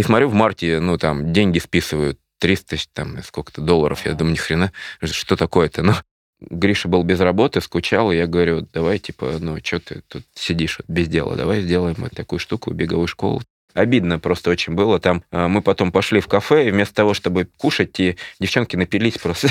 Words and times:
И 0.00 0.02
смотрю, 0.02 0.30
в 0.30 0.34
марте, 0.34 0.80
ну, 0.80 0.96
там, 0.96 1.30
деньги 1.30 1.58
списывают 1.58 2.18
300, 2.38 2.78
там, 2.94 3.22
сколько-то 3.22 3.60
долларов. 3.60 4.06
Я 4.06 4.14
думаю, 4.14 4.32
ни 4.32 4.38
хрена, 4.38 4.72
что 5.02 5.36
такое-то? 5.36 5.82
Ну, 5.82 5.92
Гриша 6.40 6.88
был 6.88 7.02
без 7.02 7.20
работы, 7.20 7.60
скучал, 7.60 8.10
и 8.10 8.16
я 8.16 8.26
говорю, 8.26 8.66
давай, 8.72 8.98
типа, 8.98 9.34
ну, 9.40 9.58
что 9.62 9.78
ты 9.78 10.00
тут 10.08 10.22
сидишь 10.32 10.78
вот, 10.78 10.88
без 10.88 11.06
дела, 11.06 11.36
давай 11.36 11.60
сделаем 11.60 11.96
вот 11.98 12.12
такую 12.12 12.38
штуку, 12.38 12.72
беговую 12.72 13.08
школу. 13.08 13.42
Обидно 13.74 14.18
просто 14.18 14.48
очень 14.48 14.72
было. 14.72 14.98
Там 15.00 15.22
э, 15.32 15.48
мы 15.48 15.60
потом 15.60 15.92
пошли 15.92 16.20
в 16.20 16.28
кафе, 16.28 16.68
и 16.68 16.70
вместо 16.70 16.94
того, 16.94 17.12
чтобы 17.12 17.46
кушать, 17.58 18.00
и 18.00 18.16
девчонки 18.40 18.76
напились 18.76 19.18
просто. 19.18 19.48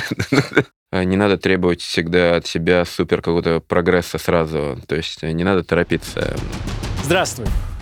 Не 0.92 1.16
надо 1.16 1.38
требовать 1.38 1.82
всегда 1.82 2.38
от 2.38 2.48
себя 2.48 2.86
супер 2.86 3.18
какого-то 3.18 3.60
прогресса 3.60 4.18
сразу. 4.18 4.82
То 4.88 4.96
есть 4.96 5.22
не 5.22 5.44
надо 5.44 5.64
торопиться. 5.64 6.36
Здравствуй. 7.04 7.46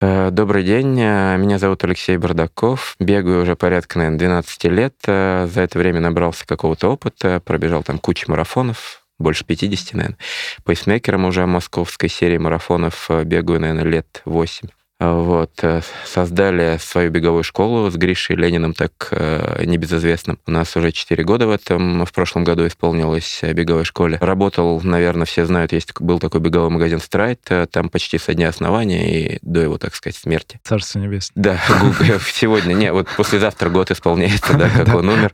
Добрый 0.00 0.64
день, 0.64 0.98
э, 0.98 1.36
меня 1.36 1.58
зовут 1.58 1.84
Алексей 1.84 2.16
Бардаков, 2.16 2.96
бегаю 2.98 3.42
уже 3.42 3.54
порядка, 3.54 3.98
наверное, 3.98 4.18
12 4.18 4.64
лет. 4.68 4.94
Э, 5.06 5.46
за 5.46 5.60
это 5.60 5.78
время 5.78 6.00
набрался 6.00 6.46
какого-то 6.46 6.88
опыта, 6.88 7.40
пробежал 7.44 7.82
там 7.82 7.98
кучу 7.98 8.30
марафонов, 8.30 9.04
больше 9.18 9.44
50, 9.44 9.94
наверное. 9.94 10.18
Пейсмейкером 10.64 11.26
уже 11.26 11.44
московской 11.44 12.08
серии 12.08 12.38
марафонов 12.38 13.10
бегаю, 13.24 13.60
наверное, 13.60 13.84
лет 13.84 14.22
8. 14.24 14.68
Вот, 15.00 15.52
э, 15.62 15.80
создали 16.04 16.78
свою 16.78 17.10
беговую 17.10 17.42
школу 17.42 17.90
с 17.90 17.96
Гришей 17.96 18.36
Лениным, 18.36 18.74
так 18.74 19.08
э, 19.12 19.64
небезызвестным. 19.64 20.38
У 20.46 20.50
нас 20.50 20.76
уже 20.76 20.92
4 20.92 21.24
года 21.24 21.46
в 21.46 21.50
этом, 21.50 22.04
в 22.04 22.12
прошлом 22.12 22.44
году 22.44 22.66
исполнилось 22.66 23.38
э, 23.40 23.54
беговой 23.54 23.84
школе. 23.84 24.18
Работал, 24.20 24.78
наверное, 24.82 25.24
все 25.24 25.46
знают, 25.46 25.72
есть 25.72 25.98
был 25.98 26.18
такой 26.18 26.42
беговой 26.42 26.68
магазин 26.68 27.00
Страйт, 27.00 27.40
там 27.70 27.88
почти 27.88 28.18
со 28.18 28.34
дня 28.34 28.50
основания 28.50 29.34
и 29.34 29.38
до 29.40 29.60
его, 29.60 29.78
так 29.78 29.94
сказать, 29.94 30.16
смерти. 30.16 30.60
Царство 30.64 30.98
небесное. 30.98 31.42
Да, 31.42 31.60
сегодня, 32.32 32.74
не, 32.74 32.92
вот 32.92 33.08
послезавтра 33.16 33.70
год 33.70 33.90
исполняется, 33.90 34.52
да, 34.52 34.68
как 34.68 34.94
он 34.94 35.08
умер. 35.08 35.32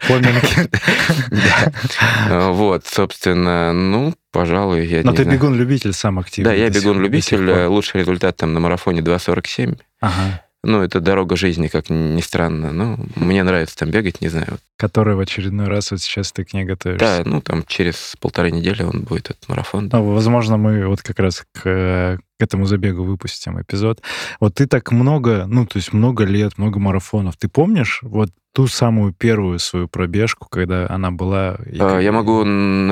Вот, 2.29 2.87
собственно, 2.87 3.73
ну, 3.73 4.15
пожалуй, 4.37 4.87
я 4.87 5.03
Но 5.03 5.13
ты 5.13 5.25
бегун-любитель 5.25 5.93
сам 5.93 6.19
активный. 6.19 6.51
Да, 6.51 6.55
я 6.55 6.69
бегун-любитель. 6.69 7.67
Лучший 7.67 8.01
результат 8.01 8.37
там 8.37 8.53
на 8.53 8.61
марафоне 8.61 9.01
2.47. 9.01 9.79
Ага. 10.01 10.43
Ну, 10.63 10.83
это 10.83 11.01
дорога 11.01 11.37
жизни, 11.37 11.69
как 11.69 11.91
ни 11.91 12.21
странно. 12.21 12.73
Ну, 12.73 12.99
мне 13.15 13.45
нравится 13.45 13.79
там 13.79 13.91
бегать, 13.91 14.21
не 14.21 14.29
знаю. 14.29 14.59
Который 14.77 15.15
в 15.15 15.21
очередной 15.21 15.69
раз 15.69 15.93
вот 15.93 16.01
сейчас 16.01 16.33
ты 16.33 16.45
к 16.45 16.53
ней 16.55 16.65
готовишься. 16.65 17.23
Да, 17.25 17.31
ну, 17.31 17.41
там 17.41 17.65
через 17.69 18.15
полторы 18.21 18.51
недели 18.51 18.83
он 18.83 19.03
будет, 19.03 19.31
этот 19.31 19.49
марафон. 19.49 19.89
Ну, 19.93 20.13
возможно, 20.13 20.57
мы 20.57 20.87
вот 20.89 21.03
как 21.03 21.21
раз 21.21 21.45
к 21.53 22.19
к 22.39 22.43
этому 22.43 22.67
забегу 22.67 23.03
выпустим 23.03 23.61
эпизод. 23.61 24.03
Вот 24.41 24.55
ты 24.55 24.67
так 24.67 24.93
много, 24.93 25.47
ну, 25.47 25.67
то 25.67 25.79
есть 25.79 25.93
много 25.93 26.25
лет, 26.25 26.59
много 26.59 26.79
марафонов. 26.79 27.37
Ты 27.37 27.49
помнишь 27.49 28.01
вот 28.03 28.31
ту 28.53 28.67
самую 28.69 29.13
первую 29.13 29.59
свою 29.59 29.87
пробежку, 29.87 30.49
когда 30.49 30.87
она 30.89 31.11
была? 31.11 31.59
А, 31.79 31.99
я 31.99 32.11
могу 32.13 32.43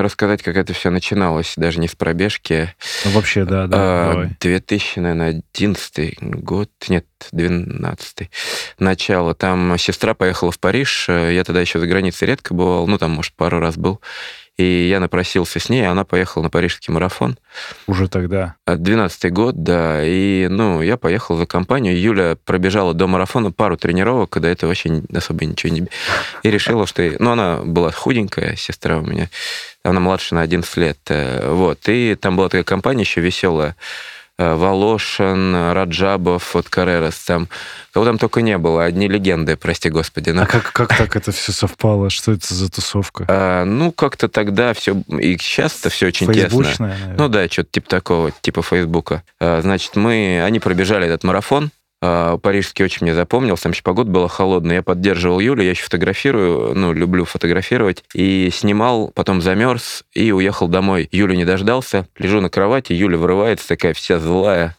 рассказать, 0.01 0.43
как 0.43 0.57
это 0.57 0.75
все 0.75 0.91
начиналось, 0.91 1.55
даже 1.57 1.81
не 1.81 1.89
с 1.89 1.95
пробежки. 1.95 2.75
Ну, 3.05 3.13
вообще, 3.13 3.45
да, 3.45 3.67
да, 3.67 3.77
а, 3.79 4.13
давай. 4.13 4.37
2000, 4.41 4.99
наверное, 4.99 5.43
11 5.55 6.19
год, 6.21 6.71
нет, 6.89 7.07
12 7.33 8.31
начало. 8.79 9.35
Там 9.35 9.79
сестра 9.79 10.13
поехала 10.13 10.53
в 10.53 10.59
Париж, 10.59 11.09
я 11.09 11.43
тогда 11.45 11.63
еще 11.63 11.79
за 11.79 11.87
границей 11.87 12.29
редко 12.29 12.53
бывал, 12.53 12.87
ну, 12.87 12.99
там, 12.99 13.13
может, 13.13 13.33
пару 13.35 13.59
раз 13.59 13.77
был. 13.79 14.01
И 14.57 14.89
я 14.89 15.01
напросился 15.01 15.59
с 15.59 15.69
ней, 15.69 15.87
она 15.87 16.05
поехала 16.05 16.45
на 16.45 16.51
парижский 16.51 16.93
марафон. 16.93 17.37
Уже 17.89 18.09
тогда? 18.09 18.55
12-й 18.69 19.31
год, 19.31 19.63
да. 19.63 20.01
И, 20.05 20.47
ну, 20.49 20.81
я 20.81 20.97
поехал 20.97 21.37
за 21.37 21.45
компанию. 21.45 22.01
Юля 22.01 22.37
пробежала 22.45 22.95
до 22.95 23.09
марафона 23.09 23.51
пару 23.51 23.77
тренировок, 23.77 24.31
когда 24.31 24.49
это 24.49 24.69
вообще 24.69 25.03
особо 25.13 25.45
ничего 25.45 25.73
не... 25.73 25.89
И 26.45 26.51
решила, 26.51 26.87
что... 26.87 27.03
Ну, 27.19 27.33
она 27.33 27.63
была 27.65 27.91
худенькая, 27.91 28.55
сестра 28.55 28.99
у 28.99 29.03
меня. 29.03 29.29
Она 29.83 29.99
младше 29.99 30.37
на 30.37 30.43
11 30.43 30.77
лет. 30.77 30.99
Э, 31.09 31.51
вот. 31.51 31.81
И 31.89 32.15
там 32.15 32.37
была 32.37 32.49
такая 32.49 32.65
компания 32.65 33.03
еще 33.03 33.21
веселая 33.21 33.75
Э, 33.75 33.75
Волошин, 34.37 35.73
Раджабов, 35.73 36.55
вот 36.55 36.69
Карерас, 36.69 37.19
там, 37.19 37.49
кого 37.93 38.05
там 38.05 38.19
только 38.19 38.43
не 38.43 38.59
было, 38.59 38.85
одни 38.85 39.07
легенды, 39.07 39.57
прости 39.57 39.91
господи. 39.91 40.31
Но... 40.31 40.43
А 40.43 40.47
как, 40.47 40.73
как 40.73 40.97
так 40.97 41.15
это 41.15 41.31
все 41.31 41.53
совпало? 41.53 42.11
Что 42.11 42.33
это 42.33 42.53
за 42.53 42.69
тусовка? 42.71 43.25
А, 43.29 43.65
ну, 43.65 43.93
как-то 43.93 44.29
тогда 44.29 44.75
все, 44.75 44.97
и 45.09 45.39
сейчас-то 45.39 45.89
все 45.89 46.09
очень 46.09 46.33
тесно. 46.33 46.65
Наверное. 46.79 47.17
Ну 47.17 47.29
да, 47.29 47.47
что-то 47.49 47.69
типа 47.71 47.89
такого, 47.89 48.31
типа 48.41 48.63
Фейсбука. 48.63 49.23
А, 49.41 49.61
значит, 49.63 49.95
мы, 49.95 50.43
они 50.45 50.59
пробежали 50.59 51.07
этот 51.07 51.23
марафон, 51.23 51.71
парижский 52.43 52.85
очень 52.85 53.05
мне 53.05 53.15
запомнился, 53.15 53.65
там 53.65 53.73
еще 53.73 53.83
погода 53.83 54.11
была 54.11 54.29
холодная, 54.29 54.77
я 54.77 54.83
поддерживал 54.83 55.41
Юлю, 55.41 55.63
я 55.63 55.71
еще 55.71 55.85
фотографирую, 55.85 56.75
ну, 56.75 56.93
люблю 56.93 57.25
фотографировать, 57.25 58.05
и 58.15 58.51
снимал, 58.53 59.11
потом 59.15 59.41
замерз 59.41 60.05
и 60.13 60.33
уехал 60.33 60.69
домой. 60.69 61.09
Юлю 61.13 61.35
не 61.35 61.45
дождался, 61.45 62.07
лежу 62.19 62.41
на 62.41 62.51
кровати, 62.51 62.93
Юля 62.93 63.19
вырывается 63.19 63.69
такая 63.69 63.95
вся 63.95 64.19
злая, 64.19 64.77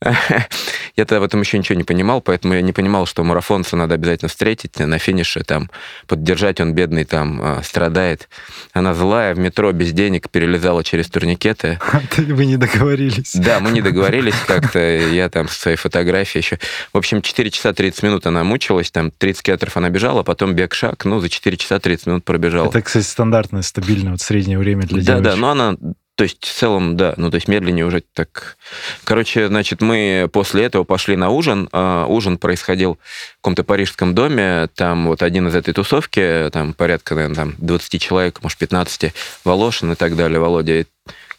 я 0.00 1.04
тогда 1.04 1.20
в 1.20 1.24
этом 1.24 1.40
еще 1.40 1.58
ничего 1.58 1.76
не 1.76 1.82
понимал, 1.82 2.20
поэтому 2.20 2.54
я 2.54 2.60
не 2.60 2.72
понимал, 2.72 3.06
что 3.06 3.24
марафонца 3.24 3.76
надо 3.76 3.94
обязательно 3.96 4.28
встретить 4.28 4.78
на 4.78 4.98
финише, 4.98 5.42
там, 5.42 5.70
поддержать, 6.06 6.60
он 6.60 6.72
бедный 6.72 7.04
там 7.04 7.40
а, 7.42 7.62
страдает. 7.64 8.28
Она 8.72 8.94
злая, 8.94 9.34
в 9.34 9.38
метро 9.38 9.72
без 9.72 9.92
денег 9.92 10.30
перелезала 10.30 10.84
через 10.84 11.08
турникеты. 11.08 11.80
Вы 12.16 12.46
не 12.46 12.56
договорились. 12.56 13.34
Да, 13.34 13.58
мы 13.58 13.72
не 13.72 13.82
договорились 13.82 14.36
как-то, 14.46 14.78
я 14.78 15.28
там 15.28 15.48
со 15.48 15.60
своей 15.60 15.76
фотографией 15.76 16.42
еще. 16.42 16.58
В 16.92 16.98
общем, 16.98 17.20
4 17.20 17.50
часа 17.50 17.72
30 17.72 18.02
минут 18.04 18.26
она 18.26 18.44
мучилась, 18.44 18.92
там 18.92 19.10
30 19.10 19.42
километров 19.42 19.76
она 19.76 19.90
бежала, 19.90 20.22
потом 20.22 20.54
бег-шаг, 20.54 21.04
ну, 21.04 21.18
за 21.18 21.28
4 21.28 21.56
часа 21.56 21.80
30 21.80 22.06
минут 22.06 22.24
пробежала. 22.24 22.68
Это, 22.68 22.82
кстати, 22.82 23.04
стандартное, 23.04 23.62
стабильное, 23.62 24.12
вот 24.12 24.20
среднее 24.20 24.58
время 24.58 24.82
для 24.82 25.00
девочек. 25.00 25.24
Да, 25.24 25.30
да, 25.30 25.36
но 25.36 25.50
она 25.50 25.76
то 26.18 26.24
есть 26.24 26.44
в 26.44 26.52
целом, 26.52 26.96
да, 26.96 27.14
ну 27.16 27.30
то 27.30 27.36
есть 27.36 27.46
медленнее 27.46 27.86
уже 27.86 28.00
так. 28.00 28.56
Короче, 29.04 29.46
значит, 29.46 29.80
мы 29.80 30.28
после 30.32 30.64
этого 30.64 30.82
пошли 30.82 31.14
на 31.14 31.30
ужин. 31.30 31.68
А, 31.70 32.06
ужин 32.06 32.38
происходил 32.38 32.98
в 33.34 33.36
каком-то 33.36 33.62
парижском 33.62 34.16
доме. 34.16 34.68
Там 34.74 35.06
вот 35.06 35.22
один 35.22 35.46
из 35.46 35.54
этой 35.54 35.72
тусовки, 35.72 36.50
там 36.52 36.74
порядка, 36.74 37.14
наверное, 37.14 37.36
там 37.36 37.54
20 37.58 38.02
человек, 38.02 38.42
может, 38.42 38.58
15, 38.58 39.14
Волошин 39.44 39.92
и 39.92 39.94
так 39.94 40.16
далее, 40.16 40.40
Володя, 40.40 40.86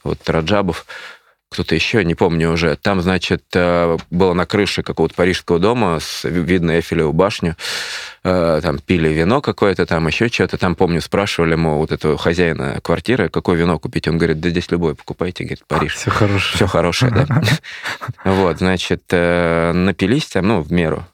вот 0.05 0.19
Раджабов 0.29 0.85
кто-то 1.49 1.73
еще, 1.73 2.03
не 2.05 2.15
помню 2.15 2.51
уже. 2.51 2.75
Там, 2.75 3.01
значит, 3.01 3.43
э, 3.55 3.97
было 4.11 4.33
на 4.33 4.45
крыше 4.45 4.83
какого-то 4.83 5.15
парижского 5.15 5.59
дома, 5.59 5.99
с, 5.99 6.23
видно 6.23 6.71
Эйфелеву 6.71 7.11
башню. 7.11 7.55
Э, 8.23 8.59
там 8.61 8.77
пили 8.77 9.09
вино 9.09 9.41
какое-то, 9.41 9.85
там 9.85 10.07
еще 10.07 10.27
что-то. 10.27 10.57
Там, 10.57 10.75
помню, 10.75 11.01
спрашивали 11.01 11.53
ему 11.53 11.77
вот 11.77 11.91
этого 11.91 12.17
хозяина 12.17 12.79
квартиры, 12.83 13.29
какое 13.29 13.57
вино 13.57 13.79
купить. 13.79 14.07
Он 14.07 14.17
говорит, 14.17 14.39
да 14.39 14.49
здесь 14.49 14.69
любое 14.69 14.93
покупайте, 14.93 15.43
говорит, 15.43 15.63
Париж. 15.67 15.95
Все 15.95 16.11
хорошее. 16.11 16.55
Все 16.55 16.67
хорошее, 16.67 17.11
да. 17.11 17.41
Вот, 18.23 18.59
значит, 18.59 19.03
э, 19.09 19.71
напились 19.73 20.27
там, 20.27 20.47
ну, 20.47 20.61
в 20.61 20.71
меру. 20.71 21.05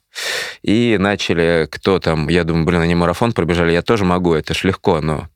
И 0.61 0.97
начали, 0.99 1.67
кто 1.69 1.99
там, 1.99 2.29
я 2.29 2.43
думаю, 2.43 2.65
блин, 2.65 2.81
они 2.81 2.95
марафон 2.95 3.33
пробежали, 3.33 3.71
я 3.71 3.81
тоже 3.81 4.05
могу, 4.05 4.33
это 4.33 4.53
ж 4.53 4.63
легко, 4.63 5.01
но 5.01 5.27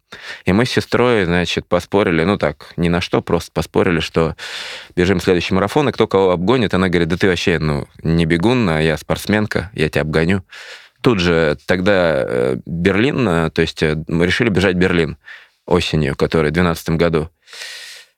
и 0.45 0.53
мы 0.53 0.65
с 0.65 0.71
сестрой, 0.71 1.25
значит, 1.25 1.67
поспорили, 1.67 2.23
ну 2.23 2.37
так, 2.37 2.73
ни 2.77 2.89
на 2.89 3.01
что, 3.01 3.21
просто 3.21 3.51
поспорили, 3.51 3.99
что 3.99 4.35
бежим 4.95 5.19
следующий 5.19 5.53
марафон, 5.53 5.89
и 5.89 5.91
кто 5.91 6.07
кого 6.07 6.31
обгонит, 6.31 6.73
она 6.73 6.89
говорит, 6.89 7.09
да 7.09 7.17
ты 7.17 7.27
вообще, 7.27 7.59
ну, 7.59 7.87
не 8.01 8.25
бегун, 8.25 8.67
а 8.69 8.81
я 8.81 8.97
спортсменка, 8.97 9.69
я 9.73 9.89
тебя 9.89 10.01
обгоню. 10.01 10.43
Тут 11.01 11.19
же 11.19 11.57
тогда 11.65 12.23
э, 12.25 12.57
Берлин, 12.65 13.27
э, 13.27 13.49
то 13.51 13.61
есть 13.61 13.81
э, 13.83 14.03
мы 14.07 14.25
решили 14.25 14.49
бежать 14.49 14.75
Берлин 14.75 15.17
осенью, 15.65 16.15
который 16.15 16.49
в 16.49 16.53
2012 16.53 16.89
году. 16.89 17.29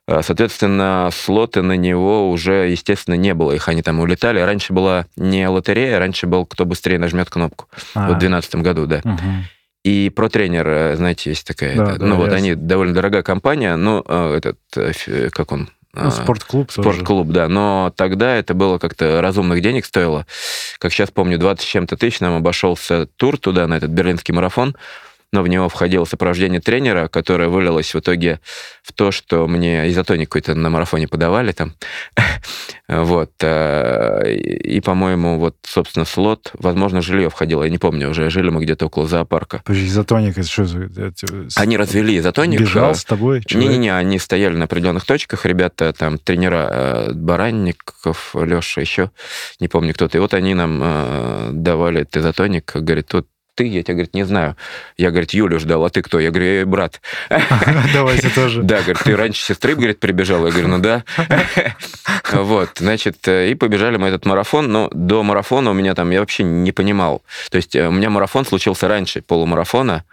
Соответственно, 0.08 1.10
слоты 1.14 1.62
на 1.62 1.78
него 1.78 2.30
уже, 2.30 2.70
естественно, 2.70 3.16
не 3.16 3.34
было. 3.34 3.52
Их 3.54 3.68
они 3.70 3.82
там 3.82 4.00
улетали. 4.00 4.40
Раньше 4.40 4.74
была 4.74 5.06
не 5.16 5.48
лотерея, 5.48 6.00
раньше 6.00 6.28
был 6.28 6.46
кто 6.46 6.66
быстрее 6.66 7.00
нажмет 7.00 7.30
кнопку. 7.30 7.68
А-а-а. 7.94 8.08
Вот 8.08 8.18
в 8.18 8.20
2012 8.20 8.56
году, 8.56 8.88
да. 8.88 9.02
Угу. 9.06 9.22
И 9.84 10.10
про 10.10 10.30
тренер, 10.30 10.96
знаете, 10.96 11.32
есть 11.32 11.46
такая, 11.46 11.76
да, 11.76 11.84
это, 11.84 12.00
да, 12.00 12.06
ну 12.06 12.16
вот 12.16 12.32
они 12.34 12.54
довольно 12.54 12.94
дорогая 12.94 13.24
компания, 13.24 13.76
но 13.76 14.04
э, 14.08 14.36
этот, 14.38 14.58
э, 14.76 15.30
как 15.32 15.52
он, 15.52 15.70
Ну, 15.94 16.08
А, 16.08 16.12
спортклуб 16.12 16.72
тоже. 16.72 16.90
Спортклуб, 16.90 17.30
да. 17.30 17.48
Но 17.48 17.92
тогда 17.96 18.36
это 18.36 18.54
было 18.54 18.78
как-то 18.78 19.22
разумных 19.22 19.62
денег 19.62 19.86
стоило. 19.86 20.28
Как 20.78 20.94
сейчас 20.94 21.10
помню, 21.10 21.40
20 21.40 21.62
с 21.64 21.68
чем-то 21.68 21.98
тысяч 21.98 22.20
нам 22.20 22.36
обошелся 22.36 23.08
тур 23.18 23.38
туда, 23.38 23.68
на 23.68 23.76
этот 23.76 23.90
берлинский 23.90 24.34
марафон. 24.34 24.76
Но 25.34 25.44
в 25.44 25.48
него 25.48 25.70
входило 25.70 26.04
сопровождение 26.04 26.60
тренера, 26.60 27.08
которое 27.08 27.48
вылилось 27.48 27.94
в 27.94 28.00
итоге 28.00 28.42
в 28.84 28.92
то, 28.92 29.12
что 29.12 29.48
мне 29.48 29.90
изотоник 29.90 30.28
какой-то 30.30 30.56
на 30.56 30.70
марафоне 30.70 31.08
подавали 31.08 31.52
там. 31.52 31.74
Вот. 32.88 33.32
э, 33.42 34.34
И, 34.36 34.82
по-моему, 34.82 35.40
вот, 35.40 35.56
собственно, 35.66 36.04
слот, 36.04 36.52
возможно, 36.60 37.02
жилье 37.02 37.30
входило, 37.30 37.64
я 37.64 37.70
не 37.70 37.78
помню 37.78 38.10
уже, 38.10 38.30
жили 38.30 38.50
мы 38.50 38.62
где-то 38.62 38.88
около 38.88 39.08
зоопарка. 39.08 39.64
Изотоник, 39.70 40.38
это 40.38 40.48
что 40.50 40.66
за... 40.66 41.14
Они 41.56 41.78
развели 41.78 42.18
изотоник. 42.18 42.60
Бежал 42.60 42.92
э, 42.92 42.96
с 42.96 43.06
тобой? 43.06 43.44
Не-не-не, 43.54 43.96
они 43.96 44.20
стояли 44.20 44.58
на 44.58 44.66
определенных 44.66 45.06
точках, 45.06 45.46
ребята, 45.46 45.94
там, 45.94 46.18
тренера 46.18 46.68
э, 46.70 47.14
Баранников, 47.14 48.36
Леша, 48.36 48.82
еще, 48.82 49.12
не 49.62 49.70
помню 49.70 49.94
кто-то. 49.94 50.18
И 50.18 50.22
вот 50.22 50.34
они 50.34 50.54
нам 50.54 51.64
давали 51.64 52.02
этот 52.02 52.18
изотоник, 52.18 52.76
говорит, 52.76 53.08
тут 53.08 53.28
ты, 53.56 53.68
я 53.68 53.84
тебя, 53.84 53.96
говорит, 53.96 54.14
не 54.14 54.24
знаю. 54.24 54.56
Я, 54.98 55.10
говорит, 55.12 55.32
Юлю 55.32 55.60
ждал, 55.60 55.84
а 55.84 55.90
ты 55.90 56.02
кто? 56.02 56.20
Я 56.20 56.32
говорю, 56.32 56.46
«Э, 56.46 56.66
брат. 56.66 57.02
Давайте 57.94 58.30
тоже. 58.30 58.64
Да, 58.64 58.78
говорит, 58.82 59.00
ты 59.04 59.16
раньше 59.16 59.44
сестры, 59.44 59.76
говорит, 59.76 60.00
прибежал. 60.00 60.46
Я 60.46 60.52
говорю, 60.52 60.68
ну 60.68 60.80
да. 60.80 61.04
Вот, 62.32 62.78
значит, 62.78 63.28
э, 63.28 63.52
и 63.52 63.56
побежали 63.56 63.98
мы 63.98 64.08
этот 64.08 64.26
марафон, 64.26 64.72
но 64.72 64.90
до 64.94 65.22
марафона 65.22 65.72
у 65.72 65.74
меня 65.74 65.94
там, 65.96 66.12
я 66.12 66.22
вообще 66.22 66.44
не 66.44 66.72
понимал. 66.72 67.24
То 67.50 67.58
есть 67.58 67.76
э, 67.76 67.88
у 67.88 67.92
меня 67.92 68.10
марафон 68.10 68.46
случился 68.46 68.88
раньше 68.88 69.22
полумарафона, 69.22 70.06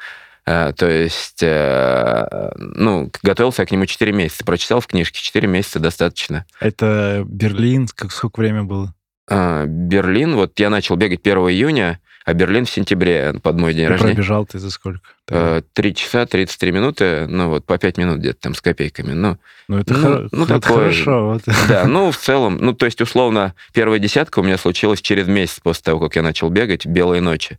Э, 0.46 0.72
то 0.74 0.88
есть, 0.88 1.42
ну, 1.42 3.10
готовился 3.22 3.62
я 3.62 3.66
к 3.66 3.70
нему 3.70 3.84
4 3.84 4.12
месяца, 4.12 4.46
прочитал 4.46 4.80
в 4.80 4.86
книжке, 4.86 5.20
4 5.20 5.46
месяца 5.46 5.78
достаточно. 5.78 6.46
Это 6.58 7.22
Берлин, 7.26 7.86
как 7.94 8.12
сколько 8.12 8.40
время 8.40 8.64
было? 8.64 8.94
А, 9.28 9.66
Берлин, 9.66 10.36
вот 10.36 10.58
я 10.58 10.70
начал 10.70 10.96
бегать 10.96 11.20
1 11.20 11.36
июня, 11.50 12.00
а 12.28 12.34
Берлин 12.34 12.66
в 12.66 12.70
сентябре 12.70 13.32
под 13.42 13.58
мой 13.58 13.72
день 13.72 13.84
И 13.84 13.88
рождения. 13.88 14.12
пробежал 14.12 14.44
ты 14.44 14.58
за 14.58 14.70
сколько? 14.70 15.00
Э, 15.30 15.62
3 15.72 15.94
часа 15.94 16.26
33 16.26 16.72
минуты, 16.72 17.26
ну 17.26 17.48
вот 17.48 17.64
по 17.64 17.78
5 17.78 17.96
минут 17.96 18.18
где-то 18.18 18.38
там 18.40 18.54
с 18.54 18.60
копейками. 18.60 19.12
Ну, 19.14 19.38
Ну, 19.66 19.78
это, 19.78 19.94
ну, 19.94 20.06
хоро- 20.08 20.28
ну, 20.32 20.44
это 20.44 20.60
такое. 20.60 20.78
хорошо. 20.92 21.26
вот. 21.28 21.42
да, 21.68 21.84
ну 21.88 22.10
в 22.10 22.18
целом, 22.18 22.58
ну 22.60 22.74
то 22.74 22.84
есть 22.84 23.00
условно 23.00 23.54
первая 23.72 23.98
десятка 23.98 24.40
у 24.40 24.42
меня 24.42 24.58
случилась 24.58 25.00
через 25.00 25.26
месяц 25.26 25.58
после 25.62 25.84
того, 25.84 26.00
как 26.00 26.16
я 26.16 26.22
начал 26.22 26.50
бегать 26.50 26.84
«Белые 26.84 27.22
ночи». 27.22 27.58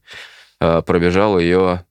Э, 0.61 0.83
Пробежал 0.85 1.39
ее 1.39 1.83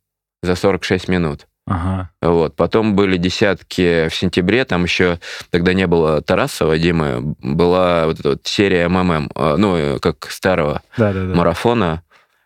за 0.45 0.55
46 0.55 1.09
минут. 1.09 1.49
Ага. 1.67 2.11
Вот. 2.23 2.55
Потом 2.55 2.95
были 2.95 3.17
десятки 3.17 4.09
в 4.09 4.15
сентябре, 4.15 4.65
там 4.65 4.85
еще 4.85 5.19
тогда 5.51 5.75
не 5.75 5.89
было 5.89 6.23
Тарасова, 6.23 6.79
Димы, 6.79 7.35
была 7.43 8.07
вот 8.07 8.21
эта 8.21 8.29
вот 8.31 8.47
серия 8.47 8.89
МММ, 8.89 9.31
ну, 9.35 9.99
как 10.01 10.31
старого 10.31 10.81
Да-да-да. 10.97 11.35
марафона. 11.35 12.03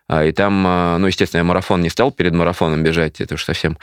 А, 0.09 0.25
И 0.25 0.31
там, 0.31 0.65
э, 0.67 0.97
ну, 0.97 1.07
естественно, 1.07 1.39
я 1.39 1.43
марафон 1.43 1.81
не 1.81 1.89
стал 1.89 2.11
перед 2.11 2.33
марафоном 2.33 2.83
бежать, 2.83 3.21
это 3.21 3.35
уж 3.35 3.45
совсем... 3.45 3.77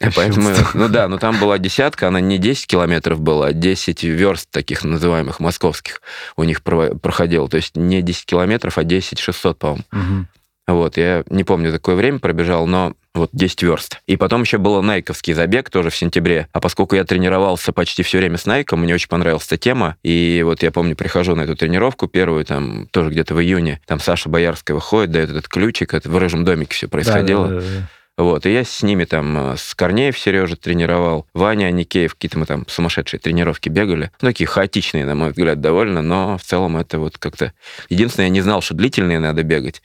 Поэтому, 0.00 0.48
Кощунство. 0.48 0.78
ну 0.78 0.88
да, 0.88 1.08
но 1.08 1.18
там 1.18 1.38
была 1.38 1.58
десятка, 1.58 2.08
она 2.08 2.20
не 2.20 2.38
10 2.38 2.66
километров 2.66 3.20
была, 3.20 3.48
а 3.48 3.52
10 3.52 4.02
верст 4.04 4.50
таких 4.50 4.82
называемых 4.82 5.40
московских 5.40 6.00
у 6.36 6.44
них 6.44 6.62
проходило. 6.62 7.48
То 7.48 7.58
есть 7.58 7.76
не 7.76 8.00
10 8.00 8.24
километров, 8.24 8.78
а 8.78 8.84
10 8.84 9.18
600, 9.18 9.58
по-моему. 9.58 9.84
Мгм. 9.92 10.28
Вот, 10.68 10.98
я 10.98 11.24
не 11.30 11.44
помню, 11.44 11.72
какое 11.72 11.96
время 11.96 12.18
пробежал, 12.18 12.66
но 12.66 12.92
вот 13.14 13.30
10 13.32 13.62
верст. 13.62 14.00
И 14.06 14.16
потом 14.16 14.42
еще 14.42 14.58
был 14.58 14.80
найковский 14.82 15.32
забег 15.32 15.70
тоже 15.70 15.88
в 15.90 15.96
сентябре. 15.96 16.46
А 16.52 16.60
поскольку 16.60 16.94
я 16.94 17.04
тренировался 17.04 17.72
почти 17.72 18.02
все 18.02 18.18
время 18.18 18.36
с 18.36 18.44
Найком, 18.44 18.82
мне 18.82 18.94
очень 18.94 19.08
понравилась 19.08 19.46
эта 19.46 19.56
тема. 19.56 19.96
И 20.02 20.42
вот 20.44 20.62
я 20.62 20.70
помню, 20.70 20.94
прихожу 20.94 21.34
на 21.34 21.42
эту 21.42 21.56
тренировку 21.56 22.06
первую, 22.06 22.44
там 22.44 22.86
тоже 22.92 23.10
где-то 23.10 23.34
в 23.34 23.40
июне, 23.40 23.80
там 23.86 23.98
Саша 23.98 24.28
Боярская 24.28 24.74
выходит, 24.74 25.10
дает 25.10 25.30
этот 25.30 25.48
ключик, 25.48 25.94
это 25.94 26.08
в 26.08 26.16
рыжем 26.18 26.44
домике 26.44 26.74
все 26.74 26.86
происходило. 26.86 27.48
Да-да-да. 27.48 27.88
Вот, 28.18 28.46
и 28.46 28.52
я 28.52 28.64
с 28.64 28.82
ними 28.82 29.04
там, 29.04 29.52
э, 29.52 29.56
с 29.56 29.76
Корнеев 29.76 30.18
Сережа 30.18 30.56
тренировал, 30.56 31.28
Ваня 31.34 31.66
Аникеев, 31.66 32.14
какие-то 32.14 32.40
мы 32.40 32.46
там 32.46 32.66
сумасшедшие 32.68 33.20
тренировки 33.20 33.68
бегали. 33.68 34.10
Ну, 34.20 34.28
такие 34.28 34.48
хаотичные, 34.48 35.04
на 35.04 35.14
мой 35.14 35.30
взгляд, 35.30 35.60
довольно, 35.60 36.02
но 36.02 36.36
в 36.36 36.42
целом 36.42 36.76
это 36.76 36.98
вот 36.98 37.16
как-то... 37.16 37.52
Единственное, 37.88 38.26
я 38.26 38.30
не 38.30 38.40
знал, 38.40 38.60
что 38.60 38.74
длительные 38.74 39.20
надо 39.20 39.44
бегать. 39.44 39.82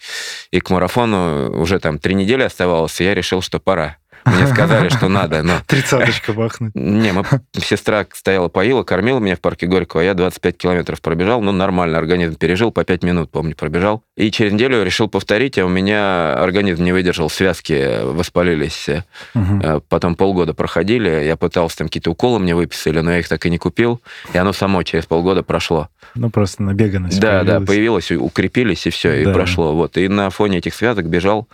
И 0.49 0.59
к 0.59 0.71
марафону 0.71 1.61
уже 1.61 1.79
там 1.79 1.99
три 1.99 2.15
недели 2.15 2.41
оставалось, 2.41 2.99
и 2.99 3.03
я 3.03 3.13
решил, 3.13 3.43
что 3.43 3.59
пора. 3.59 3.97
Мне 4.25 4.47
сказали, 4.47 4.89
что 4.89 5.07
надо, 5.09 5.43
но... 5.43 5.53
Тридцаточка 5.67 6.33
бахнуть. 6.33 6.73
Не, 6.75 7.11
мы, 7.11 7.23
сестра 7.57 8.05
стояла, 8.13 8.47
поила, 8.47 8.83
кормила 8.83 9.19
меня 9.19 9.35
в 9.35 9.39
парке 9.41 9.65
Горького, 9.67 10.01
а 10.01 10.05
я 10.05 10.13
25 10.13 10.57
километров 10.57 11.01
пробежал, 11.01 11.41
ну, 11.41 11.51
нормально, 11.51 11.97
организм 11.97 12.35
пережил, 12.35 12.71
по 12.71 12.83
5 12.83 13.03
минут, 13.03 13.31
помню, 13.31 13.55
пробежал. 13.55 14.03
И 14.15 14.31
через 14.31 14.53
неделю 14.53 14.83
решил 14.83 15.07
повторить, 15.07 15.57
а 15.57 15.65
у 15.65 15.69
меня 15.69 16.33
организм 16.35 16.83
не 16.83 16.91
выдержал, 16.91 17.29
связки 17.29 18.03
воспалились. 18.03 18.87
Э, 19.33 19.79
Потом 19.89 20.15
полгода 20.15 20.53
проходили, 20.53 21.09
я 21.25 21.35
пытался, 21.35 21.77
там 21.79 21.87
какие-то 21.87 22.11
уколы 22.11 22.39
мне 22.39 22.55
выписали, 22.55 22.99
но 22.99 23.11
я 23.11 23.19
их 23.19 23.27
так 23.27 23.45
и 23.45 23.49
не 23.49 23.57
купил, 23.57 24.01
и 24.33 24.37
оно 24.37 24.53
само 24.53 24.83
через 24.83 25.05
полгода 25.05 25.43
прошло. 25.43 25.89
Ну, 26.15 26.29
просто 26.29 26.63
набеганность 26.63 27.19
Да, 27.19 27.39
да, 27.43 27.59
появилась. 27.59 27.67
появилось, 27.67 28.11
и 28.11 28.15
укрепились, 28.17 28.85
и 28.87 28.89
все, 28.91 29.21
и 29.21 29.25
Да. 29.25 29.33
прошло. 29.33 29.73
Вот. 29.73 29.97
И 29.97 30.07
на 30.07 30.29
фоне 30.29 30.59
этих 30.59 30.73
связок 30.75 31.05
бежал 31.07 31.47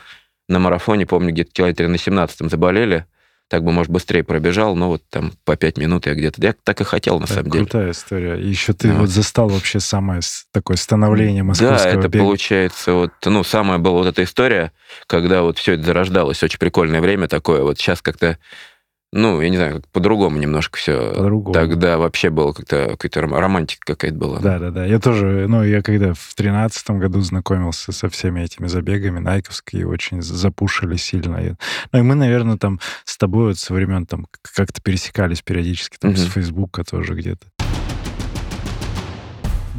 на 0.49 0.59
марафоне, 0.59 1.05
помню, 1.05 1.31
где-то 1.31 1.51
километре 1.51 1.87
на 1.87 1.95
17-м 1.95 2.49
заболели, 2.49 3.05
так 3.47 3.63
бы, 3.63 3.71
может, 3.71 3.91
быстрее 3.91 4.23
пробежал, 4.23 4.75
но 4.75 4.89
вот 4.89 5.01
там 5.09 5.31
по 5.43 5.55
5 5.55 5.77
минут 5.79 6.05
я 6.05 6.13
где-то... 6.13 6.39
Я 6.39 6.53
так 6.63 6.81
и 6.81 6.83
хотел, 6.83 7.19
на 7.19 7.25
Да, 7.25 7.33
самом 7.33 7.49
деле. 7.49 7.65
крутая 7.65 7.91
история. 7.91 8.35
И 8.39 8.47
еще 8.47 8.73
ты 8.73 8.91
Вот. 8.91 8.99
вот 8.99 9.09
застал 9.09 9.49
вообще 9.49 9.79
самое 9.79 10.21
такое 10.51 10.77
становление 10.77 11.41
московского 11.41 11.79
Да, 11.79 11.89
это 11.99 12.09
бега. 12.09 12.25
получается 12.25 12.93
вот, 12.93 13.11
ну, 13.25 13.43
самая 13.43 13.79
была 13.79 13.99
вот 14.03 14.07
эта 14.07 14.23
история, 14.23 14.71
когда 15.07 15.41
вот 15.41 15.57
все 15.57 15.73
это 15.73 15.83
зарождалось, 15.83 16.43
очень 16.43 16.59
прикольное 16.59 17.01
время 17.01 17.27
такое, 17.27 17.63
вот 17.63 17.79
сейчас 17.79 18.03
как-то, 18.03 18.37
ну, 19.11 19.41
я 19.41 19.49
не 19.49 19.57
знаю, 19.57 19.81
по-другому 19.91 20.37
немножко 20.37 20.77
все. 20.77 21.13
По-другому. 21.15 21.53
Тогда 21.53 21.97
вообще 21.97 22.29
было 22.29 22.51
как-то, 22.53 22.89
какая-то 22.91 23.21
ром- 23.21 23.37
романтика 23.39 23.81
какая-то 23.93 24.17
была. 24.17 24.39
Да, 24.39 24.59
да, 24.59 24.69
да. 24.69 24.85
Я 24.85 24.99
тоже, 24.99 25.47
ну, 25.47 25.63
я 25.63 25.81
когда 25.81 26.13
в 26.13 26.33
тринадцатом 26.35 26.99
году 26.99 27.19
знакомился 27.21 27.91
со 27.91 28.07
всеми 28.09 28.41
этими 28.41 28.67
забегами, 28.67 29.19
найковские 29.19 29.87
очень 29.87 30.21
запушили 30.21 30.95
сильно. 30.95 31.57
Ну, 31.91 31.99
и 31.99 32.01
мы, 32.03 32.15
наверное, 32.15 32.57
там 32.57 32.79
с 33.03 33.17
тобой 33.17 33.47
вот 33.47 33.57
со 33.57 33.73
времен 33.73 34.05
там 34.05 34.27
как-то 34.41 34.81
пересекались 34.81 35.41
периодически, 35.41 35.97
там, 35.99 36.15
с 36.15 36.21
Мгм. 36.21 36.29
Фейсбука 36.31 36.83
тоже 36.83 37.15
где-то. 37.15 37.47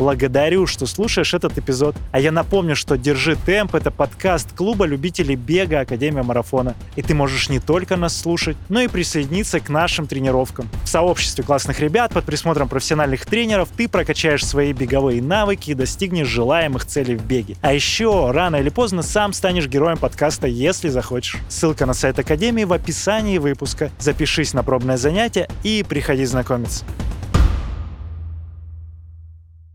Благодарю, 0.01 0.67
что 0.67 0.87
слушаешь 0.87 1.35
этот 1.35 1.59
эпизод. 1.59 1.95
А 2.11 2.21
я 2.21 2.33
напомню, 2.33 2.75
что 2.75 2.97
«Держи 2.97 3.37
темп»— 3.37 3.75
это 3.77 3.91
подкаст 3.91 4.57
клуба 4.57 4.87
любителей 4.87 5.37
бега 5.37 5.81
Академия 5.81 6.23
Марафона. 6.23 6.75
И 6.97 7.03
ты 7.03 7.13
можешь 7.13 7.51
не 7.51 7.61
только 7.61 7.99
нас 7.99 8.17
слушать, 8.17 8.57
но 8.71 8.81
и 8.81 8.89
присоединиться 8.89 9.61
к 9.61 9.69
нашим 9.69 10.07
тренировкам. 10.07 10.71
В 10.85 10.89
сообществе 10.89 11.45
классных 11.45 11.81
ребят 11.81 12.15
под 12.15 12.25
присмотром 12.25 12.67
профессиональных 12.67 13.27
тренеров 13.27 13.69
ты 13.77 13.91
прокачаешь 13.91 14.43
свои 14.43 14.73
беговые 14.73 15.21
навыки 15.21 15.73
и 15.73 15.75
достигнешь 15.75 16.29
желаемых 16.29 16.87
целей 16.87 17.17
в 17.17 17.27
беге. 17.27 17.57
А 17.61 17.75
еще 17.75 18.31
рано 18.31 18.57
или 18.57 18.71
поздно 18.71 19.03
сам 19.03 19.35
станешь 19.35 19.67
героем 19.67 19.99
подкаста, 19.99 20.47
если 20.47 20.89
захочешь. 20.89 21.37
Ссылка 21.51 21.85
на 21.85 21.93
сайт 21.93 22.19
Академии 22.19 22.65
в 22.65 22.73
описании 22.73 23.37
выпуска. 23.37 23.91
Запишись 23.99 24.55
на 24.55 24.63
пробное 24.63 24.97
занятие 24.97 25.51
и 25.63 25.85
приходи 25.87 26.25
знакомиться. 26.25 26.87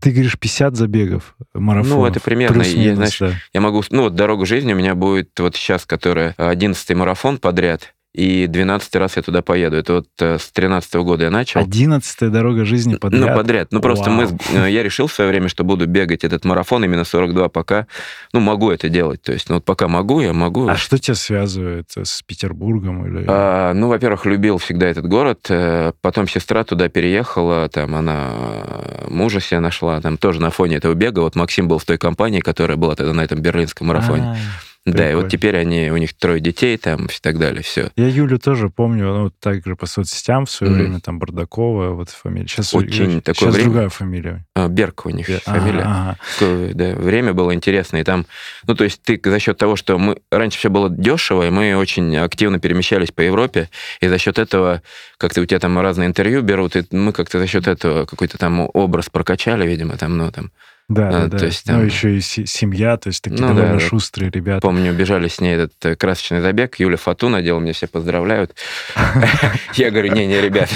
Ты 0.06 0.12
говоришь 0.12 0.38
50 0.38 0.76
забегов 0.76 1.34
марафонов. 1.52 1.98
Ну, 1.98 2.06
это 2.06 2.20
примерно, 2.20 2.62
я, 2.62 2.94
знаешь, 2.94 3.18
да. 3.18 3.32
Я 3.52 3.60
могу... 3.60 3.82
Ну, 3.90 4.02
вот 4.02 4.14
«Дорога 4.14 4.46
жизни» 4.46 4.72
у 4.72 4.76
меня 4.76 4.94
будет 4.94 5.30
вот 5.40 5.56
сейчас, 5.56 5.84
которая 5.84 6.32
11-й 6.38 6.94
марафон 6.94 7.38
подряд, 7.38 7.95
и 8.16 8.46
12 8.46 8.96
раз 8.96 9.16
я 9.16 9.22
туда 9.22 9.42
поеду. 9.42 9.76
Это 9.76 9.92
вот 9.94 10.06
э, 10.20 10.38
с 10.38 10.50
13 10.50 10.94
года 10.96 11.24
я 11.24 11.30
начал. 11.30 11.60
Одиннадцатая 11.60 12.30
дорога 12.30 12.64
жизни 12.64 12.96
подряд. 12.96 13.28
Ну, 13.28 13.34
подряд. 13.36 13.68
Ну, 13.72 13.80
просто 13.80 14.10
мы, 14.10 14.26
Вау. 14.26 14.38
с- 14.38 14.54
э, 14.54 14.70
я 14.70 14.82
решил 14.82 15.06
в 15.06 15.12
свое 15.12 15.28
время, 15.30 15.48
что 15.48 15.64
буду 15.64 15.86
бегать 15.86 16.24
этот 16.24 16.44
марафон 16.44 16.84
именно 16.84 17.04
42, 17.04 17.48
пока, 17.48 17.86
ну, 18.32 18.40
могу 18.40 18.70
это 18.70 18.88
делать. 18.88 19.20
То 19.22 19.32
есть, 19.32 19.48
ну, 19.48 19.56
вот 19.56 19.64
пока 19.64 19.86
могу, 19.88 20.20
я 20.20 20.32
могу. 20.32 20.66
А 20.68 20.76
что 20.76 20.98
тебя 20.98 21.14
связывает 21.14 21.90
с 21.94 22.22
Петербургом? 22.22 23.06
Или... 23.06 23.24
А, 23.28 23.72
ну, 23.74 23.88
во-первых, 23.88 24.24
любил 24.26 24.58
всегда 24.58 24.86
этот 24.88 25.06
город. 25.06 25.46
э, 25.50 25.92
Потом 26.00 26.26
сестра 26.28 26.64
туда 26.64 26.88
переехала, 26.88 27.68
там 27.68 27.94
она 27.94 28.30
э, 28.32 29.06
мужа 29.08 29.40
себе 29.40 29.60
нашла, 29.60 30.00
там 30.00 30.16
тоже 30.16 30.40
на 30.40 30.50
фоне 30.50 30.76
этого 30.76 30.94
бега. 30.94 31.20
Вот 31.20 31.36
Максим 31.36 31.68
был 31.68 31.78
в 31.78 31.84
той 31.84 31.98
компании, 31.98 32.40
которая 32.40 32.76
была 32.76 32.94
тогда 32.94 33.12
на 33.12 33.22
этом 33.22 33.40
берлинском 33.40 33.88
марафоне. 33.88 34.36
А, 34.86 34.90
Да, 34.90 35.10
и 35.10 35.14
вот 35.14 35.28
теперь 35.28 35.56
они, 35.56 35.90
у 35.90 35.96
них 35.96 36.14
трое 36.14 36.40
детей 36.40 36.76
там 36.76 37.06
и 37.06 37.20
так 37.20 37.38
далее, 37.38 37.62
все. 37.62 37.90
Я 37.96 38.08
Юлю 38.08 38.38
тоже 38.38 38.70
помню, 38.70 39.12
ну, 39.12 39.30
также 39.30 39.74
по 39.76 39.86
соцсетям 39.86 40.46
в 40.46 40.50
свое 40.50 40.72
mm-hmm. 40.72 40.76
время, 40.76 41.00
там, 41.00 41.18
Бардакова, 41.18 41.90
вот 41.90 42.10
фамилия. 42.10 42.46
Сейчас, 42.46 42.72
Очень 42.74 43.20
такое 43.20 43.34
сейчас 43.34 43.54
время. 43.54 43.70
другая 43.70 43.88
фамилия. 43.88 44.46
А, 44.54 44.68
Берг 44.68 45.06
у 45.06 45.10
них 45.10 45.28
Бер... 45.28 45.40
фамилия. 45.40 45.82
Ага, 45.82 46.16
ага. 46.40 46.72
Да, 46.74 46.94
время 46.94 47.34
было 47.34 47.54
интересно, 47.54 47.96
и 47.96 48.04
там, 48.04 48.26
ну, 48.66 48.74
то 48.74 48.84
есть 48.84 49.02
ты 49.02 49.20
за 49.22 49.38
счет 49.38 49.58
того, 49.58 49.76
что 49.76 49.98
мы, 49.98 50.18
раньше 50.30 50.58
все 50.58 50.70
было 50.70 50.88
дешево, 50.88 51.46
и 51.46 51.50
мы 51.50 51.76
очень 51.76 52.16
активно 52.16 52.60
перемещались 52.60 53.10
по 53.10 53.20
Европе, 53.20 53.68
и 54.00 54.08
за 54.08 54.18
счет 54.18 54.38
этого, 54.38 54.82
как-то 55.18 55.40
у 55.40 55.46
тебя 55.46 55.58
там 55.58 55.78
разные 55.78 56.06
интервью 56.06 56.42
берут, 56.42 56.76
и 56.76 56.84
мы 56.90 57.12
как-то 57.12 57.38
за 57.38 57.46
счет 57.46 57.66
этого 57.66 58.04
какой-то 58.04 58.38
там 58.38 58.68
образ 58.72 59.10
прокачали, 59.10 59.66
видимо, 59.66 59.96
там, 59.96 60.16
ну, 60.16 60.30
там, 60.30 60.52
да, 60.88 61.08
а, 61.08 61.26
да, 61.26 61.38
то 61.38 61.46
Есть, 61.46 61.64
там... 61.64 61.78
Ну, 61.78 61.84
еще 61.84 62.16
и 62.16 62.20
семья, 62.20 62.96
то 62.96 63.08
есть 63.08 63.20
такие 63.20 63.40
ну, 63.40 63.48
довольно 63.48 63.80
да, 63.80 63.80
шустрые 63.80 64.30
ребята. 64.30 64.60
Помню, 64.60 64.92
бежали 64.92 65.26
с 65.26 65.40
ней 65.40 65.54
этот 65.54 65.72
э, 65.84 65.96
красочный 65.96 66.40
забег, 66.40 66.78
Юля 66.78 66.96
Фату 66.96 67.28
надела, 67.28 67.58
мне 67.58 67.72
все 67.72 67.88
поздравляют. 67.88 68.54
Я 69.74 69.90
говорю, 69.90 70.14
не-не, 70.14 70.40
ребята. 70.40 70.72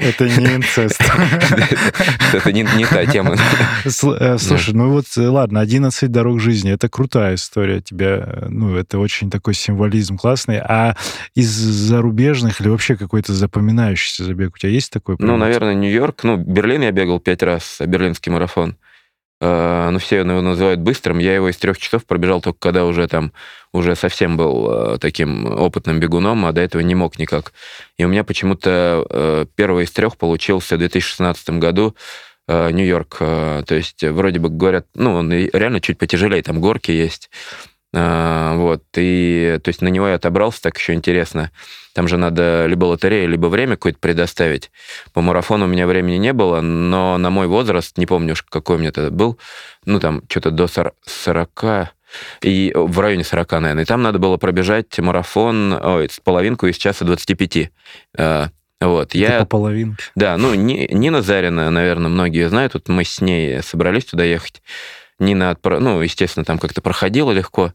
Это 0.00 0.28
не 0.28 0.56
инцест. 0.56 1.00
Это 2.34 2.52
не 2.52 2.84
та 2.84 3.06
тема. 3.06 3.36
Э, 3.84 4.36
слушай, 4.38 4.74
ну 4.74 4.90
вот, 4.90 5.06
ладно, 5.16 5.60
11 5.60 6.10
дорог 6.10 6.38
жизни, 6.38 6.70
это 6.70 6.90
крутая 6.90 7.36
история 7.36 7.80
тебя, 7.80 8.46
ну, 8.48 8.76
это 8.76 8.98
очень 8.98 9.30
такой 9.30 9.54
символизм 9.54 10.18
классный. 10.18 10.58
А 10.58 10.94
из 11.34 11.48
зарубежных 11.48 12.60
или 12.60 12.68
вообще 12.68 12.96
какой-то 12.96 13.32
запоминающийся 13.32 14.24
забег 14.24 14.54
у 14.54 14.58
тебя 14.58 14.72
есть 14.72 14.92
такой? 14.92 15.16
Ну, 15.18 15.38
наверное, 15.38 15.74
Нью-Йорк. 15.74 16.24
Ну, 16.24 16.36
Берлин 16.36 16.82
я 16.82 16.92
бегал 16.92 17.18
пять 17.18 17.42
раз, 17.42 17.78
берлинский 17.80 18.30
марафон. 18.30 18.76
Э, 19.44 19.90
ну, 19.90 19.98
все 19.98 20.18
его 20.18 20.40
называют 20.40 20.78
быстрым. 20.78 21.18
Я 21.18 21.34
его 21.34 21.48
из 21.48 21.56
трех 21.56 21.76
часов 21.76 22.06
пробежал 22.06 22.40
только 22.40 22.60
когда 22.60 22.84
уже 22.84 23.08
там, 23.08 23.32
уже 23.72 23.96
совсем 23.96 24.36
был 24.36 24.94
э, 24.94 24.98
таким 24.98 25.46
опытным 25.46 25.98
бегуном, 25.98 26.46
а 26.46 26.52
до 26.52 26.60
этого 26.60 26.80
не 26.80 26.94
мог 26.94 27.18
никак. 27.18 27.52
И 27.98 28.04
у 28.04 28.08
меня 28.08 28.22
почему-то 28.22 29.04
э, 29.10 29.46
первый 29.56 29.84
из 29.84 29.90
трех 29.90 30.16
получился 30.16 30.76
в 30.76 30.78
2016 30.78 31.50
году 31.58 31.96
Нью-Йорк. 32.48 33.18
То 33.18 33.64
есть 33.70 34.02
вроде 34.02 34.40
бы 34.40 34.50
говорят, 34.50 34.86
ну, 34.94 35.14
он 35.14 35.32
реально 35.32 35.80
чуть 35.80 35.96
потяжелее, 35.96 36.42
там 36.42 36.60
горки 36.60 36.90
есть. 36.90 37.30
Вот, 37.92 38.84
и 38.96 39.58
то 39.62 39.68
есть 39.68 39.82
на 39.82 39.88
него 39.88 40.08
я 40.08 40.14
отобрался, 40.14 40.62
так 40.62 40.78
еще 40.78 40.94
интересно. 40.94 41.50
Там 41.92 42.08
же 42.08 42.16
надо 42.16 42.64
либо 42.66 42.86
лотерея, 42.86 43.26
либо 43.26 43.48
время 43.48 43.76
какое-то 43.76 43.98
предоставить. 43.98 44.70
По 45.12 45.20
марафону 45.20 45.66
у 45.66 45.68
меня 45.68 45.86
времени 45.86 46.16
не 46.16 46.32
было, 46.32 46.62
но 46.62 47.18
на 47.18 47.28
мой 47.28 47.48
возраст, 47.48 47.98
не 47.98 48.06
помню 48.06 48.32
уж, 48.32 48.42
какой 48.42 48.76
у 48.76 48.78
меня 48.78 48.92
тогда 48.92 49.10
был, 49.10 49.38
ну, 49.84 50.00
там, 50.00 50.22
что-то 50.28 50.50
до 50.50 50.68
40, 50.68 51.92
и 52.42 52.72
в 52.74 52.98
районе 52.98 53.24
40, 53.24 53.52
наверное. 53.52 53.82
И 53.84 53.86
там 53.86 54.02
надо 54.02 54.18
было 54.18 54.38
пробежать 54.38 54.98
марафон, 54.98 55.72
ой, 55.72 56.08
с 56.08 56.18
половинку 56.20 56.66
из 56.66 56.76
часа 56.76 57.04
25. 57.04 57.70
А, 58.16 58.48
вот, 58.80 59.14
я... 59.14 59.40
по 59.40 59.46
половинке. 59.46 60.04
Да, 60.14 60.36
ну, 60.38 60.54
Нина 60.54 61.22
Зарина, 61.22 61.70
наверное, 61.70 62.08
многие 62.08 62.48
знают, 62.48 62.74
вот 62.74 62.88
мы 62.88 63.04
с 63.04 63.20
ней 63.20 63.62
собрались 63.62 64.06
туда 64.06 64.24
ехать. 64.24 64.62
Нина, 65.22 65.50
отправ... 65.50 65.80
ну, 65.80 66.00
естественно, 66.02 66.44
там 66.44 66.58
как-то 66.58 66.82
проходила 66.82 67.32
легко 67.32 67.72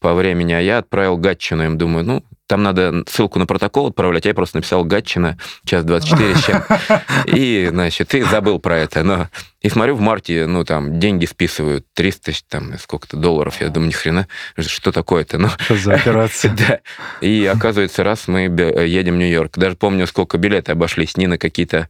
по 0.00 0.14
времени, 0.14 0.52
а 0.52 0.60
я 0.60 0.78
отправил 0.78 1.18
Гатчину, 1.18 1.64
им 1.64 1.76
думаю, 1.76 2.04
ну, 2.04 2.24
там 2.46 2.62
надо 2.62 3.04
ссылку 3.08 3.38
на 3.38 3.46
протокол 3.46 3.88
отправлять, 3.88 4.26
я 4.26 4.34
просто 4.34 4.58
написал 4.58 4.84
Гатчина, 4.84 5.38
час 5.64 5.84
24 5.84 6.36
с 6.36 6.44
чем, 6.44 6.62
и, 7.26 7.68
значит, 7.70 8.14
и 8.14 8.22
забыл 8.22 8.58
про 8.58 8.78
это, 8.78 9.02
но... 9.02 9.28
И 9.60 9.70
смотрю, 9.70 9.94
в 9.94 10.00
марте, 10.00 10.46
ну, 10.46 10.62
там, 10.62 11.00
деньги 11.00 11.24
списывают, 11.24 11.86
300, 11.94 12.32
там, 12.48 12.78
сколько-то 12.78 13.16
долларов, 13.16 13.60
я 13.60 13.68
думаю, 13.70 13.88
ни 13.88 13.94
хрена, 13.94 14.28
что 14.58 14.92
такое-то, 14.92 15.38
ну... 15.38 15.48
Что 15.58 15.76
за 15.76 15.94
операция? 15.94 16.56
Да, 16.68 16.80
и 17.20 17.44
оказывается, 17.46 18.04
раз 18.04 18.28
мы 18.28 18.42
едем 18.42 19.14
в 19.14 19.18
Нью-Йорк, 19.18 19.58
даже 19.58 19.76
помню, 19.76 20.06
сколько 20.06 20.38
билеты 20.38 20.72
обошлись, 20.72 21.16
Нина 21.16 21.38
какие-то 21.38 21.88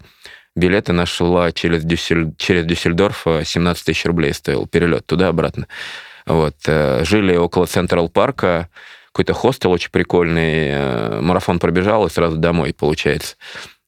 билеты 0.56 0.92
нашла 0.92 1.52
через, 1.52 1.84
Дюссель... 1.84 2.34
через 2.36 2.64
Дюссельдорф, 2.64 3.26
17 3.44 3.84
тысяч 3.84 4.04
рублей 4.04 4.32
стоил 4.34 4.66
перелет 4.66 5.06
туда-обратно. 5.06 5.66
Вот. 6.26 6.56
Э, 6.66 7.04
жили 7.04 7.36
около 7.36 7.66
Централ 7.66 8.08
Парка, 8.08 8.68
какой-то 9.12 9.34
хостел 9.34 9.70
очень 9.70 9.90
прикольный, 9.90 10.68
э, 10.70 11.20
марафон 11.20 11.58
пробежал 11.58 12.06
и 12.06 12.10
сразу 12.10 12.36
домой, 12.36 12.74
получается. 12.74 13.36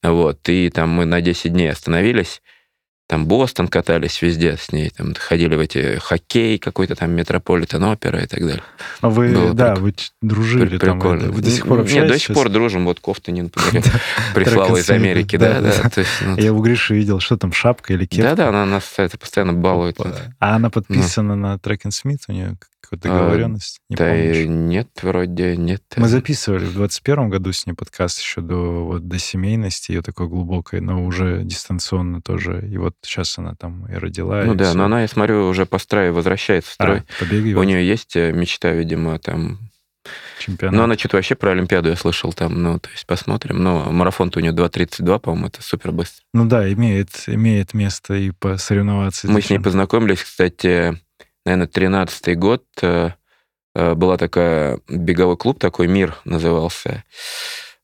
Вот, 0.03 0.47
и 0.47 0.69
там 0.69 0.89
мы 0.89 1.05
на 1.05 1.21
10 1.21 1.51
дней 1.51 1.71
остановились, 1.71 2.41
там 3.07 3.25
Бостон 3.25 3.69
катались 3.69 4.21
везде 4.21 4.57
с 4.57 4.71
ней, 4.73 4.89
там 4.89 5.13
ходили 5.15 5.55
в 5.55 5.61
эти 5.61 5.97
хоккей 5.97 6.59
какой-то 6.59 6.95
там 6.95 7.11
Метрополитен 7.11 7.81
опера 7.83 8.21
и 8.21 8.27
так 8.27 8.41
далее. 8.41 8.63
А 8.99 9.09
вы, 9.09 9.29
Было 9.29 9.53
да, 9.53 9.75
прик... 9.75 9.81
вы 9.81 9.93
дружили 10.21 10.77
Прикольно. 10.77 11.21
там, 11.21 11.31
вы 11.31 11.41
до 11.41 11.49
сих 11.49 11.65
пор 11.65 11.79
общаетесь? 11.79 12.01
Нет, 12.03 12.11
до 12.11 12.19
сих 12.19 12.35
пор 12.35 12.49
дружим, 12.49 12.83
вот 12.83 12.99
кофту 12.99 13.31
Нин 13.31 13.49
прислала 14.35 14.75
из 14.75 14.89
Америки, 14.89 15.37
да, 15.37 15.61
да. 15.61 15.89
Ну, 16.25 16.37
Я 16.37 16.53
у 16.53 16.61
Гриши 16.61 16.95
видел, 16.95 17.21
что 17.21 17.37
там, 17.37 17.53
шапка 17.53 17.93
или 17.93 18.05
кепка? 18.05 18.35
Да-да, 18.35 18.49
она 18.49 18.65
нас 18.65 18.93
постоянно 19.17 19.53
балует. 19.53 19.97
А 20.39 20.55
она 20.55 20.69
подписана 20.69 21.35
на 21.35 21.57
Трек 21.57 21.83
Смит, 21.89 22.19
у 22.27 22.33
нее 22.33 22.57
какую-то 22.87 23.09
договоренность? 23.09 23.79
А, 23.79 23.83
не 23.89 23.95
да 23.95 24.05
помнишь? 24.05 24.45
нет, 24.47 24.89
вроде 25.01 25.57
нет. 25.57 25.83
Мы 25.95 26.07
записывали 26.07 26.65
в 26.65 26.73
21 26.73 27.29
году 27.29 27.51
с 27.51 27.65
ней 27.65 27.73
подкаст 27.73 28.19
еще 28.19 28.41
до, 28.41 28.85
вот, 28.85 29.07
до 29.07 29.19
семейности, 29.19 29.91
ее 29.91 30.01
такой 30.01 30.27
глубокой, 30.27 30.79
но 30.79 31.05
уже 31.05 31.43
дистанционно 31.43 32.21
тоже. 32.21 32.67
И 32.69 32.77
вот 32.77 32.95
сейчас 33.01 33.37
она 33.37 33.55
там 33.55 33.85
и 33.87 33.95
родила. 33.95 34.43
Ну 34.43 34.53
и 34.53 34.57
да, 34.57 34.65
все. 34.69 34.77
но 34.77 34.85
она, 34.85 35.01
я 35.01 35.07
смотрю, 35.07 35.47
уже 35.47 35.65
по 35.65 35.77
строю 35.79 36.13
возвращается 36.13 36.71
в 36.71 36.73
строй. 36.73 36.99
А, 36.99 37.03
побеги, 37.19 37.53
У 37.53 37.63
нее 37.63 37.87
есть 37.87 38.15
э, 38.15 38.31
мечта, 38.31 38.71
видимо, 38.71 39.19
там 39.19 39.59
Чемпионат. 40.39 40.75
Ну, 40.75 40.83
она 40.83 40.97
что-то 40.97 41.17
вообще 41.17 41.35
про 41.35 41.51
Олимпиаду 41.51 41.89
я 41.89 41.95
слышал 41.95 42.31
там, 42.33 42.61
ну, 42.61 42.79
то 42.79 42.89
есть 42.91 43.05
посмотрим. 43.05 43.61
Но 43.61 43.91
марафон-то 43.91 44.39
у 44.39 44.41
нее 44.41 44.53
2.32, 44.53 45.19
по-моему, 45.19 45.47
это 45.47 45.61
супер 45.61 45.91
быстро. 45.91 46.23
Ну 46.33 46.45
да, 46.45 46.71
имеет, 46.71 47.09
имеет 47.27 47.73
место 47.73 48.13
и 48.13 48.31
посоревноваться. 48.31 49.27
Мы 49.29 49.41
с 49.41 49.49
ней 49.49 49.59
познакомились, 49.59 50.23
кстати, 50.23 50.99
наверное, 51.47 51.67
13-й 51.67 52.35
год 52.35 52.63
э, 52.81 53.11
э, 53.75 53.93
была 53.93 54.17
такая 54.17 54.79
беговой 54.89 55.37
клуб, 55.37 55.59
такой 55.59 55.87
«Мир» 55.87 56.17
назывался. 56.25 57.03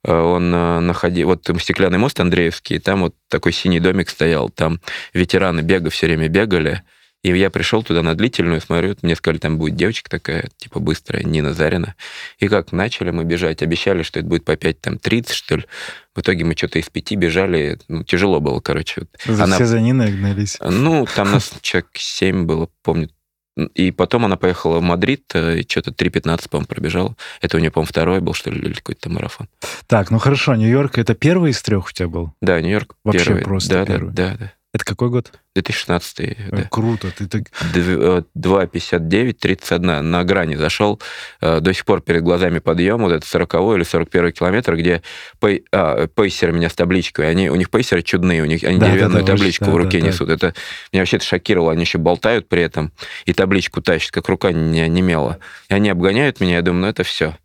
Э, 0.03 0.13
он 0.13 0.51
находил... 0.51 1.27
Вот 1.27 1.43
там 1.43 1.59
стеклянный 1.59 1.97
мост 1.97 2.19
Андреевский, 2.19 2.79
там 2.79 3.01
вот 3.01 3.15
такой 3.29 3.53
синий 3.53 3.79
домик 3.79 4.09
стоял, 4.09 4.49
там 4.49 4.81
ветераны 5.13 5.61
бега 5.61 5.89
все 5.89 6.07
время 6.07 6.27
бегали. 6.27 6.83
И 7.23 7.29
я 7.29 7.49
пришел 7.49 7.83
туда 7.83 8.03
на 8.03 8.15
длительную, 8.15 8.59
смотрю, 8.59 8.97
мне 9.01 9.15
сказали, 9.15 9.39
там 9.39 9.57
будет 9.57 9.77
девочка 9.77 10.09
такая, 10.09 10.49
типа 10.57 10.81
быстрая, 10.81 11.23
Нина 11.23 11.53
Зарина. 11.53 11.95
И 12.39 12.49
как 12.49 12.73
начали 12.73 13.11
мы 13.11 13.23
бежать, 13.23 13.63
обещали, 13.63 14.03
что 14.03 14.19
это 14.19 14.27
будет 14.27 14.43
по 14.43 14.57
5, 14.57 14.81
там, 14.81 14.99
30, 14.99 15.33
что 15.33 15.55
ли. 15.55 15.65
В 16.13 16.19
итоге 16.19 16.43
мы 16.43 16.53
что-то 16.53 16.79
из 16.79 16.89
пяти 16.89 17.15
бежали, 17.15 17.79
ну, 17.87 18.03
тяжело 18.03 18.41
было, 18.41 18.59
короче. 18.59 19.03
За 19.25 19.45
Она... 19.45 19.55
Все 19.55 19.65
за 19.65 19.79
Ниной 19.79 20.11
гнались? 20.11 20.57
Ну, 20.59 21.07
там 21.15 21.31
нас 21.31 21.53
человек 21.61 21.87
7 21.93 22.43
было, 22.43 22.67
помню, 22.83 23.09
и 23.55 23.91
потом 23.91 24.25
она 24.25 24.35
поехала 24.35 24.79
в 24.79 24.81
Мадрид, 24.81 25.23
э, 25.33 25.59
и 25.59 25.69
что-то 25.69 25.91
3.15, 25.91 26.49
по-моему, 26.49 26.67
пробежала. 26.67 27.15
Это 27.41 27.57
у 27.57 27.59
нее, 27.59 27.71
по-моему, 27.71 27.87
второй 27.87 28.19
был, 28.19 28.33
что 28.33 28.49
ли, 28.49 28.59
или 28.59 28.73
какой-то 28.73 29.09
марафон. 29.09 29.47
Так, 29.87 30.11
ну 30.11 30.17
хорошо, 30.17 30.55
Нью-Йорк 30.55 30.97
это 30.97 31.13
первый 31.13 31.51
из 31.51 31.61
трех 31.61 31.87
у 31.87 31.91
тебя 31.91 32.07
был? 32.07 32.33
Да, 32.41 32.59
Нью-Йорк 32.61 32.95
Вообще 33.03 33.25
первый. 33.25 33.43
просто 33.43 33.69
да, 33.69 33.85
первый? 33.85 34.13
Да, 34.13 34.31
да, 34.31 34.37
да. 34.37 34.51
Это 34.73 34.85
какой 34.85 35.09
год? 35.09 35.31
2016. 35.53 36.49
да. 36.49 36.63
Круто. 36.71 37.11
Ты 37.15 37.27
так... 37.27 37.43
2,59, 37.75 39.33
31 39.33 39.89
э, 39.89 40.01
на 40.01 40.23
грани 40.23 40.55
зашел. 40.55 40.99
Э, 41.41 41.59
до 41.59 41.73
сих 41.75 41.85
пор 41.85 42.01
перед 42.01 42.23
глазами 42.23 42.57
подъем, 42.57 43.03
вот 43.03 43.11
это 43.11 43.23
40 43.23 43.53
или 43.75 43.83
41 43.83 44.31
километр, 44.31 44.75
где 44.75 45.03
пей... 45.39 45.63
а, 45.71 46.07
пейсеры 46.07 46.53
меня 46.53 46.69
с 46.69 46.73
табличкой. 46.73 47.29
Они, 47.29 47.51
у 47.51 47.55
них 47.55 47.69
пейсеры 47.69 48.01
чудные, 48.01 48.41
у 48.41 48.45
них 48.45 48.63
они 48.63 48.79
да, 48.79 48.89
деревянную 48.89 49.23
да, 49.23 49.33
табличку 49.33 49.65
очень, 49.65 49.73
в 49.73 49.77
руке 49.77 49.99
да, 49.99 50.07
несут. 50.07 50.27
Да. 50.29 50.33
Это 50.33 50.53
меня 50.91 51.01
вообще 51.01 51.17
это 51.17 51.25
шокировало. 51.25 51.71
Они 51.73 51.81
еще 51.81 51.99
болтают 51.99 52.49
при 52.49 52.63
этом 52.63 52.91
и 53.25 53.33
табличку 53.33 53.79
тащат, 53.79 54.09
как 54.09 54.27
рука 54.27 54.51
не 54.51 54.87
немела. 54.89 55.37
И 55.69 55.73
они 55.75 55.89
обгоняют 55.89 56.39
меня, 56.39 56.55
я 56.55 56.61
думаю, 56.63 56.81
ну 56.81 56.87
это 56.87 57.03
все. 57.03 57.35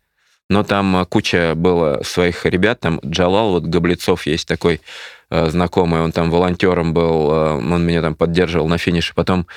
Но 0.49 0.63
там 0.63 0.97
э, 0.97 1.05
куча 1.05 1.53
было 1.55 2.01
своих 2.03 2.45
ребят, 2.45 2.79
там 2.79 2.99
Джалал, 3.05 3.51
вот 3.51 3.63
Гоблецов 3.65 4.25
есть 4.25 4.47
такой 4.47 4.81
Э, 5.31 5.47
знакомый, 5.49 6.01
он 6.01 6.11
там 6.11 6.31
волонтером 6.31 6.93
был, 6.93 7.31
э, 7.31 7.53
он 7.57 7.85
меня 7.85 8.01
там 8.01 8.15
поддерживал 8.15 8.67
на 8.67 8.77
финише. 8.77 9.13
Потом 9.13 9.47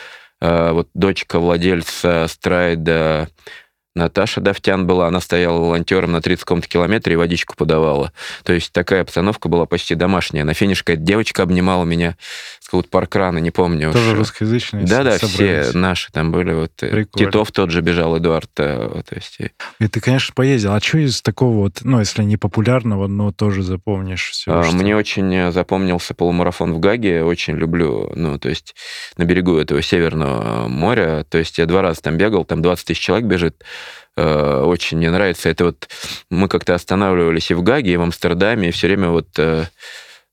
вот 0.44 0.88
дочка 0.92 1.38
владельца 1.38 2.26
Страйда 2.28 3.28
Наташа 3.94 4.40
Давтян 4.40 4.86
была, 4.86 5.08
она 5.08 5.20
стояла 5.20 5.58
волонтером 5.58 6.12
на 6.12 6.22
30 6.22 6.44
каком-то 6.44 6.66
километре 6.66 7.12
и 7.12 7.16
водичку 7.16 7.54
подавала. 7.56 8.12
То 8.42 8.54
есть 8.54 8.72
такая 8.72 9.02
обстановка 9.02 9.48
была 9.48 9.66
почти 9.66 9.94
домашняя. 9.94 10.44
На 10.44 10.54
финише 10.54 10.82
какая-то 10.82 11.02
девочка 11.02 11.42
обнимала 11.42 11.84
меня 11.84 12.16
с 12.60 12.66
какого-то 12.66 12.88
паркрана, 12.88 13.38
не 13.38 13.50
помню. 13.50 13.92
Тоже 13.92 14.12
уж. 14.12 14.18
русскоязычные 14.18 14.86
Да-да, 14.86 15.18
все 15.18 15.72
наши 15.74 16.10
там 16.10 16.32
были. 16.32 16.52
Вот, 16.54 16.72
Прикольно. 16.76 17.06
Титов 17.12 17.52
тот 17.52 17.70
же 17.70 17.82
бежал, 17.82 18.16
Эдуард. 18.16 18.50
То 18.54 19.02
есть... 19.10 19.38
И 19.78 19.88
ты, 19.88 20.00
конечно, 20.00 20.32
поездил. 20.34 20.72
А 20.72 20.80
что 20.80 20.98
из 20.98 21.20
такого 21.20 21.54
вот, 21.58 21.80
ну, 21.82 22.00
если 22.00 22.22
не 22.22 22.38
популярного, 22.38 23.08
но 23.08 23.30
тоже 23.30 23.62
запомнишь 23.62 24.30
все? 24.30 24.52
А, 24.52 24.72
мне 24.72 24.96
очень 24.96 25.52
запомнился 25.52 26.14
полумарафон 26.14 26.72
в 26.72 26.80
Гаге. 26.80 27.24
Очень 27.24 27.56
люблю, 27.56 28.10
ну, 28.16 28.38
то 28.38 28.48
есть 28.48 28.74
на 29.18 29.24
берегу 29.24 29.58
этого 29.58 29.82
Северного 29.82 30.66
моря. 30.68 31.26
То 31.28 31.36
есть 31.36 31.58
я 31.58 31.66
два 31.66 31.82
раза 31.82 32.00
там 32.00 32.16
бегал, 32.16 32.46
там 32.46 32.62
20 32.62 32.86
тысяч 32.86 33.00
человек 33.00 33.26
бежит 33.26 33.62
э, 34.16 34.62
очень 34.64 34.98
мне 34.98 35.10
нравится. 35.10 35.48
Это 35.48 35.66
вот 35.66 35.88
мы 36.30 36.48
как-то 36.48 36.74
останавливались 36.74 37.50
и 37.50 37.54
в 37.54 37.62
Гаге, 37.62 37.92
и 37.92 37.96
в 37.96 38.02
Амстердаме, 38.02 38.68
и 38.68 38.70
все 38.72 38.86
время 38.86 39.08
вот 39.08 39.28
э, 39.38 39.66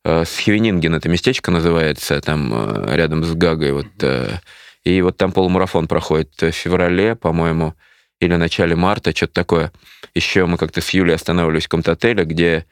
э, 0.06 0.25
Схевенинген, 0.25 0.96
это 0.96 1.10
местечко 1.10 1.51
называется, 1.51 2.20
там 2.22 2.51
э, 2.53 2.96
рядом 2.96 3.24
с 3.24 3.34
Гагой, 3.34 3.72
вот, 3.72 3.88
э, 4.01 4.39
и 4.84 5.01
вот 5.01 5.18
там 5.18 5.32
полумарафон 5.32 5.88
проходит 5.88 6.41
в 6.41 6.51
феврале, 6.51 7.15
по-моему, 7.15 7.75
или 8.20 8.34
в 8.34 8.38
начале 8.38 8.75
марта, 8.75 9.15
что-то 9.15 9.34
такое. 9.34 9.72
Еще 10.13 10.46
мы 10.46 10.58
как-то 10.58 10.82
с 10.82 10.89
Юлей 10.89 11.15
останавливались 11.15 11.65
в 11.65 11.68
каком-то 11.68 11.94
отеле, 11.94 12.25
где 12.25 12.65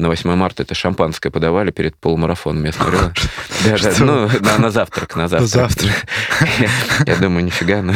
на 0.00 0.08
8 0.08 0.34
марта 0.34 0.62
это 0.62 0.74
шампанское 0.74 1.30
подавали 1.30 1.70
перед 1.70 1.96
полумарафоном. 1.96 2.64
Я 2.64 2.72
смотрел. 2.72 3.12
Да, 3.62 3.76
да, 3.76 3.92
ну, 4.00 4.28
на, 4.40 4.58
на 4.58 4.70
завтрак, 4.70 5.16
на 5.16 5.28
завтрак. 5.28 5.50
завтрак. 5.50 6.06
Я, 6.58 6.68
я 7.04 7.16
думаю, 7.16 7.44
нифига, 7.44 7.82
ну, 7.82 7.92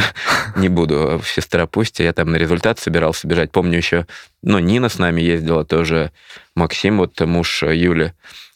не 0.55 0.69
буду. 0.69 1.19
Сестра 1.25 1.65
пусть. 1.65 1.99
Я 1.99 2.13
там 2.13 2.31
на 2.31 2.35
результат 2.35 2.77
собирался 2.77 3.27
бежать. 3.27 3.51
Помню 3.51 3.77
еще, 3.77 4.05
ну, 4.43 4.59
Нина 4.59 4.89
с 4.89 4.99
нами 4.99 5.21
ездила 5.21 5.65
тоже, 5.65 6.11
Максим, 6.55 6.99
вот 6.99 7.19
муж 7.21 7.63
Юли. 7.63 8.13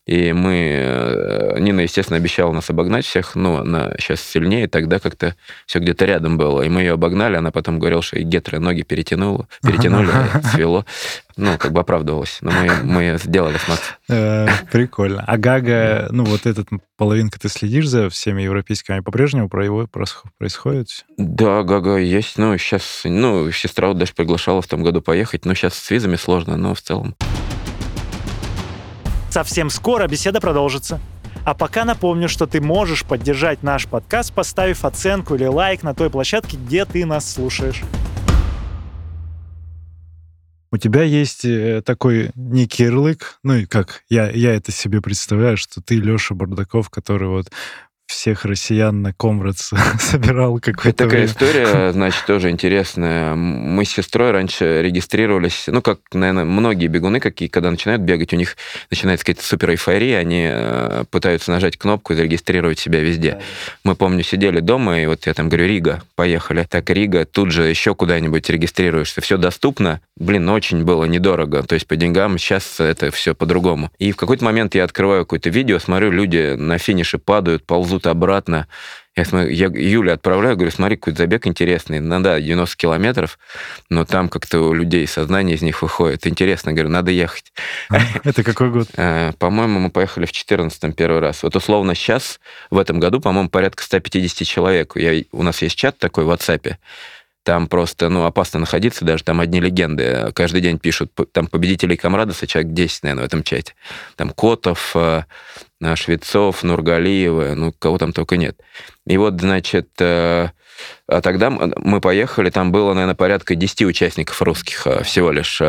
И 0.09 0.33
мы... 0.33 0.71
Э, 0.73 1.59
Нина, 1.59 1.81
естественно, 1.81 2.17
обещала 2.17 2.51
нас 2.51 2.71
обогнать 2.71 3.05
всех, 3.05 3.35
но 3.35 3.57
она 3.57 3.91
сейчас 3.99 4.21
сильнее, 4.21 4.67
тогда 4.67 4.97
как-то 4.97 5.35
все 5.67 5.77
где-то 5.77 6.05
рядом 6.05 6.35
было. 6.35 6.63
И 6.63 6.69
мы 6.69 6.81
ее 6.81 6.93
обогнали, 6.93 7.35
она 7.35 7.51
потом 7.51 7.77
говорила, 7.77 8.01
что 8.01 8.17
и 8.17 8.23
гетры 8.23 8.57
ноги 8.57 8.81
перетянула, 8.81 9.47
перетянули, 9.61 10.09
свело. 10.51 10.83
Ну, 11.37 11.59
как 11.59 11.73
бы 11.73 11.81
оправдывалась. 11.81 12.39
Но 12.41 12.49
мы, 12.49 12.71
мы 12.83 13.19
сделали 13.23 13.57
с 13.57 13.67
Максом. 13.67 13.95
Э, 14.09 14.47
прикольно. 14.71 15.23
А 15.27 15.37
Гага, 15.37 16.07
ну, 16.09 16.23
вот 16.23 16.47
этот 16.47 16.69
половинка, 16.97 17.39
ты 17.39 17.47
следишь 17.47 17.87
за 17.87 18.09
всеми 18.09 18.41
европейскими, 18.41 19.01
по-прежнему 19.01 19.47
про 19.47 19.63
его 19.63 19.87
происходит? 19.87 21.05
Да, 21.17 21.61
Гага 21.61 21.97
есть. 21.97 22.39
Ну, 22.39 22.57
сейчас, 22.57 23.01
ну, 23.03 23.51
сестра 23.51 23.89
вот 23.89 23.99
даже 23.99 24.13
приглашала 24.13 24.63
в 24.63 24.67
том 24.67 24.81
году 24.81 25.03
поехать. 25.03 25.45
Но 25.45 25.53
сейчас 25.53 25.75
с 25.75 25.91
визами 25.91 26.15
сложно, 26.15 26.57
но 26.57 26.73
в 26.73 26.81
целом. 26.81 27.15
Совсем 29.29 29.69
скоро 29.69 30.07
беседа 30.07 30.41
продолжится. 30.41 30.99
А 31.45 31.53
пока 31.53 31.85
напомню, 31.85 32.27
что 32.27 32.47
ты 32.47 32.61
можешь 32.61 33.05
поддержать 33.05 33.63
наш 33.63 33.87
подкаст, 33.87 34.33
поставив 34.33 34.85
оценку 34.85 35.35
или 35.35 35.45
лайк 35.45 35.83
на 35.83 35.93
той 35.93 36.09
площадке, 36.09 36.57
где 36.57 36.85
ты 36.85 37.05
нас 37.05 37.31
слушаешь. 37.31 37.83
У 40.71 40.77
тебя 40.77 41.01
есть 41.01 41.45
э, 41.45 41.81
такой 41.83 42.29
некий 42.35 42.83
ярлык, 42.83 43.39
ну 43.41 43.55
и 43.55 43.65
как 43.65 44.03
я, 44.07 44.29
я 44.29 44.53
это 44.53 44.71
себе 44.71 45.01
представляю, 45.01 45.57
что 45.57 45.81
ты 45.81 45.95
Леша 45.95 46.35
Бардаков, 46.35 46.91
который 46.91 47.27
вот 47.27 47.51
всех 48.09 48.43
россиян 48.43 49.01
на 49.01 49.13
Комрадс 49.13 49.71
собирал 49.99 50.59
какой-то 50.59 51.05
Такая 51.05 51.21
время. 51.21 51.25
история, 51.27 51.91
значит, 51.93 52.25
тоже 52.25 52.49
интересная. 52.49 53.35
Мы 53.35 53.85
с 53.85 53.91
сестрой 53.91 54.31
раньше 54.31 54.81
регистрировались, 54.81 55.65
ну, 55.67 55.81
как, 55.81 55.99
наверное, 56.11 56.43
многие 56.43 56.87
бегуны, 56.87 57.19
какие, 57.19 57.47
когда 57.47 57.69
начинают 57.69 58.01
бегать, 58.01 58.33
у 58.33 58.35
них 58.35 58.57
начинается 58.89 59.25
какая-то 59.25 59.45
супер 59.45 59.71
эйфория, 59.71 60.17
они 60.17 60.47
э, 60.51 61.03
пытаются 61.11 61.51
нажать 61.51 61.77
кнопку 61.77 62.13
и 62.13 62.15
зарегистрировать 62.15 62.79
себя 62.79 62.99
везде. 63.01 63.33
Да. 63.33 63.41
Мы, 63.83 63.95
помню, 63.95 64.23
сидели 64.23 64.59
дома, 64.59 65.01
и 65.01 65.05
вот 65.05 65.27
я 65.27 65.33
там 65.35 65.47
говорю, 65.47 65.67
Рига, 65.67 66.01
поехали. 66.15 66.65
Так, 66.67 66.89
Рига, 66.89 67.25
тут 67.25 67.51
же 67.51 67.63
еще 67.63 67.93
куда-нибудь 67.93 68.49
регистрируешься. 68.49 69.21
Все 69.21 69.37
доступно. 69.37 70.01
Блин, 70.17 70.49
очень 70.49 70.83
было 70.83 71.05
недорого. 71.05 71.61
То 71.63 71.75
есть 71.75 71.85
по 71.87 71.95
деньгам 71.95 72.39
сейчас 72.39 72.79
это 72.79 73.11
все 73.11 73.35
по-другому. 73.35 73.91
И 73.99 74.11
в 74.11 74.15
какой-то 74.15 74.43
момент 74.43 74.73
я 74.73 74.83
открываю 74.83 75.25
какое-то 75.25 75.49
видео, 75.51 75.77
смотрю, 75.77 76.11
люди 76.11 76.55
на 76.55 76.79
финише 76.79 77.19
падают, 77.19 77.65
ползут 77.65 77.98
тут 77.99 78.07
обратно. 78.07 78.67
Я, 79.15 79.25
смотрю, 79.25 79.49
я 79.49 79.67
Юле 79.67 80.13
отправляю, 80.13 80.55
говорю, 80.55 80.71
смотри, 80.71 80.95
какой 80.95 81.13
забег 81.13 81.45
интересный. 81.45 81.99
Ну 81.99 82.21
да, 82.21 82.39
90 82.39 82.77
километров, 82.77 83.37
но 83.89 84.05
там 84.05 84.29
как-то 84.29 84.61
у 84.61 84.73
людей 84.73 85.05
сознание 85.07 85.57
из 85.57 85.61
них 85.61 85.81
выходит. 85.81 86.25
Интересно, 86.25 86.71
говорю, 86.71 86.89
надо 86.89 87.11
ехать. 87.11 87.51
Это 88.23 88.43
какой 88.43 88.71
год? 88.71 88.87
Э, 88.99 89.31
по-моему, 89.39 89.79
мы 89.79 89.89
поехали 89.89 90.25
в 90.25 90.31
14 90.31 90.95
первый 90.95 91.19
раз. 91.19 91.43
Вот 91.43 91.55
условно 91.55 91.95
сейчас, 91.95 92.39
в 92.69 92.77
этом 92.77 92.99
году, 92.99 93.19
по-моему, 93.21 93.49
порядка 93.49 93.83
150 93.83 94.47
человек. 94.47 94.93
Я, 94.95 95.23
у 95.31 95.43
нас 95.43 95.61
есть 95.61 95.75
чат 95.75 95.97
такой 95.97 96.25
в 96.25 96.29
WhatsApp. 96.29 96.75
Там 97.43 97.67
просто, 97.67 98.09
ну, 98.09 98.25
опасно 98.25 98.59
находиться, 98.59 99.05
даже 99.05 99.23
там 99.23 99.39
одни 99.39 99.59
легенды. 99.59 100.31
Каждый 100.35 100.61
день 100.61 100.77
пишут, 100.77 101.11
там 101.31 101.47
победителей 101.47 101.95
Камрадоса 101.95 102.45
человек 102.45 102.73
10, 102.73 103.03
наверное, 103.03 103.23
в 103.23 103.27
этом 103.27 103.43
чате. 103.43 103.73
Там 104.17 104.31
Котов, 104.31 104.91
э, 104.95 105.23
Швецов, 105.95 106.63
Нургалиева, 106.63 107.55
ну, 107.55 107.73
кого 107.77 107.97
там 107.97 108.13
только 108.13 108.37
нет. 108.37 108.59
И 109.07 109.17
вот, 109.17 109.39
значит, 109.39 109.89
э, 109.99 110.49
а 111.07 111.21
тогда 111.21 111.49
мы 111.49 112.01
поехали, 112.01 112.49
там 112.49 112.71
было, 112.71 112.93
наверное, 112.93 113.15
порядка 113.15 113.55
10 113.55 113.83
участников 113.83 114.41
русских 114.41 114.85
э, 114.87 115.03
всего 115.03 115.31
лишь. 115.31 115.61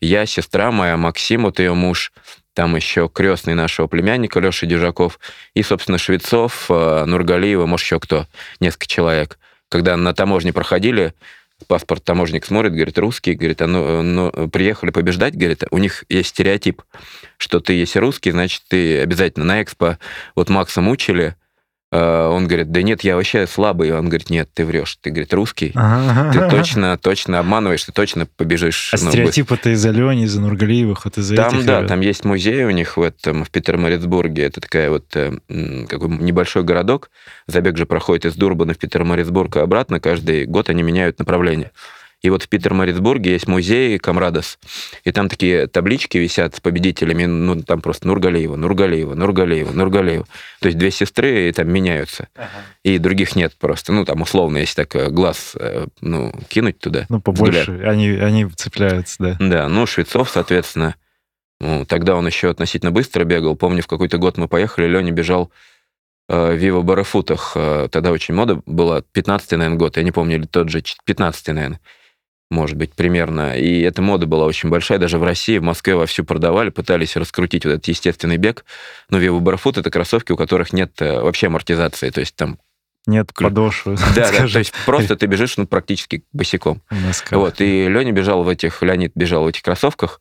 Я, 0.00 0.26
сестра 0.26 0.70
моя, 0.70 0.96
Максим, 0.96 1.44
вот 1.44 1.58
ее 1.58 1.74
муж, 1.74 2.12
там 2.54 2.76
еще 2.76 3.08
крестный 3.08 3.54
нашего 3.54 3.86
племянника 3.86 4.40
Леша 4.40 4.66
Дежаков, 4.66 5.18
и, 5.54 5.62
собственно, 5.62 5.98
Швецов, 5.98 6.68
Нургалиева, 6.68 7.66
может, 7.66 7.84
еще 7.84 8.00
кто, 8.00 8.26
несколько 8.60 8.86
человек 8.86 9.38
когда 9.68 9.96
на 9.96 10.14
таможне 10.14 10.52
проходили, 10.52 11.14
паспорт 11.66 12.04
таможник 12.04 12.44
смотрит, 12.44 12.72
говорит, 12.72 12.98
русский, 12.98 13.34
говорит, 13.34 13.62
а 13.62 13.66
ну, 13.66 14.02
ну, 14.02 14.48
приехали 14.48 14.90
побеждать, 14.90 15.36
говорит, 15.36 15.64
у 15.70 15.78
них 15.78 16.04
есть 16.08 16.30
стереотип, 16.30 16.82
что 17.38 17.60
ты 17.60 17.72
если 17.72 17.98
русский, 17.98 18.30
значит, 18.30 18.62
ты 18.68 19.00
обязательно 19.00 19.46
на 19.46 19.62
экспо, 19.62 19.98
вот 20.34 20.48
Макса 20.48 20.80
мучили, 20.80 21.36
он 21.96 22.46
говорит, 22.46 22.70
да 22.70 22.82
нет, 22.82 23.02
я 23.02 23.16
вообще 23.16 23.46
слабый. 23.46 23.92
Он 23.92 24.08
говорит, 24.08 24.30
нет, 24.30 24.48
ты 24.52 24.64
врешь. 24.64 24.98
Ты, 25.00 25.10
говорит, 25.10 25.32
русский. 25.32 25.74
Ты 26.32 26.48
точно, 26.50 26.98
точно 26.98 27.38
обманываешь, 27.38 27.84
ты 27.84 27.92
точно 27.92 28.26
побежишь. 28.26 28.92
А 28.92 28.96
ну, 29.00 29.10
стереотип 29.10 29.52
это 29.52 29.70
из 29.70 29.84
Алени, 29.86 30.24
из 30.24 30.36
Нургалиевых, 30.36 31.04
вот 31.04 31.18
из 31.18 31.28
Там, 31.30 31.54
этих 31.54 31.66
да, 31.66 31.78
ребят. 31.78 31.88
там 31.88 32.00
есть 32.00 32.24
музей 32.24 32.64
у 32.64 32.70
них 32.70 32.96
в 32.96 33.02
этом, 33.02 33.44
в 33.44 33.50
Петермарицбурге. 33.50 34.44
Это 34.44 34.60
такая 34.60 34.90
вот 34.90 35.04
э, 35.14 35.32
какой 35.88 36.08
небольшой 36.08 36.64
городок. 36.64 37.10
Забег 37.46 37.76
же 37.76 37.86
проходит 37.86 38.26
из 38.26 38.34
Дурбана 38.34 38.74
в 38.74 38.78
Петермарицбург 38.78 39.56
и 39.56 39.60
обратно. 39.60 40.00
Каждый 40.00 40.46
год 40.46 40.70
они 40.70 40.82
меняют 40.82 41.18
направление. 41.18 41.72
И 42.22 42.30
вот 42.30 42.42
в 42.42 42.48
Питер-Марицбурге 42.48 43.32
есть 43.32 43.46
музей 43.46 43.98
Камрадос, 43.98 44.58
и 45.04 45.12
там 45.12 45.28
такие 45.28 45.66
таблички 45.66 46.16
висят 46.16 46.56
с 46.56 46.60
победителями, 46.60 47.26
ну, 47.26 47.62
там 47.62 47.80
просто 47.82 48.06
Нургалеева, 48.08 48.56
Нургалеева, 48.56 49.14
Нургалеева, 49.14 49.72
Нургалеева. 49.72 50.26
То 50.60 50.66
есть 50.66 50.78
две 50.78 50.90
сестры 50.90 51.48
и 51.48 51.52
там 51.52 51.70
меняются. 51.70 52.28
Ага. 52.34 52.48
И 52.82 52.98
других 52.98 53.36
нет 53.36 53.54
просто. 53.58 53.92
Ну, 53.92 54.04
там 54.04 54.22
условно, 54.22 54.58
если 54.58 54.82
так 54.82 54.96
э, 54.96 55.10
глаз, 55.10 55.56
э, 55.60 55.86
ну, 56.00 56.32
кинуть 56.48 56.78
туда. 56.78 57.04
Ну, 57.10 57.20
побольше, 57.20 57.82
они, 57.84 58.08
они 58.08 58.46
цепляются, 58.46 59.16
да. 59.18 59.36
Да, 59.38 59.68
ну, 59.68 59.86
Швецов, 59.86 60.30
соответственно, 60.30 60.96
ну, 61.60 61.84
тогда 61.84 62.16
он 62.16 62.26
еще 62.26 62.48
относительно 62.48 62.92
быстро 62.92 63.24
бегал. 63.24 63.56
Помню, 63.56 63.82
в 63.82 63.86
какой-то 63.86 64.16
год 64.16 64.38
мы 64.38 64.48
поехали, 64.48 64.86
Леня 64.86 65.12
бежал 65.12 65.50
э, 66.30 66.56
Вива 66.56 66.80
Барафутах. 66.80 67.52
Тогда 67.92 68.10
очень 68.10 68.34
мода 68.34 68.62
была. 68.64 69.02
15-й, 69.14 69.56
наверное, 69.58 69.78
год. 69.78 69.98
Я 69.98 70.02
не 70.02 70.12
помню, 70.12 70.36
или 70.36 70.46
тот 70.46 70.70
же 70.70 70.80
15-й, 70.80 71.52
наверное 71.52 71.80
может 72.50 72.76
быть, 72.76 72.92
примерно. 72.92 73.58
И 73.58 73.80
эта 73.80 74.02
мода 74.02 74.26
была 74.26 74.46
очень 74.46 74.68
большая. 74.68 74.98
Даже 74.98 75.18
в 75.18 75.24
России, 75.24 75.58
в 75.58 75.62
Москве 75.62 75.96
вовсю 75.96 76.24
продавали, 76.24 76.70
пытались 76.70 77.16
раскрутить 77.16 77.64
вот 77.64 77.72
этот 77.72 77.88
естественный 77.88 78.36
бег. 78.36 78.64
Но 79.10 79.18
Vivo 79.18 79.40
Barefoot— 79.40 79.80
это 79.80 79.90
кроссовки, 79.90 80.32
у 80.32 80.36
которых 80.36 80.72
нет 80.72 80.92
э, 81.00 81.20
вообще 81.20 81.48
амортизации. 81.48 82.10
То 82.10 82.20
есть 82.20 82.36
там 82.36 82.58
нет 83.06 83.32
подошвы. 83.34 83.96
Да, 84.14 84.30
да, 84.30 84.48
то 84.48 84.58
есть 84.58 84.72
просто 84.84 85.16
ты 85.16 85.26
бежишь 85.26 85.56
ну, 85.56 85.66
практически 85.66 86.24
босиком. 86.32 86.82
Вот, 87.30 87.60
и 87.60 87.88
Леня 87.88 88.12
бежал 88.12 88.42
в 88.42 88.48
этих, 88.48 88.82
Леонид 88.82 89.12
бежал 89.14 89.44
в 89.44 89.48
этих 89.48 89.62
кроссовках, 89.62 90.20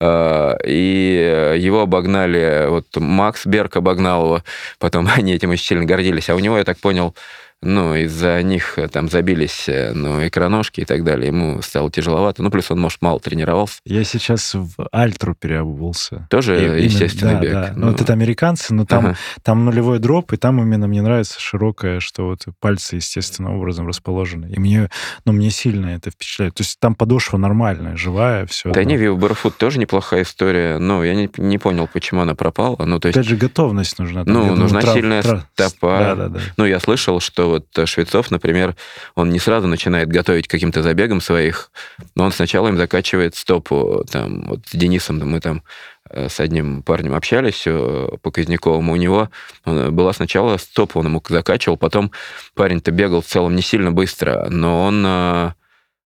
э, 0.00 0.56
и 0.66 1.56
его 1.58 1.80
обогнали, 1.80 2.66
вот 2.68 2.94
Макс 2.96 3.46
Берг 3.46 3.76
обогнал 3.76 4.24
его, 4.24 4.44
потом 4.78 5.08
они 5.14 5.34
этим 5.34 5.50
очень 5.50 5.64
сильно 5.64 5.84
гордились. 5.84 6.28
А 6.30 6.34
у 6.34 6.38
него, 6.38 6.58
я 6.58 6.64
так 6.64 6.78
понял, 6.78 7.14
ну, 7.62 7.94
из-за 7.94 8.42
них 8.42 8.78
э, 8.78 8.88
там 8.88 9.08
забились, 9.08 9.68
э, 9.68 9.92
ну, 9.92 10.26
икроножки 10.26 10.80
и 10.80 10.84
так 10.86 11.04
далее. 11.04 11.26
Ему 11.26 11.60
стало 11.60 11.90
тяжеловато. 11.90 12.42
Ну, 12.42 12.50
плюс 12.50 12.70
он, 12.70 12.80
может, 12.80 13.02
мало 13.02 13.20
тренировался. 13.20 13.80
Я 13.84 14.02
сейчас 14.04 14.54
в 14.54 14.88
Альтру 14.90 15.34
переобувался. 15.34 16.26
Тоже 16.30 16.80
и, 16.80 16.84
естественный 16.84 17.32
именно, 17.32 17.42
бег. 17.42 17.52
Да, 17.52 17.72
ну, 17.76 17.90
вот 17.90 18.00
это 18.00 18.12
американцы, 18.14 18.72
но 18.72 18.86
там, 18.86 19.06
ага. 19.06 19.16
там 19.42 19.66
нулевой 19.66 19.98
дроп, 19.98 20.32
и 20.32 20.38
там 20.38 20.62
именно 20.62 20.88
мне 20.88 21.02
нравится 21.02 21.38
широкое, 21.38 22.00
что 22.00 22.28
вот 22.28 22.46
пальцы 22.60 22.96
естественным 22.96 23.54
образом 23.54 23.86
расположены. 23.86 24.50
И 24.50 24.58
мне, 24.58 24.88
ну, 25.26 25.32
мне 25.32 25.50
сильно 25.50 25.88
это 25.88 26.10
впечатляет. 26.10 26.54
То 26.54 26.62
есть 26.62 26.80
там 26.80 26.94
подошва 26.94 27.36
нормальная, 27.36 27.94
живая, 27.96 28.46
все. 28.46 28.72
Да 28.72 28.84
не, 28.84 28.96
Вио 28.96 29.16
Барфут 29.16 29.58
тоже 29.58 29.78
неплохая 29.78 30.22
история. 30.22 30.78
Но 30.78 31.04
я 31.04 31.14
не, 31.14 31.28
не 31.36 31.58
понял, 31.58 31.86
почему 31.92 32.22
она 32.22 32.34
пропала. 32.34 32.76
Ну, 32.86 32.98
то 32.98 33.08
есть... 33.08 33.18
Опять 33.18 33.28
же, 33.28 33.36
готовность 33.36 33.98
нужна. 33.98 34.24
Там, 34.24 34.32
ну, 34.32 34.40
думаю, 34.40 34.60
нужна 34.60 34.80
трав, 34.80 34.94
сильная 34.94 35.22
трав... 35.22 35.42
стопа. 35.52 35.98
Да, 35.98 36.14
да, 36.14 36.28
да. 36.28 36.40
Ну, 36.56 36.64
я 36.64 36.80
слышал, 36.80 37.20
что 37.20 37.49
вот 37.50 37.66
э, 37.78 37.86
Швецов, 37.86 38.30
например, 38.30 38.76
он 39.14 39.30
не 39.30 39.38
сразу 39.38 39.66
начинает 39.66 40.08
готовить 40.08 40.48
каким-то 40.48 40.82
забегом 40.82 41.20
своих, 41.20 41.70
но 42.14 42.24
он 42.24 42.32
сначала 42.32 42.68
им 42.68 42.76
закачивает 42.76 43.36
стопу. 43.36 44.04
Там, 44.10 44.44
вот 44.48 44.60
с 44.66 44.76
Денисом 44.76 45.18
мы 45.18 45.40
там 45.40 45.62
э, 46.08 46.28
с 46.28 46.40
одним 46.40 46.82
парнем 46.82 47.14
общались 47.14 47.64
э, 47.66 48.08
по 48.22 48.30
Казняковому, 48.30 48.92
у 48.92 48.96
него 48.96 49.30
была 49.64 50.12
сначала 50.12 50.56
стопа, 50.56 50.98
он 50.98 51.06
ему 51.06 51.22
закачивал, 51.28 51.76
потом 51.76 52.12
парень-то 52.54 52.90
бегал 52.90 53.20
в 53.20 53.26
целом 53.26 53.54
не 53.54 53.62
сильно 53.62 53.92
быстро, 53.92 54.48
но 54.50 54.84
он 54.84 55.06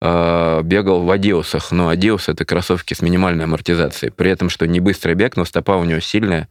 э, 0.01 0.61
бегал 0.63 1.03
в 1.03 1.11
Адиусах. 1.11 1.71
Но 1.71 1.89
Адиус— 1.89 2.29
это 2.29 2.45
кроссовки 2.45 2.93
с 2.93 3.01
минимальной 3.01 3.45
амортизацией. 3.45 4.11
При 4.11 4.31
этом, 4.31 4.49
что 4.49 4.67
не 4.67 4.79
быстрый 4.79 5.15
бег, 5.15 5.35
но 5.35 5.45
стопа 5.45 5.77
у 5.77 5.83
него 5.83 5.99
сильная. 5.99 6.49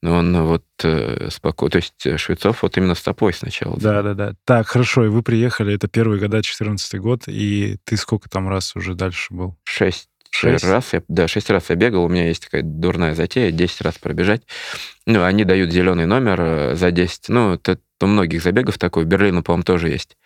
Но 0.00 0.18
он 0.18 0.42
вот 0.42 0.64
э, 0.84 1.28
спокойно... 1.30 1.70
То 1.72 1.78
есть 1.78 2.20
Швецов 2.20 2.62
вот 2.62 2.76
именно 2.76 2.94
стопой 2.94 3.32
сначала. 3.32 3.76
Да-да-да. 3.78 4.34
Так, 4.44 4.68
хорошо, 4.68 5.04
и 5.04 5.08
вы 5.08 5.22
приехали, 5.22 5.74
это 5.74 5.88
первый 5.88 6.20
года, 6.20 6.42
14 6.42 7.00
год, 7.00 7.22
и 7.26 7.78
ты 7.84 7.96
сколько 7.96 8.28
там 8.30 8.48
раз 8.48 8.76
уже 8.76 8.94
дальше 8.94 9.34
был? 9.34 9.56
Шесть. 9.64 10.08
Шесть 10.30 10.64
раз, 10.64 10.92
я, 10.92 11.02
да, 11.08 11.26
шесть 11.26 11.50
раз 11.50 11.70
я 11.70 11.74
бегал, 11.74 12.04
у 12.04 12.08
меня 12.08 12.28
есть 12.28 12.44
такая 12.44 12.62
дурная 12.62 13.14
затея, 13.14 13.50
10 13.50 13.80
раз 13.80 13.98
пробежать. 13.98 14.42
Ну, 15.06 15.24
они 15.24 15.44
дают 15.44 15.72
зеленый 15.72 16.06
номер 16.06 16.40
э, 16.40 16.74
за 16.76 16.90
10. 16.90 17.28
Ну, 17.30 17.54
это 17.54 17.78
у 18.00 18.06
многих 18.06 18.42
забегов 18.42 18.78
такой, 18.78 19.04
в 19.04 19.06
Берлине, 19.06 19.42
по-моему, 19.42 19.64
тоже 19.64 19.88
есть. 19.88 20.16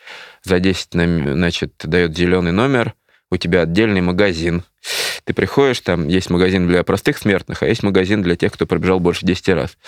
За 0.42 0.58
10, 0.58 0.88
значит, 1.34 1.74
дает 1.84 2.16
зеленый 2.16 2.52
номер, 2.52 2.94
у 3.30 3.36
тебя 3.36 3.62
отдельный 3.62 4.00
магазин. 4.00 4.64
Ты 5.24 5.34
приходишь, 5.34 5.80
там 5.80 6.08
есть 6.08 6.30
магазин 6.30 6.66
для 6.66 6.82
простых 6.82 7.18
смертных, 7.18 7.62
а 7.62 7.66
есть 7.66 7.82
магазин 7.82 8.22
для 8.22 8.36
тех, 8.36 8.52
кто 8.52 8.66
пробежал 8.66 8.98
больше 9.00 9.24
10 9.24 9.48
раз. 9.50 9.78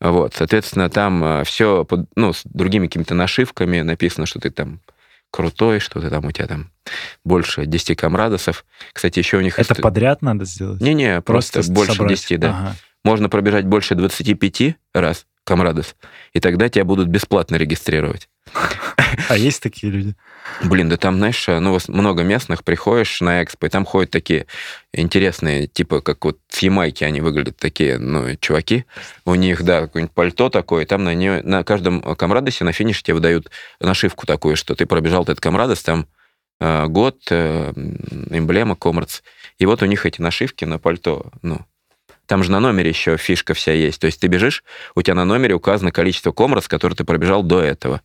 Вот, 0.00 0.34
соответственно, 0.34 0.90
там 0.90 1.24
э, 1.24 1.44
все 1.44 1.86
ну, 2.16 2.32
с 2.32 2.42
другими 2.44 2.86
какими-то 2.86 3.14
нашивками 3.14 3.80
написано, 3.82 4.26
что 4.26 4.40
ты 4.40 4.50
там 4.50 4.80
крутой, 5.30 5.80
что-то 5.80 6.10
там 6.10 6.24
у 6.26 6.32
тебя 6.32 6.46
там 6.46 6.70
больше 7.24 7.66
10 7.66 7.96
камрадосов. 7.96 8.64
Кстати, 8.92 9.18
еще 9.18 9.38
у 9.38 9.40
них... 9.40 9.58
Это 9.58 9.74
подряд 9.76 10.22
надо 10.22 10.44
сделать? 10.44 10.80
Не-не, 10.80 11.20
просто, 11.20 11.54
просто 11.58 11.72
больше 11.72 11.94
собрать. 11.94 12.18
10, 12.18 12.40
да. 12.40 12.48
Ага. 12.50 12.76
Можно 13.04 13.28
пробежать 13.28 13.66
больше 13.66 13.94
25 13.94 14.76
раз 14.94 15.26
камрадос, 15.44 15.94
и 16.32 16.40
тогда 16.40 16.68
тебя 16.68 16.84
будут 16.84 17.08
бесплатно 17.08 17.56
регистрировать. 17.56 18.28
А 19.28 19.36
есть 19.36 19.62
такие 19.62 19.92
люди? 19.92 20.14
Блин, 20.62 20.88
да 20.88 20.96
там, 20.96 21.16
знаешь, 21.16 21.46
ну, 21.46 21.78
много 21.88 22.22
местных, 22.22 22.64
приходишь 22.64 23.20
на 23.20 23.42
экспо, 23.42 23.66
и 23.66 23.70
там 23.70 23.84
ходят 23.84 24.10
такие 24.10 24.46
интересные, 24.92 25.66
типа, 25.66 26.00
как 26.00 26.24
вот 26.24 26.38
с 26.48 26.58
Ямайки 26.58 27.04
они 27.04 27.20
выглядят, 27.20 27.56
такие, 27.56 27.98
ну, 27.98 28.36
чуваки. 28.36 28.84
У 29.24 29.34
них, 29.34 29.62
да, 29.62 29.82
какое-нибудь 29.82 30.14
пальто 30.14 30.48
такое, 30.50 30.84
и 30.84 30.86
там 30.86 31.04
на, 31.04 31.14
нее, 31.14 31.42
на 31.42 31.64
каждом 31.64 32.02
камрадосе 32.02 32.64
на 32.64 32.72
финише 32.72 33.02
тебе 33.02 33.14
выдают 33.14 33.50
нашивку 33.80 34.26
такую, 34.26 34.56
что 34.56 34.74
ты 34.74 34.86
пробежал 34.86 35.22
этот 35.22 35.40
камрадос, 35.40 35.82
там 35.82 36.06
э, 36.60 36.86
год, 36.86 37.18
э, 37.30 37.72
эмблема 38.30 38.76
Комрадс. 38.76 39.22
И 39.58 39.66
вот 39.66 39.82
у 39.82 39.86
них 39.86 40.06
эти 40.06 40.20
нашивки 40.20 40.64
на 40.64 40.78
пальто, 40.78 41.30
ну, 41.42 41.64
там 42.26 42.42
же 42.44 42.50
на 42.50 42.60
номере 42.60 42.90
еще 42.90 43.16
фишка 43.16 43.54
вся 43.54 43.72
есть. 43.72 44.00
То 44.00 44.06
есть 44.06 44.20
ты 44.20 44.26
бежишь, 44.26 44.64
у 44.94 45.02
тебя 45.02 45.14
на 45.14 45.24
номере 45.24 45.54
указано 45.54 45.92
количество 45.92 46.32
комрадс, 46.32 46.68
которые 46.68 46.96
ты 46.96 47.04
пробежал 47.04 47.42
до 47.42 47.60
этого. 47.60 48.00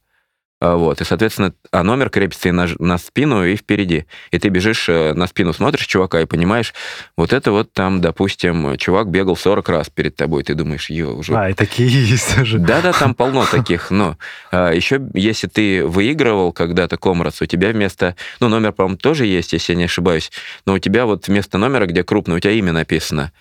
А, 0.61 0.75
вот, 0.75 0.99
и, 0.99 1.05
соответственно, 1.05 1.53
а 1.71 1.83
номер 1.83 2.09
крепится 2.09 2.49
и 2.49 2.51
на, 2.51 2.67
на 2.79 2.97
спину, 2.97 3.45
и 3.45 3.55
впереди. 3.55 4.05
И 4.31 4.39
ты 4.39 4.49
бежишь 4.49 4.89
э, 4.89 5.13
на 5.13 5.25
спину, 5.25 5.53
смотришь 5.53 5.85
чувака 5.85 6.19
и 6.19 6.25
понимаешь, 6.25 6.73
вот 7.15 7.31
это 7.31 7.51
вот 7.51 7.71
там, 7.71 8.01
допустим, 8.01 8.75
чувак 8.75 9.09
бегал 9.09 9.37
40 9.37 9.69
раз 9.69 9.89
перед 9.89 10.17
тобой, 10.17 10.43
ты 10.43 10.55
думаешь, 10.55 10.89
ё, 10.89 11.15
уже... 11.15 11.33
А, 11.33 11.49
и 11.49 11.53
такие 11.53 11.89
есть 12.09 12.35
тоже. 12.35 12.59
Да-да, 12.59 12.91
там 12.91 13.15
полно 13.15 13.45
таких, 13.51 13.89
но 13.89 14.17
а, 14.51 14.73
еще 14.73 14.99
если 15.13 15.47
ты 15.47 15.85
выигрывал 15.85 16.51
когда-то 16.51 16.97
Комрадс, 16.97 17.41
у 17.41 17.45
тебя 17.45 17.69
вместо... 17.69 18.17
Ну, 18.41 18.49
номер, 18.49 18.73
по-моему, 18.73 18.97
тоже 18.97 19.27
есть, 19.27 19.53
если 19.53 19.71
я 19.71 19.77
не 19.77 19.85
ошибаюсь, 19.85 20.29
но 20.65 20.73
у 20.73 20.79
тебя 20.79 21.05
вот 21.05 21.29
вместо 21.29 21.57
номера, 21.57 21.85
где 21.85 22.03
крупно, 22.03 22.35
у 22.35 22.39
тебя 22.39 22.51
имя 22.51 22.73
написано. 22.73 23.31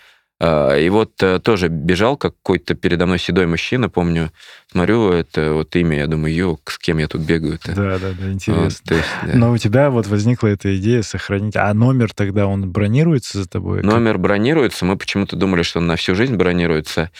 А, 0.40 0.76
и 0.76 0.88
вот 0.88 1.20
э, 1.20 1.40
тоже 1.40 1.68
бежал 1.68 2.16
какой-то 2.16 2.74
передо 2.74 3.06
мной 3.06 3.18
седой 3.18 3.46
мужчина, 3.46 3.88
помню, 3.88 4.30
смотрю, 4.70 5.10
это 5.10 5.52
вот 5.52 5.74
имя, 5.74 5.98
я 5.98 6.06
думаю, 6.06 6.32
ё, 6.32 6.58
с 6.64 6.78
кем 6.78 6.98
я 6.98 7.08
тут 7.08 7.22
бегаю-то? 7.22 7.74
Да, 7.74 7.98
да, 7.98 8.10
да, 8.18 8.32
интересно. 8.32 8.62
Вот, 8.62 8.96
есть, 8.96 9.08
да. 9.26 9.32
Но 9.34 9.50
у 9.50 9.58
тебя 9.58 9.90
вот 9.90 10.06
возникла 10.06 10.46
эта 10.46 10.76
идея 10.76 11.02
сохранить, 11.02 11.56
а 11.56 11.74
номер 11.74 12.12
тогда, 12.14 12.46
он 12.46 12.70
бронируется 12.70 13.38
за 13.38 13.48
тобой? 13.48 13.82
Номер 13.82 14.12
как? 14.12 14.20
бронируется, 14.20 14.84
мы 14.84 14.96
почему-то 14.96 15.34
думали, 15.34 15.62
что 15.62 15.80
он 15.80 15.88
на 15.88 15.96
всю 15.96 16.14
жизнь 16.14 16.36
бронируется. 16.36 17.10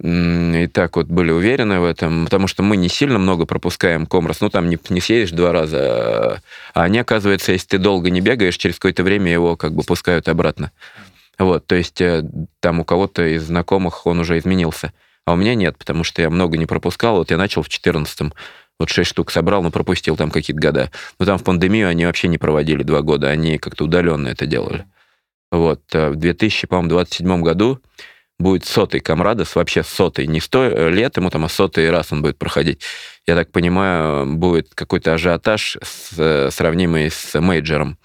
И 0.00 0.68
так 0.72 0.96
вот 0.96 1.06
были 1.06 1.30
уверены 1.30 1.78
в 1.78 1.84
этом, 1.84 2.24
потому 2.24 2.48
что 2.48 2.64
мы 2.64 2.76
не 2.76 2.88
сильно 2.88 3.18
много 3.18 3.46
пропускаем 3.46 4.06
комрос, 4.06 4.40
ну 4.40 4.50
там 4.50 4.68
не, 4.68 4.76
не 4.88 5.00
съедешь 5.00 5.30
два 5.30 5.52
раза, 5.52 6.42
а 6.72 6.82
они, 6.82 6.98
оказывается, 6.98 7.52
если 7.52 7.68
ты 7.68 7.78
долго 7.78 8.10
не 8.10 8.20
бегаешь, 8.20 8.56
через 8.56 8.76
какое-то 8.76 9.04
время 9.04 9.30
его 9.30 9.56
как 9.56 9.72
бы 9.72 9.84
пускают 9.84 10.28
обратно. 10.28 10.72
Вот, 11.38 11.66
то 11.66 11.74
есть 11.74 12.00
э, 12.00 12.24
там 12.60 12.80
у 12.80 12.84
кого-то 12.84 13.26
из 13.26 13.44
знакомых 13.44 14.06
он 14.06 14.20
уже 14.20 14.38
изменился, 14.38 14.92
а 15.26 15.32
у 15.32 15.36
меня 15.36 15.54
нет, 15.54 15.76
потому 15.78 16.04
что 16.04 16.22
я 16.22 16.30
много 16.30 16.56
не 16.56 16.66
пропускал. 16.66 17.16
Вот 17.16 17.30
я 17.30 17.36
начал 17.36 17.62
в 17.62 17.68
14-м, 17.68 18.32
вот 18.78 18.88
6 18.88 19.08
штук 19.08 19.30
собрал, 19.30 19.62
но 19.62 19.70
пропустил 19.70 20.16
там 20.16 20.30
какие-то 20.30 20.60
года. 20.60 20.90
Но 21.18 21.26
там 21.26 21.38
в 21.38 21.44
пандемию 21.44 21.88
они 21.88 22.06
вообще 22.06 22.28
не 22.28 22.38
проводили 22.38 22.82
два 22.82 23.02
года, 23.02 23.28
они 23.28 23.58
как-то 23.58 23.84
удаленно 23.84 24.28
это 24.28 24.46
делали. 24.46 24.84
Вот, 25.50 25.82
э, 25.92 26.10
в 26.10 26.16
2027 26.16 27.42
году 27.42 27.80
будет 28.38 28.64
сотый 28.64 29.00
Камрадос, 29.00 29.54
вообще 29.54 29.82
сотый, 29.82 30.26
не 30.26 30.40
сто 30.40 30.88
лет 30.88 31.16
ему 31.16 31.30
там, 31.30 31.44
а 31.44 31.48
сотый 31.48 31.90
раз 31.90 32.12
он 32.12 32.22
будет 32.22 32.38
проходить. 32.38 32.82
Я 33.26 33.36
так 33.36 33.50
понимаю, 33.50 34.26
будет 34.36 34.74
какой-то 34.74 35.14
ажиотаж 35.14 35.78
с, 35.82 36.50
сравнимый 36.50 37.10
с 37.10 37.40
мейджером. 37.40 37.96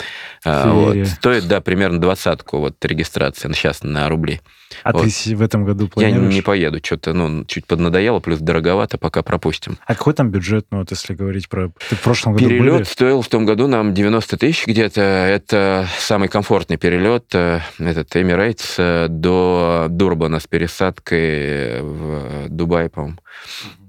А, 0.46 0.72
вот. 0.72 1.08
Стоит, 1.08 1.48
да, 1.48 1.60
примерно 1.60 2.00
двадцатку 2.00 2.60
вот 2.60 2.84
регистрация 2.86 3.52
сейчас 3.54 3.84
на 3.84 4.08
рубли. 4.08 4.40
А 4.84 4.94
вот. 4.94 5.08
ты 5.08 5.36
в 5.36 5.42
этом 5.42 5.66
году 5.66 5.88
планируешь? 5.88 6.30
Я 6.30 6.36
не 6.36 6.42
поеду, 6.42 6.80
что-то, 6.82 7.14
ну, 7.14 7.44
чуть 7.46 7.66
поднадоело, 7.66 8.20
плюс 8.20 8.40
дороговато, 8.40 8.98
пока 8.98 9.24
пропустим. 9.24 9.78
А 9.86 9.96
какой 9.96 10.14
там 10.14 10.30
бюджет, 10.30 10.68
ну, 10.72 10.80
вот 10.80 10.92
если 10.92 11.14
говорить 11.14 11.50
про... 11.50 11.72
Ты 11.90 11.96
в 11.96 12.02
прошлом 12.02 12.34
году 12.34 12.48
Перелет 12.48 12.74
были? 12.74 12.84
стоил 12.84 13.22
в 13.22 13.28
том 13.28 13.46
году 13.46 13.68
нам 13.68 13.94
90 13.94 14.38
тысяч 14.38 14.68
где-то. 14.68 15.02
Это 15.02 15.88
самый 15.98 16.30
комфортный 16.30 16.78
перелет, 16.78 17.26
э, 17.34 17.62
этот 17.80 18.16
Emirates 18.16 18.76
э, 18.78 19.08
до 19.10 19.88
Дурбана 19.90 20.40
с 20.40 20.48
пересадкой 20.48 21.82
в 21.82 22.48
Дубай, 22.50 22.90
по-моему. 22.90 23.18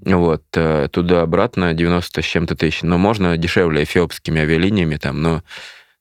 Вот, 0.03 0.43
э, 0.55 0.87
туда-обратно 0.91 1.73
90 1.73 2.21
с 2.21 2.25
чем-то 2.25 2.55
тысяч. 2.55 2.81
Но 2.81 2.97
можно 2.97 3.37
дешевле 3.37 3.83
эфиопскими 3.83 4.41
авиалиниями, 4.41 4.97
там, 4.97 5.21
но 5.21 5.43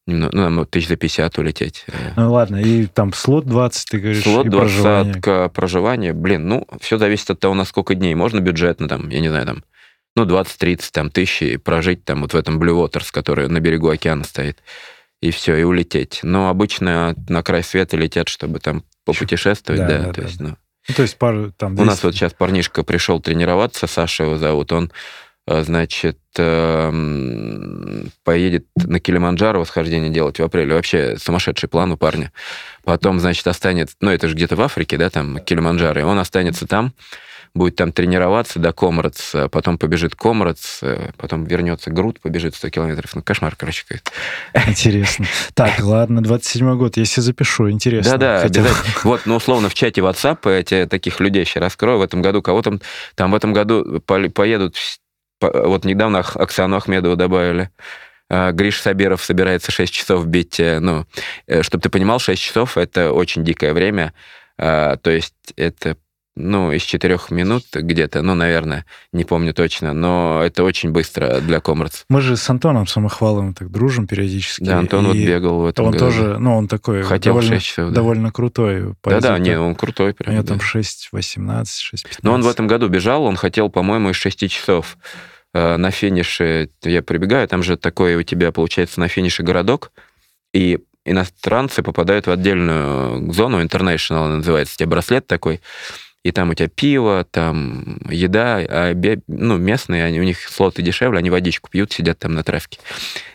ну, 0.07 0.29
нам 0.33 0.67
тысяч 0.67 0.89
за 0.89 0.97
50 0.97 1.39
улететь. 1.39 1.85
Э. 1.89 2.13
Ну 2.17 2.33
ладно, 2.33 2.57
и 2.57 2.87
там 2.87 3.13
слот 3.13 3.47
20, 3.47 3.89
ты 3.91 3.99
говоришь, 3.99 4.23
Слот 4.23 4.49
20, 4.49 5.23
проживание. 5.23 5.51
проживание. 5.51 6.13
Блин, 6.13 6.49
ну, 6.49 6.67
все 6.81 6.99
зависит 6.99 7.31
от 7.31 7.41
того, 7.41 7.55
на 7.55 7.65
сколько 7.65 7.95
дней. 7.95 8.15
Можно 8.15 8.41
бюджетно, 8.41 8.89
там, 8.89 9.09
я 9.11 9.21
не 9.21 9.29
знаю, 9.29 9.47
там, 9.47 9.65
ну, 10.17 10.25
20-30 10.25 10.89
там, 10.93 11.11
тысяч 11.11 11.43
и 11.43 11.57
прожить 11.57 12.05
там 12.05 12.23
вот 12.23 12.33
в 12.33 12.37
этом 12.37 12.61
Blue 12.61 12.85
Waters, 12.85 13.09
который 13.13 13.49
на 13.49 13.61
берегу 13.61 13.89
океана 13.89 14.25
стоит. 14.25 14.59
И 15.21 15.31
все, 15.31 15.55
и 15.57 15.63
улететь. 15.63 16.21
Но 16.23 16.49
обычно 16.49 17.15
на 17.29 17.43
край 17.43 17.63
света 17.63 17.97
летят, 17.97 18.29
чтобы 18.29 18.59
там 18.59 18.85
попутешествовать, 19.05 19.81
да, 19.83 19.89
да, 19.89 19.99
да 19.99 20.13
то 20.13 20.21
да. 20.21 20.27
есть, 20.27 20.41
ну... 20.41 20.57
Ну, 20.89 20.95
то 20.95 21.03
есть 21.03 21.19
пару 21.19 21.53
там... 21.53 21.75
200... 21.75 21.83
У 21.83 21.85
нас 21.85 22.03
вот 22.03 22.15
сейчас 22.15 22.33
парнишка 22.33 22.83
пришел 22.83 23.21
тренироваться, 23.21 23.87
Саша 23.87 24.25
его 24.25 24.39
зовут, 24.39 24.73
он 24.73 24.91
Э, 25.51 25.63
значит, 25.65 26.19
эм, 26.37 28.13
поедет 28.23 28.67
на 28.77 29.01
Килиманджаро 29.01 29.59
восхождение 29.59 30.11
делать 30.11 30.39
в 30.39 30.45
апреле. 30.45 30.75
Вообще 30.75 31.17
сумасшедший 31.19 31.69
план 31.69 31.91
у 31.91 31.97
парня. 31.97 32.33
Потом, 32.85 33.19
значит, 33.19 33.47
останется, 33.49 33.97
ну, 34.01 34.11
это 34.11 34.29
же 34.29 34.35
где-то 34.35 34.55
в 34.55 34.61
Африке, 34.61 34.97
да, 34.97 35.11
там, 35.11 35.41
Килиманджаро, 35.41 36.01
и 36.01 36.05
он 36.05 36.21
останется 36.21 36.69
там, 36.69 36.93
будет 37.55 37.77
там 37.77 37.93
тренироваться 37.93 38.59
до 38.59 38.73
Комрадс, 38.73 39.35
э, 39.35 39.49
потом 39.49 39.79
побежит 39.79 40.15
Комрадс, 40.15 40.83
э, 40.83 41.11
потом 41.17 41.45
вернется 41.45 41.91
Груд, 41.91 42.21
побежит 42.21 42.55
100 42.55 42.71
километров. 42.71 43.15
Ну, 43.15 43.23
кошмар, 43.23 43.57
короче. 43.57 43.85
Интересно. 44.67 45.27
Так, 45.55 45.81
ладно, 45.81 46.23
27 46.23 46.77
год, 46.77 46.97
если 46.97 47.21
запишу, 47.21 47.71
интересно. 47.71 48.13
Да-да, 48.13 48.43
обязательно. 48.43 48.77
Вот, 49.05 49.23
ну, 49.25 49.37
условно, 49.37 49.69
в 49.69 49.75
чате 49.75 50.01
WhatsApp 50.01 50.39
я 50.55 50.63
тебе 50.63 50.87
таких 50.87 51.21
людей 51.21 51.45
сейчас 51.45 51.63
раскрою. 51.63 51.99
В 51.99 52.03
этом 52.03 52.23
году 52.23 52.43
кого 52.43 52.63
там, 52.63 52.81
там 53.15 53.33
в 53.33 53.35
этом 53.35 53.53
году 53.53 54.01
поедут 54.01 54.77
вот 55.41 55.85
недавно 55.85 56.21
Оксану 56.21 56.77
Ахмедову 56.77 57.17
добавили. 57.17 57.71
А, 58.29 58.53
Гриш 58.53 58.81
Сабиров 58.81 59.23
собирается 59.23 59.73
6 59.73 59.93
часов 59.93 60.27
бить. 60.27 60.61
Э, 60.61 60.79
ну, 60.79 61.07
э, 61.47 61.63
чтобы 61.63 61.83
ты 61.83 61.89
понимал, 61.89 62.21
6 62.21 62.41
часов— 62.41 62.77
это 62.79 63.13
очень 63.13 63.45
дикое 63.45 63.73
время. 63.73 64.15
А, 64.57 64.97
то 64.97 65.11
есть 65.11 65.35
это 65.57 65.97
ну, 66.43 66.73
из 66.73 66.83
четырех 66.83 67.31
минут 67.31 67.65
где-то, 67.73 68.23
ну, 68.23 68.35
наверное, 68.35 68.85
не 69.13 69.25
помню 69.25 69.55
точно, 69.55 69.93
но 69.93 70.43
это 70.45 70.65
очень 70.65 70.91
быстро 70.91 71.41
для 71.41 71.61
Комрадс. 71.61 72.05
Мы 72.09 72.21
же 72.21 72.37
с 72.37 72.49
Антоном 72.51 72.87
Самохваловым 72.87 73.55
так 73.55 73.71
дружим 73.71 74.07
периодически. 74.07 74.65
Да, 74.65 74.79
Антон 74.79 75.07
вот 75.07 75.17
бегал 75.17 75.61
в 75.61 75.67
этом 75.67 75.87
Он 75.87 75.93
году. 75.93 76.05
тоже, 76.07 76.39
ну, 76.39 76.57
он 76.57 76.69
такой 76.69 77.03
Хотел 77.03 77.35
довольно, 77.35 77.55
6 77.57 77.67
часов, 77.67 77.89
да. 77.89 77.95
довольно 77.95 78.33
крутой. 78.33 78.95
Да-да, 79.05 79.39
не, 79.39 79.59
он 79.59 79.75
крутой 79.75 80.15
прям. 80.15 80.31
У 80.31 80.33
него 80.35 80.43
да. 80.43 80.55
там 80.55 80.61
6, 80.61 81.09
18, 81.13 81.81
6, 81.81 82.03
15. 82.05 82.25
Но 82.25 82.33
он 82.33 82.43
в 82.43 82.49
этом 82.49 82.67
году 82.67 82.89
бежал, 82.89 83.25
он 83.25 83.37
хотел, 83.37 83.69
по-моему, 83.69 84.11
из 84.11 84.17
6 84.17 84.49
часов. 84.51 84.97
Э, 85.53 85.77
на 85.77 85.91
финише 85.91 86.71
я 86.83 87.03
прибегаю, 87.03 87.49
там 87.49 87.63
же 87.63 87.77
такой 87.77 88.15
у 88.17 88.23
тебя, 88.23 88.53
получается, 88.53 89.01
на 89.01 89.09
финише 89.09 89.43
городок, 89.43 89.93
и 90.53 90.79
иностранцы 91.05 91.83
попадают 91.83 92.27
в 92.27 92.31
отдельную 92.31 93.33
зону, 93.33 93.63
International 93.63 94.29
называется, 94.29 94.77
тебе 94.77 94.89
браслет 94.89 95.27
такой, 95.27 95.61
и 96.23 96.33
там 96.33 96.51
у 96.51 96.55
тебя 96.55 96.69
пиво, 96.69 97.27
там 97.31 97.99
еда, 98.09 98.59
а 98.59 98.95
ну, 99.27 99.57
местные, 99.57 100.05
они, 100.05 100.21
у 100.21 100.25
них 100.25 100.41
слоты 100.41 100.83
дешевле, 100.83 101.19
они 101.19 101.31
водичку 101.31 101.71
пьют, 101.71 101.93
сидят 101.93 102.19
там 102.19 102.35
на 102.35 102.43
травке. 102.43 102.79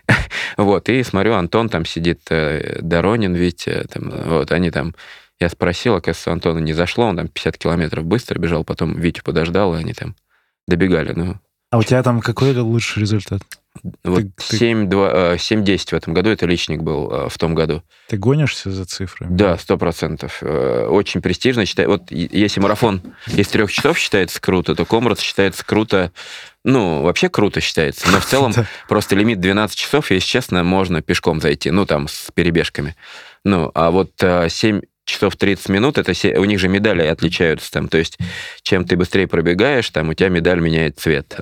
вот, 0.58 0.88
и 0.90 1.02
смотрю, 1.04 1.34
Антон 1.34 1.70
там 1.70 1.86
сидит, 1.86 2.22
э, 2.30 2.80
Доронин, 2.82 3.34
Витя, 3.34 3.86
там, 3.92 4.10
вот, 4.10 4.52
они 4.52 4.70
там 4.70 4.94
я 5.40 5.50
спросил, 5.50 5.96
оказывается, 5.96 6.32
Антона 6.32 6.60
не 6.60 6.74
зашло, 6.74 7.08
он 7.08 7.18
там 7.18 7.28
50 7.28 7.58
километров 7.58 8.06
быстро 8.06 8.40
бежал, 8.40 8.64
потом 8.64 8.98
Витю 9.00 9.24
подождал, 9.24 9.76
и 9.76 9.80
они 9.80 9.94
там 9.94 10.16
добегали. 10.68 11.12
Ну. 11.14 11.40
А 11.72 11.78
у 11.78 11.84
тебя 11.84 12.02
там 12.04 12.22
какой 12.22 12.56
лучший 12.56 13.02
результат? 13.02 13.42
Вот 14.04 14.24
ты, 14.50 14.58
7-10 14.58 15.66
э, 15.66 15.78
в 15.78 15.94
этом 15.94 16.14
году, 16.14 16.30
это 16.30 16.46
личник 16.46 16.82
был 16.82 17.12
э, 17.12 17.30
в 17.30 17.38
том 17.38 17.54
году. 17.54 17.84
Ты 18.08 18.18
гонишься 18.18 18.72
за 18.72 18.86
цифрами? 18.86 19.36
Да, 19.36 19.58
сто 19.58 19.78
процентов. 19.78 20.40
Э, 20.42 20.88
очень 20.88 21.22
престижно. 21.22 21.66
Считай, 21.66 21.86
вот 21.86 22.10
если 22.10 22.60
марафон 22.60 23.02
из 23.28 23.48
трех 23.48 23.72
часов 23.72 24.00
считается 24.00 24.42
круто, 24.42 24.76
то 24.76 24.86
Комрад 24.86 25.20
считается 25.20 25.64
круто, 25.66 26.12
ну, 26.64 27.04
вообще 27.04 27.30
круто 27.30 27.62
считается. 27.62 28.10
Но 28.10 28.20
в 28.20 28.26
целом 28.26 28.54
просто 28.88 29.16
лимит 29.16 29.40
12 29.40 29.78
часов, 29.78 30.10
если 30.10 30.28
честно, 30.28 30.64
можно 30.64 31.02
пешком 31.02 31.40
зайти, 31.40 31.70
ну, 31.70 31.86
там, 31.86 32.08
с 32.08 32.32
перебежками. 32.34 32.96
Ну, 33.44 33.72
а 33.76 33.92
вот 33.92 34.12
7 34.20 34.82
часов 35.06 35.36
30 35.36 35.70
минут, 35.70 35.98
это 35.98 36.14
все, 36.14 36.38
у 36.38 36.46
них 36.46 36.60
же 36.60 36.68
медали 36.68 37.04
отличаются 37.04 37.72
там, 37.72 37.88
то 37.88 37.98
есть 37.98 38.18
чем 38.64 38.86
ты 38.86 38.98
быстрее 38.98 39.28
пробегаешь, 39.28 39.90
там 39.90 40.10
у 40.10 40.14
тебя 40.14 40.30
медаль 40.30 40.60
меняет 40.60 41.00
цвет. 41.00 41.38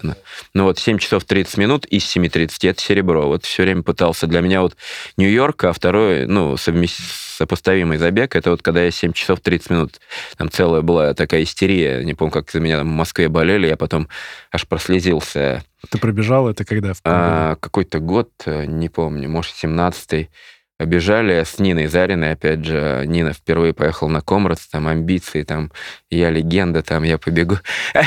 Ну 0.54 0.64
вот 0.66 0.80
7 0.80 0.98
часов 0.98 1.24
30 1.24 1.58
минут 1.58 1.86
из 1.86 2.04
7.30 2.04 2.70
это 2.70 2.82
серебро. 2.82 3.28
Вот 3.28 3.46
все 3.46 3.64
время 3.64 3.82
пытался 3.84 4.28
для 4.28 4.42
меня 4.42 4.62
вот 4.62 4.76
Нью-Йорк, 5.18 5.64
а 5.64 5.74
второй, 5.74 6.28
ну, 6.28 6.58
совмест... 6.58 7.00
сопоставимый 7.38 7.98
забег, 7.98 8.36
это 8.36 8.52
вот 8.52 8.62
когда 8.62 8.84
я 8.84 8.92
7 8.92 9.14
часов 9.14 9.40
30 9.40 9.70
минут, 9.70 10.00
там 10.38 10.52
целая 10.52 10.82
была 10.82 11.14
такая 11.14 11.44
истерия, 11.44 12.04
не 12.04 12.14
помню, 12.14 12.32
как 12.32 12.52
за 12.52 12.60
меня 12.60 12.82
в 12.82 12.86
Москве 12.86 13.30
болели, 13.30 13.68
я 13.68 13.78
потом 13.78 14.10
аж 14.52 14.68
прослезился. 14.68 15.64
Ты 15.90 15.98
пробежал 15.98 16.50
это 16.50 16.66
когда? 16.66 16.94
А, 17.04 17.56
какой-то 17.56 18.00
год, 18.00 18.30
не 18.46 18.90
помню, 18.90 19.30
может, 19.30 19.54
17-й 19.62 20.30
бежали 20.80 21.44
с 21.44 21.60
Ниной 21.60 21.88
Зариной, 21.88 22.32
опять 22.32 22.66
же, 22.66 23.04
Нина 23.06 23.34
впервые 23.34 23.74
поехала 23.74 24.10
на 24.10 24.22
Комрадс, 24.22 24.68
там 24.68 24.88
амбиции, 24.88 25.44
там 25.44 25.72
я 26.10 26.30
легенда, 26.30 26.82
там 26.82 27.04
я 27.04 27.18
побегу. 27.18 27.58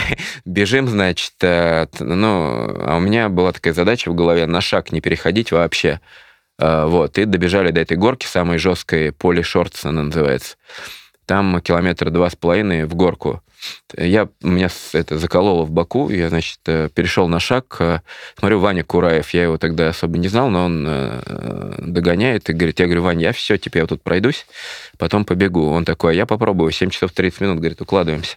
Бежим, 0.44 0.88
значит, 0.88 1.34
э, 1.42 1.86
ну, 2.00 2.28
а 2.82 2.96
у 2.96 3.00
меня 3.00 3.28
была 3.28 3.52
такая 3.52 3.72
задача 3.72 4.10
в 4.10 4.14
голове 4.14 4.46
на 4.46 4.60
шаг 4.60 4.92
не 4.92 5.00
переходить 5.00 5.52
вообще. 5.52 6.00
Э, 6.58 6.86
вот, 6.86 7.18
и 7.18 7.24
добежали 7.24 7.70
до 7.70 7.80
этой 7.80 7.96
горки, 7.96 8.26
самой 8.26 8.58
жесткой, 8.58 9.12
Поли 9.12 9.42
Шортс 9.42 9.84
она 9.84 10.02
называется. 10.02 10.56
Там 11.26 11.60
километр 11.60 12.10
два 12.10 12.30
с 12.30 12.36
половиной 12.36 12.84
в 12.84 12.94
горку. 12.94 13.42
Я, 13.96 14.28
меня 14.42 14.68
это 14.92 15.18
закололо 15.18 15.64
в 15.64 15.70
боку, 15.70 16.10
я, 16.10 16.28
значит, 16.28 16.60
э, 16.66 16.88
перешел 16.92 17.28
на 17.28 17.40
шаг, 17.40 17.76
э, 17.80 18.00
смотрю, 18.38 18.60
Ваня 18.60 18.84
Кураев, 18.84 19.30
я 19.30 19.44
его 19.44 19.58
тогда 19.58 19.88
особо 19.88 20.18
не 20.18 20.28
знал, 20.28 20.50
но 20.50 20.66
он 20.66 20.84
э, 20.86 21.74
догоняет 21.78 22.50
и 22.50 22.52
говорит, 22.52 22.80
я 22.80 22.86
говорю, 22.86 23.02
Ваня, 23.02 23.22
я 23.26 23.32
все, 23.32 23.56
типа, 23.56 23.78
я 23.78 23.86
тут 23.86 24.02
пройдусь, 24.02 24.46
потом 24.98 25.24
побегу. 25.24 25.68
Он 25.70 25.84
такой, 25.84 26.12
а 26.12 26.14
я 26.14 26.26
попробую, 26.26 26.72
7 26.72 26.90
часов 26.90 27.12
30 27.12 27.40
минут, 27.40 27.58
говорит, 27.58 27.80
укладываемся. 27.80 28.36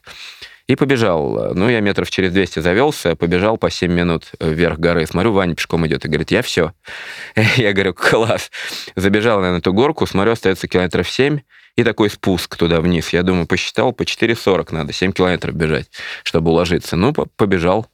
И 0.68 0.76
побежал. 0.76 1.56
Ну, 1.56 1.68
я 1.68 1.80
метров 1.80 2.12
через 2.12 2.32
200 2.32 2.60
завелся, 2.60 3.16
побежал 3.16 3.58
по 3.58 3.72
7 3.72 3.92
минут 3.92 4.32
вверх 4.40 4.78
горы. 4.78 5.08
Смотрю, 5.08 5.34
Ваня 5.34 5.56
пешком 5.56 5.88
идет 5.88 6.06
и 6.06 6.08
говорит, 6.08 6.30
я 6.30 6.44
все. 6.44 6.74
Я 7.56 7.74
говорю, 7.74 7.96
класс. 7.96 8.52
Забежал 8.96 9.42
на 9.42 9.58
эту 9.58 9.74
горку, 9.74 10.06
смотрю, 10.06 10.34
остается 10.34 10.68
километров 10.68 11.10
7 11.10 11.40
и 11.80 11.84
такой 11.84 12.10
спуск 12.10 12.58
туда 12.58 12.82
вниз. 12.82 13.14
Я 13.14 13.24
думаю, 13.24 13.48
посчитал, 13.48 13.94
по 13.94 14.04
4,40 14.04 14.74
надо, 14.74 14.92
7 14.92 15.14
километров 15.14 15.56
бежать, 15.56 15.90
чтобы 16.24 16.52
уложиться. 16.52 16.98
Ну, 16.98 17.14
побежал. 17.14 17.88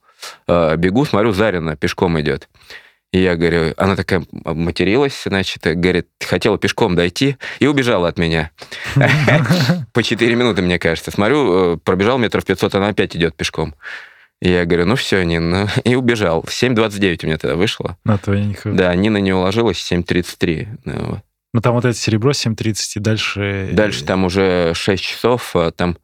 А, 0.48 0.76
бегу, 0.76 1.06
смотрю, 1.06 1.34
Зарина 1.34 1.76
пешком 1.76 2.19
идет. 2.19 2.50
И 3.13 3.19
я 3.19 3.36
говорю, 3.36 3.76
она 3.78 3.95
такая 3.95 4.26
материлась, 4.32 5.21
значит, 5.26 5.62
говорит, 5.63 6.08
хотела 6.19 6.58
пешком 6.58 6.95
дойти 6.95 7.38
и 7.60 7.67
убежала 7.67 8.08
от 8.08 8.17
меня. 8.17 8.50
По 9.93 10.02
4 10.02 10.36
минуты, 10.36 10.63
мне 10.63 10.80
кажется. 10.80 11.12
Смотрю, 11.12 11.76
э, 11.76 11.78
пробежал 11.78 12.17
метров 12.17 12.43
500, 12.43 12.74
она 12.76 12.88
опять 12.88 13.15
идет 13.15 13.36
пешком. 13.36 13.76
И 14.41 14.50
я 14.50 14.65
говорю, 14.65 14.86
ну 14.88 14.95
все, 14.95 15.21
Нина. 15.24 15.69
И 15.84 15.95
убежал. 15.95 16.43
7.29 16.43 17.19
у 17.24 17.28
меня 17.28 17.38
тогда 17.38 17.56
вышло. 17.56 17.98
На 18.04 18.17
твоей 18.17 18.58
Да, 18.65 18.93
Нина 18.95 19.17
не 19.17 19.32
уложилась, 19.32 19.78
7.33. 19.78 20.80
Ну, 20.86 21.21
ну, 21.56 21.62
там 21.62 21.74
вот 21.76 21.86
это 21.86 21.98
серебро 21.98 22.32
7.30 22.32 22.76
и 22.96 23.00
дальше... 23.00 23.70
Дальше 23.72 24.04
там 24.04 24.26
уже 24.26 24.74
6 24.76 25.02
часов, 25.02 25.56
а 25.56 25.72
там 25.72 25.98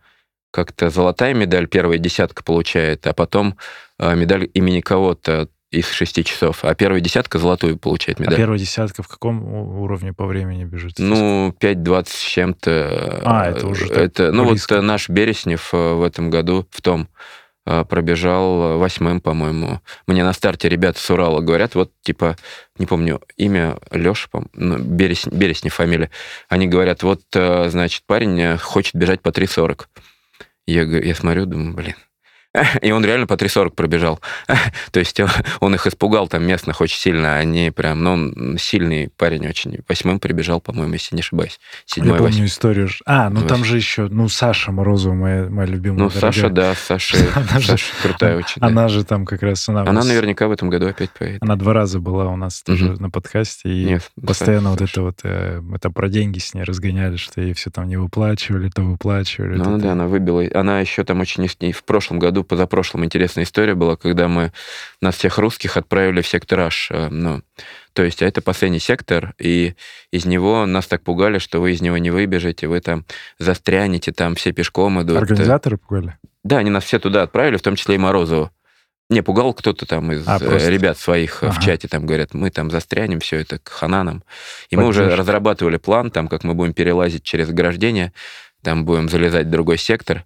как-то 0.50 0.90
золотая 0.90 1.34
медаль, 1.34 1.68
первая 1.68 1.98
десятка 1.98 2.42
получает, 2.42 3.06
а 3.06 3.14
потом 3.14 3.58
а, 4.00 4.16
медаль 4.16 4.50
имени 4.54 4.80
кого-то 4.80 5.50
из 5.70 5.90
6 5.90 6.24
часов, 6.24 6.64
а 6.64 6.74
первая 6.74 7.02
десятка 7.02 7.38
золотую 7.38 7.78
получает 7.78 8.22
а 8.22 8.24
медаль. 8.24 8.36
А 8.36 8.38
первая 8.38 8.60
десятка 8.60 9.04
в 9.04 9.10
каком 9.10 9.44
уровне 9.44 10.14
по 10.14 10.26
времени 10.26 10.64
бежит? 10.64 10.94
Ну, 11.00 11.54
5.20 11.60 12.08
с 12.08 12.22
чем-то. 12.22 13.22
А, 13.26 13.50
это 13.50 13.68
уже 13.68 13.88
это, 13.88 14.32
Ну, 14.32 14.48
близко. 14.48 14.76
вот 14.76 14.84
наш 14.84 15.10
Береснев 15.10 15.74
э, 15.74 15.94
в 15.96 16.04
этом 16.04 16.30
году 16.30 16.66
в 16.72 16.82
том 16.82 17.10
пробежал 17.63 18.80
восьмым, 18.80 19.21
по-моему. 19.21 19.82
Мне 20.08 20.24
на 20.24 20.34
старте 20.34 20.67
ребята 20.67 21.00
с 21.00 21.10
Урала 21.10 21.41
говорят, 21.41 21.76
вот, 21.76 21.91
типа, 22.02 22.36
не 22.78 22.86
помню, 22.86 23.21
имя 23.38 23.78
Леша, 23.91 24.28
ну, 24.54 24.78
Берес, 24.80 25.28
Береснев 25.28 25.74
фамилия. 25.74 26.10
Они 26.50 26.67
говорят, 26.67 27.04
вот, 27.04 27.21
э, 27.36 27.69
значит, 27.69 28.04
парень 28.06 28.39
э, 28.39 28.58
хочет 28.58 28.95
бежать 28.95 29.21
по 29.21 29.30
3.40. 29.30 29.86
Я, 30.65 30.84
я 30.84 31.15
смотрю, 31.15 31.45
думаю, 31.45 31.76
блин, 31.76 31.95
И 32.82 32.92
он 32.92 33.06
реально 33.06 33.28
по 33.28 33.34
3.40 33.34 33.72
пробежал. 33.72 34.20
То 34.92 35.00
есть 35.00 35.20
он 35.60 35.76
их 35.76 35.88
испугал 35.88 36.28
там 36.28 36.44
местных 36.46 36.82
очень 36.82 37.00
сильно. 37.00 37.38
Они 37.38 37.72
прям, 37.72 38.04
ну, 38.04 38.12
он 38.12 38.58
сильный 38.60 39.10
парень 39.16 39.48
очень. 39.48 39.80
Восьмым 39.88 40.20
прибежал, 40.20 40.60
по-моему, 40.60 40.94
если 40.94 41.16
не 41.16 41.22
ошибаюсь. 41.22 41.60
Седьмой, 41.86 42.14
Я 42.14 42.18
помню 42.18 42.32
восьмой. 42.32 42.48
историю. 42.48 42.90
А, 43.06 43.30
ну 43.30 43.46
там 43.48 43.64
же 43.64 43.78
еще, 43.78 44.08
ну, 44.10 44.28
Саша 44.28 44.72
Морозова, 44.72 45.14
моя, 45.14 45.46
моя 45.50 45.68
любимая. 45.68 46.00
Ну, 46.00 46.10
дорогая. 46.10 46.32
Саша, 46.32 46.50
да, 46.50 46.76
Саша, 46.76 47.18
Саша 47.62 47.78
крутая 48.02 48.38
очень. 48.38 48.62
Она 48.62 48.88
же 48.90 49.06
там 49.06 49.26
как 49.26 49.44
раз... 49.44 49.68
Она, 49.70 49.82
она 49.82 50.04
наверняка 50.04 50.48
в 50.48 50.52
этом 50.52 50.70
году 50.70 50.88
опять 50.88 51.12
поедет. 51.12 51.42
Она 51.42 51.56
два 51.56 51.74
раза 51.74 52.00
была 52.00 52.28
у 52.28 52.36
нас 52.36 52.62
тоже 52.62 53.00
на 53.00 53.10
подкасте. 53.10 53.70
И 53.70 53.86
Нет, 53.86 54.12
постоянно 54.26 54.72
вот 54.72 54.82
это 54.82 55.02
вот... 55.02 55.20
Э, 55.24 55.62
там 55.80 55.94
про 55.94 56.10
деньги 56.10 56.40
с 56.40 56.54
ней 56.54 56.64
разгоняли, 56.64 57.16
что 57.16 57.40
ей 57.40 57.54
все 57.54 57.70
там 57.70 57.88
не 57.88 57.96
выплачивали, 57.96 58.70
то 58.70 58.82
выплачивали. 58.82 59.56
Ну, 59.56 59.78
да, 59.78 59.94
она 59.94 60.08
выбила. 60.08 60.44
Она 60.54 60.82
еще 60.82 61.04
там 61.06 61.22
очень... 61.22 61.42
В 61.72 61.84
прошлом 61.84 62.20
году 62.20 62.41
году, 62.42 62.44
позапрошлом, 62.44 63.06
интересная 63.06 63.44
история 63.44 63.76
была, 63.76 63.96
когда 63.96 64.28
мы 64.28 64.52
нас 65.02 65.16
всех 65.16 65.38
русских 65.38 65.78
отправили 65.78 66.22
в 66.22 66.28
сектор 66.28 66.60
H. 66.62 66.88
Э, 66.90 67.10
ну, 67.10 67.42
то 67.94 68.04
есть, 68.04 68.22
а 68.22 68.26
это 68.26 68.42
последний 68.42 68.80
сектор, 68.80 69.34
и 69.40 69.76
из 70.12 70.26
него 70.26 70.66
нас 70.66 70.88
так 70.88 71.04
пугали, 71.04 71.40
что 71.40 71.60
вы 71.60 71.72
из 71.72 71.82
него 71.82 71.98
не 71.98 72.12
выбежите, 72.12 72.68
вы 72.68 72.80
там 72.80 73.06
застрянете, 73.40 74.12
там 74.12 74.36
все 74.36 74.52
пешком 74.52 75.02
идут. 75.02 75.18
Организаторы 75.18 75.78
пугали? 75.78 76.18
Да, 76.44 76.58
они 76.58 76.70
нас 76.70 76.84
все 76.84 77.00
туда 77.00 77.24
отправили, 77.24 77.58
в 77.58 77.62
том 77.62 77.76
числе 77.76 77.96
и 77.96 77.98
Морозову. 77.98 78.50
Не, 79.10 79.22
пугал 79.22 79.54
кто-то 79.54 79.86
там 79.86 80.10
из 80.14 80.26
а, 80.26 80.38
э, 80.40 80.70
ребят 80.70 80.98
своих 80.98 81.44
ага. 81.44 81.52
в 81.52 81.60
чате, 81.60 81.90
там 81.90 82.06
говорят, 82.06 82.34
мы 82.34 82.50
там 82.50 82.72
застрянем, 82.72 83.20
все 83.20 83.38
это 83.38 83.60
к 83.60 83.68
хананам. 83.68 84.24
И 84.70 84.76
Поддержка. 84.76 84.78
мы 84.78 84.88
уже 84.88 85.16
разрабатывали 85.16 85.78
план, 85.78 86.12
там, 86.12 86.30
как 86.30 86.46
мы 86.46 86.54
будем 86.54 86.74
перелазить 86.74 87.24
через 87.24 87.50
ограждение, 87.50 88.14
там 88.64 88.86
будем 88.86 89.10
залезать 89.10 89.48
в 89.48 89.50
другой 89.50 89.78
сектор. 89.78 90.24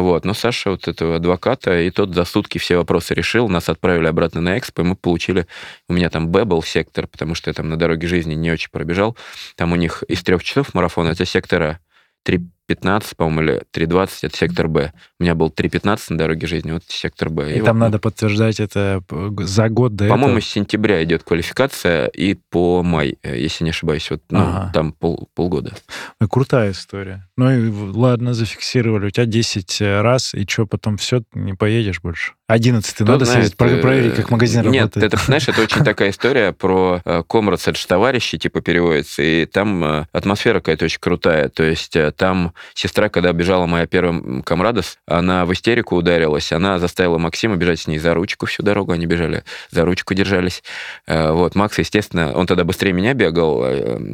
Вот. 0.00 0.26
Но 0.26 0.34
Саша 0.34 0.70
вот 0.70 0.88
этого 0.88 1.16
адвоката, 1.16 1.80
и 1.80 1.90
тот 1.90 2.14
за 2.14 2.24
сутки 2.24 2.58
все 2.58 2.76
вопросы 2.76 3.14
решил, 3.14 3.48
нас 3.48 3.70
отправили 3.70 4.06
обратно 4.06 4.42
на 4.42 4.58
экспо, 4.58 4.82
и 4.82 4.84
мы 4.84 4.94
получили... 4.94 5.46
У 5.88 5.94
меня 5.94 6.10
там 6.10 6.28
Б 6.28 6.44
сектор, 6.64 7.06
потому 7.06 7.34
что 7.34 7.48
я 7.48 7.54
там 7.54 7.70
на 7.70 7.78
дороге 7.78 8.06
жизни 8.06 8.34
не 8.34 8.50
очень 8.50 8.70
пробежал. 8.70 9.16
Там 9.56 9.72
у 9.72 9.76
них 9.76 10.02
из 10.02 10.22
трех 10.22 10.44
часов 10.44 10.74
марафона 10.74 11.10
это 11.10 11.24
сектора 11.24 11.80
3 12.24 12.46
3.15, 12.68 13.16
по-моему, 13.16 13.42
или 13.42 13.62
3.20, 13.72 14.10
это 14.22 14.36
сектор 14.36 14.68
Б. 14.68 14.92
У 15.18 15.22
меня 15.22 15.34
был 15.34 15.48
3.15 15.48 16.00
на 16.10 16.18
дороге 16.18 16.46
жизни, 16.46 16.72
вот 16.72 16.82
сектор 16.88 17.30
Б. 17.30 17.52
И, 17.52 17.58
и 17.58 17.62
там 17.62 17.76
вот, 17.76 17.84
надо 17.86 17.98
подтверждать 17.98 18.60
это 18.60 19.02
за 19.38 19.68
год 19.68 19.94
до 19.94 20.08
По-моему, 20.08 20.40
с 20.40 20.46
сентября 20.46 21.02
идет 21.04 21.22
квалификация, 21.22 22.06
и 22.06 22.34
по 22.34 22.82
май, 22.82 23.18
э, 23.22 23.38
если 23.38 23.64
не 23.64 23.70
ошибаюсь, 23.70 24.10
вот 24.10 24.22
ну, 24.30 24.40
ага. 24.40 24.70
там 24.72 24.92
пол, 24.92 25.28
полгода. 25.34 25.72
Ну, 26.20 26.28
крутая 26.28 26.72
история. 26.72 27.28
Ну 27.36 27.50
и 27.50 27.70
ладно, 27.70 28.34
зафиксировали. 28.34 29.06
У 29.06 29.10
тебя 29.10 29.26
10 29.26 29.80
э, 29.80 30.00
раз, 30.02 30.34
и 30.34 30.46
что, 30.48 30.66
потом 30.66 30.96
все, 30.96 31.22
не 31.34 31.54
поедешь 31.54 32.00
больше? 32.00 32.32
11 32.48 33.00
надо 33.00 33.24
съездить, 33.24 33.56
проверить, 33.56 34.14
как 34.14 34.30
магазин 34.30 34.62
нет, 34.70 34.82
работает. 34.82 34.96
Нет, 34.96 35.14
это, 35.14 35.24
знаешь, 35.24 35.48
это 35.48 35.62
очень 35.62 35.82
такая 35.82 36.10
история 36.10 36.52
про 36.52 37.00
комрадс, 37.28 37.66
это 37.66 37.76
же 37.76 37.86
товарищи, 37.86 38.38
типа, 38.38 38.60
переводится, 38.60 39.20
и 39.22 39.46
там 39.46 40.06
атмосфера 40.12 40.60
какая-то 40.60 40.84
очень 40.84 41.00
крутая. 41.00 41.48
То 41.48 41.64
есть 41.64 41.96
там 42.16 42.54
сестра, 42.74 43.08
когда 43.08 43.32
бежала 43.32 43.66
моя 43.66 43.86
первая 43.86 44.42
комрадос, 44.42 44.98
она 45.06 45.44
в 45.44 45.52
истерику 45.52 45.96
ударилась, 45.96 46.52
она 46.52 46.78
заставила 46.78 47.18
Максима 47.18 47.56
бежать 47.56 47.80
с 47.80 47.86
ней 47.88 47.98
за 47.98 48.14
ручку 48.14 48.46
всю 48.46 48.62
дорогу, 48.62 48.92
они 48.92 49.06
бежали, 49.06 49.42
за 49.70 49.84
ручку 49.84 50.14
держались. 50.14 50.62
Вот, 51.08 51.56
Макс, 51.56 51.76
естественно, 51.80 52.32
он 52.32 52.46
тогда 52.46 52.62
быстрее 52.62 52.92
меня 52.92 53.14
бегал, 53.14 53.62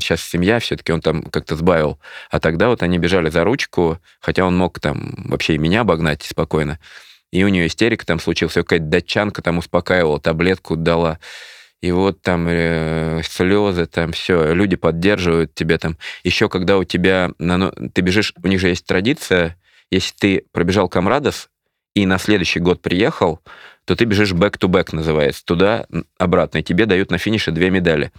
сейчас 0.00 0.22
семья 0.22 0.58
все-таки, 0.58 0.90
он 0.92 1.02
там 1.02 1.22
как-то 1.22 1.54
сбавил. 1.54 1.98
А 2.30 2.40
тогда 2.40 2.68
вот 2.68 2.82
они 2.82 2.96
бежали 2.96 3.28
за 3.28 3.44
ручку, 3.44 3.98
хотя 4.20 4.46
он 4.46 4.56
мог 4.56 4.80
там 4.80 5.26
вообще 5.26 5.56
и 5.56 5.58
меня 5.58 5.82
обогнать 5.82 6.22
спокойно 6.22 6.78
и 7.32 7.42
у 7.44 7.48
нее 7.48 7.66
истерика 7.66 8.06
там 8.06 8.20
случилась, 8.20 8.54
какая-то 8.54 8.84
датчанка 8.84 9.42
там 9.42 9.58
успокаивала, 9.58 10.20
таблетку 10.20 10.76
дала, 10.76 11.18
и 11.80 11.90
вот 11.90 12.22
там 12.22 12.46
э, 12.48 13.22
слезы, 13.24 13.86
там 13.86 14.12
все, 14.12 14.52
люди 14.52 14.76
поддерживают 14.76 15.54
тебя 15.54 15.78
там. 15.78 15.96
Еще 16.22 16.48
когда 16.48 16.78
у 16.78 16.84
тебя, 16.84 17.32
ну, 17.38 17.72
ты 17.92 18.02
бежишь, 18.02 18.32
у 18.40 18.46
них 18.46 18.60
же 18.60 18.68
есть 18.68 18.86
традиция, 18.86 19.56
если 19.90 20.14
ты 20.16 20.44
пробежал 20.52 20.88
Камрадос 20.88 21.48
и 21.94 22.06
на 22.06 22.18
следующий 22.18 22.60
год 22.60 22.80
приехал, 22.80 23.40
то 23.84 23.96
ты 23.96 24.04
бежишь 24.04 24.32
back-to-back, 24.32 24.90
называется, 24.92 25.44
туда-обратно, 25.44 26.58
и 26.58 26.62
тебе 26.62 26.86
дают 26.86 27.10
на 27.10 27.18
финише 27.18 27.50
две 27.50 27.68
медали. 27.70 28.12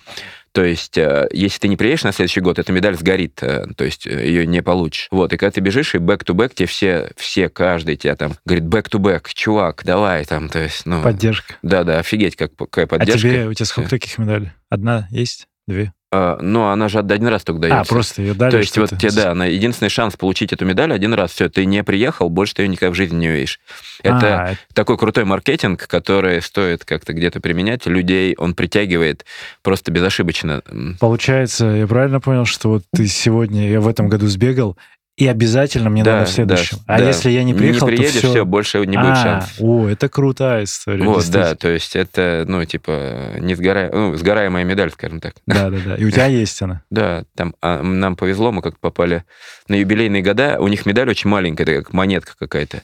То 0.53 0.63
есть, 0.63 0.99
э, 0.99 1.27
если 1.31 1.59
ты 1.59 1.67
не 1.67 1.75
приедешь 1.75 2.03
на 2.03 2.11
следующий 2.11 2.39
год, 2.39 2.59
эта 2.59 2.71
медаль 2.71 2.95
сгорит, 2.95 3.41
э, 3.41 3.65
то 3.75 3.83
есть 3.83 4.05
э, 4.05 4.25
ее 4.25 4.45
не 4.45 4.61
получишь. 4.61 5.07
Вот, 5.09 5.33
и 5.33 5.37
когда 5.37 5.51
ты 5.51 5.61
бежишь, 5.61 5.95
и 5.95 5.97
back-to-back, 5.97 6.53
тебе 6.53 6.67
все, 6.67 7.09
все, 7.17 7.49
каждый 7.49 7.95
тебя 7.95 8.15
там 8.15 8.33
говорит 8.45 8.65
back-to-back, 8.65 9.25
чувак, 9.33 9.81
давай 9.83 10.25
там, 10.25 10.49
то 10.49 10.59
есть, 10.59 10.85
ну... 10.85 11.01
Поддержка. 11.01 11.55
Да-да, 11.63 11.97
офигеть, 11.99 12.35
как, 12.35 12.55
какая 12.55 12.85
поддержка. 12.85 13.27
А 13.27 13.31
тебе, 13.31 13.47
у 13.47 13.53
тебя 13.53 13.65
сколько 13.65 13.89
таких 13.89 14.15
медалей? 14.19 14.51
Одна 14.69 15.07
есть? 15.09 15.47
Две? 15.67 15.91
А, 16.15 16.38
ну, 16.39 16.67
она 16.67 16.89
же 16.89 16.99
один 16.99 17.28
раз 17.28 17.43
только 17.43 17.62
дается. 17.62 17.82
А, 17.82 17.86
просто 17.86 18.21
ее 18.21 18.36
дали? 18.36 18.52
То 18.52 18.58
есть 18.60 18.78
вот 18.78 18.91
тебе, 18.91 19.12
да, 19.12 19.32
она, 19.32 19.45
единственный 19.45 19.89
шанс 19.89 20.15
получить 20.15 20.54
эту 20.54 20.63
медаль 20.63 20.93
один 20.93 21.12
раз. 21.15 21.32
Все, 21.32 21.49
ты 21.49 21.65
не 21.65 21.84
приехал, 21.84 22.30
больше 22.30 22.54
ты 22.54 22.62
ее 22.62 22.67
никогда 22.67 22.91
в 22.91 22.95
жизни 22.95 23.17
не 23.17 23.30
увидишь. 23.30 23.60
Это 24.04 24.49
а, 24.49 24.56
такой 24.76 24.99
крутой 24.99 25.26
маркетинг, 25.26 25.88
который 25.88 26.39
стоит 26.43 26.86
как-то 26.86 27.13
где-то 27.13 27.41
применять. 27.41 27.88
Людей 27.88 28.36
он 28.38 28.54
притягивает 28.54 29.26
просто 29.63 29.91
безошибочно. 29.91 30.62
Получается, 30.99 31.65
я 31.65 31.88
правильно 31.88 32.19
понял, 32.19 32.45
что 32.45 32.69
вот 32.69 32.84
ты 32.93 33.08
сегодня, 33.08 33.67
я 33.71 33.82
в 33.82 33.88
этом 33.88 34.08
году 34.08 34.28
сбегал, 34.28 34.78
и 35.15 35.28
обязательно 35.28 35.91
мне 35.91 36.04
да, 36.04 36.13
надо 36.13 36.26
в 36.26 36.30
следующем. 36.30 36.78
Да, 36.88 36.95
а 36.95 36.99
да. 36.99 37.08
если 37.08 37.30
я 37.30 37.43
не 37.43 37.54
приехал, 37.54 37.88
не 37.88 37.95
приедешь, 37.95 38.13
то 38.13 38.19
все... 38.19 38.30
все, 38.30 38.45
больше 38.45 38.80
не 38.80 38.97
будет 38.97 39.12
а, 39.12 39.15
шансов. 39.15 39.56
О, 39.60 39.88
это 39.88 40.10
крутая 40.10 40.63
история. 40.63 41.04
Вот, 41.04 41.30
да, 41.30 41.54
то 41.54 41.69
есть 41.69 41.95
это, 41.95 42.45
ну, 42.47 42.65
типа, 42.65 43.36
не 43.39 43.54
сгора... 43.54 43.91
ну, 43.93 44.15
сгораемая 44.15 44.63
медаль, 44.63 44.91
скажем 44.91 45.19
так. 45.19 45.36
Да, 45.45 45.69
да, 45.69 45.78
да. 45.86 45.95
И 45.97 46.06
у 46.06 46.10
тебя 46.10 46.26
есть 46.26 46.60
она. 46.62 46.82
Да, 46.89 47.26
там 47.36 47.56
а, 47.62 47.82
нам 47.82 48.15
повезло, 48.15 48.52
мы 48.52 48.62
как 48.62 48.80
попали 48.80 49.23
на 49.67 49.76
юбилейные 49.76 50.21
года. 50.21 50.58
У 50.60 50.67
них 50.67 50.86
медаль 50.86 51.10
очень 51.10 51.30
маленькая, 51.30 51.63
это 51.63 51.84
как 51.84 51.93
монетка 51.93 52.34
какая-то. 52.38 52.82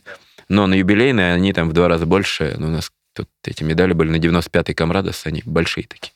Но 0.50 0.68
на 0.68 0.76
юбилейные 0.76 1.34
они 1.34 1.54
там 1.54 1.70
в 1.70 1.74
два 1.74 1.88
раза 1.88 2.06
больше. 2.06 2.56
Ну, 2.58 2.68
у 2.68 2.72
нас 2.72 2.92
тут 3.14 3.28
эти 3.46 3.64
медали 3.64 3.94
были 3.94 4.10
на 4.10 4.18
95-й 4.18 4.74
Камрадос, 4.74 5.26
они 5.26 5.42
большие 5.46 5.88
такие. 5.88 6.12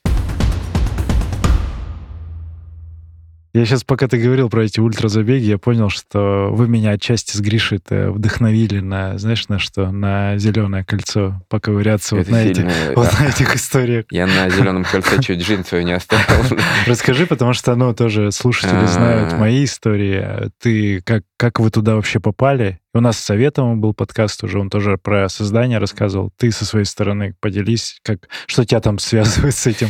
Я 3.54 3.66
сейчас, 3.66 3.84
пока 3.84 4.08
ты 4.08 4.18
говорил 4.18 4.50
про 4.50 4.66
эти 4.66 4.80
ультразабеги, 4.80 5.44
я 5.44 5.60
понял, 5.60 5.90
что 5.90 6.50
вы 6.52 6.68
меня 6.68 6.90
отчасти 6.90 7.38
с 7.38 7.40
Гришей 7.40 7.80
вдохновили 7.88 8.80
на, 8.80 9.20
знаешь, 9.20 9.48
на 9.48 9.60
что? 9.60 9.92
На 9.92 10.40
зеленое 10.40 10.84
кольцо 10.84 11.40
поковыряться 11.50 12.16
вот 12.16 12.30
на, 12.30 12.44
эти, 12.44 12.68
вот 12.96 13.14
на 13.20 13.28
этих 13.28 13.56
историях. 13.56 14.06
Я 14.10 14.26
на 14.26 14.50
зеленом 14.50 14.84
кольце 14.84 15.22
чуть 15.22 15.42
жизнь 15.46 15.64
свою 15.66 15.84
не 15.84 15.92
оставил. 15.92 16.58
Расскажи, 16.88 17.28
потому 17.28 17.54
что, 17.54 17.76
ну, 17.76 17.94
тоже 17.94 18.32
слушатели 18.32 18.88
знают 18.88 19.34
мои 19.34 19.66
истории. 19.66 20.50
Ты 20.60 21.02
как, 21.02 21.22
как 21.38 21.60
вы 21.60 21.70
туда 21.70 21.94
вообще 21.94 22.20
попали? 22.20 22.80
У 22.96 23.02
нас 23.02 23.20
с 23.20 23.24
Советом 23.24 23.80
был 23.80 23.94
подкаст 23.94 24.44
уже, 24.44 24.58
он 24.60 24.72
тоже 24.72 24.98
про 24.98 25.30
создание 25.30 25.78
рассказывал. 25.78 26.32
Ты 26.38 26.52
со 26.52 26.66
своей 26.66 26.86
стороны 26.86 27.36
поделись, 27.40 28.00
как, 28.02 28.30
что 28.48 28.66
тебя 28.66 28.80
там 28.80 28.98
связывает 28.98 29.56
с 29.56 29.68
этим? 29.68 29.90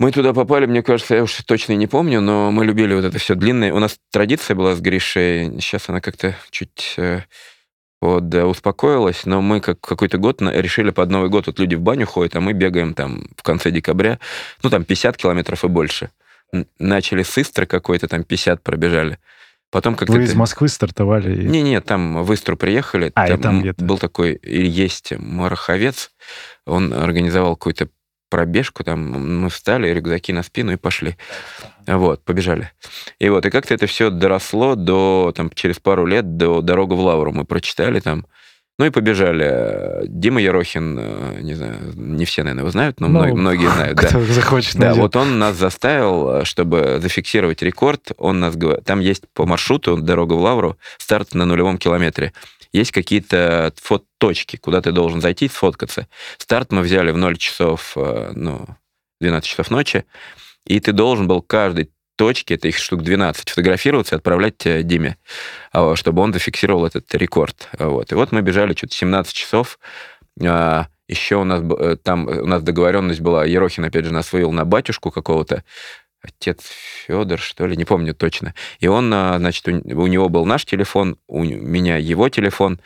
Мы 0.00 0.12
туда 0.12 0.32
попали, 0.32 0.64
мне 0.64 0.82
кажется, 0.82 1.14
я 1.14 1.22
уж 1.22 1.34
точно 1.44 1.74
не 1.74 1.86
помню, 1.86 2.22
но 2.22 2.50
мы 2.50 2.64
любили 2.64 2.94
вот 2.94 3.04
это 3.04 3.18
все 3.18 3.34
длинное. 3.34 3.70
У 3.74 3.78
нас 3.78 3.98
традиция 4.10 4.54
была 4.54 4.74
с 4.74 4.80
Гришей, 4.80 5.60
сейчас 5.60 5.90
она 5.90 6.00
как-то 6.00 6.34
чуть 6.50 6.94
э, 6.96 7.20
вот, 8.00 8.30
да, 8.30 8.46
успокоилась, 8.46 9.26
но 9.26 9.42
мы 9.42 9.60
как 9.60 9.78
какой-то 9.78 10.16
год 10.16 10.40
решили 10.40 10.88
под 10.88 11.10
Новый 11.10 11.28
год, 11.28 11.48
вот 11.48 11.58
люди 11.58 11.74
в 11.74 11.82
баню 11.82 12.06
ходят, 12.06 12.34
а 12.34 12.40
мы 12.40 12.54
бегаем 12.54 12.94
там 12.94 13.26
в 13.36 13.42
конце 13.42 13.70
декабря, 13.70 14.18
ну 14.62 14.70
там 14.70 14.84
50 14.84 15.18
километров 15.18 15.64
и 15.64 15.68
больше. 15.68 16.08
Начали 16.78 17.22
с 17.22 17.36
Истры 17.36 17.66
какой-то, 17.66 18.08
там 18.08 18.24
50 18.24 18.62
пробежали. 18.62 19.18
Потом 19.70 19.96
как-то... 19.96 20.14
Вы 20.14 20.24
из 20.24 20.34
Москвы 20.34 20.68
стартовали? 20.68 21.44
Не-не, 21.44 21.78
там 21.82 22.24
в 22.24 22.32
Истру 22.32 22.56
приехали. 22.56 23.12
А, 23.14 23.26
там, 23.26 23.38
и 23.38 23.42
там 23.42 23.60
где-то. 23.60 23.84
Был 23.84 23.98
такой, 23.98 24.40
есть 24.42 25.12
Мараховец, 25.18 26.10
он 26.64 26.94
организовал 26.94 27.54
какой-то 27.54 27.90
пробежку, 28.30 28.84
там 28.84 29.00
мы 29.42 29.50
встали, 29.50 29.88
рюкзаки 29.88 30.32
на 30.32 30.42
спину 30.42 30.72
и 30.72 30.76
пошли. 30.76 31.16
Вот, 31.86 32.24
побежали. 32.24 32.70
И 33.18 33.28
вот, 33.28 33.44
и 33.44 33.50
как-то 33.50 33.74
это 33.74 33.86
все 33.86 34.10
доросло 34.10 34.76
до, 34.76 35.32
там, 35.36 35.50
через 35.50 35.78
пару 35.78 36.06
лет 36.06 36.36
до 36.36 36.62
«Дорога 36.62 36.94
в 36.94 37.00
Лавру». 37.00 37.32
Мы 37.32 37.44
прочитали 37.44 38.00
там, 38.00 38.26
ну 38.78 38.86
и 38.86 38.90
побежали. 38.90 40.06
Дима 40.06 40.40
Ерохин, 40.40 40.98
э, 40.98 41.40
не 41.42 41.54
знаю, 41.54 41.76
не 41.94 42.24
все, 42.24 42.42
наверное, 42.42 42.62
его 42.62 42.70
знают, 42.70 43.00
но 43.00 43.08
ну, 43.08 43.18
многие, 43.18 43.34
многие 43.34 43.70
знают. 43.70 43.98
Кто 43.98 44.20
да. 44.20 44.24
захочет. 44.24 44.76
Да, 44.76 44.94
вот 44.94 45.16
он 45.16 45.38
нас 45.38 45.56
заставил, 45.56 46.46
чтобы 46.46 46.98
зафиксировать 47.02 47.60
рекорд. 47.60 48.12
Он 48.16 48.40
нас 48.40 48.54
там 48.86 49.00
есть 49.00 49.24
по 49.34 49.44
маршруту 49.44 49.98
«Дорога 49.98 50.34
в 50.34 50.40
Лавру» 50.40 50.78
старт 50.96 51.34
на 51.34 51.44
нулевом 51.44 51.76
километре 51.76 52.32
есть 52.72 52.92
какие-то 52.92 53.72
фототочки, 53.76 54.56
куда 54.56 54.80
ты 54.80 54.92
должен 54.92 55.20
зайти, 55.20 55.48
сфоткаться. 55.48 56.06
Старт 56.38 56.72
мы 56.72 56.82
взяли 56.82 57.10
в 57.10 57.16
0 57.16 57.36
часов, 57.36 57.92
э, 57.96 58.32
ну, 58.34 58.66
12 59.20 59.48
часов 59.48 59.70
ночи, 59.70 60.04
и 60.66 60.78
ты 60.80 60.92
должен 60.92 61.26
был 61.26 61.42
каждой 61.42 61.90
точке, 62.16 62.54
это 62.54 62.68
их 62.68 62.76
штук 62.76 63.02
12, 63.02 63.48
фотографироваться 63.48 64.14
и 64.14 64.18
отправлять 64.18 64.56
Диме, 64.86 65.16
а, 65.72 65.96
чтобы 65.96 66.20
он 66.20 66.34
зафиксировал 66.34 66.84
этот 66.84 67.14
рекорд. 67.14 67.68
Вот. 67.78 68.12
И 68.12 68.14
вот 68.14 68.30
мы 68.30 68.42
бежали 68.42 68.74
что-то 68.74 68.94
17 68.94 69.32
часов, 69.32 69.78
еще 71.10 71.36
у 71.36 71.44
нас 71.44 71.62
э, 71.78 71.96
там 72.02 72.28
у 72.28 72.46
нас 72.46 72.62
договоренность 72.62 73.20
была, 73.20 73.44
Ерохин, 73.44 73.84
опять 73.84 74.04
же, 74.04 74.12
нас 74.12 74.32
вывел 74.32 74.52
на 74.52 74.64
батюшку 74.64 75.10
какого-то, 75.10 75.64
отец 76.22 76.64
Федор, 77.06 77.38
что 77.38 77.66
ли, 77.66 77.76
не 77.76 77.84
помню 77.84 78.14
точно. 78.14 78.54
И 78.78 78.86
он, 78.86 79.12
а, 79.12 79.38
значит, 79.38 79.66
у, 79.68 79.72
у 79.72 80.06
него 80.06 80.28
был 80.28 80.44
наш 80.44 80.64
телефон, 80.64 81.16
у 81.26 81.42
меня 81.42 81.96
его 81.96 82.28
телефон. 82.28 82.80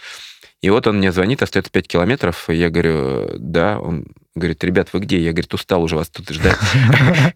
И 0.64 0.70
вот 0.70 0.86
он 0.86 0.96
мне 0.96 1.12
звонит, 1.12 1.42
остается 1.42 1.70
5 1.70 1.88
километров. 1.88 2.48
И 2.48 2.54
я 2.54 2.70
говорю, 2.70 3.32
да. 3.34 3.78
Он 3.78 4.06
говорит, 4.34 4.64
ребят, 4.64 4.88
вы 4.94 5.00
где? 5.00 5.18
Я, 5.18 5.32
говорит, 5.32 5.52
устал 5.52 5.82
уже 5.82 5.94
вас 5.94 6.08
тут 6.08 6.30
ждать. 6.30 6.56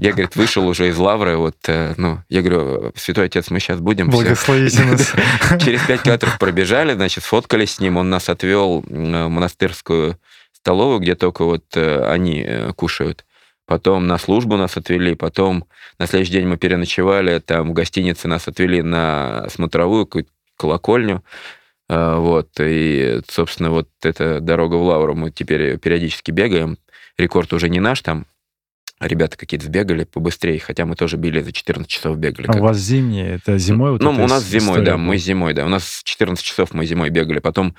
Я, 0.00 0.12
говорит, 0.12 0.36
вышел 0.36 0.66
уже 0.68 0.88
из 0.88 0.98
Лавры. 0.98 1.36
Вот, 1.36 1.56
э, 1.66 1.94
ну, 1.96 2.22
я 2.28 2.42
говорю, 2.42 2.92
святой 2.94 3.26
отец, 3.26 3.50
мы 3.50 3.58
сейчас 3.58 3.80
будем. 3.80 4.10
Благословите 4.10 4.84
нас. 4.84 5.12
Через 5.64 5.82
5 5.82 6.02
километров 6.02 6.38
пробежали, 6.38 6.92
значит, 6.92 7.24
сфоткались 7.24 7.72
с 7.72 7.80
ним. 7.80 7.96
Он 7.96 8.08
нас 8.10 8.28
отвел 8.28 8.84
в 8.86 9.28
монастырскую 9.28 10.18
столовую, 10.52 11.00
где 11.00 11.14
только 11.14 11.44
вот 11.44 11.64
э, 11.74 12.04
они 12.04 12.44
э, 12.46 12.72
кушают 12.74 13.24
потом 13.70 14.08
на 14.08 14.18
службу 14.18 14.56
нас 14.56 14.76
отвели, 14.76 15.14
потом 15.14 15.64
на 16.00 16.08
следующий 16.08 16.32
день 16.32 16.48
мы 16.48 16.56
переночевали, 16.56 17.38
там 17.38 17.70
в 17.70 17.72
гостинице 17.72 18.26
нас 18.26 18.48
отвели 18.48 18.82
на 18.82 19.46
смотровую 19.48 20.08
колокольню, 20.56 21.22
а, 21.88 22.18
вот, 22.18 22.48
и, 22.58 23.20
собственно, 23.28 23.70
вот 23.70 23.88
эта 24.02 24.40
дорога 24.40 24.74
в 24.74 24.82
Лавру 24.82 25.14
мы 25.14 25.30
теперь 25.30 25.78
периодически 25.78 26.32
бегаем, 26.32 26.78
рекорд 27.16 27.52
уже 27.52 27.68
не 27.68 27.78
наш, 27.78 28.00
там 28.00 28.26
ребята 28.98 29.36
какие-то 29.36 29.66
сбегали 29.66 30.02
побыстрее, 30.02 30.58
хотя 30.58 30.84
мы 30.84 30.96
тоже 30.96 31.16
били 31.16 31.40
за 31.40 31.52
14 31.52 31.88
часов 31.88 32.18
бегали. 32.18 32.48
А 32.48 32.56
у 32.56 32.62
вас 32.62 32.76
зимние, 32.76 33.36
это 33.36 33.56
зимой? 33.56 33.92
Вот 33.92 34.02
ну, 34.02 34.10
у 34.10 34.26
нас 34.26 34.44
зимой, 34.48 34.84
да, 34.84 34.96
мы 34.96 35.16
зимой, 35.16 35.54
да, 35.54 35.64
у 35.64 35.68
нас 35.68 36.00
14 36.02 36.44
часов 36.44 36.72
мы 36.72 36.86
зимой 36.86 37.10
бегали, 37.10 37.38
потом 37.38 37.76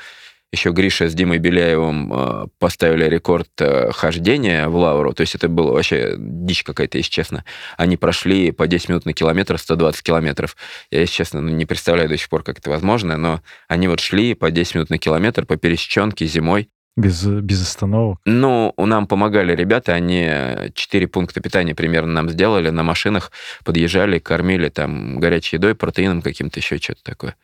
еще 0.51 0.71
Гриша 0.71 1.07
с 1.07 1.13
Димой 1.13 1.37
Беляевым 1.37 2.11
э, 2.13 2.47
поставили 2.59 3.05
рекорд 3.05 3.49
э, 3.59 3.91
хождения 3.91 4.67
в 4.67 4.75
Лавру. 4.75 5.13
То 5.13 5.21
есть 5.21 5.35
это 5.35 5.47
было 5.47 5.71
вообще 5.71 6.15
дичь 6.17 6.63
какая-то, 6.63 6.97
если 6.97 7.09
честно. 7.09 7.45
Они 7.77 7.95
прошли 7.95 8.51
по 8.51 8.67
10 8.67 8.89
минут 8.89 9.05
на 9.05 9.13
километр, 9.13 9.57
120 9.57 10.03
километров. 10.03 10.57
Я, 10.91 11.01
если 11.01 11.13
честно, 11.15 11.41
ну, 11.41 11.49
не 11.49 11.65
представляю 11.65 12.09
до 12.09 12.17
сих 12.17 12.27
пор, 12.27 12.43
как 12.43 12.59
это 12.59 12.69
возможно, 12.69 13.15
но 13.17 13.41
они 13.69 13.87
вот 13.87 14.01
шли 14.01 14.33
по 14.33 14.51
10 14.51 14.75
минут 14.75 14.89
на 14.89 14.97
километр 14.97 15.45
по 15.45 15.55
пересеченке 15.55 16.25
зимой. 16.25 16.69
Без, 16.97 17.25
без 17.25 17.61
остановок? 17.61 18.19
Ну, 18.25 18.73
нам 18.77 19.07
помогали 19.07 19.55
ребята, 19.55 19.93
они 19.93 20.29
четыре 20.73 21.07
пункта 21.07 21.39
питания 21.39 21.73
примерно 21.73 22.11
нам 22.11 22.29
сделали, 22.29 22.69
на 22.69 22.83
машинах 22.83 23.31
подъезжали, 23.63 24.19
кормили 24.19 24.67
там 24.67 25.17
горячей 25.17 25.55
едой, 25.55 25.73
протеином 25.73 26.21
каким-то, 26.21 26.59
еще 26.59 26.77
что-то 26.77 27.01
такое. 27.03 27.35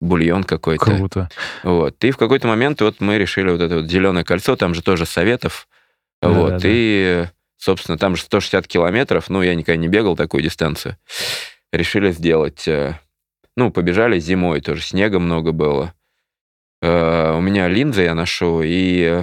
Бульон 0.00 0.44
какой-то. 0.44 0.84
Круто. 0.84 1.28
Вот. 1.62 2.02
И 2.04 2.10
в 2.10 2.16
какой-то 2.16 2.46
момент 2.46 2.80
вот 2.80 3.00
мы 3.00 3.18
решили 3.18 3.50
вот 3.50 3.60
это 3.60 3.76
вот 3.76 3.90
зеленое 3.90 4.24
кольцо, 4.24 4.56
там 4.56 4.74
же 4.74 4.82
тоже 4.82 5.06
советов. 5.06 5.68
Да, 6.22 6.28
вот. 6.28 6.48
да, 6.50 6.58
да. 6.58 6.68
И, 6.70 7.26
собственно, 7.56 7.98
там 7.98 8.16
же 8.16 8.22
160 8.22 8.66
километров, 8.66 9.28
ну, 9.28 9.42
я 9.42 9.54
никогда 9.54 9.76
не 9.80 9.88
бегал 9.88 10.16
такую 10.16 10.42
дистанцию. 10.42 10.96
Решили 11.72 12.12
сделать. 12.12 12.66
э, 12.68 12.98
Ну, 13.56 13.70
побежали 13.70 14.18
зимой, 14.20 14.60
тоже 14.60 14.82
снега 14.82 15.18
много 15.18 15.52
было. 15.52 15.92
Э, 16.80 17.34
У 17.36 17.40
меня 17.40 17.68
линзы 17.68 18.02
я 18.02 18.14
ношу, 18.14 18.62
и 18.64 19.22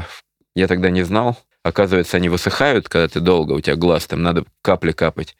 я 0.56 0.68
тогда 0.68 0.90
не 0.90 1.04
знал. 1.04 1.38
Оказывается, 1.64 2.18
они 2.18 2.30
высыхают, 2.30 2.90
когда 2.90 3.08
ты 3.08 3.20
долго, 3.20 3.54
у 3.54 3.62
тебя 3.62 3.76
глаз, 3.76 4.06
там 4.08 4.22
надо 4.22 4.46
капли 4.62 4.92
капать. 4.92 5.36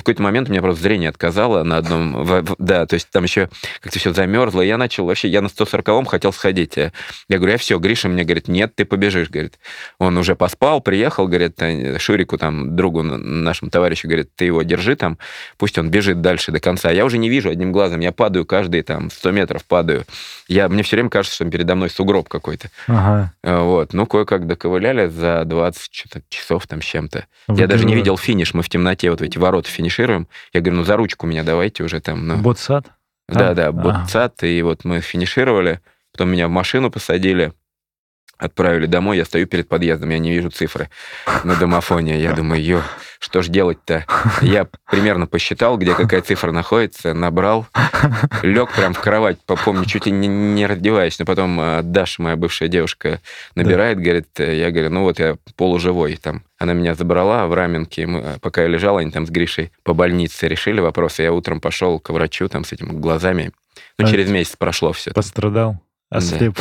И 0.00 0.02
в 0.02 0.04
какой-то 0.04 0.22
момент 0.22 0.48
у 0.48 0.52
меня 0.52 0.62
просто 0.62 0.82
зрение 0.82 1.10
отказало 1.10 1.62
на 1.62 1.76
одном... 1.76 2.24
в- 2.24 2.42
в- 2.42 2.56
Да, 2.58 2.86
то 2.86 2.94
есть 2.94 3.10
там 3.10 3.24
еще 3.24 3.50
как-то 3.80 3.98
все 3.98 4.14
замерзло. 4.14 4.62
И 4.62 4.66
я 4.66 4.78
начал 4.78 5.04
вообще... 5.04 5.28
Я 5.28 5.42
на 5.42 5.48
140-м 5.48 6.06
хотел 6.06 6.32
сходить. 6.32 6.76
Я 6.76 6.90
говорю, 7.28 7.52
я 7.52 7.58
все, 7.58 7.78
Гриша 7.78 8.08
мне 8.08 8.24
говорит, 8.24 8.48
нет, 8.48 8.74
ты 8.74 8.86
побежишь, 8.86 9.28
говорит. 9.28 9.58
Он 9.98 10.16
уже 10.16 10.34
поспал, 10.36 10.80
приехал, 10.80 11.28
говорит, 11.28 11.60
э, 11.60 11.98
Шурику, 11.98 12.38
там, 12.38 12.74
другу 12.76 13.02
нашему 13.02 13.70
товарищу, 13.70 14.08
говорит, 14.08 14.30
ты 14.34 14.46
его 14.46 14.62
держи 14.62 14.96
там, 14.96 15.18
пусть 15.58 15.76
он 15.76 15.90
бежит 15.90 16.22
дальше 16.22 16.50
до 16.50 16.60
конца. 16.60 16.90
Я 16.90 17.04
уже 17.04 17.18
не 17.18 17.28
вижу 17.28 17.50
одним 17.50 17.70
глазом, 17.72 18.00
я 18.00 18.12
падаю 18.12 18.46
каждые 18.46 18.82
там 18.82 19.10
100 19.10 19.30
метров, 19.32 19.64
падаю. 19.66 20.04
Я, 20.48 20.68
мне 20.70 20.82
все 20.82 20.96
время 20.96 21.10
кажется, 21.10 21.34
что 21.36 21.44
передо 21.44 21.74
мной 21.74 21.90
сугроб 21.90 22.28
какой-то. 22.28 22.70
Ага. 22.86 23.32
Э, 23.42 23.58
Вот, 23.60 23.92
ну, 23.92 24.06
кое-как 24.06 24.46
доковыляли 24.46 25.08
за 25.08 25.44
20 25.44 25.88
что-то 25.92 26.22
часов 26.30 26.66
там 26.66 26.80
с 26.80 26.84
чем-то. 26.86 27.26
Я 27.48 27.66
даже 27.66 27.84
не 27.84 27.94
видел 27.94 28.16
финиш, 28.16 28.54
мы 28.54 28.62
в 28.62 28.68
темноте 28.68 29.10
вот 29.10 29.20
эти 29.22 29.36
ворота 29.38 29.68
финишируем. 29.90 30.28
Я 30.52 30.60
говорю, 30.60 30.78
ну, 30.78 30.84
за 30.84 30.96
ручку 30.96 31.26
меня 31.26 31.42
давайте 31.42 31.82
уже 31.82 32.00
там. 32.00 32.26
Ну. 32.26 32.36
Ботсад? 32.38 32.86
Да, 33.28 33.54
да, 33.54 33.68
А. 33.68 33.72
ботцат, 33.72 34.42
и 34.42 34.62
вот 34.62 34.84
мы 34.84 35.00
финишировали, 35.00 35.80
потом 36.12 36.30
меня 36.30 36.48
в 36.48 36.50
машину 36.50 36.90
посадили, 36.90 37.52
отправили 38.40 38.86
домой, 38.86 39.18
я 39.18 39.24
стою 39.24 39.46
перед 39.46 39.68
подъездом, 39.68 40.10
я 40.10 40.18
не 40.18 40.30
вижу 40.30 40.50
цифры 40.50 40.88
на 41.44 41.54
домофоне, 41.54 42.20
я 42.20 42.32
думаю, 42.32 42.62
ё, 42.62 42.82
что 43.18 43.42
ж 43.42 43.48
делать-то? 43.48 44.06
Я 44.40 44.66
примерно 44.90 45.26
посчитал, 45.26 45.76
где 45.76 45.94
какая 45.94 46.22
цифра 46.22 46.50
находится, 46.50 47.12
набрал, 47.12 47.66
лег 48.42 48.72
прям 48.72 48.94
в 48.94 49.00
кровать, 49.00 49.38
помню, 49.64 49.84
чуть 49.84 50.06
ли 50.06 50.12
не, 50.12 50.26
не 50.26 50.66
раздеваясь, 50.66 51.18
но 51.18 51.26
потом 51.26 51.60
э, 51.60 51.82
Даша, 51.82 52.22
моя 52.22 52.36
бывшая 52.36 52.68
девушка, 52.68 53.20
набирает, 53.54 54.00
говорит, 54.00 54.28
э, 54.40 54.58
я 54.58 54.70
говорю, 54.70 54.90
ну 54.90 55.02
вот 55.02 55.18
я 55.18 55.36
полуживой 55.56 56.16
там. 56.16 56.42
Она 56.58 56.72
меня 56.72 56.94
забрала 56.94 57.46
в 57.46 57.54
Раменке, 57.54 58.06
мы, 58.06 58.20
э, 58.20 58.38
пока 58.40 58.62
я 58.62 58.68
лежал, 58.68 58.96
они 58.96 59.10
там 59.10 59.26
с 59.26 59.30
Гришей 59.30 59.70
по 59.82 59.92
больнице 59.92 60.48
решили 60.48 60.80
вопросы, 60.80 61.22
я 61.22 61.32
утром 61.32 61.60
пошел 61.60 62.00
к 62.00 62.08
врачу 62.10 62.48
там 62.48 62.64
с 62.64 62.72
этими 62.72 62.92
глазами, 62.92 63.52
ну, 63.98 64.06
А 64.06 64.10
через 64.10 64.30
месяц 64.30 64.56
прошло 64.56 64.92
все. 64.92 65.12
Пострадал? 65.12 65.80
Ослеп? 66.10 66.58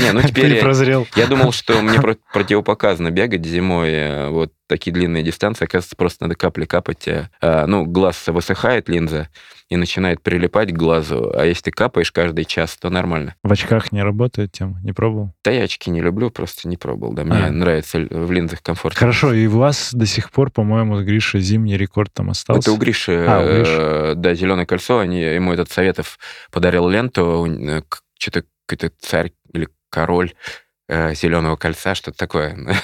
Не, 0.00 0.12
ну 0.12 0.22
теперь 0.26 0.60
прозрел? 0.60 1.06
я 1.16 1.26
думал, 1.26 1.52
что 1.52 1.78
мне 1.82 2.00
про- 2.00 2.16
противопоказано 2.32 3.10
бегать 3.10 3.44
зимой, 3.44 3.90
э, 3.92 4.28
вот 4.28 4.52
такие 4.68 4.92
длинные 4.92 5.22
дистанции, 5.24 5.64
оказывается, 5.64 5.96
просто 5.96 6.24
надо 6.24 6.36
капли 6.36 6.64
капать. 6.64 7.06
э, 7.08 7.28
а, 7.40 7.66
Ну, 7.66 7.84
глаз 7.84 8.22
высыхает, 8.28 8.88
линза, 8.88 9.28
и 9.68 9.76
начинает 9.76 10.22
прилипать 10.22 10.70
к 10.72 10.76
глазу, 10.76 11.32
а 11.34 11.44
если 11.44 11.64
ты 11.64 11.70
капаешь 11.72 12.12
каждый 12.12 12.44
час, 12.44 12.76
то 12.76 12.88
нормально. 12.90 13.34
В 13.42 13.50
очках 13.50 13.90
не 13.92 14.02
работает 14.02 14.52
тема? 14.52 14.78
Не 14.84 14.92
пробовал? 14.92 15.32
Да 15.44 15.50
я 15.50 15.64
очки 15.64 15.90
не 15.90 16.00
люблю, 16.00 16.30
просто 16.30 16.68
не 16.68 16.76
пробовал, 16.76 17.14
да, 17.14 17.24
мне 17.24 17.46
А. 17.46 17.50
нравится 17.50 17.98
в 17.98 18.30
линзах 18.30 18.62
комфортно. 18.62 18.98
Хорошо, 19.00 19.32
и 19.32 19.46
у 19.46 19.58
вас 19.58 19.90
до 19.92 20.06
сих 20.06 20.30
пор, 20.30 20.50
по-моему, 20.50 20.98
с 20.98 21.02
Гришей 21.02 21.40
зимний 21.40 21.76
рекорд 21.76 22.12
там 22.12 22.30
остался? 22.30 22.60
Это 22.70 22.72
у 22.72 22.76
Гриши, 22.76 23.24
А, 23.28 23.40
у 23.40 23.44
Гриши. 23.44 23.72
э, 23.76 24.12
да, 24.16 24.34
зеленое 24.34 24.66
кольцо, 24.66 25.00
они, 25.00 25.20
ему 25.20 25.52
этот 25.52 25.70
Советов 25.72 26.18
подарил 26.52 26.88
ленту, 26.88 27.82
что-то 28.18 28.44
какой-то 28.66 28.92
царь 29.00 29.32
или 29.52 29.68
король 29.90 30.34
зеленого 30.88 31.56
кольца, 31.56 31.94
что-то 31.94 32.18
такое. 32.18 32.56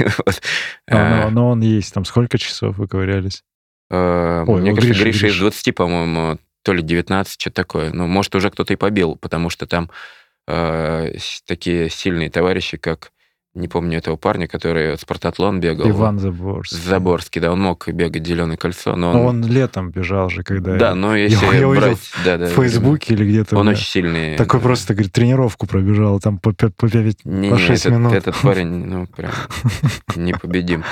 Вот. 0.00 0.42
Но, 0.90 0.98
Э, 0.98 1.20
но- 1.24 1.30
но 1.30 1.48
он 1.50 1.60
есть. 1.60 1.92
Там 1.94 2.04
сколько 2.04 2.38
часов 2.38 2.78
вы 2.78 2.88
ковырялись? 2.88 3.44
Э, 3.90 4.44
Мне 4.46 4.74
кажется, 4.74 5.02
Гриша 5.04 5.26
из 5.28 5.32
Гриша. 5.32 5.40
20, 5.40 5.72
по-моему, 5.74 6.38
то 6.62 6.72
ли 6.72 6.82
19, 6.82 7.40
что-то 7.40 7.54
такое. 7.54 7.92
Ну, 7.92 8.06
может, 8.06 8.34
уже 8.34 8.50
кто-то 8.50 8.72
и 8.72 8.76
побил, 8.76 9.14
потому 9.16 9.50
что 9.50 9.66
там 9.66 9.90
э, 10.48 11.12
такие 11.46 11.90
сильные 11.90 12.30
товарищи, 12.30 12.76
как, 12.76 13.12
не 13.56 13.68
помню 13.68 13.98
этого 13.98 14.16
парня, 14.16 14.46
который 14.46 14.98
спартатлон 14.98 15.60
бегал. 15.60 15.88
Иван 15.88 16.18
Заборский. 16.18 16.76
Заборский, 16.78 17.40
да, 17.40 17.52
он 17.52 17.60
мог 17.60 17.88
бегать 17.88 18.26
зеленое 18.26 18.58
кольцо, 18.58 18.94
но. 18.96 19.12
Но 19.12 19.24
он 19.24 19.44
летом 19.44 19.90
бежал 19.90 20.28
же, 20.28 20.42
когда... 20.42 20.76
да, 20.76 20.94
но 20.94 21.16
если 21.16 21.56
я 21.56 21.66
брать... 21.68 21.98
Да, 22.24 22.36
да, 22.36 22.46
в 22.46 22.50
Фейсбуке 22.50 23.14
или 23.14 23.26
где-то. 23.28 23.56
Он 23.56 23.68
очень 23.68 23.86
сильный. 23.86 24.36
Такой 24.36 24.60
да. 24.60 24.64
просто, 24.64 24.92
говорит, 24.94 25.12
тренировку 25.12 25.66
пробежал, 25.66 26.20
там 26.20 26.38
по, 26.38 26.50
пя- 26.50 26.72
по, 26.76 26.88
пять- 26.88 27.24
Не, 27.24 27.50
по 27.50 27.54
не, 27.54 27.58
6 27.58 27.86
этот, 27.86 27.98
минут. 27.98 28.12
этот 28.12 28.36
парень, 28.42 28.84
ну, 28.84 29.06
прям 29.06 29.32
непобедим. 30.16 30.84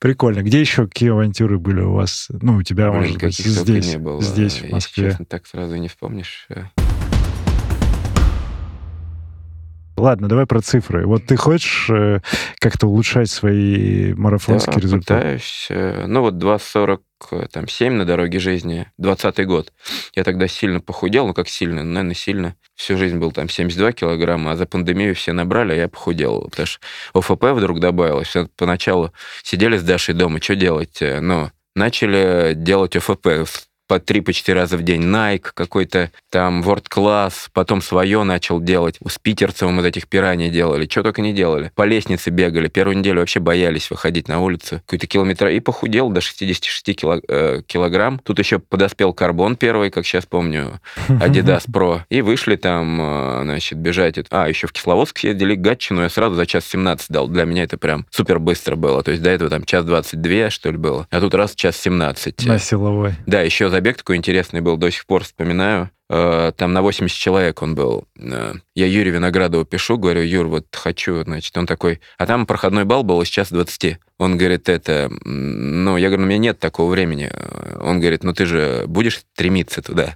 Прикольно. 0.00 0.42
Где 0.42 0.60
еще 0.60 0.86
какие 0.86 1.10
авантюры 1.10 1.58
были 1.58 1.80
у 1.80 1.92
вас? 1.92 2.28
Ну, 2.28 2.56
у 2.56 2.62
тебя, 2.62 2.90
может 2.92 3.18
быть, 3.18 3.36
здесь, 3.38 3.96
не 3.96 4.20
здесь, 4.20 4.54
в 4.60 4.64
Если 4.64 4.72
Москве. 4.72 5.10
честно, 5.10 5.24
так 5.24 5.46
сразу 5.46 5.76
не 5.76 5.88
вспомнишь. 5.88 6.48
Ладно, 9.96 10.28
давай 10.28 10.46
про 10.46 10.60
цифры. 10.60 11.06
Вот 11.06 11.24
ты 11.26 11.36
хочешь 11.36 11.88
э, 11.90 12.20
как-то 12.58 12.88
улучшать 12.88 13.30
свои 13.30 14.12
марафонские 14.14 14.74
Да, 14.74 14.80
результаты? 14.80 15.20
пытаюсь. 15.20 15.66
Э, 15.70 16.04
Ну 16.06 16.20
вот 16.22 16.34
2.47 16.34 17.90
на 17.90 18.04
дороге 18.04 18.38
жизни, 18.40 18.86
20 18.98 19.46
год. 19.46 19.72
Я 20.14 20.24
тогда 20.24 20.48
сильно 20.48 20.80
похудел, 20.80 21.26
ну 21.28 21.34
как 21.34 21.48
сильно, 21.48 21.84
наверное, 21.84 22.14
сильно. 22.14 22.56
Всю 22.74 22.96
жизнь 22.96 23.18
был 23.18 23.30
там 23.32 23.48
72 23.48 23.92
килограмма, 23.92 24.52
а 24.52 24.56
за 24.56 24.66
пандемию 24.66 25.14
все 25.14 25.32
набрали, 25.32 25.72
а 25.72 25.76
я 25.76 25.88
похудел. 25.88 26.48
Потому 26.50 26.66
что 26.66 26.80
ОФП 27.14 27.44
вдруг 27.54 27.78
добавилось. 27.80 28.28
Все 28.28 28.48
Поначалу 28.56 29.12
сидели 29.42 29.76
с 29.76 29.82
Дашей 29.82 30.14
дома, 30.14 30.40
что 30.42 30.56
делать? 30.56 31.00
Э, 31.02 31.20
Ну, 31.20 31.50
начали 31.76 32.54
делать 32.56 32.96
ОФП 32.96 33.26
по 33.86 34.00
три, 34.00 34.20
по 34.20 34.32
четыре 34.32 34.60
раза 34.60 34.76
в 34.76 34.82
день. 34.82 35.02
Nike 35.02 35.48
какой-то 35.54 36.10
там 36.30 36.62
World 36.62 36.86
Class, 36.94 37.48
потом 37.52 37.82
свое 37.82 38.22
начал 38.22 38.60
делать. 38.60 38.98
С 39.06 39.18
Питерцевым 39.18 39.76
вот 39.76 39.86
этих 39.86 40.08
пираний 40.08 40.50
делали. 40.50 40.86
Что 40.88 41.02
только 41.02 41.22
не 41.22 41.32
делали. 41.32 41.70
По 41.74 41.82
лестнице 41.82 42.30
бегали. 42.30 42.68
Первую 42.68 42.96
неделю 42.98 43.20
вообще 43.20 43.40
боялись 43.40 43.90
выходить 43.90 44.28
на 44.28 44.40
улицу. 44.40 44.80
Какой-то 44.86 45.06
километр. 45.06 45.48
И 45.48 45.60
похудел 45.60 46.10
до 46.10 46.20
66 46.20 46.88
кило- 46.94 47.22
э, 47.28 47.62
килограмм. 47.66 48.18
Тут 48.18 48.38
еще 48.38 48.58
подоспел 48.58 49.12
карбон 49.12 49.56
первый, 49.56 49.90
как 49.90 50.06
сейчас 50.06 50.26
помню, 50.26 50.80
Adidas 51.08 51.64
Pro. 51.70 52.00
И 52.08 52.22
вышли 52.22 52.56
там, 52.56 53.00
э, 53.00 53.40
значит, 53.42 53.78
бежать. 53.78 54.14
А, 54.30 54.48
еще 54.48 54.66
в 54.66 54.72
Кисловодск 54.72 55.18
съездили 55.18 55.54
к 55.56 55.60
Гатчину. 55.60 56.02
Я 56.02 56.08
сразу 56.08 56.34
за 56.36 56.46
час 56.46 56.64
17 56.66 57.10
дал. 57.10 57.28
Для 57.28 57.44
меня 57.44 57.64
это 57.64 57.76
прям 57.76 58.06
супер 58.10 58.38
быстро 58.38 58.76
было. 58.76 59.02
То 59.02 59.10
есть 59.10 59.22
до 59.22 59.30
этого 59.30 59.50
там 59.50 59.64
час 59.64 59.84
22, 59.84 60.50
что 60.50 60.70
ли, 60.70 60.76
было. 60.76 61.06
А 61.10 61.20
тут 61.20 61.34
раз 61.34 61.54
час 61.54 61.76
17. 61.76 62.46
На 62.46 62.58
силовой. 62.58 63.14
Да, 63.26 63.40
еще 63.42 63.68
забег 63.74 63.96
такой 63.96 64.16
интересный 64.16 64.60
был, 64.60 64.76
до 64.76 64.88
сих 64.88 65.04
пор 65.04 65.24
вспоминаю. 65.24 65.90
Э, 66.10 66.52
Там 66.56 66.72
на 66.72 66.82
80 66.82 67.16
человек 67.16 67.62
он 67.62 67.74
был. 67.74 68.06
Э, 68.18 68.54
Я 68.74 68.86
Юрию 68.86 69.14
Виноградову 69.14 69.64
пишу, 69.64 69.96
говорю, 69.98 70.22
Юр, 70.22 70.46
вот 70.46 70.66
хочу, 70.72 71.22
значит, 71.24 71.56
он 71.56 71.66
такой... 71.66 72.00
А 72.18 72.26
там 72.26 72.46
проходной 72.46 72.84
балл 72.84 73.02
был 73.02 73.24
сейчас 73.24 73.50
20. 73.50 73.98
Он 74.18 74.36
говорит, 74.38 74.68
это... 74.68 75.10
Ну, 75.24 75.96
я 75.96 76.08
говорю, 76.08 76.24
у 76.24 76.26
меня 76.26 76.38
нет 76.38 76.58
такого 76.58 76.90
времени. 76.90 77.30
Э, 77.32 77.78
Он 77.82 78.00
говорит, 78.00 78.22
ну 78.22 78.32
ты 78.32 78.46
же 78.46 78.84
будешь 78.86 79.18
стремиться 79.18 79.82
туда. 79.82 80.14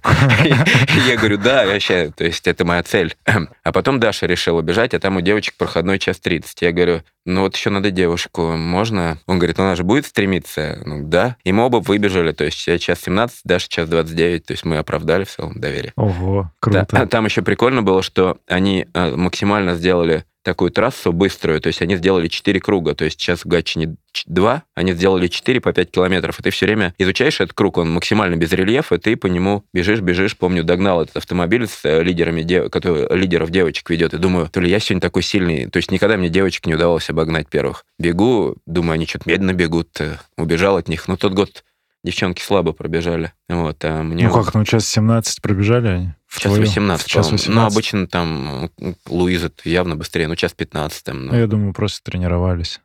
Я 1.07 1.17
говорю, 1.17 1.37
да, 1.37 1.65
вообще, 1.65 2.11
то 2.15 2.23
есть 2.23 2.47
это 2.47 2.65
моя 2.65 2.83
цель. 2.83 3.15
А 3.63 3.71
потом 3.71 3.99
Даша 3.99 4.25
решила 4.25 4.61
бежать, 4.61 4.93
а 4.93 4.99
там 4.99 5.17
у 5.17 5.21
девочек 5.21 5.55
проходной 5.57 5.99
час 5.99 6.19
30. 6.19 6.61
Я 6.61 6.71
говорю, 6.71 7.03
ну 7.25 7.41
вот 7.41 7.55
еще 7.55 7.69
надо 7.69 7.91
девушку, 7.91 8.53
можно? 8.57 9.19
Он 9.27 9.37
говорит, 9.37 9.57
ну 9.57 9.65
она 9.65 9.75
же 9.75 9.83
будет 9.83 10.05
стремиться? 10.05 10.81
Ну 10.85 11.03
да. 11.07 11.35
И 11.43 11.51
мы 11.51 11.65
оба 11.65 11.77
выбежали, 11.77 12.31
то 12.31 12.45
есть 12.45 12.65
я 12.67 12.79
час 12.79 13.01
17, 13.01 13.41
Даша 13.43 13.67
час 13.69 13.87
29, 13.89 14.45
то 14.45 14.53
есть 14.53 14.65
мы 14.65 14.77
оправдали 14.77 15.25
в 15.25 15.29
целом 15.29 15.59
доверие. 15.59 15.78
Ого, 15.95 16.43
Да, 16.43 16.85
круто. 16.85 16.87
а 16.91 17.07
Там 17.07 17.25
еще 17.25 17.41
прикольно 17.41 17.81
было, 17.83 18.01
что 18.03 18.37
они 18.47 18.87
э, 18.93 19.15
максимально 19.15 19.75
сделали 19.75 20.25
такую 20.41 20.71
трассу 20.71 21.11
быструю, 21.11 21.59
то 21.59 21.67
есть 21.67 21.81
они 21.81 21.95
сделали 21.97 22.27
4 22.27 22.59
круга, 22.61 22.95
то 22.95 23.03
есть 23.05 23.19
сейчас 23.19 23.41
в 23.43 23.47
Гатчине 23.47 23.97
2, 24.25 24.63
они 24.73 24.93
сделали 24.93 25.27
4 25.27 25.59
по 25.61 25.73
5 25.73 25.91
километров, 25.91 26.39
и 26.39 26.43
ты 26.43 26.49
все 26.49 26.65
время 26.65 26.93
изучаешь 26.97 27.41
этот 27.41 27.53
круг, 27.53 27.77
он 27.77 27.91
максимально 27.91 28.35
без 28.35 28.51
рельефа, 28.53 28.95
и 28.95 28.97
ты 28.99 29.15
по 29.17 29.27
нему 29.27 29.65
бежишь, 29.73 29.99
бежишь, 29.99 30.37
помню, 30.37 30.63
догнал 30.63 31.03
этот 31.03 31.17
автомобиль 31.17 31.67
с 31.67 31.83
э, 31.83 32.01
лидерами, 32.03 32.41
дев- 32.41 32.71
который 32.71 33.13
лидеров 33.15 33.51
девочек 33.51 33.89
ведет, 33.89 34.13
и 34.13 34.17
думаю, 34.17 34.47
то 34.47 34.61
ли 34.61 34.69
я 34.71 34.79
сегодня 34.79 35.01
такой 35.01 35.23
сильный, 35.23 35.69
то 35.69 35.77
есть 35.77 35.91
никогда 35.91 36.15
мне 36.17 36.29
девочек 36.29 36.65
не 36.65 36.73
удавалось 36.75 37.09
обогнать 37.09 37.49
первых. 37.49 37.85
Бегу, 37.99 38.55
думаю, 38.65 38.93
они 38.93 39.05
что-то 39.05 39.29
медленно 39.29 39.53
бегут, 39.53 39.89
э, 39.99 40.15
убежал 40.37 40.77
от 40.77 40.87
них, 40.87 41.07
но 41.09 41.17
тот 41.17 41.33
год 41.33 41.63
девчонки 42.03 42.41
слабо 42.41 42.73
пробежали, 42.73 43.33
вот, 43.47 43.83
а 43.83 44.03
мне... 44.03 44.27
Ну 44.27 44.33
как, 44.33 44.53
ну 44.53 44.63
час 44.65 44.87
17 44.87 45.41
пробежали 45.41 45.87
они? 45.87 46.13
В 46.27 46.39
Час 46.39 46.51
твоем? 46.51 46.65
18, 46.65 47.07
Час 47.07 47.25
по-моему. 47.27 47.37
18. 47.37 47.55
Ну, 47.55 47.65
обычно 47.65 48.07
там 48.07 48.69
Луиза 49.07 49.51
явно 49.63 49.95
быстрее, 49.95 50.27
ну, 50.27 50.35
час 50.35 50.53
15. 50.53 51.03
Там, 51.03 51.25
ну. 51.25 51.31
Ну, 51.31 51.37
я 51.39 51.47
думаю, 51.47 51.73
просто 51.73 52.03
тренировались. 52.03 52.79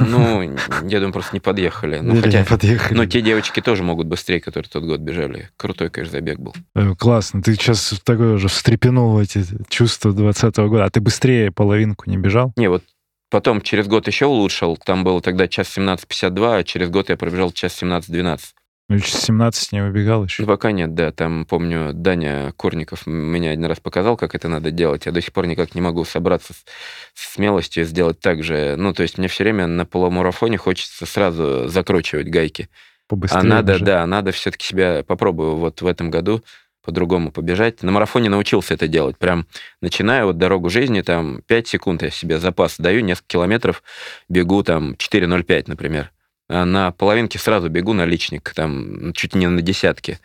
Ну, 0.00 0.42
я 0.88 0.98
думаю, 0.98 1.12
просто 1.12 1.36
не 1.36 1.40
подъехали. 1.40 2.00
Ну, 2.00 2.14
Или 2.14 2.22
хотя, 2.22 2.40
не 2.40 2.44
подъехали. 2.44 2.96
но 2.98 3.06
те 3.06 3.20
девочки 3.20 3.60
тоже 3.60 3.84
могут 3.84 4.08
быстрее, 4.08 4.40
которые 4.40 4.68
тот 4.68 4.82
год 4.82 4.98
бежали. 5.00 5.50
Крутой, 5.56 5.90
конечно, 5.90 6.18
забег 6.18 6.40
был. 6.40 6.52
Э, 6.74 6.94
Классно. 6.98 7.40
Ты 7.42 7.54
сейчас 7.54 7.94
такой 8.04 8.34
уже 8.34 8.48
встрепенул 8.48 9.12
в 9.12 9.18
эти 9.18 9.44
чувства 9.68 10.12
20 10.12 10.56
года. 10.56 10.84
А 10.84 10.90
ты 10.90 11.00
быстрее 11.00 11.52
половинку 11.52 12.10
не 12.10 12.16
бежал? 12.16 12.52
Не, 12.56 12.68
вот 12.68 12.82
потом 13.30 13.60
через 13.60 13.86
год 13.86 14.08
еще 14.08 14.26
улучшил. 14.26 14.76
Там 14.84 15.04
было 15.04 15.20
тогда 15.22 15.46
час 15.46 15.68
17.52, 15.78 16.58
а 16.58 16.64
через 16.64 16.90
год 16.90 17.08
я 17.10 17.16
пробежал 17.16 17.52
час 17.52 17.80
17.12. 17.80 18.40
Ну, 18.88 18.96
и 18.96 19.00
17 19.00 19.72
не 19.72 19.82
выбегал 19.82 20.24
еще. 20.24 20.46
Пока 20.46 20.72
нет, 20.72 20.94
да. 20.94 21.12
Там, 21.12 21.44
помню, 21.44 21.92
Даня 21.92 22.52
Курников 22.56 23.06
меня 23.06 23.50
один 23.50 23.66
раз 23.66 23.80
показал, 23.80 24.16
как 24.16 24.34
это 24.34 24.48
надо 24.48 24.70
делать. 24.70 25.04
Я 25.04 25.12
до 25.12 25.20
сих 25.20 25.32
пор 25.34 25.46
никак 25.46 25.74
не 25.74 25.82
могу 25.82 26.06
собраться 26.06 26.54
с, 26.54 26.64
с 27.12 27.34
смелостью 27.34 27.84
сделать 27.84 28.18
так 28.20 28.42
же. 28.42 28.76
Ну, 28.78 28.94
то 28.94 29.02
есть 29.02 29.18
мне 29.18 29.28
все 29.28 29.44
время 29.44 29.66
на 29.66 29.84
полумарафоне 29.84 30.56
хочется 30.56 31.04
сразу 31.04 31.68
закручивать 31.68 32.28
гайки. 32.28 32.70
Побыстрее 33.08 33.40
а 33.40 33.44
надо, 33.44 33.72
бежать. 33.74 33.84
да, 33.84 34.06
надо 34.06 34.32
все-таки 34.32 34.66
себя 34.66 35.04
попробую 35.06 35.56
вот 35.56 35.82
в 35.82 35.86
этом 35.86 36.10
году 36.10 36.42
по-другому 36.82 37.30
побежать. 37.30 37.82
На 37.82 37.92
марафоне 37.92 38.30
научился 38.30 38.72
это 38.72 38.88
делать. 38.88 39.18
Прям 39.18 39.46
начиная 39.82 40.24
вот 40.24 40.38
дорогу 40.38 40.70
жизни, 40.70 41.02
там 41.02 41.42
5 41.46 41.68
секунд 41.68 42.02
я 42.02 42.10
себе 42.10 42.38
запас 42.38 42.76
даю, 42.78 43.00
несколько 43.00 43.28
километров 43.28 43.82
бегу 44.30 44.62
там 44.62 44.92
4.05, 44.92 45.64
например. 45.66 46.10
А 46.48 46.64
на 46.64 46.92
половинке 46.92 47.38
сразу 47.38 47.68
бегу 47.68 47.92
на 47.92 48.06
личник, 48.06 48.52
там 48.54 49.12
чуть 49.12 49.34
не 49.34 49.46
на 49.48 49.60
десятке. 49.60 50.18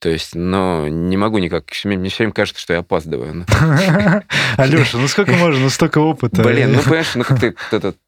То 0.00 0.10
есть, 0.10 0.34
но 0.34 0.86
не 0.86 1.16
могу 1.16 1.38
никак. 1.38 1.64
Мне 1.84 2.10
все 2.10 2.24
время 2.24 2.34
кажется, 2.34 2.60
что 2.60 2.74
я 2.74 2.80
опаздываю. 2.80 3.46
Алеша, 4.58 4.98
ну 4.98 5.08
сколько 5.08 5.32
можно? 5.32 5.62
Ну 5.62 5.70
столько 5.70 5.98
опыта. 5.98 6.42
Блин, 6.42 6.74
ну 6.74 6.82
понимаешь, 6.82 7.14
ну 7.14 7.24
как 7.24 7.40
ты 7.40 7.54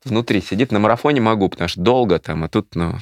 внутри 0.05 0.43
сидит, 0.43 0.73
на 0.73 0.79
марафоне 0.79 1.23
могу, 1.23 1.49
потому 1.49 1.69
что 1.69 1.81
долго 1.81 2.19
там, 2.19 2.45
а 2.45 2.49
тут, 2.49 2.75
ну, 2.75 2.99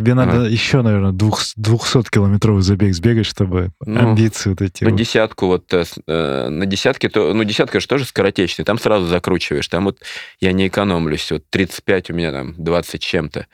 Тебе 0.00 0.14
надо 0.14 0.44
еще, 0.44 0.80
наверное, 0.80 1.12
200-километровый 1.12 2.62
забег 2.62 2.94
сбегать, 2.94 3.26
чтобы 3.26 3.70
Ну, 3.84 4.00
амбиции 4.00 4.48
вот 4.48 4.62
эти. 4.62 4.82
Ну, 4.82 4.90
вот. 4.90 4.98
десятку 4.98 5.46
вот 5.46 5.74
э, 5.74 5.84
э, 6.06 6.48
на 6.48 6.64
десятке, 6.64 7.10
то, 7.10 7.34
ну, 7.34 7.44
десятка 7.44 7.80
же 7.80 7.86
тоже 7.86 8.06
скоротечный, 8.06 8.64
там 8.64 8.78
сразу 8.78 9.04
закручиваешь, 9.04 9.68
там 9.68 9.84
вот 9.84 9.98
я 10.40 10.52
не 10.52 10.68
экономлюсь, 10.68 11.30
вот 11.30 11.44
35 11.50 12.12
у 12.12 12.14
меня 12.14 12.32
там 12.32 12.54
20 12.56 13.02
чем-то, 13.02 13.46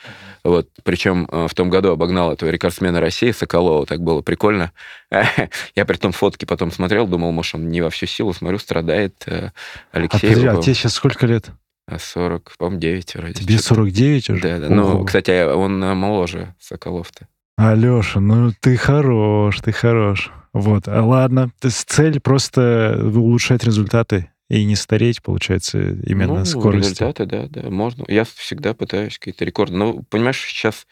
вот, 0.44 0.68
причем 0.84 1.26
э, 1.32 1.48
в 1.48 1.54
том 1.56 1.68
году 1.68 1.90
обогнал 1.90 2.32
этого 2.32 2.48
рекордсмена 2.50 3.00
России 3.00 3.32
Соколова, 3.32 3.84
так 3.84 4.00
было 4.00 4.22
прикольно. 4.22 4.70
Я 5.74 5.84
при 5.84 5.96
том 5.96 6.12
фотки 6.12 6.44
потом 6.44 6.70
смотрел, 6.70 7.08
думал, 7.08 7.32
может, 7.32 7.56
он 7.56 7.68
не 7.70 7.80
во 7.80 7.90
всю 7.90 8.06
силу, 8.06 8.32
смотрю, 8.32 8.58
страдает 8.60 9.14
э, 9.26 9.46
А, 9.46 9.52
Алексей. 9.90 10.28
подожди, 10.28 10.46
а 10.46 10.62
тебе 10.62 10.74
сейчас 10.74 10.94
сколько 10.94 11.26
лет? 11.26 11.50
А 11.86 11.98
40, 11.98 12.54
по-моему, 12.58 12.80
9 12.80 13.14
вроде. 13.14 13.34
Тебе 13.34 13.58
что-то. 13.58 13.74
49 13.74 14.30
уже? 14.30 14.42
Да, 14.42 14.58
да. 14.58 14.68
Ну, 14.68 15.04
кстати, 15.04 15.30
а 15.30 15.54
он 15.54 15.82
э, 15.82 15.94
моложе 15.94 16.54
Соколов-то. 16.58 17.28
Алеша, 17.56 18.20
ну 18.20 18.52
ты 18.60 18.76
хорош, 18.76 19.60
ты 19.60 19.72
хорош. 19.72 20.30
Вот, 20.52 20.88
а 20.88 21.02
ладно. 21.02 21.50
То 21.60 21.68
есть 21.68 21.88
цель 21.88 22.20
просто 22.20 22.98
улучшать 23.02 23.64
результаты 23.64 24.30
и 24.48 24.64
не 24.64 24.76
стареть, 24.76 25.22
получается, 25.22 25.78
именно 25.78 26.40
ну, 26.40 26.44
скоростью. 26.44 26.80
результаты, 26.80 27.26
да, 27.26 27.46
да, 27.48 27.70
можно. 27.70 28.04
Я 28.08 28.24
всегда 28.24 28.74
пытаюсь 28.74 29.18
какие-то 29.18 29.44
рекорды. 29.44 29.76
Ну, 29.76 30.02
понимаешь, 30.08 30.40
сейчас, 30.40 30.86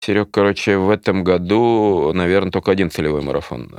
Серег, 0.00 0.30
короче, 0.30 0.78
в 0.78 0.90
этом 0.90 1.22
году, 1.22 2.12
наверное, 2.14 2.50
только 2.50 2.72
один 2.72 2.90
целевой 2.90 3.22
марафон. 3.22 3.74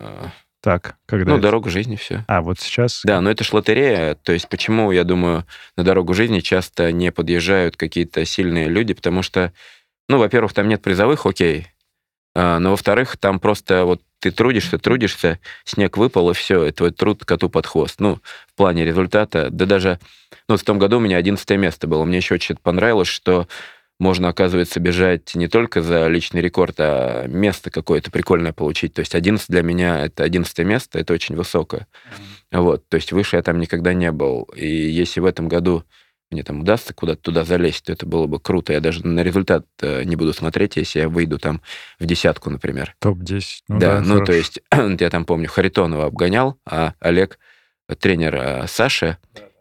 Так, 0.65 0.95
когда 1.05 1.29
Ну, 1.29 1.35
это? 1.37 1.43
дорога 1.43 1.69
жизни, 1.69 1.95
все. 1.95 2.25
А, 2.27 2.41
вот 2.41 2.59
сейчас? 2.59 3.01
Да, 3.03 3.21
но 3.21 3.29
это 3.29 3.43
ж 3.43 3.53
лотерея. 3.53 4.15
То 4.15 4.33
есть 4.33 4.49
почему, 4.49 4.91
я 4.91 5.03
думаю, 5.03 5.45
на 5.77 5.83
дорогу 5.83 6.15
жизни 6.15 6.39
часто 6.39 6.91
не 6.91 7.11
подъезжают 7.11 7.77
какие-то 7.77 8.25
сильные 8.25 8.67
люди, 8.67 8.95
потому 8.95 9.21
что, 9.21 9.53
ну, 10.09 10.17
во-первых, 10.17 10.53
там 10.53 10.67
нет 10.67 10.81
призовых, 10.81 11.27
окей, 11.27 11.67
А, 12.33 12.57
но, 12.57 12.71
во-вторых, 12.71 13.15
там 13.17 13.39
просто 13.39 13.85
вот 13.85 14.01
ты 14.19 14.31
трудишься, 14.31 14.79
трудишься, 14.79 15.37
снег 15.65 15.97
выпал, 15.97 16.31
и 16.31 16.33
все, 16.33 16.65
и 16.65 16.71
твой 16.71 16.89
труд 16.89 17.23
коту 17.25 17.47
под 17.47 17.67
хвост. 17.67 17.99
Ну, 17.99 18.19
в 18.47 18.55
плане 18.55 18.85
результата, 18.85 19.51
да 19.51 19.67
даже, 19.67 19.99
ну, 20.49 20.57
в 20.57 20.63
том 20.63 20.79
году 20.79 20.97
у 20.97 20.99
меня 20.99 21.17
11 21.17 21.47
место 21.51 21.85
было. 21.85 22.03
Мне 22.05 22.17
еще 22.17 22.33
очень 22.33 22.55
понравилось, 22.55 23.07
что 23.07 23.47
можно, 23.99 24.27
оказывается, 24.27 24.79
бежать 24.79 25.35
не 25.35 25.47
только 25.47 25.81
за 25.81 26.07
личный 26.07 26.41
рекорд, 26.41 26.75
а 26.79 27.27
место 27.27 27.69
какое-то 27.71 28.11
прикольное 28.11 28.51
получить. 28.51 28.93
То 28.93 28.99
есть 28.99 29.15
11 29.15 29.47
для 29.49 29.61
меня— 29.61 30.05
это 30.05 30.23
11 30.23 30.57
место, 30.59 30.99
это 30.99 31.13
очень 31.13 31.35
высокое. 31.35 31.87
Вот, 32.51 32.87
то 32.89 32.95
есть 32.95 33.11
выше 33.11 33.37
я 33.37 33.41
там 33.41 33.59
никогда 33.59 33.93
не 33.93 34.11
был. 34.11 34.43
И 34.55 34.67
если 34.67 35.19
в 35.19 35.25
этом 35.25 35.47
году 35.47 35.83
мне 36.31 36.43
там 36.43 36.61
удастся 36.61 36.93
куда-то 36.93 37.21
туда 37.21 37.45
залезть, 37.45 37.85
то 37.85 37.93
это 37.93 38.05
было 38.05 38.27
бы 38.27 38.39
круто. 38.39 38.73
Я 38.73 38.81
даже 38.81 39.05
на 39.05 39.21
результат 39.21 39.65
э, 39.81 40.03
не 40.03 40.15
буду 40.15 40.33
смотреть, 40.33 40.75
если 40.75 40.99
я 40.99 41.09
выйду 41.09 41.37
там 41.37 41.61
в 41.99 42.05
десятку, 42.05 42.49
например. 42.49 42.95
Топ-10. 42.99 43.43
Ну, 43.67 43.79
да, 43.79 44.01
ну 44.01 44.15
хорошо. 44.15 44.25
то 44.25 44.33
есть 44.33 44.59
я 44.99 45.09
там 45.09 45.25
помню, 45.25 45.47
Харитонова 45.47 46.05
обгонял, 46.05 46.57
а 46.65 46.93
Олег, 46.99 47.39
э, 47.87 47.95
тренер 47.95 48.35
э, 48.35 48.67
Саши, 48.67 49.17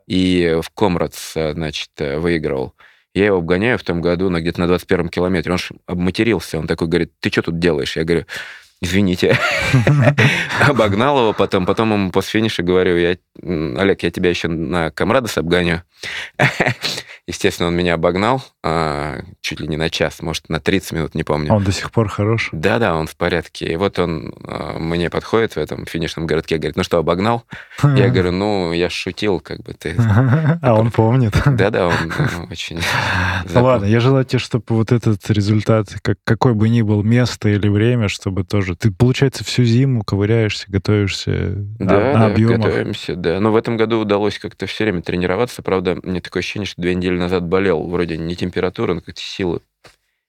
и 0.07 0.59
в 0.63 0.71
Комрадс, 0.71 1.33
значит, 1.33 1.91
выигрывал. 1.99 2.75
Я 3.15 3.27
его 3.27 3.39
обгоняю 3.39 3.79
в 3.79 3.83
том 3.85 4.01
году 4.01 4.29
на 4.29 4.41
где-то 4.41 4.61
на 4.61 4.67
21 4.67 5.09
километре. 5.09 5.53
Он 5.53 5.59
ж 5.59 5.71
обматерился. 5.87 6.59
Он 6.59 6.67
такой 6.67 6.89
говорит, 6.89 7.13
ты 7.21 7.31
что 7.31 7.43
тут 7.43 7.61
делаешь? 7.61 7.97
Я 7.97 8.03
говорю, 8.03 8.27
извините. 8.81 9.39
Обогнал 10.69 11.19
его 11.19 11.33
потом. 11.33 11.65
Потом 11.65 11.93
ему 11.93 12.11
после 12.11 12.41
финиша 12.41 12.65
говорю, 12.65 13.17
Олег, 13.43 14.03
я 14.03 14.11
тебя 14.11 14.31
еще 14.31 14.49
на 14.49 14.91
Камрадос 14.91 15.39
обгоню. 15.39 15.83
Естественно, 17.27 17.69
он 17.69 17.77
меня 17.77 17.95
обогнал 17.95 18.43
а, 18.63 19.21
чуть 19.41 19.61
ли 19.61 19.69
не 19.69 19.79
на 19.79 19.89
час, 19.89 20.21
может, 20.21 20.49
на 20.51 20.61
30 20.61 20.93
минут, 20.93 21.15
не 21.15 21.23
помню. 21.23 21.53
Он 21.53 21.65
до 21.65 21.73
сих 21.73 21.91
пор 21.91 22.09
хорош. 22.09 22.51
Да-да, 22.53 22.95
он 22.97 23.07
в 23.07 23.17
порядке. 23.17 23.67
И 23.67 23.77
вот 23.77 23.99
он 23.99 24.35
а, 24.47 24.79
мне 24.79 25.09
подходит 25.09 25.53
в 25.53 25.59
этом 25.59 25.87
финишном 25.87 26.27
городке, 26.27 26.59
говорит, 26.59 26.77
ну 26.77 26.83
что, 26.83 26.99
обогнал? 26.99 27.45
Я 27.83 28.09
говорю, 28.09 28.33
ну, 28.33 28.73
я 28.73 28.91
шутил, 28.91 29.41
как 29.41 29.63
бы 29.63 29.73
ты... 29.73 29.97
А 30.63 30.75
он 30.75 30.91
помнит. 30.91 31.35
Да-да, 31.47 31.89
он 31.89 31.95
ну, 32.05 32.47
очень... 32.51 32.81
Ну 33.55 33.65
ладно, 33.65 33.87
я 33.87 34.01
желаю 34.01 34.25
тебе, 34.25 34.39
чтобы 34.39 34.65
вот 34.69 34.93
этот 34.93 35.31
результат, 35.31 35.89
как, 36.03 36.19
какой 36.25 36.55
бы 36.55 36.69
ни 36.69 36.83
был 36.83 37.03
место 37.03 37.49
или 37.49 37.69
время, 37.69 38.09
чтобы 38.09 38.45
тоже... 38.45 38.77
Ты, 38.77 38.91
получается, 38.91 39.45
всю 39.45 39.65
зиму 39.65 40.05
ковыряешься, 40.05 40.67
готовишься 40.69 41.31
на, 41.79 41.85
на 41.85 42.13
да, 42.13 42.27
объемах. 42.27 42.59
готовимся, 42.59 43.15
да. 43.17 43.41
Но 43.41 43.53
в 43.53 43.57
этом 43.57 43.77
году 43.77 44.01
удалось 44.01 44.39
как-то 44.39 44.67
все 44.67 44.85
время 44.85 45.03
тренироваться. 45.03 45.63
Правда, 45.63 45.99
мне 46.03 46.21
такое 46.21 46.41
ощущение, 46.41 46.67
что 46.67 46.81
две 46.81 46.95
недели 46.95 47.14
назад 47.19 47.45
болел. 47.45 47.87
Вроде 47.89 48.17
не 48.17 48.37
температура, 48.37 48.95
но 48.95 49.01
как-то 49.01 49.21
силы 49.21 49.61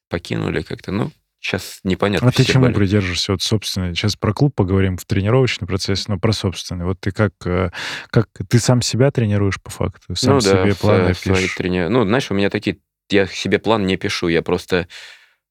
покинули 0.10 0.62
как-то. 0.62 0.92
Ну, 0.92 1.12
сейчас 1.40 1.80
непонятно. 1.84 2.30
А 2.30 2.32
ты 2.32 2.44
чему 2.44 2.64
болеют. 2.64 2.78
придерживаешься? 2.78 3.32
Вот 3.34 3.42
собственный. 3.42 3.94
Сейчас 3.96 4.16
про 4.16 4.34
клуб 4.34 4.54
поговорим 4.56 4.98
в 4.98 5.06
тренировочный 5.06 5.68
процесс, 5.68 6.08
но 6.08 6.18
про 6.18 6.32
собственный. 6.32 6.86
Вот 6.86 7.00
ты 7.00 7.12
как, 7.12 7.34
э, 7.46 7.72
как 8.10 8.28
ты 8.50 8.60
сам 8.60 8.82
себя 8.82 9.12
тренируешь 9.12 9.62
по 9.62 9.70
факту? 9.70 10.16
Сам 10.16 10.36
ну, 10.36 10.42
да, 10.42 10.64
себе 10.64 10.74
в 10.74 10.80
планы 10.80 11.14
свои 11.14 11.36
пишешь? 11.36 11.58
трени- 11.58 11.88
Ну, 11.88 12.04
знаешь, 12.06 12.32
у 12.32 12.34
меня 12.34 12.50
такие... 12.50 12.78
Я 13.10 13.28
себе 13.28 13.60
план 13.60 13.86
не 13.86 13.98
пишу, 13.98 14.28
я 14.30 14.42
просто 14.42 14.88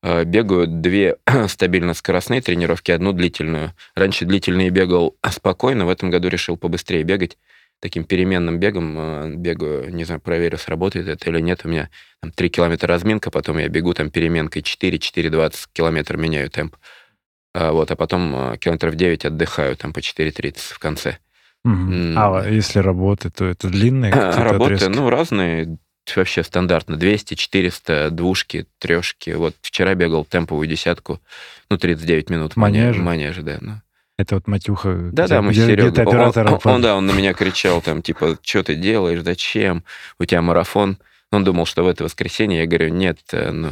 э, 0.03 0.24
бегаю 0.24 0.66
две 0.66 1.16
стабильно 1.49 1.95
скоростные 1.95 2.43
тренировки, 2.43 2.91
одну 2.91 3.12
длительную. 3.12 3.74
Раньше 3.95 4.24
длительные 4.24 4.70
бегал 4.70 5.16
спокойно, 5.30 5.87
в 5.87 5.89
этом 5.89 6.11
году 6.11 6.28
решил 6.28 6.57
побыстрее 6.57 7.05
бегать. 7.05 7.39
Таким 7.81 8.05
переменным 8.05 8.59
бегом 8.59 8.97
э, 8.99 9.35
бегаю, 9.37 9.95
не 9.95 10.05
знаю, 10.05 10.20
проверю, 10.20 10.57
сработает 10.59 11.07
это 11.09 11.29
или 11.31 11.41
нет. 11.41 11.62
У 11.64 11.68
меня 11.68 11.91
там 12.22 12.31
3 12.31 12.49
километра 12.49 12.89
разминка, 12.89 13.31
потом 13.31 13.59
я 13.59 13.68
бегу 13.68 13.93
там 13.93 14.11
переменкой 14.11 14.62
4-4,20 14.62 15.66
километр 15.72 16.16
меняю 16.16 16.49
темп. 16.51 16.77
А, 17.55 17.72
вот, 17.72 17.91
а 17.91 17.97
потом 17.97 18.35
э, 18.53 18.57
километров 18.59 18.95
9 18.95 19.27
отдыхаю 19.27 19.77
там 19.77 19.93
по 19.93 19.99
4.30 19.99 20.57
в 20.59 20.79
конце. 20.79 21.18
Мгм. 21.64 22.14
М. 22.14 22.18
А 22.18 22.49
если 22.49 22.79
работы, 22.79 23.31
то 23.31 23.45
это 23.45 23.68
длинные 23.68 24.12
какие-то 24.12 24.43
Работы, 24.45 24.75
отрезки? 24.75 24.89
ну, 24.97 25.11
разные, 25.11 25.79
вообще 26.16 26.43
стандартно. 26.43 26.97
200, 26.97 27.35
400, 27.35 28.11
двушки, 28.11 28.66
трешки. 28.79 29.31
Вот 29.31 29.55
вчера 29.62 29.95
бегал 29.95 30.25
темповую 30.25 30.66
десятку, 30.68 31.20
ну, 31.70 31.77
39 31.79 32.31
минут. 32.31 32.53
в 32.55 32.57
мане- 32.57 32.81
Манеже? 32.81 33.01
в 33.01 33.05
Манеже, 33.05 33.43
да. 33.43 33.59
ну. 33.61 33.72
Это 34.17 34.37
вот 34.37 34.47
Матюха. 34.47 35.11
Да-да, 35.12 35.43
мы 35.43 35.53
с 35.53 35.57
Серегой. 35.67 35.91
Он, 36.07 36.15
он- 36.55 36.61
он, 36.77 36.83
да, 36.83 36.97
он 36.97 37.07
на 37.07 37.12
меня 37.12 37.35
кричал, 37.35 37.81
там, 37.83 38.01
типа, 38.03 38.39
что 38.43 38.62
ты 38.62 38.75
делаешь, 38.77 39.23
зачем, 39.23 39.83
у 40.19 40.25
тебя 40.25 40.41
марафон. 40.43 40.99
Он 41.33 41.43
думал, 41.43 41.67
что 41.67 41.83
в 41.83 41.89
это 41.89 42.05
воскресенье. 42.05 42.61
Я 42.61 42.67
говорю, 42.67 42.91
нет, 42.91 43.19
э, 43.33 43.51
ну, 43.51 43.71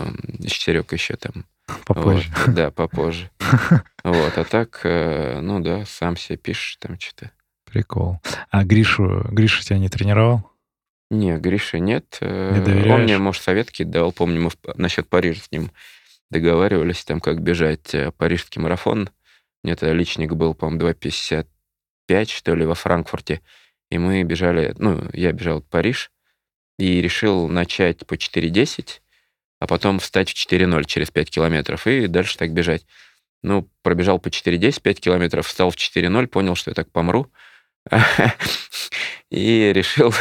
Серег 0.48 0.92
еще 0.92 1.14
там. 1.16 1.44
попозже. 1.86 2.28
Вот, 2.46 2.54
да, 2.54 2.70
попозже. 2.72 3.30
Вот, 4.04 4.36
а 4.36 4.42
так, 4.42 4.80
э, 4.82 5.38
ну 5.40 5.60
да, 5.60 5.84
сам 5.86 6.16
себе 6.16 6.36
пишешь 6.36 6.76
там 6.80 6.98
что-то. 6.98 7.30
Прикол. 7.70 8.18
А 8.50 8.64
Гришу, 8.64 9.24
Гриша 9.30 9.62
тебя 9.64 9.78
не 9.78 9.88
тренировал? 9.88 10.50
Не, 11.08 11.36
Гриша 11.38 11.78
нет. 11.78 12.18
Э, 12.20 12.54
Не 12.58 12.64
доверяешь? 12.64 12.90
Он 12.92 13.02
мне, 13.04 13.16
может, 13.18 13.42
советки 13.44 13.84
давал. 13.84 14.10
Помню, 14.10 14.40
мы 14.42 14.50
в- 14.50 14.56
насчет 14.76 15.08
Парижа 15.08 15.40
с 15.40 15.52
ним 15.52 15.70
договаривались, 16.30 17.04
там, 17.04 17.20
как 17.20 17.40
бежать 17.42 17.94
парижский 18.18 18.60
марафон. 18.60 19.08
Мне 19.62 19.76
тогда 19.76 19.94
личник 19.94 20.32
был, 20.32 20.54
по-моему, 20.54 20.88
2.55, 20.90 22.26
что 22.26 22.54
ли, 22.54 22.64
во 22.64 22.74
Франкфурте. 22.74 23.40
И 23.90 23.98
мы 23.98 24.22
бежали, 24.22 24.74
ну, 24.78 25.08
я 25.12 25.32
бежал 25.32 25.60
в 25.60 25.66
Париж 25.66 26.10
и 26.78 27.00
решил 27.00 27.48
начать 27.48 28.06
по 28.06 28.14
4.10 28.14 29.02
а 29.62 29.68
потом 29.68 30.00
встать 30.00 30.28
в 30.28 30.34
4.0 30.34 30.84
через 30.86 31.12
5 31.12 31.30
километров 31.30 31.86
и 31.86 32.08
дальше 32.08 32.36
так 32.36 32.52
бежать. 32.52 32.84
Ну, 33.44 33.70
пробежал 33.82 34.18
по 34.18 34.26
4.10, 34.26 34.82
5 34.82 35.00
километров, 35.00 35.46
встал 35.46 35.70
в 35.70 35.76
4.0, 35.76 36.26
понял, 36.26 36.56
что 36.56 36.72
я 36.72 36.74
так 36.74 36.90
помру. 36.90 37.30
И 39.30 39.72
решил 39.72 40.12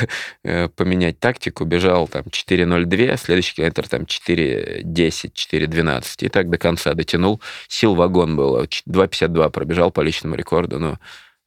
э, 0.43 0.69
поменять 0.69 1.19
тактику. 1.19 1.65
Бежал 1.65 2.07
там 2.07 2.23
4.02, 2.23 3.17
следующий 3.17 3.55
километр 3.55 3.87
там 3.87 4.03
4.10, 4.03 4.83
4.12. 4.85 6.03
И 6.25 6.29
так 6.29 6.49
до 6.49 6.57
конца 6.57 6.93
дотянул. 6.93 7.41
Сил 7.67 7.95
вагон 7.95 8.37
было. 8.37 8.63
2.52 8.63 9.49
пробежал 9.49 9.91
по 9.91 9.99
личному 9.99 10.35
рекорду. 10.35 10.79
Но 10.79 10.97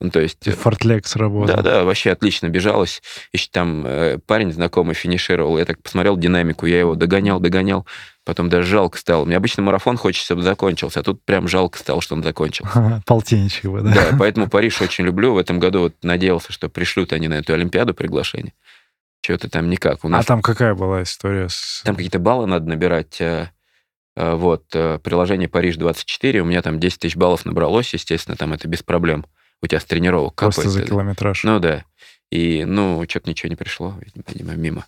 ну, 0.01 0.11
то 0.11 0.21
есть... 0.21 0.45
Фортлек 0.45 1.07
сработал. 1.07 1.57
Да, 1.57 1.63
да, 1.63 1.85
вообще 1.85 2.11
отлично 2.11 2.49
бежалось. 2.49 3.03
Еще 3.33 3.49
там 3.51 3.87
э, 3.87 4.19
парень 4.27 4.53
знакомый 4.53 4.95
финишировал. 4.95 5.57
Я 5.57 5.65
так 5.65 5.83
посмотрел 5.83 6.19
динамику, 6.19 6.67
я 6.67 6.81
его 6.81 6.95
догонял, 6.95 7.41
догонял. 7.41 7.87
Потом 8.25 8.49
даже 8.49 8.67
жалко 8.67 8.99
стало. 8.99 9.27
Мне 9.27 9.37
обычно 9.37 9.63
марафон 9.63 9.99
хочется, 9.99 10.25
чтобы 10.25 10.43
закончился, 10.43 11.01
а 11.01 11.03
тут 11.03 11.23
прям 11.25 11.47
жалко 11.47 11.79
стало, 11.79 12.01
что 12.01 12.15
он 12.15 12.23
закончился. 12.23 13.03
Полтинничек 13.07 13.65
его, 13.65 13.81
да? 13.81 13.93
Да, 13.93 14.17
поэтому 14.19 14.49
Париж 14.49 14.81
очень 14.81 15.05
люблю. 15.05 15.35
В 15.35 15.39
этом 15.39 15.61
году 15.61 15.81
вот 15.81 15.95
надеялся, 16.03 16.51
что 16.51 16.71
пришлют 16.71 17.13
они 17.13 17.29
на 17.29 17.35
эту 17.35 17.53
Олимпиаду 17.53 17.93
приглашение. 17.93 18.55
Что-то 19.23 19.51
там 19.51 19.69
никак. 19.69 20.05
У 20.05 20.09
нас... 20.09 20.25
А 20.25 20.27
там 20.27 20.43
какая 20.43 20.75
была 20.75 21.03
история? 21.03 21.49
С... 21.49 21.83
Там 21.85 21.97
какие-то 21.97 22.19
баллы 22.19 22.47
надо 22.47 22.67
набирать. 22.67 23.21
Э, 23.21 23.51
э, 24.17 24.35
вот, 24.35 24.69
приложение 24.69 25.49
Париж-24, 25.49 26.39
у 26.39 26.45
меня 26.45 26.63
там 26.63 26.81
10 26.81 26.99
тысяч 26.99 27.17
баллов 27.17 27.45
набралось, 27.45 27.93
естественно, 27.93 28.37
там 28.37 28.55
это 28.55 28.69
без 28.69 28.83
проблем 28.83 29.27
у 29.63 29.67
тебя 29.67 29.81
с 29.81 29.85
тренировок 29.85 30.35
Просто 30.35 30.63
капает. 30.63 30.81
за 30.81 30.87
километраж. 30.87 31.45
Ну 31.45 31.59
да. 31.59 31.85
И, 32.31 32.65
ну, 32.65 33.05
что-то 33.09 33.31
ничего 33.31 33.49
не 33.49 33.57
пришло, 33.57 33.95
видимо, 34.01 34.55
мимо. 34.55 34.87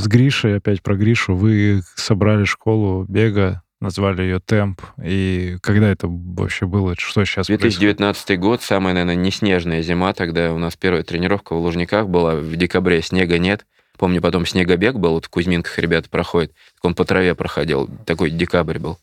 С 0.00 0.06
Гришей, 0.06 0.56
опять 0.56 0.82
про 0.82 0.94
Гришу, 0.94 1.34
вы 1.34 1.82
собрали 1.94 2.44
школу 2.44 3.04
бега, 3.06 3.62
назвали 3.82 4.22
ее 4.22 4.40
«Темп». 4.40 4.80
И 5.04 5.58
когда 5.60 5.90
это 5.90 6.06
вообще 6.08 6.64
было? 6.64 6.94
Что 6.96 7.22
сейчас 7.26 7.48
2019 7.48 8.24
происходит? 8.24 8.40
год, 8.40 8.62
самая, 8.62 8.94
наверное, 8.94 9.16
неснежная 9.16 9.82
зима. 9.82 10.14
Тогда 10.14 10.54
у 10.54 10.58
нас 10.58 10.74
первая 10.74 11.02
тренировка 11.02 11.54
в 11.54 11.58
Лужниках 11.60 12.08
была. 12.08 12.36
В 12.36 12.56
декабре 12.56 13.02
снега 13.02 13.38
нет. 13.38 13.66
Помню, 13.98 14.22
потом 14.22 14.46
снегобег 14.46 14.94
был, 14.94 15.10
вот 15.10 15.26
в 15.26 15.28
Кузьминках 15.28 15.78
ребята 15.78 16.08
проходят. 16.08 16.52
Он 16.80 16.94
по 16.94 17.04
траве 17.04 17.34
проходил. 17.34 17.86
Такой 18.06 18.30
декабрь 18.30 18.78
был. 18.78 18.98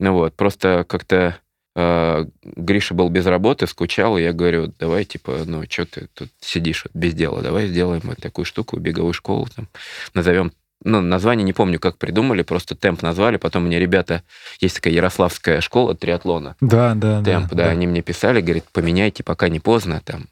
Ну 0.00 0.12
вот, 0.12 0.34
просто 0.34 0.84
как-то 0.88 1.36
Гриша 1.76 2.94
был 2.94 3.10
без 3.10 3.26
работы, 3.26 3.66
скучал, 3.66 4.16
и 4.16 4.22
я 4.22 4.32
говорю, 4.32 4.72
давай, 4.78 5.04
типа, 5.04 5.40
ну, 5.44 5.62
что 5.68 5.84
ты 5.84 6.08
тут 6.14 6.30
сидишь 6.40 6.84
вот, 6.84 6.94
без 6.94 7.12
дела, 7.12 7.42
давай 7.42 7.66
сделаем 7.66 8.00
вот 8.04 8.16
такую 8.16 8.46
штуку, 8.46 8.78
беговую 8.78 9.12
школу, 9.12 9.46
там, 9.54 9.68
назовем 10.14 10.52
ну, 10.84 11.00
название 11.00 11.44
не 11.44 11.52
помню, 11.52 11.80
как 11.80 11.98
придумали, 11.98 12.42
просто 12.42 12.74
темп 12.76 13.02
назвали. 13.02 13.38
Потом 13.38 13.64
мне 13.64 13.80
ребята, 13.80 14.22
есть 14.60 14.76
такая 14.76 14.92
ярославская 14.92 15.60
школа 15.60 15.94
триатлона. 15.94 16.54
Да, 16.60 16.94
да, 16.94 17.22
темп, 17.22 17.48
да, 17.50 17.64
да. 17.64 17.70
Они 17.70 17.86
мне 17.86 18.02
писали, 18.02 18.40
говорит, 18.40 18.64
поменяйте, 18.72 19.24
пока 19.24 19.48
не 19.48 19.58
поздно, 19.58 20.02
там, 20.04 20.26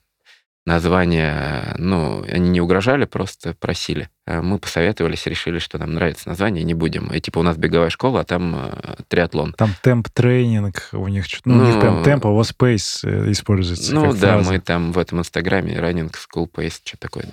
название, 0.66 1.74
ну, 1.78 2.24
они 2.30 2.50
не 2.50 2.60
угрожали, 2.60 3.04
просто 3.04 3.54
просили. 3.54 4.08
А 4.26 4.40
мы 4.40 4.58
посоветовались, 4.58 5.26
решили, 5.26 5.58
что 5.58 5.76
нам 5.78 5.94
нравится 5.94 6.28
название, 6.28 6.64
не 6.64 6.72
будем. 6.72 7.08
И 7.12 7.20
типа 7.20 7.40
у 7.40 7.42
нас 7.42 7.58
беговая 7.58 7.90
школа, 7.90 8.20
а 8.20 8.24
там 8.24 8.54
э, 8.56 8.94
триатлон. 9.08 9.52
Там 9.52 9.70
темп-тренинг 9.82 10.88
у 10.92 11.08
них, 11.08 11.26
ну, 11.44 11.54
ну, 11.54 11.64
у 11.64 11.66
них 11.66 11.80
прям 11.80 12.02
темп, 12.02 12.26
а 12.26 12.30
у 12.30 12.36
вас 12.36 12.52
пейс 12.52 13.04
э, 13.04 13.30
используется. 13.30 13.94
Ну 13.94 14.12
да, 14.14 14.34
фраза. 14.34 14.50
мы 14.50 14.60
там 14.60 14.92
в 14.92 14.98
этом 14.98 15.18
инстаграме 15.20 15.74
running 15.74 16.12
school 16.12 16.50
pace, 16.50 16.80
что 16.82 16.96
такое. 16.96 17.26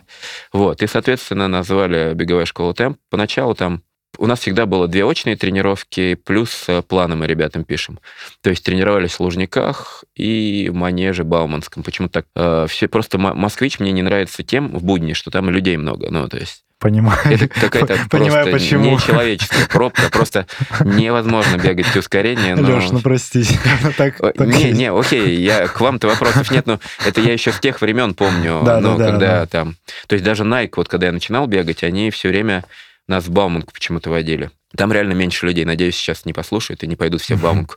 Вот, 0.51 0.83
и, 0.83 0.87
соответственно, 0.87 1.47
назвали 1.47 2.13
беговая 2.13 2.45
школа 2.45 2.73
темп. 2.73 2.97
Поначалу 3.09 3.55
там 3.55 3.83
у 4.21 4.27
нас 4.27 4.39
всегда 4.39 4.67
было 4.67 4.87
две 4.87 5.03
очные 5.03 5.35
тренировки, 5.35 6.13
плюс 6.13 6.65
э, 6.67 6.83
планы 6.83 7.15
мы 7.15 7.25
ребятам 7.25 7.63
пишем. 7.63 7.99
То 8.41 8.51
есть 8.51 8.63
тренировались 8.63 9.13
в 9.13 9.19
Лужниках 9.21 10.03
и 10.15 10.69
в 10.71 10.75
Манеже 10.75 11.23
Бауманском. 11.23 11.81
Почему 11.81 12.07
так? 12.07 12.27
Э, 12.35 12.67
все 12.69 12.87
просто 12.87 13.17
Москвич 13.17 13.79
мне 13.79 13.91
не 13.91 14.03
нравится 14.03 14.43
тем 14.43 14.77
в 14.77 14.83
будни, 14.83 15.13
что 15.13 15.31
там 15.31 15.49
людей 15.49 15.75
много. 15.75 16.11
Ну, 16.11 16.27
то 16.27 16.37
есть 16.37 16.63
Понимаю. 16.81 17.19
Это 17.25 17.47
какая-то 17.47 17.97
Понимаю, 18.09 18.49
просто 18.49 18.51
почему. 18.51 18.91
нечеловеческая 18.91 19.67
пробка. 19.67 20.09
Просто 20.11 20.45
невозможно 20.83 21.57
бегать 21.57 21.87
с 21.87 21.95
ускорением. 21.95 22.61
Но... 22.61 22.75
Леш, 22.75 22.89
ну 22.89 23.01
простите. 23.01 23.59
так, 23.97 24.17
так 24.17 24.47
не, 24.47 24.71
не, 24.71 24.91
окей, 24.91 25.41
я, 25.41 25.67
к 25.67 25.79
вам-то 25.79 26.07
вопросов 26.07 26.49
нет, 26.51 26.65
но 26.65 26.79
это 27.05 27.21
я 27.21 27.33
еще 27.33 27.51
с 27.51 27.59
тех 27.59 27.81
времен 27.81 28.15
помню. 28.15 28.61
Да, 28.63 28.79
но 28.79 28.97
да, 28.97 29.05
когда 29.11 29.19
да, 29.27 29.39
да. 29.41 29.45
там... 29.45 29.75
То 30.07 30.13
есть 30.13 30.25
даже 30.25 30.43
Nike, 30.43 30.73
вот 30.75 30.89
когда 30.89 31.07
я 31.07 31.11
начинал 31.11 31.45
бегать, 31.47 31.83
они 31.83 32.09
все 32.09 32.29
время 32.29 32.63
нас 33.07 33.25
в 33.25 33.31
Бауманку 33.31 33.73
почему-то 33.73 34.09
водили. 34.09 34.51
Там 34.75 34.93
реально 34.93 35.13
меньше 35.13 35.45
людей. 35.45 35.65
Надеюсь, 35.65 35.95
сейчас 35.95 36.25
не 36.25 36.31
послушают 36.31 36.83
и 36.83 36.87
не 36.87 36.95
пойдут 36.95 37.21
все 37.21 37.35
в 37.35 37.41
Бауманку. 37.41 37.75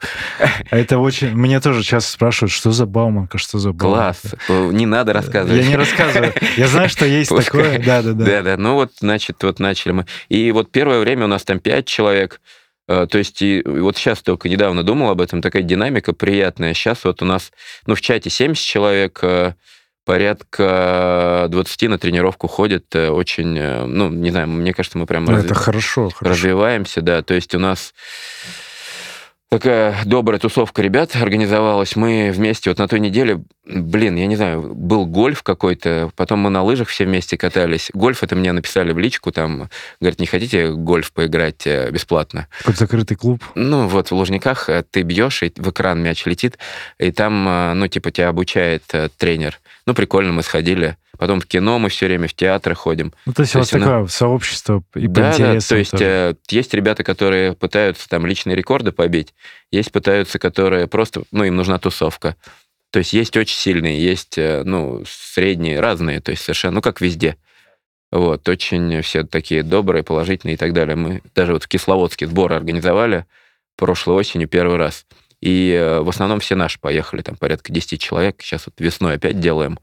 А 0.70 0.78
это 0.78 0.98
очень... 0.98 1.34
Мне 1.34 1.60
тоже 1.60 1.82
часто 1.82 2.12
спрашивают, 2.12 2.52
что 2.52 2.70
за 2.70 2.86
Бауманка, 2.86 3.38
что 3.38 3.58
за 3.58 3.72
Бауманка. 3.72 4.20
Класс. 4.46 4.72
Не 4.72 4.86
надо 4.86 5.12
рассказывать. 5.12 5.62
Я 5.62 5.68
не 5.68 5.76
рассказываю. 5.76 6.32
Я 6.56 6.68
знаю, 6.68 6.88
что 6.88 7.04
есть 7.04 7.30
такое. 7.30 7.78
Да-да-да. 7.84 8.24
Да-да. 8.24 8.56
Ну 8.56 8.74
вот, 8.74 8.92
значит, 9.00 9.42
вот 9.42 9.58
начали 9.58 9.92
мы. 9.92 10.06
И 10.28 10.52
вот 10.52 10.70
первое 10.70 11.00
время 11.00 11.24
у 11.24 11.28
нас 11.28 11.42
там 11.42 11.58
пять 11.58 11.86
человек. 11.86 12.40
Э, 12.86 13.06
то 13.10 13.18
есть 13.18 13.40
и 13.42 13.62
вот 13.64 13.96
сейчас 13.96 14.22
только 14.22 14.48
недавно 14.48 14.82
думал 14.82 15.10
об 15.10 15.20
этом, 15.20 15.42
такая 15.42 15.62
динамика 15.62 16.12
приятная. 16.12 16.74
Сейчас 16.74 17.04
вот 17.04 17.22
у 17.22 17.24
нас, 17.24 17.50
ну, 17.86 17.94
в 17.94 18.00
чате 18.00 18.30
70 18.30 18.64
человек, 18.64 19.18
э, 19.22 19.54
порядка 20.04 21.46
20 21.48 21.82
на 21.88 21.98
тренировку 21.98 22.46
ходит 22.46 22.94
э, 22.94 23.08
очень, 23.08 23.56
э, 23.58 23.84
ну, 23.84 24.08
не 24.10 24.30
знаю, 24.30 24.48
мне 24.48 24.72
кажется, 24.74 24.98
мы 24.98 25.06
прям... 25.06 25.24
Ну, 25.24 25.36
это 25.36 25.54
хорошо, 25.54 26.10
хорошо. 26.10 26.34
Развиваемся, 26.34 27.00
да, 27.00 27.22
то 27.22 27.34
есть 27.34 27.54
у 27.54 27.58
нас 27.58 27.94
такая 29.58 29.96
добрая 30.04 30.40
тусовка 30.40 30.82
ребят 30.82 31.14
организовалась. 31.14 31.94
Мы 31.94 32.32
вместе 32.34 32.70
вот 32.70 32.78
на 32.78 32.88
той 32.88 32.98
неделе, 32.98 33.40
блин, 33.64 34.16
я 34.16 34.26
не 34.26 34.34
знаю, 34.34 34.74
был 34.74 35.06
гольф 35.06 35.44
какой-то, 35.44 36.10
потом 36.16 36.40
мы 36.40 36.50
на 36.50 36.64
лыжах 36.64 36.88
все 36.88 37.04
вместе 37.04 37.36
катались. 37.36 37.90
Гольф 37.94 38.24
это 38.24 38.34
мне 38.34 38.50
написали 38.50 38.90
в 38.90 38.98
личку, 38.98 39.30
там, 39.30 39.70
говорят, 40.00 40.18
не 40.18 40.26
хотите 40.26 40.72
гольф 40.72 41.12
поиграть 41.12 41.66
э, 41.66 41.88
бесплатно? 41.92 42.48
Какой 42.58 42.74
закрытый 42.74 43.16
клуб? 43.16 43.44
Ну, 43.54 43.86
вот 43.86 44.10
в 44.10 44.12
Лужниках 44.12 44.68
ты 44.90 45.02
бьешь, 45.02 45.44
и 45.44 45.52
в 45.56 45.70
экран 45.70 46.02
мяч 46.02 46.26
летит, 46.26 46.58
и 46.98 47.12
там, 47.12 47.78
ну, 47.78 47.86
типа, 47.86 48.10
тебя 48.10 48.30
обучает 48.30 48.82
тренер. 49.18 49.60
Ну, 49.86 49.94
прикольно, 49.94 50.32
мы 50.32 50.42
сходили. 50.42 50.96
Потом 51.18 51.40
в 51.40 51.46
кино 51.46 51.78
мы 51.78 51.88
все 51.88 52.06
время, 52.06 52.28
в 52.28 52.34
театры 52.34 52.74
ходим. 52.74 53.12
Ну, 53.26 53.32
то 53.32 53.42
есть 53.42 53.52
то 53.52 53.58
у 53.58 53.60
вас 53.60 53.72
есть, 53.72 53.84
такое 53.84 54.06
сообщество 54.06 54.84
и 54.94 55.06
да, 55.06 55.32
по 55.32 55.38
да, 55.38 55.60
то 55.60 55.76
есть 55.76 56.00
э, 56.00 56.34
есть 56.48 56.74
ребята, 56.74 57.04
которые 57.04 57.54
пытаются 57.54 58.08
там 58.08 58.26
личные 58.26 58.56
рекорды 58.56 58.92
побить, 58.92 59.34
есть 59.70 59.92
пытаются, 59.92 60.38
которые 60.38 60.86
просто, 60.86 61.22
ну, 61.30 61.44
им 61.44 61.56
нужна 61.56 61.78
тусовка. 61.78 62.36
То 62.90 62.98
есть 62.98 63.12
есть 63.12 63.36
очень 63.36 63.56
сильные, 63.56 64.02
есть, 64.02 64.38
э, 64.38 64.62
ну, 64.64 65.02
средние, 65.06 65.80
разные, 65.80 66.20
то 66.20 66.30
есть 66.30 66.42
совершенно, 66.42 66.76
ну, 66.76 66.82
как 66.82 67.00
везде. 67.00 67.36
Вот, 68.12 68.48
очень 68.48 69.02
все 69.02 69.24
такие 69.24 69.64
добрые, 69.64 70.04
положительные 70.04 70.54
и 70.54 70.56
так 70.56 70.72
далее. 70.72 70.94
Мы 70.94 71.22
даже 71.34 71.52
вот 71.52 71.64
в 71.64 71.68
Кисловодске 71.68 72.28
сборы 72.28 72.54
организовали 72.54 73.26
прошлой 73.76 74.14
осенью 74.14 74.48
первый 74.48 74.76
раз. 74.76 75.06
И 75.40 75.72
э, 75.72 76.00
в 76.00 76.08
основном 76.08 76.40
все 76.40 76.54
наши 76.54 76.78
поехали, 76.78 77.22
там 77.22 77.36
порядка 77.36 77.72
10 77.72 78.00
человек. 78.00 78.36
Сейчас 78.40 78.66
вот 78.66 78.74
весной 78.78 79.14
опять 79.14 79.40
делаем. 79.40 79.78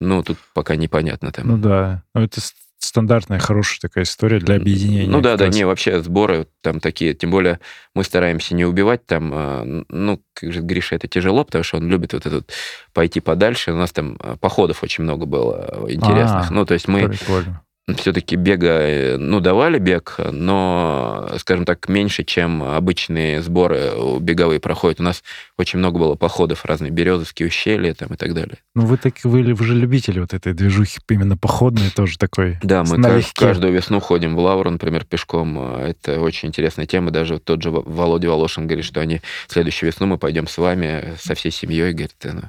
Ну, 0.00 0.22
тут 0.22 0.38
пока 0.54 0.76
непонятно 0.76 1.32
там. 1.32 1.48
Ну 1.48 1.58
да, 1.58 2.02
ну 2.14 2.22
это 2.22 2.40
стандартная 2.78 3.38
хорошая 3.38 3.80
такая 3.80 4.04
история 4.04 4.38
для 4.38 4.56
объединения. 4.56 5.10
Ну 5.10 5.20
да, 5.20 5.36
да, 5.36 5.48
не, 5.48 5.64
вообще 5.64 6.02
сборы 6.02 6.46
там 6.62 6.80
такие, 6.80 7.14
тем 7.14 7.30
более 7.30 7.60
мы 7.94 8.04
стараемся 8.04 8.54
не 8.54 8.64
убивать 8.64 9.06
там, 9.06 9.30
а, 9.34 9.64
ну, 9.88 10.22
как 10.34 10.52
же 10.52 10.60
Гриша, 10.60 10.96
это 10.96 11.08
тяжело, 11.08 11.44
потому 11.44 11.64
что 11.64 11.78
он 11.78 11.88
любит 11.88 12.12
вот 12.12 12.26
этот 12.26 12.52
пойти 12.92 13.20
подальше. 13.20 13.72
У 13.72 13.76
нас 13.76 13.92
там 13.92 14.16
а, 14.20 14.36
походов 14.36 14.82
очень 14.82 15.04
много 15.04 15.26
было 15.26 15.86
интересных. 15.88 16.50
А, 16.50 16.52
ну, 16.52 16.64
то 16.64 16.74
есть 16.74 16.88
мы... 16.88 17.08
Прикольно 17.08 17.62
все-таки 17.94 18.34
бега, 18.34 18.80
э, 18.80 19.16
ну, 19.16 19.38
давали 19.38 19.78
бег, 19.78 20.16
но, 20.18 21.30
скажем 21.38 21.64
так, 21.64 21.88
меньше, 21.88 22.24
чем 22.24 22.62
обычные 22.64 23.42
сборы 23.42 23.92
беговые 24.18 24.58
проходят. 24.58 24.98
У 24.98 25.04
нас 25.04 25.22
очень 25.56 25.78
много 25.78 25.98
было 25.98 26.16
походов 26.16 26.64
разные, 26.64 26.90
березовские 26.90 27.46
ущелья 27.46 27.94
там 27.94 28.08
и 28.08 28.16
так 28.16 28.34
далее. 28.34 28.58
Ну, 28.74 28.86
вы 28.86 28.96
так 28.96 29.14
вы, 29.22 29.44
же 29.54 29.74
любители 29.74 30.18
вот 30.18 30.34
этой 30.34 30.52
движухи 30.52 30.98
именно 31.08 31.36
походной 31.36 31.90
тоже 31.90 32.18
такой. 32.18 32.58
Да, 32.62 32.82
мы 32.82 32.98
налегке. 32.98 33.30
каждую 33.34 33.72
весну 33.72 34.00
ходим 34.00 34.34
в 34.34 34.40
Лавру, 34.40 34.70
например, 34.70 35.04
пешком. 35.04 35.76
Это 35.76 36.20
очень 36.20 36.48
интересная 36.48 36.86
тема. 36.86 37.12
Даже 37.12 37.34
вот 37.34 37.44
тот 37.44 37.62
же 37.62 37.70
Володя 37.70 38.28
Волошин 38.28 38.66
говорит, 38.66 38.84
что 38.84 39.00
они 39.00 39.20
следующую 39.46 39.92
весну 39.92 40.06
мы 40.06 40.18
пойдем 40.18 40.48
с 40.48 40.58
вами, 40.58 41.14
со 41.20 41.36
всей 41.36 41.52
семьей, 41.52 41.92
говорит, 41.92 42.16
ну, 42.24 42.42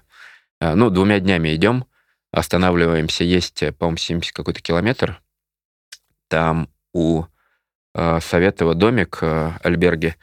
а, 0.60 0.74
ну 0.74 0.90
двумя 0.90 1.20
днями 1.20 1.54
идем, 1.54 1.86
останавливаемся, 2.32 3.24
есть, 3.24 3.64
по-моему, 3.78 3.98
70 3.98 4.32
какой-то 4.32 4.62
километр, 4.62 5.22
там 6.28 6.69
у 6.93 7.23
э, 7.93 8.19
Советова 8.21 8.73
домик, 8.75 9.19
э, 9.21 9.51
альберги, 9.63 10.15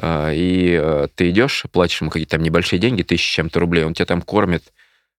э, 0.00 0.34
и 0.34 0.78
э, 0.80 1.08
ты 1.14 1.30
идешь, 1.30 1.64
платишь 1.72 2.00
ему 2.00 2.10
какие-то 2.10 2.32
там 2.36 2.42
небольшие 2.42 2.78
деньги, 2.78 3.02
тысячи 3.02 3.34
чем-то 3.34 3.60
рублей, 3.60 3.84
он 3.84 3.94
тебя 3.94 4.06
там 4.06 4.22
кормит, 4.22 4.72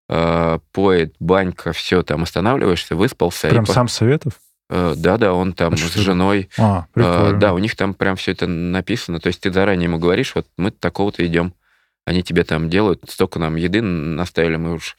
э, 0.10 0.60
поет, 0.72 1.16
банька, 1.20 1.74
все, 1.74 2.04
там 2.04 2.24
останавливаешься, 2.24 2.96
выспался. 2.96 3.50
Прям 3.50 3.66
сам 3.66 3.88
по... 3.88 3.92
Советов? 3.92 4.34
Э, 4.70 4.94
Да-да, 4.96 5.34
он 5.34 5.54
там 5.54 5.74
А 5.74 5.78
с 5.78 5.94
женой. 5.96 6.50
А, 6.58 6.82
Э, 6.82 6.94
прикольно. 6.94 7.40
Да, 7.40 7.54
у 7.54 7.58
них 7.58 7.76
там 7.76 7.94
прям 7.94 8.16
все 8.16 8.32
это 8.32 8.48
написано. 8.48 9.20
То 9.20 9.28
есть 9.28 9.42
ты 9.42 9.52
заранее 9.52 9.86
ему 9.86 9.98
говоришь, 9.98 10.36
вот 10.36 10.48
мы 10.58 10.72
такого-то 10.72 11.26
идем. 11.26 11.54
Они 12.06 12.24
тебе 12.24 12.44
там 12.44 12.70
делают, 12.70 13.04
столько 13.08 13.40
нам 13.40 13.56
еды 13.56 13.82
наставили, 13.82 14.56
мы 14.56 14.74
уж 14.74 14.96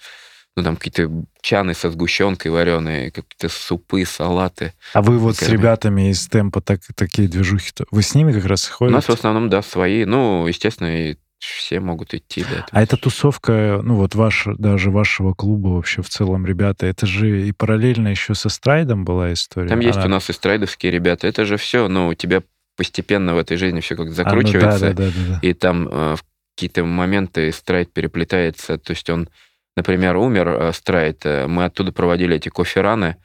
ну, 0.57 0.63
там 0.65 0.77
какие-то 0.77 1.11
чаны 1.41 1.75
со 1.75 1.91
сгущенкой 1.91 2.51
вареные, 2.51 3.11
какие-то 3.11 3.49
супы, 3.49 4.05
салаты. 4.05 4.73
А 4.93 5.01
вы 5.03 5.19
вот 5.19 5.37
с 5.37 5.49
ребятами 5.49 6.11
из 6.11 6.27
темпа 6.29 6.61
так, 6.61 6.81
такие 6.97 7.29
движухи, 7.29 7.73
вы 7.91 8.03
с 8.03 8.15
ними 8.15 8.33
как 8.33 8.45
раз 8.47 8.69
и 8.69 8.73
У 8.73 8.75
ходите? 8.75 8.95
нас 8.97 9.05
в 9.07 9.11
основном, 9.11 9.49
да, 9.49 9.63
свои. 9.63 10.05
Ну, 10.05 10.47
естественно, 10.47 10.89
и 11.11 11.17
все 11.39 11.81
могут 11.81 12.13
идти, 12.13 12.43
да. 12.45 12.67
А 12.71 12.83
эта 12.83 12.99
тусовка, 12.99 13.81
ну 13.83 13.95
вот 13.95 14.15
ваша, 14.15 14.55
даже 14.59 14.91
вашего 14.91 15.33
клуба 15.33 15.69
вообще 15.69 16.03
в 16.03 16.09
целом, 16.11 16.45
ребята, 16.45 16.85
это 16.87 17.07
же 17.07 17.49
и 17.49 17.53
параллельно 17.53 18.09
еще 18.09 18.35
со 18.35 18.51
Stride 18.51 18.91
ом 18.91 19.05
была 19.07 19.33
история. 19.33 19.69
Там 19.69 19.81
есть 19.81 19.97
Она- 19.97 20.07
у 20.07 20.09
нас 20.11 20.29
и 20.29 20.33
страйдовские 20.35 20.93
ребята. 20.93 21.27
Это 21.27 21.47
же 21.47 21.57
все, 21.57 21.89
ну, 21.89 22.09
у 22.09 22.15
тебя 22.15 22.43
постепенно 22.77 23.35
в 23.35 23.39
этой 23.39 23.57
жизни 23.57 23.81
все 23.81 23.97
как-то 23.97 24.11
А, 24.11 24.11
ну 24.11 24.15
да, 24.15 24.17
закручивается. 24.41 24.81
да, 24.93 24.93
да, 24.93 25.05
да, 25.11 25.35
да. 25.35 25.39
и 25.49 25.53
там 25.55 25.89
э, 25.89 26.17
в 26.17 26.25
какие-то 26.57 26.85
моменты 26.85 27.53
Stride 27.53 27.91
переплетается. 27.93 28.77
То 28.77 28.91
есть 28.91 29.09
он, 29.09 29.29
например, 29.77 30.17
умер, 30.17 30.49
э, 30.49 30.73
Stride, 30.73 31.21
э, 31.25 31.47
мы 31.47 31.65
оттуда 31.65 31.93
проводили 31.93 32.37
эти 32.37 32.49
coffee 32.49 32.86
run 32.86 33.04
ы. 33.04 33.17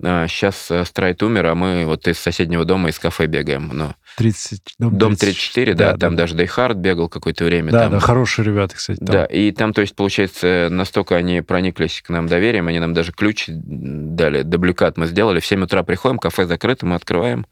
Сейчас 0.00 0.70
Stride 0.84 1.24
умер, 1.24 1.46
а 1.46 1.54
мы 1.56 1.84
вот 1.84 2.06
из 2.06 2.20
соседнего 2.20 2.64
дома, 2.64 2.88
из 2.88 3.00
кафе 3.00 3.26
бегаем. 3.26 3.68
Ну, 3.72 3.94
30, 4.18 4.74
дом, 4.80 4.98
дом 4.98 5.16
34, 5.16 5.74
да, 5.74 5.96
там 5.96 6.16
да. 6.16 6.22
даже 6.22 6.34
Дейхард 6.34 6.76
бегал 6.76 7.08
какое-то 7.08 7.44
время. 7.44 7.70
Да, 7.70 7.82
там, 7.82 7.92
да, 7.92 8.00
хорошие 8.00 8.44
ребята, 8.44 8.74
кстати. 8.74 8.98
там. 8.98 9.06
Да, 9.06 9.24
и 9.24 9.52
там, 9.52 9.72
то 9.72 9.80
есть, 9.80 9.94
получается, 9.94 10.66
настолько 10.70 11.14
они 11.14 11.40
прониклись 11.40 12.02
к 12.04 12.08
нам 12.08 12.26
доверием, 12.26 12.66
они 12.66 12.80
нам 12.80 12.94
даже 12.94 13.12
ключ 13.12 13.44
дали, 13.48 14.42
дубликат 14.42 14.96
мы 14.96 15.06
сделали. 15.06 15.38
В 15.38 15.46
7 15.46 15.62
утра 15.62 15.84
приходим, 15.84 16.18
кафе 16.18 16.46
закрыто, 16.46 16.84
мы 16.84 16.96
открываем, 16.96 17.46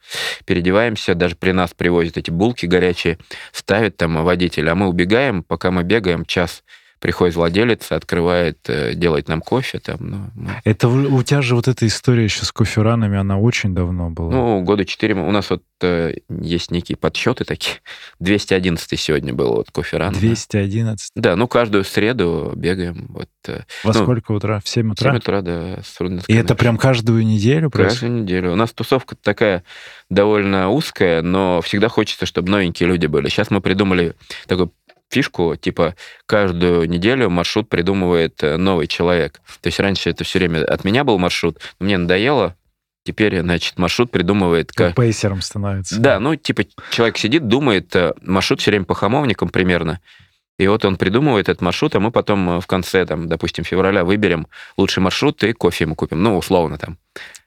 переодеваемся, 0.45 1.15
даже 1.15 1.37
при 1.37 1.53
нас 1.53 1.73
привозят 1.73 2.17
эти 2.17 2.33
булки 2.33 2.67
горячие, 2.67 3.19
ставят 3.53 3.97
там 3.97 4.25
водитель, 4.25 4.69
а 4.69 4.75
мы 4.75 4.89
убегаем, 4.89 5.45
пока 5.45 5.71
мы 5.71 5.85
бегаем, 5.85 6.25
час 6.25 6.65
приходит 6.99 7.37
владелец, 7.37 7.93
открывает, 7.93 8.59
э, 8.69 8.95
делает 8.95 9.29
нам 9.29 9.41
кофе 9.41 9.79
там. 9.79 9.97
Ну, 10.01 10.31
мы- 10.35 10.61
Это 10.65 10.89
вы- 10.89 11.09
у 11.09 11.23
тебя 11.23 11.43
же 11.43 11.55
вот 11.55 11.69
эта 11.69 11.87
история 11.87 12.25
еще 12.25 12.45
с 12.45 12.53
коферанами, 12.53 13.19
она 13.19 13.39
очень 13.39 13.75
давно 13.75 14.11
была. 14.11 14.31
ну, 14.31 14.63
года 14.63 14.85
4, 14.85 15.15
у 15.15 15.31
нас 15.31 15.51
вот 15.51 15.63
э, 15.83 16.15
есть 16.29 16.71
некие 16.71 16.97
подсчеты 16.97 17.45
такие. 17.45 17.77
211 18.21 18.99
сегодня 18.99 19.35
был 19.35 19.55
вот 19.55 19.71
кофе 19.71 19.99
рано. 19.99 20.17
211. 20.17 21.13
Да, 21.15 21.37
ну 21.37 21.47
каждую 21.49 21.85
среду 21.85 22.53
бегаем. 22.57 23.07
Вот, 23.11 23.29
э, 23.47 23.61
Во 23.85 23.93
ну, 23.93 24.03
сколько 24.03 24.33
утра? 24.33 24.61
В 24.61 24.69
7 24.69 24.89
в 24.89 24.93
утра? 24.93 25.11
7 25.11 25.19
утра, 25.19 25.43
да, 25.43 25.79
с 25.83 26.01
И 26.29 26.35
это 26.35 26.55
прям 26.55 26.79
каждую 26.79 27.27
неделю 27.27 27.71
происходит? 27.71 28.01
Каждую 28.01 28.23
неделю. 28.23 28.53
У 28.53 28.57
нас 28.57 28.73
тусовка 28.73 29.17
такая 29.17 29.65
довольно 30.09 30.71
узкая, 30.71 31.23
но 31.23 31.61
всегда 31.61 31.89
хочется, 31.89 32.27
чтобы 32.27 32.51
новенькие 32.51 32.89
люди 32.89 33.07
были. 33.07 33.29
Сейчас 33.29 33.51
мы 33.51 33.61
придумали 33.61 34.15
такую 34.47 34.73
фишку, 35.11 35.57
типа 35.57 35.95
каждую 36.27 36.89
неделю 36.89 37.31
маршрут 37.31 37.69
придумывает 37.69 38.43
э, 38.43 38.57
новый 38.57 38.87
человек. 38.87 39.41
То 39.61 39.69
есть 39.69 39.79
раньше 39.81 40.11
это 40.11 40.25
все 40.25 40.39
время 40.39 40.65
от 40.65 40.85
меня 40.85 41.05
был 41.05 41.19
маршрут, 41.19 41.59
мне 41.79 41.97
надоело, 41.99 42.57
теперь, 43.05 43.41
значит, 43.41 43.79
маршрут 43.79 44.11
придумывает... 44.11 44.73
ка- 44.73 44.89
Как 44.89 44.97
пейсером 44.97 45.41
становится. 45.43 45.99
Да, 46.01 46.19
ну, 46.19 46.35
типа, 46.35 46.65
человек 46.91 47.19
сидит, 47.19 47.47
думает, 47.49 47.95
э, 47.95 48.15
маршрут 48.23 48.61
все 48.61 48.71
время 48.73 48.85
по 48.85 48.95
хамовникам 48.95 49.49
примерно, 49.49 50.01
и 50.59 50.67
вот 50.69 50.85
он 50.85 50.97
придумывает 50.97 51.49
этот 51.49 51.61
маршрут, 51.63 51.95
а 51.95 52.01
мы 52.01 52.11
потом 52.11 52.51
э, 52.57 52.61
в 52.61 52.67
конце, 52.67 53.05
там, 53.07 53.29
допустим, 53.29 53.65
февраля 53.65 54.05
выберем 54.05 54.49
лучший 54.77 55.03
маршрут 55.03 55.43
и 55.45 55.53
кофе 55.53 55.85
ему 55.85 55.95
купим. 55.95 56.23
Ну, 56.23 56.37
условно 56.37 56.79
там. 56.79 56.99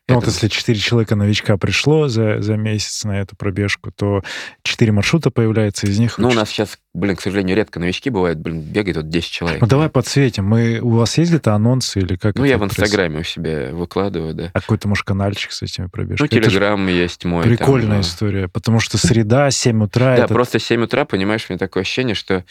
Ну, 0.10 0.18
Это- 0.18 0.26
вот 0.26 0.34
если 0.34 0.48
4 0.48 0.80
человека 0.80 1.16
новичка 1.16 1.58
пришло 1.58 2.08
за, 2.08 2.42
за 2.42 2.56
месяц 2.56 3.04
на 3.04 3.22
эту 3.22 3.36
пробежку, 3.36 3.92
то 3.92 4.24
4 4.64 4.92
маршрута 4.92 5.30
появляется, 5.30 5.88
из 5.88 6.00
них... 6.00 6.18
Ну, 6.18 6.30
у 6.30 6.34
нас 6.34 6.50
сейчас, 6.50 6.80
блин, 6.94 7.16
к 7.16 7.22
сожалению, 7.22 7.56
редко 7.56 7.80
новички 7.80 8.10
бывают, 8.10 8.40
блин, 8.40 8.62
бегает 8.62 8.98
вот 8.98 9.10
10 9.10 9.30
человек. 9.30 9.62
Ну, 9.62 9.68
давай 9.68 9.90
подсветим. 9.90 10.46
Мы... 10.46 10.80
У 10.80 10.90
вас 10.92 11.18
есть 11.18 11.32
где-то 11.32 11.54
анонсы 11.54 12.00
или 12.00 12.16
как 12.16 12.36
Ну, 12.36 12.44
я 12.44 12.58
в 12.58 12.64
Инстаграме 12.64 13.20
у 13.20 13.24
себя 13.24 13.70
выкладываю, 13.72 14.34
да. 14.34 14.52
А 14.54 14.62
какой-то, 14.62 14.88
может, 14.88 15.06
канальчик 15.06 15.52
с 15.52 15.62
этими 15.62 15.86
Ну, 15.86 15.90
пробежками? 15.90 16.28
Же 16.30 16.50
Телеграм 16.50 16.88
есть 16.88 17.26
мой. 17.26 17.44
там, 17.44 17.56
прикольная 17.56 17.98
э, 17.98 18.02
история, 18.02 18.48
потому 18.48 18.80
что 18.80 18.98
среда, 18.98 19.52
7 19.52 19.84
утра... 19.84 20.16
Да, 20.18 20.26
это... 20.26 20.34
просто 20.34 20.60
7 20.60 20.84
утра, 20.84 21.06
понимаешь, 21.06 21.46
у 21.50 21.54
меня 21.54 21.60
такое 21.60 21.82
ощущение, 21.82 22.16
что 22.16 22.44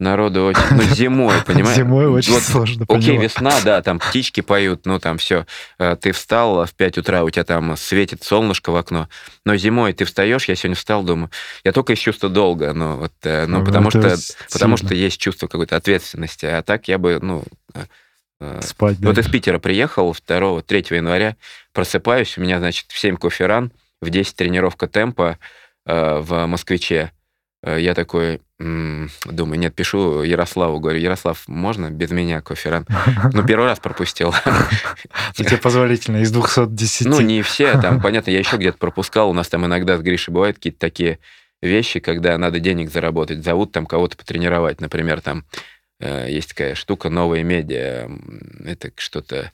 народу 0.00 0.44
очень... 0.44 0.62
Ну, 0.70 0.82
зимой, 0.82 1.34
понимаешь? 1.46 1.76
Зимой 1.76 2.06
очень 2.06 2.32
Вот 2.32 2.42
сложно 2.42 2.84
Окей, 2.88 3.08
понимать. 3.08 3.22
весна, 3.24 3.52
да, 3.64 3.82
там 3.82 3.98
птички 3.98 4.40
поют, 4.40 4.86
ну 4.86 4.98
там 4.98 5.18
все. 5.18 5.46
Ты 6.00 6.12
встал 6.12 6.64
в 6.66 6.74
5 6.74 6.98
утра, 6.98 7.22
у 7.24 7.30
тебя 7.30 7.44
там 7.44 7.76
светит 7.76 8.22
солнышко 8.24 8.70
в 8.70 8.76
окно. 8.76 9.08
Но 9.44 9.56
зимой 9.56 9.92
ты 9.92 10.04
встаешь, 10.04 10.48
я 10.48 10.56
сегодня 10.56 10.76
встал, 10.76 11.02
думаю, 11.02 11.30
я 11.64 11.72
только 11.72 11.92
из 11.92 11.98
чувства 11.98 12.28
долга, 12.28 12.72
ну 12.72 12.96
вот, 12.96 13.12
э, 13.22 13.46
ну 13.46 13.60
Ну, 13.60 13.64
потому 13.66 13.90
что, 13.90 14.16
потому 14.52 14.76
что 14.76 14.94
есть 14.94 15.20
чувство 15.20 15.46
какой-то 15.46 15.76
ответственности, 15.76 16.46
а 16.46 16.62
так 16.62 16.88
я 16.88 16.98
бы, 16.98 17.18
ну, 17.20 17.44
э, 17.74 17.80
э, 18.40 18.60
Спать, 18.62 18.98
да. 19.00 19.08
вот 19.08 19.18
из 19.18 19.28
Питера 19.28 19.58
приехал 19.58 20.14
2 20.26 20.62
3 20.62 20.84
января, 20.90 21.36
просыпаюсь, 21.72 22.36
у 22.38 22.40
меня, 22.40 22.58
значит, 22.58 22.86
в 22.90 22.98
7 22.98 23.16
кофе 23.16 23.46
ран, 23.46 23.72
в 24.00 24.08
10 24.10 24.34
тренировка 24.36 24.86
темпа 24.88 25.38
э, 25.86 26.18
в 26.20 26.46
Москвиче. 26.46 27.12
Э, 27.62 27.78
Я 27.78 27.94
такой, 27.94 28.40
думаю, 28.60 29.58
нет, 29.58 29.74
пишу 29.74 30.22
Ярославу, 30.22 30.80
говорю, 30.80 30.98
Ярослав, 30.98 31.48
можно 31.48 31.90
без 31.90 32.10
меня 32.10 32.42
кофе? 32.42 32.84
Ну, 33.32 33.46
первый 33.46 33.64
раз 33.64 33.80
пропустил. 33.80 34.34
Тебе 35.34 35.56
позволительно 35.56 36.18
из 36.18 36.30
210. 36.30 37.06
Ну, 37.06 37.20
не 37.20 37.40
все, 37.42 37.80
там, 37.80 38.00
понятно, 38.02 38.30
я 38.30 38.38
еще 38.38 38.56
где-то 38.56 38.76
пропускал. 38.76 39.30
У 39.30 39.32
нас 39.32 39.48
там 39.48 39.64
иногда 39.64 39.96
с 39.96 40.02
Гришей 40.02 40.34
бывают 40.34 40.56
какие-то 40.58 40.78
такие 40.78 41.20
вещи, 41.62 42.00
когда 42.00 42.36
надо 42.36 42.60
денег 42.60 42.90
заработать. 42.90 43.42
Зовут 43.42 43.72
там 43.72 43.86
кого-то 43.86 44.16
потренировать. 44.16 44.80
Например, 44.80 45.22
там 45.22 45.46
э, 45.98 46.30
есть 46.30 46.50
такая 46.50 46.74
штука 46.74 47.08
«Новые 47.08 47.44
медиа». 47.44 48.10
Это 48.64 48.92
что-то, 48.96 49.52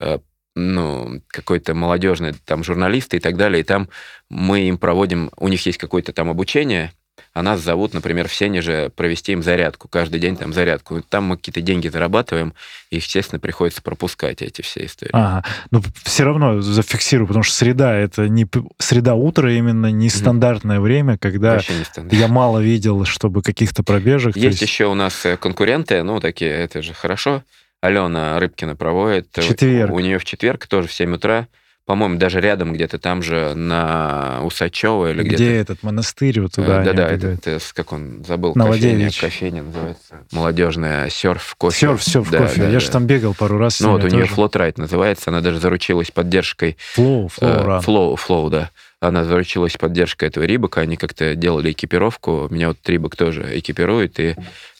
э, 0.00 0.18
ну, 0.56 1.22
какой-то 1.28 1.74
молодежный, 1.74 2.34
там, 2.44 2.64
журналисты 2.64 3.18
и 3.18 3.20
так 3.20 3.36
далее. 3.36 3.60
И 3.60 3.64
там 3.64 3.88
мы 4.28 4.62
им 4.62 4.76
проводим, 4.76 5.30
у 5.36 5.46
них 5.46 5.64
есть 5.66 5.78
какое-то 5.78 6.12
там 6.12 6.30
обучение, 6.30 6.92
а 7.32 7.42
нас 7.42 7.60
зовут, 7.60 7.94
например, 7.94 8.28
в 8.28 8.34
Сенеже 8.34 8.90
провести 8.94 9.32
им 9.32 9.42
зарядку, 9.42 9.88
каждый 9.88 10.20
день 10.20 10.36
там 10.36 10.52
зарядку. 10.52 11.02
Там 11.02 11.24
мы 11.24 11.36
какие-то 11.36 11.60
деньги 11.60 11.88
зарабатываем, 11.88 12.54
и, 12.90 12.96
естественно, 12.96 13.38
приходится 13.38 13.82
пропускать 13.82 14.42
эти 14.42 14.62
все 14.62 14.86
истории. 14.86 15.10
Ага. 15.12 15.44
Ну, 15.70 15.82
все 16.04 16.24
равно 16.24 16.60
зафиксирую, 16.60 17.26
потому 17.26 17.42
что 17.42 17.54
среда 17.54 17.94
это 17.94 18.28
не 18.28 18.46
среда 18.78 19.14
утра 19.14 19.50
именно 19.52 19.90
нестандартное 19.90 20.80
время, 20.80 21.18
когда 21.18 21.60
не 21.96 22.18
я 22.18 22.28
мало 22.28 22.58
видел, 22.58 23.04
чтобы 23.04 23.42
каких-то 23.42 23.82
пробежек. 23.82 24.34
то 24.34 24.40
Есть 24.40 24.62
еще 24.62 24.86
у 24.86 24.94
нас 24.94 25.24
э, 25.24 25.36
конкуренты, 25.36 26.02
ну, 26.02 26.20
такие, 26.20 26.50
это 26.50 26.82
же 26.82 26.94
хорошо. 26.94 27.42
Алена 27.80 28.38
Рыбкина 28.38 28.76
проводит. 28.76 29.30
Четверг. 29.32 29.92
У 29.92 30.00
нее 30.00 30.18
в 30.18 30.24
четверг 30.24 30.66
тоже 30.66 30.88
в 30.88 30.92
7 30.92 31.14
утра. 31.14 31.48
По-моему, 31.90 32.18
даже 32.18 32.40
рядом 32.40 32.72
где-то 32.72 33.00
там 33.00 33.20
же 33.20 33.52
на 33.56 34.42
Усачева 34.44 35.10
или 35.10 35.24
где 35.24 35.34
где-то. 35.34 35.72
этот 35.72 35.82
монастырь 35.82 36.40
вот 36.40 36.52
туда. 36.52 36.82
Э, 36.82 36.84
Да-да, 36.84 37.06
убегают. 37.08 37.24
этот, 37.24 37.46
э, 37.48 37.58
как 37.74 37.92
он 37.92 38.22
забыл, 38.24 38.54
кофейня, 38.54 39.10
кофейня 39.10 39.64
называется. 39.64 40.14
Молодежная, 40.30 41.10
серф, 41.10 41.56
кофе. 41.58 41.76
Серф, 41.88 42.00
все 42.00 42.22
в 42.22 42.30
Да, 42.30 42.38
кофе. 42.42 42.60
да, 42.60 42.66
я 42.68 42.72
да. 42.74 42.78
же 42.78 42.90
там 42.92 43.06
бегал 43.06 43.34
пару 43.34 43.58
раз. 43.58 43.80
Ну, 43.80 43.90
вот 43.90 44.04
у 44.04 44.06
ними 44.06 44.12
нее 44.18 44.22
тоже. 44.26 44.34
флотрайт 44.36 44.78
называется, 44.78 45.30
она 45.30 45.40
даже 45.40 45.58
заручилась 45.58 46.12
поддержкой 46.12 46.76
Флоу, 46.94 47.26
флоу, 47.26 47.50
Э, 47.50 47.64
ран. 47.64 47.80
Flow, 47.84 48.14
Flow, 48.16 48.50
да. 48.50 48.70
Она 49.00 49.24
заручилась 49.24 49.76
поддержкой 49.76 50.26
этого 50.28 50.44
Рибака, 50.44 50.82
они 50.82 50.96
как-то 50.96 51.34
делали 51.34 51.72
экипировку. 51.72 52.46
Меня 52.52 52.68
вот 52.68 52.76
Рибак 52.86 53.16
тоже 53.16 53.58
экипирует, 53.58 54.20
и 54.20 54.36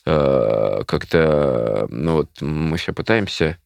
э, 0.06 0.82
как-то, 0.86 1.86
ну 1.90 2.12
вот, 2.18 2.28
мы 2.40 2.76
все 2.76 2.92
пытаемся, 2.92 3.56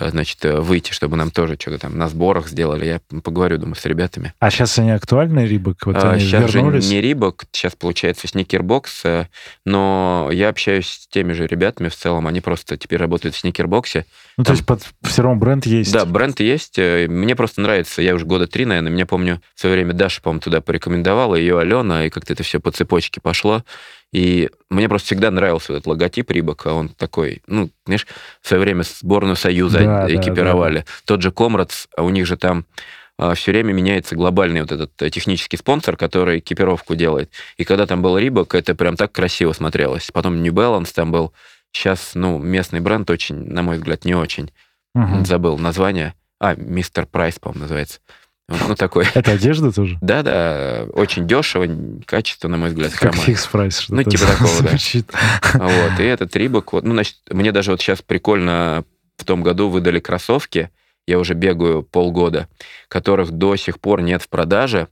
значит, 0.00 0.44
э, 0.44 0.60
выйти, 0.60 0.92
чтобы 0.92 1.16
нам 1.16 1.30
тоже 1.30 1.56
что-то 1.58 1.78
там 1.78 1.98
на 1.98 2.08
сборах 2.08 2.48
сделали. 2.48 2.86
Я 2.86 3.00
поговорю, 3.22 3.58
думаю, 3.58 3.74
с 3.74 3.84
ребятами. 3.84 4.32
А 4.38 4.50
сейчас 4.50 4.78
они 4.78 4.90
актуальны, 4.92 5.46
Рибок? 5.46 5.78
Вот 5.86 5.96
они 5.96 6.20
сейчас 6.20 6.52
вернулись? 6.54 6.84
А, 6.84 6.88
же 6.88 6.94
не 6.94 7.00
Рибак, 7.00 7.44
сейчас 7.52 7.74
получается 7.74 8.28
Сникербокс, 8.28 9.04
э, 9.04 9.26
но 9.64 10.28
я 10.32 10.48
общаюсь 10.48 10.86
с 10.88 11.08
теми 11.08 11.32
же 11.32 11.46
ребятами 11.46 11.88
в 11.88 11.96
целом, 11.96 12.26
они 12.26 12.40
просто 12.40 12.76
теперь 12.76 12.98
работают 12.98 13.34
в 13.34 13.38
Сникербоксе, 13.38 14.06
Ну, 14.36 14.44
то 14.44 14.52
есть 14.52 14.64
под, 14.64 14.82
все 15.02 15.22
равно 15.22 15.38
бренд 15.38 15.66
есть. 15.66 15.92
Да, 15.92 16.04
бренд 16.04 16.40
есть. 16.40 16.78
э, 16.78 17.06
Мне 17.08 17.34
просто 17.36 17.60
нравится. 17.60 18.02
Я 18.02 18.14
уже 18.14 18.24
года 18.24 18.46
три, 18.46 18.64
наверное. 18.64 18.92
Меня, 18.92 19.06
помню, 19.06 19.40
в 19.54 19.60
свое 19.60 19.74
время 19.76 19.92
Даша, 19.94 20.22
по-моему, 20.22 20.40
туда 20.40 20.60
порекомендовала, 20.60 21.34
ее 21.34 21.58
Алена, 21.58 22.06
и 22.06 22.10
как-то 22.10 22.32
это 22.32 22.42
все 22.42 22.60
по 22.60 22.70
цепочке 22.70 23.20
пошло. 23.20 23.64
И 24.12 24.50
мне 24.70 24.88
просто 24.88 25.06
всегда 25.06 25.30
нравился 25.30 25.74
этот 25.74 25.86
логотип 25.86 26.30
Рибака. 26.30 26.68
Он 26.68 26.88
такой, 26.88 27.42
ну, 27.46 27.70
знаешь, 27.84 28.06
в 28.40 28.48
свое 28.48 28.62
время 28.62 28.82
сборную 28.82 29.36
Союза 29.36 29.80
Да, 29.80 30.06
да, 30.06 30.14
экипировали. 30.14 30.84
Тот 31.04 31.20
же 31.22 31.30
Комрадс, 31.30 31.86
а 31.96 32.02
у 32.02 32.10
них 32.10 32.26
же 32.26 32.36
там 32.36 32.64
все 33.34 33.50
время 33.50 33.72
меняется 33.72 34.14
глобальный 34.14 34.60
вот 34.60 34.70
этот 34.70 35.02
э, 35.02 35.10
технический 35.10 35.56
спонсор, 35.56 35.96
который 35.96 36.38
экипировку 36.38 36.94
делает. 36.94 37.30
И 37.56 37.64
когда 37.64 37.84
там 37.84 38.00
был 38.00 38.16
Рибак, 38.16 38.54
это 38.54 38.76
прям 38.76 38.96
так 38.96 39.10
красиво 39.10 39.52
смотрелось. 39.52 40.10
Потом 40.12 40.40
New 40.40 40.52
Balance 40.52 40.92
там 40.94 41.10
был. 41.10 41.32
Сейчас, 41.72 42.12
ну, 42.14 42.38
местный 42.38 42.78
бренд 42.80 43.10
очень, 43.10 43.50
на 43.52 43.62
мой 43.62 43.76
взгляд, 43.78 44.04
не 44.04 44.14
очень 44.14 44.52
Мгм. 44.94 45.24
забыл 45.26 45.58
название. 45.58 46.14
А, 46.40 46.54
Mr 46.54 47.06
Price, 47.06 47.38
по-моему, 47.40 47.62
называется. 47.62 47.98
Ну, 48.48 48.74
такой. 48.74 49.06
Это 49.14 49.32
одежда 49.32 49.72
тоже? 49.72 49.98
Да, 50.02 50.22
да, 50.22 50.86
очень 50.92 51.26
дешево, 51.26 51.66
качество, 52.06 52.48
на 52.48 52.56
мой 52.56 52.70
взгляд, 52.70 52.92
Как 52.92 53.14
Fix 53.14 53.46
Price. 53.46 53.86
Ну, 53.88 54.02
типа 54.02 54.26
такого, 54.26 54.62
да. 54.62 55.66
Вот, 55.66 56.00
и 56.00 56.02
этот 56.04 56.34
Reebok, 56.34 56.72
вот, 56.72 56.84
ну, 56.84 56.94
значит, 56.94 57.16
мне 57.30 57.52
даже 57.52 57.72
вот 57.72 57.80
сейчас 57.80 58.00
прикольно 58.00 58.84
в 59.18 59.24
том 59.24 59.42
году 59.42 59.68
выдали 59.68 60.00
кроссовки, 60.00 60.70
я 61.06 61.18
уже 61.18 61.34
бегаю 61.34 61.82
полгода, 61.82 62.48
которых 62.88 63.32
до 63.32 63.56
сих 63.56 63.80
пор 63.80 64.02
нет 64.02 64.22
в 64.22 64.28
продаже, 64.28 64.88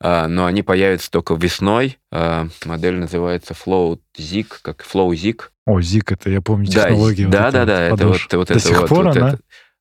а, 0.00 0.28
но 0.28 0.46
они 0.46 0.62
появятся 0.62 1.10
только 1.10 1.34
весной. 1.34 1.98
А, 2.10 2.48
модель 2.64 2.96
называется 2.96 3.54
Float 3.54 3.98
Zig, 4.16 4.46
как 4.62 4.82
Float 4.82 5.10
Zig. 5.10 5.42
О, 5.66 5.80
Zig, 5.80 6.04
это 6.08 6.30
я 6.30 6.40
помню 6.40 6.66
технологию. 6.66 7.28
Да, 7.28 7.46
вот 7.46 7.52
да, 7.52 7.64
да, 7.64 7.82
это 7.82 8.06
вот, 8.06 8.20
вот 8.32 8.48
До 8.48 8.54
это 8.54 8.60
сих 8.60 8.80
вот. 8.80 8.88
пор 8.88 9.06
вот 9.06 9.16
она? 9.16 9.28
это. 9.30 9.40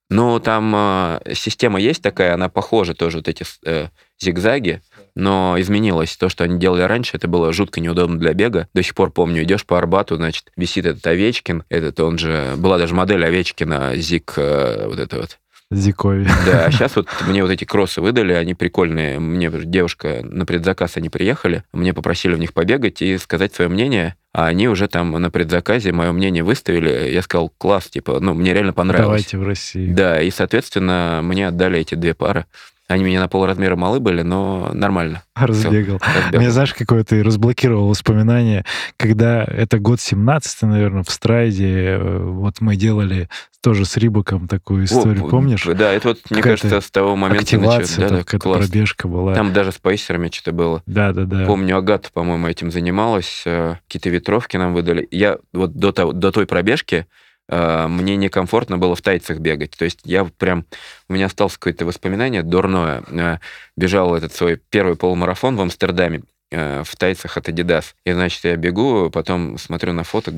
Ну, 0.09 0.39
там 0.39 0.73
э, 0.73 1.33
система 1.33 1.79
есть 1.81 2.01
такая, 2.01 2.33
она 2.33 2.47
похожа 2.47 2.93
тоже, 2.93 3.17
вот 3.17 3.27
эти 3.27 3.45
э, 3.65 3.87
зигзаги, 4.19 4.81
но 5.15 5.55
изменилось. 5.59 6.15
То, 6.15 6.29
что 6.29 6.45
они 6.45 6.57
делали 6.59 6.83
раньше, 6.83 7.17
это 7.17 7.27
было 7.27 7.51
жутко 7.51 7.81
неудобно 7.81 8.17
для 8.17 8.33
бега. 8.33 8.69
До 8.73 8.83
сих 8.83 8.95
пор 8.95 9.11
помню, 9.11 9.43
идешь 9.43 9.65
по 9.65 9.77
Арбату, 9.77 10.15
значит, 10.15 10.51
висит 10.55 10.85
этот 10.85 11.05
Овечкин, 11.05 11.63
этот 11.67 11.99
он 11.99 12.17
же, 12.17 12.53
была 12.55 12.77
даже 12.77 12.95
модель 12.95 13.25
Овечкина, 13.25 13.97
зиг, 13.97 14.33
э, 14.37 14.87
вот 14.87 14.99
это 14.99 15.17
вот. 15.17 15.39
Зикови. 15.69 16.25
Да, 16.45 16.65
а 16.65 16.71
сейчас 16.71 16.95
вот 16.95 17.07
мне 17.27 17.43
вот 17.43 17.51
эти 17.51 17.65
кроссы 17.65 17.99
выдали, 17.99 18.31
они 18.33 18.53
прикольные. 18.53 19.19
Мне 19.19 19.51
девушка 19.51 20.21
на 20.23 20.45
предзаказ 20.45 20.95
они 20.95 21.09
приехали, 21.09 21.63
мне 21.73 21.93
попросили 21.93 22.35
в 22.35 22.39
них 22.39 22.53
побегать 22.53 23.01
и 23.01 23.17
сказать 23.17 23.53
свое 23.53 23.69
мнение, 23.69 24.15
а 24.33 24.45
они 24.45 24.69
уже 24.69 24.87
там 24.87 25.11
на 25.11 25.29
предзаказе 25.29 25.91
мое 25.91 26.11
мнение 26.13 26.43
выставили. 26.43 27.11
Я 27.11 27.21
сказал, 27.21 27.51
класс, 27.57 27.87
типа, 27.87 28.19
ну, 28.21 28.33
мне 28.33 28.53
реально 28.53 28.71
понравилось. 28.71 29.07
Давайте 29.07 29.37
в 29.39 29.43
России. 29.43 29.91
Да, 29.91 30.21
и, 30.21 30.31
соответственно, 30.31 31.19
мне 31.23 31.47
отдали 31.47 31.79
эти 31.79 31.95
две 31.95 32.13
пары. 32.13 32.45
Они 32.87 33.03
мне 33.03 33.19
на 33.19 33.27
полразмера 33.27 33.75
малы 33.75 33.99
были, 33.99 34.21
но 34.21 34.71
нормально. 34.73 35.23
Разбегал. 35.35 35.99
Разбегал. 35.99 36.39
Мне, 36.39 36.51
знаешь, 36.51 36.73
какое 36.73 37.03
ты 37.03 37.21
разблокировал 37.21 37.89
воспоминание, 37.89 38.63
когда 38.95 39.43
это 39.43 39.77
год 39.77 39.99
17 39.99 40.61
наверное, 40.63 41.03
в 41.03 41.09
Страйде, 41.09 41.97
э, 41.97 42.17
вот 42.23 42.61
мы 42.61 42.77
делали 42.77 43.27
тоже 43.61 43.83
с 43.83 43.97
Рибаком 43.97 44.47
такую 44.47 44.85
историю, 44.85 45.25
О, 45.25 45.29
помнишь? 45.29 45.65
Да, 45.65 45.91
это 45.91 46.09
вот, 46.09 46.19
мне 46.29 46.41
кажется, 46.41 46.79
с 46.79 46.89
того 46.89 47.17
момента... 47.17 47.43
Активация, 47.43 48.03
начал- 48.03 48.17
да, 48.17 48.23
да, 48.31 48.39
класс. 48.39 48.69
пробежка 48.69 49.07
была. 49.09 49.35
Там 49.35 49.51
даже 49.51 49.73
с 49.73 49.77
пейсерами 49.77 50.29
что-то 50.31 50.53
было. 50.53 50.81
Да, 50.85 51.11
да, 51.11 51.25
да. 51.25 51.45
Помню, 51.45 51.75
Агата, 51.77 52.09
по-моему, 52.13 52.47
этим 52.47 52.71
занималась. 52.71 53.43
э, 53.45 53.75
Какие-то 53.87 54.09
ветровки 54.09 54.55
нам 54.55 54.73
выдали. 54.73 55.05
Я 55.11 55.39
вот 55.51 55.73
до, 55.75 55.91
того- 55.91 56.13
до 56.13 56.31
той 56.31 56.45
пробежки 56.45 57.05
мне 57.49 58.17
некомфортно 58.17 58.77
было 58.77 58.95
в 58.95 59.01
тайцах 59.01 59.39
бегать. 59.39 59.71
То 59.71 59.85
есть 59.85 59.99
я 60.03 60.25
прям... 60.25 60.65
У 61.07 61.13
меня 61.13 61.27
осталось 61.27 61.57
какое-то 61.57 61.85
воспоминание 61.85 62.43
дурное. 62.43 63.03
Э, 63.09 63.37
Бежал 63.75 64.15
этот 64.15 64.33
свой 64.33 64.59
первый 64.69 64.95
полумарафон 64.95 65.55
в 65.55 65.61
Амстердаме 65.61 66.23
э, 66.51 66.83
в 66.83 66.95
тайцах 66.95 67.37
от 67.37 67.47
Adidas. 67.47 67.93
И, 68.05 68.11
значит, 68.11 68.43
я 68.43 68.55
бегу, 68.57 69.09
потом 69.09 69.57
смотрю 69.57 69.93
на 69.93 70.03
фото, 70.03 70.33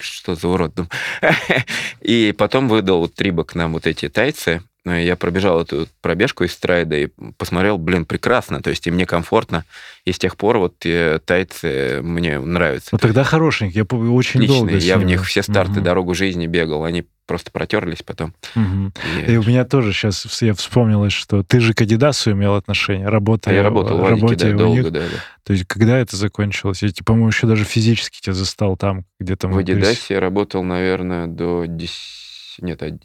что 0.00 0.34
за 0.34 0.48
урод. 0.48 0.72
И 2.00 2.32
потом 2.36 2.68
выдал 2.68 3.08
Трибок 3.08 3.54
нам 3.54 3.72
вот 3.72 3.86
эти 3.86 4.08
тайцы. 4.08 4.62
Э, 4.84 5.02
Я 5.04 5.16
пробежал 5.16 5.60
эту 5.62 5.86
пробежку 6.00 6.44
из 6.44 6.52
страйда 6.52 6.96
и 6.96 7.08
посмотрел, 7.38 7.78
блин, 7.78 8.04
прекрасно, 8.04 8.60
то 8.60 8.70
есть 8.70 8.86
и 8.86 8.90
мне 8.90 9.06
комфортно. 9.06 9.64
И 10.04 10.12
с 10.12 10.18
тех 10.18 10.36
пор 10.36 10.58
вот 10.58 10.74
э, 10.84 11.20
тайцы 11.24 12.00
мне 12.02 12.38
нравятся. 12.40 12.88
Ну 12.92 12.98
тогда 12.98 13.22
хорошенький, 13.24 13.78
я 13.78 13.84
очень 13.84 14.40
Отличные. 14.40 14.46
долго. 14.58 14.76
Я 14.76 14.98
в 14.98 15.04
них 15.04 15.24
все 15.24 15.42
старты, 15.42 15.74
Мгм. 15.74 15.84
дорогу 15.84 16.14
жизни 16.14 16.46
бегал. 16.46 16.84
Они 16.84 17.04
просто 17.26 17.52
протерлись 17.52 18.02
потом. 18.02 18.34
Мгм. 18.56 18.92
И- 19.26 19.32
И 19.32 19.36
у 19.36 19.44
меня 19.44 19.64
тоже 19.64 19.92
сейчас 19.92 20.42
я 20.42 20.52
вспомнилось, 20.54 21.12
что 21.12 21.44
ты 21.44 21.60
же 21.60 21.72
к 21.74 21.80
Адидасу 21.82 22.32
имел 22.32 22.56
отношение, 22.56 23.06
А 23.06 23.10
работая, 23.10 23.54
я 23.54 23.62
работал 23.62 23.98
в 23.98 24.08
работая 24.08 24.50
да, 24.52 24.58
долго, 24.58 24.82
них. 24.82 24.90
да, 24.92 25.00
да. 25.00 25.06
То 25.44 25.52
есть 25.52 25.64
когда 25.66 25.98
это 25.98 26.16
закончилось? 26.16 26.82
Я, 26.82 26.88
типа, 26.88 27.04
по-моему, 27.12 27.28
еще 27.28 27.46
даже 27.46 27.64
физически 27.64 28.20
тебя 28.20 28.32
застал 28.34 28.76
там, 28.76 29.04
где 29.20 29.36
там... 29.36 29.52
В 29.52 29.58
Адидасе 29.58 30.14
я 30.14 30.20
работал, 30.20 30.64
наверное, 30.64 31.28
до 31.28 31.64
10... 31.66 32.58
Нет, 32.58 32.82
од- 32.82 33.02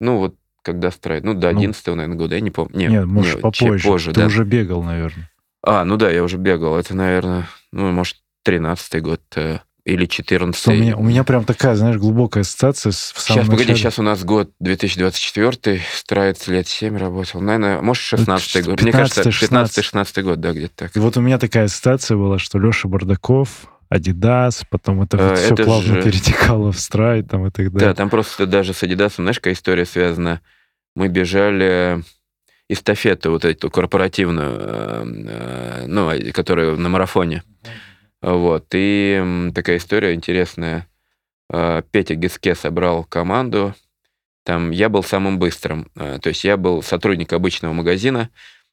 ну 0.00 0.18
вот 0.18 0.36
когда 0.62 0.90
страйд, 0.90 1.24
ну 1.24 1.34
до 1.34 1.52
Ну, 1.52 1.58
11 1.58 1.86
наверное, 1.86 2.16
года, 2.16 2.34
я 2.34 2.40
не 2.40 2.50
помню. 2.50 2.76
Нет, 2.76 2.90
Нет, 2.90 3.06
может, 3.06 3.32
чуть 3.34 3.42
попозже. 3.42 3.88
позже, 3.88 4.12
ты 4.12 4.20
да. 4.20 4.26
уже 4.26 4.44
бегал, 4.44 4.82
наверное. 4.82 5.30
А, 5.62 5.84
ну 5.84 5.96
да, 5.96 6.10
я 6.10 6.22
уже 6.22 6.36
бегал. 6.36 6.76
Это, 6.78 6.94
наверное, 6.94 7.48
ну, 7.72 7.90
может, 7.90 8.16
13 8.44 9.02
год 9.02 9.20
э, 9.36 9.58
или 9.84 10.06
14 10.06 10.60
Что 10.60 10.70
у, 10.70 10.74
меня, 10.74 10.96
у 10.96 11.02
меня 11.02 11.24
прям 11.24 11.44
такая, 11.44 11.74
знаешь, 11.74 11.96
глубокая 11.96 12.42
ассоциация 12.42 12.92
с 12.92 13.12
в 13.14 13.20
самом 13.20 13.44
Сейчас, 13.44 13.50
погоди, 13.50 13.74
сейчас 13.74 13.98
у 13.98 14.02
нас 14.02 14.22
год 14.22 14.50
2024, 14.60 15.80
страйц 15.92 16.46
лет 16.46 16.68
7 16.68 16.96
работал. 16.96 17.40
Наверное, 17.40 17.80
может, 17.80 18.02
16 18.02 18.66
год. 18.66 18.82
Мне 18.82 18.90
15-й, 18.90 18.92
кажется, 18.92 19.80
15-16 19.80 20.22
год, 20.22 20.40
да, 20.40 20.52
где-то 20.52 20.74
так. 20.76 20.96
И 20.96 21.00
вот 21.00 21.16
у 21.16 21.20
меня 21.20 21.38
такая 21.38 21.64
ассоциация 21.64 22.16
была, 22.16 22.38
что 22.38 22.58
Леша 22.58 22.88
Бардаков, 22.88 23.66
Адидас, 23.88 24.64
потом 24.70 25.02
это 25.02 25.16
Э, 25.16 25.28
вот 25.30 25.38
все 25.38 25.54
это 25.54 25.64
плавно 25.64 25.94
же- 25.94 26.02
перетекало 26.02 26.72
в 26.72 26.78
страй 26.78 27.22
там 27.22 27.46
и 27.46 27.50
так 27.50 27.72
Да, 27.72 27.78
далее. 27.78 27.94
там 27.94 28.10
просто 28.10 28.46
даже 28.46 28.74
с 28.74 28.82
Адидасом, 28.82 29.24
знаешь, 29.24 29.38
какая 29.38 29.54
история 29.54 29.84
связана? 29.86 30.40
Мы 30.94 31.08
бежали 31.08 32.02
эстафету 32.68 33.30
вот 33.30 33.44
эту 33.44 33.70
корпоративную, 33.70 34.56
э, 34.58 35.04
э, 35.28 35.84
ну, 35.86 36.10
э, 36.10 36.32
которая 36.32 36.76
на 36.76 36.88
марафоне. 36.88 37.42
Вот. 38.20 38.66
И 38.74 39.50
такая 39.54 39.76
история 39.78 40.12
интересная. 40.14 40.86
Э, 41.50 41.82
Петя 41.90 42.14
Гиске 42.14 42.54
собрал 42.54 43.04
команду. 43.04 43.74
Там 44.44 44.70
я 44.70 44.88
был 44.88 45.02
самым 45.02 45.38
быстрым. 45.38 45.90
То 45.94 46.28
есть 46.28 46.42
я 46.44 46.56
был 46.56 46.82
сотрудник 46.82 47.32
обычного 47.34 47.72
магазина, 47.74 48.30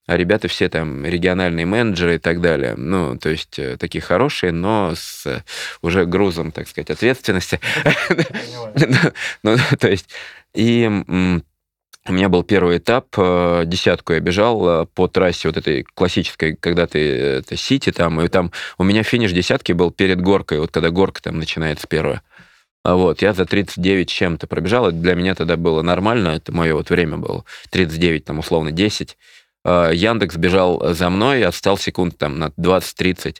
а 0.07 0.17
ребята 0.17 0.47
все 0.47 0.69
там 0.69 1.05
региональные 1.05 1.65
менеджеры 1.65 2.15
и 2.15 2.19
так 2.19 2.41
далее. 2.41 2.75
Ну, 2.75 3.17
то 3.17 3.29
есть 3.29 3.57
э, 3.57 3.77
такие 3.77 4.01
хорошие, 4.01 4.51
но 4.51 4.93
с 4.95 5.25
э, 5.25 5.43
уже 5.81 6.05
грузом, 6.05 6.51
так 6.51 6.67
сказать, 6.67 6.89
ответственности. 6.89 7.59
Ну, 9.43 9.57
то 9.79 9.89
есть, 9.89 10.09
и 10.53 10.85
у 10.87 12.13
меня 12.13 12.29
был 12.29 12.43
первый 12.43 12.77
этап, 12.77 13.07
э, 13.17 13.63
десятку 13.65 14.13
я 14.13 14.19
бежал 14.19 14.85
по 14.87 15.07
трассе 15.07 15.47
вот 15.47 15.57
этой 15.57 15.83
классической, 15.83 16.55
когда 16.55 16.85
ты, 16.87 16.99
это 16.99 17.55
Сити 17.57 17.91
там, 17.91 18.21
и 18.21 18.27
там 18.27 18.51
у 18.77 18.83
меня 18.83 19.03
финиш 19.03 19.31
десятки 19.31 19.71
был 19.71 19.91
перед 19.91 20.21
горкой, 20.21 20.59
вот 20.59 20.71
когда 20.71 20.89
горка 20.89 21.21
там 21.21 21.39
начинается 21.39 21.87
первая. 21.87 22.21
Вот, 22.83 23.23
я 23.23 23.33
за 23.33 23.45
39 23.45 24.09
с 24.09 24.13
чем-то 24.13 24.45
пробежал, 24.45 24.91
для 24.91 25.15
меня 25.15 25.33
тогда 25.33 25.57
было 25.57 25.81
нормально, 25.81 26.29
это 26.29 26.51
мое 26.51 26.75
вот 26.75 26.91
время 26.91 27.17
было, 27.17 27.43
39, 27.71 28.25
там, 28.25 28.39
условно, 28.39 28.71
10. 28.71 29.17
А, 29.65 29.89
Яндекс 29.91 30.37
бежал 30.37 30.93
за 30.93 31.09
мной, 31.09 31.43
отстал 31.43 31.77
секунд 31.77 32.17
там 32.17 32.37
на 32.37 32.45
20-30. 32.49 33.37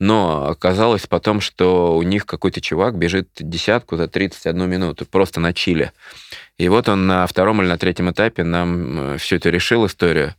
Но 0.00 0.48
оказалось 0.48 1.06
потом, 1.06 1.40
что 1.40 1.96
у 1.96 2.02
них 2.02 2.26
какой-то 2.26 2.60
чувак 2.60 2.98
бежит 2.98 3.28
десятку 3.38 3.96
за 3.96 4.08
31 4.08 4.68
минуту, 4.68 5.06
просто 5.06 5.38
на 5.38 5.52
чиле. 5.54 5.92
И 6.58 6.68
вот 6.68 6.88
он 6.88 7.06
на 7.06 7.26
втором 7.28 7.62
или 7.62 7.68
на 7.68 7.78
третьем 7.78 8.10
этапе 8.10 8.42
нам 8.42 9.16
все 9.18 9.36
это 9.36 9.50
решил, 9.50 9.86
историю. 9.86 10.34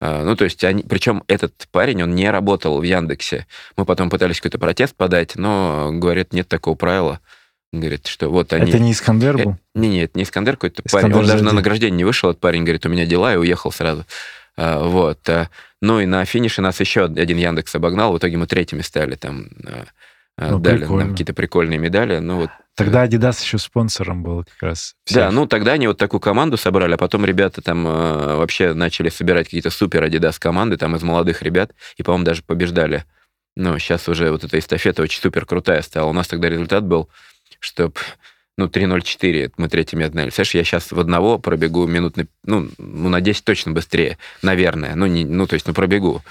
А, 0.00 0.24
Ну, 0.24 0.36
то 0.36 0.44
есть, 0.44 0.62
они, 0.62 0.84
причем 0.84 1.24
этот 1.26 1.66
парень, 1.72 2.04
он 2.04 2.14
не 2.14 2.30
работал 2.30 2.78
в 2.78 2.84
Яндексе. 2.84 3.46
Мы 3.76 3.84
потом 3.84 4.08
пытались 4.08 4.36
какой-то 4.40 4.60
протест 4.60 4.94
подать, 4.94 5.34
но, 5.34 5.90
говорит, 5.92 6.32
нет 6.32 6.46
такого 6.46 6.76
правила. 6.76 7.18
Говорит, 7.72 8.06
что 8.06 8.28
вот 8.28 8.52
они... 8.52 8.68
Это 8.70 8.78
не 8.78 8.92
Искандер 8.92 9.36
Э, 9.36 9.44
был? 9.44 9.56
Не, 9.74 9.88
нет, 9.88 10.14
не 10.14 10.22
Искандер 10.24 10.56
какой-то 10.56 10.82
парень. 10.90 11.12
Он 11.12 11.26
даже 11.26 11.42
на 11.42 11.52
награждение 11.52 11.96
не 11.96 12.04
вышел, 12.04 12.30
этот 12.30 12.40
парень 12.40 12.62
говорит, 12.62 12.86
у 12.86 12.88
меня 12.88 13.06
дела, 13.06 13.34
и 13.34 13.36
уехал 13.36 13.72
сразу. 13.72 14.04
А, 14.56 14.82
Вот. 14.84 15.28
а, 15.28 15.48
Ну 15.80 16.00
и 16.00 16.06
на 16.06 16.24
финише 16.24 16.62
нас 16.62 16.78
еще 16.80 17.04
один 17.06 17.36
Яндекс 17.38 17.74
обогнал, 17.74 18.12
в 18.12 18.18
итоге 18.18 18.36
мы 18.36 18.46
третьими 18.46 18.82
стали, 18.82 19.14
там 19.16 19.48
а, 19.66 19.84
а, 20.38 20.50
Ну, 20.52 20.58
дали 20.58 20.78
прикольно. 20.78 21.04
нам 21.04 21.10
какие-то 21.12 21.34
прикольные 21.34 21.78
медали. 21.78 22.18
Ну 22.18 22.36
вот. 22.36 22.50
Тогда 22.74 23.02
Адидас 23.02 23.42
еще 23.42 23.58
спонсором 23.58 24.22
был 24.22 24.44
как 24.44 24.62
раз. 24.62 24.94
Да, 25.10 25.26
всех. 25.26 25.32
ну 25.32 25.46
тогда 25.46 25.72
они 25.72 25.88
вот 25.88 25.98
такую 25.98 26.20
команду 26.20 26.56
собрали, 26.56 26.94
а 26.94 26.96
потом 26.96 27.24
ребята 27.26 27.60
там 27.60 27.86
э, 27.86 28.36
вообще 28.36 28.72
начали 28.72 29.10
собирать 29.10 29.46
какие-то 29.46 29.70
супер 29.70 30.04
Adidas 30.04 30.36
команды 30.38 30.76
там 30.78 30.96
из 30.96 31.02
молодых 31.02 31.42
ребят, 31.42 31.72
и, 31.96 32.02
по-моему, 32.02 32.24
даже 32.24 32.42
побеждали. 32.42 33.04
Ну, 33.56 33.78
сейчас 33.78 34.08
уже 34.08 34.30
вот 34.30 34.44
эта 34.44 34.58
эстафета 34.58 35.02
очень 35.02 35.20
супер 35.20 35.44
крутая 35.44 35.82
стала. 35.82 36.08
У 36.08 36.12
нас 36.14 36.26
тогда 36.28 36.48
результат 36.48 36.84
был, 36.84 37.10
чтоб 37.60 37.98
ну, 38.58 38.66
3.04, 38.66 39.52
мы 39.56 39.68
третьими 39.68 40.04
отняли. 40.04 40.26
Представляешь, 40.26 40.54
я 40.54 40.64
сейчас 40.64 40.92
в 40.92 41.00
одного 41.00 41.38
пробегу 41.38 41.86
минут 41.86 42.16
на, 42.16 42.26
ну, 42.44 42.68
ну, 42.76 43.08
на 43.08 43.20
10 43.20 43.44
точно 43.44 43.72
быстрее, 43.72 44.18
наверное. 44.42 44.94
Ну, 44.94 45.06
не, 45.06 45.24
ну, 45.24 45.46
то 45.46 45.54
есть, 45.54 45.66
ну, 45.66 45.72
пробегу. 45.72 46.22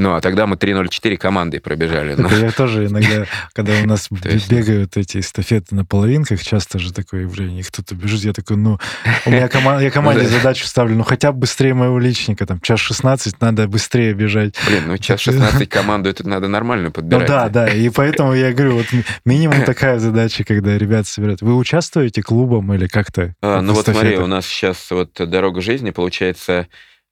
Ну, 0.00 0.14
а 0.14 0.20
тогда 0.22 0.46
мы 0.46 0.56
3.04 0.56 1.18
командой 1.18 1.60
пробежали. 1.60 2.14
Ну, 2.16 2.26
Это 2.26 2.36
я 2.36 2.50
тоже 2.52 2.86
иногда, 2.86 3.26
когда 3.52 3.74
у 3.82 3.86
нас 3.86 4.08
бегают 4.10 4.96
эти 4.96 5.18
эстафеты 5.18 5.74
на 5.74 5.84
половинках, 5.84 6.42
часто 6.42 6.78
же 6.78 6.90
такое 6.92 7.22
явление, 7.22 7.62
кто-то 7.62 7.94
бежит, 7.94 8.22
я 8.24 8.32
такой, 8.32 8.56
ну, 8.56 8.78
у 9.26 9.30
меня 9.30 9.48
команда, 9.48 9.84
я 9.84 9.90
команде 9.90 10.22
Да. 10.24 10.28
задачу 10.28 10.64
ставлю, 10.66 10.96
ну, 10.96 11.02
хотя 11.04 11.32
бы 11.32 11.40
быстрее 11.40 11.74
моего 11.74 11.98
личника, 11.98 12.46
там, 12.46 12.60
час 12.60 12.80
16, 12.80 13.40
надо 13.42 13.68
быстрее 13.68 14.14
бежать. 14.14 14.54
блин, 14.66 14.84
ну, 14.86 14.96
час 14.96 15.20
16 15.20 15.68
команду, 15.68 16.08
это 16.08 16.26
надо 16.26 16.48
нормально 16.48 16.84
Ну 16.86 16.92
подбирать. 16.92 17.28
да, 17.28 17.48
да, 17.50 17.68
и 17.68 17.90
поэтому 17.90 18.32
я 18.32 18.54
говорю, 18.54 18.76
вот 18.78 18.90
ми- 18.92 19.04
минимум 19.26 19.64
такая 19.64 19.98
задача, 19.98 20.44
когда 20.44 20.78
ребята 20.78 21.08
собирают. 21.10 21.42
Вы 21.42 21.54
участвуете 21.56 22.22
клубом 22.22 22.72
или 22.72 22.86
как-то? 22.86 23.34
А, 23.42 23.60
ну 23.60 23.74
вот 23.74 23.84
смотри, 23.84 24.16
у 24.16 24.26
нас 24.26 24.46
сейчас 24.46 24.90
вот 24.90 25.10
дорога 25.28 25.60
жизни, 25.60 25.90
получается, 25.90 26.68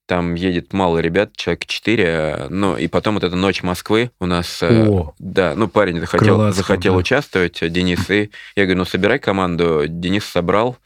там 0.08 0.34
едет 0.34 0.72
мало 0.72 0.98
ребят, 1.00 1.36
человек 1.36 1.66
4, 1.66 2.46
ну, 2.48 2.78
и 2.78 2.88
потом 2.88 3.14
вот 3.14 3.24
эта 3.24 3.36
ночь 3.36 3.62
Москвы 3.62 4.10
у 4.18 4.24
нас... 4.24 4.62
Э, 4.62 4.88
О, 4.88 5.14
да, 5.18 5.52
ну, 5.54 5.68
парень 5.68 6.00
захотел, 6.00 6.50
захотел 6.50 6.94
да. 6.94 6.98
участвовать, 6.98 7.60
Денис, 7.60 8.08
и 8.08 8.30
я 8.56 8.64
говорю, 8.64 8.78
ну, 8.78 8.84
собирай 8.86 9.18
команду. 9.18 9.84
Денис 9.86 10.24
собрал, 10.24 10.78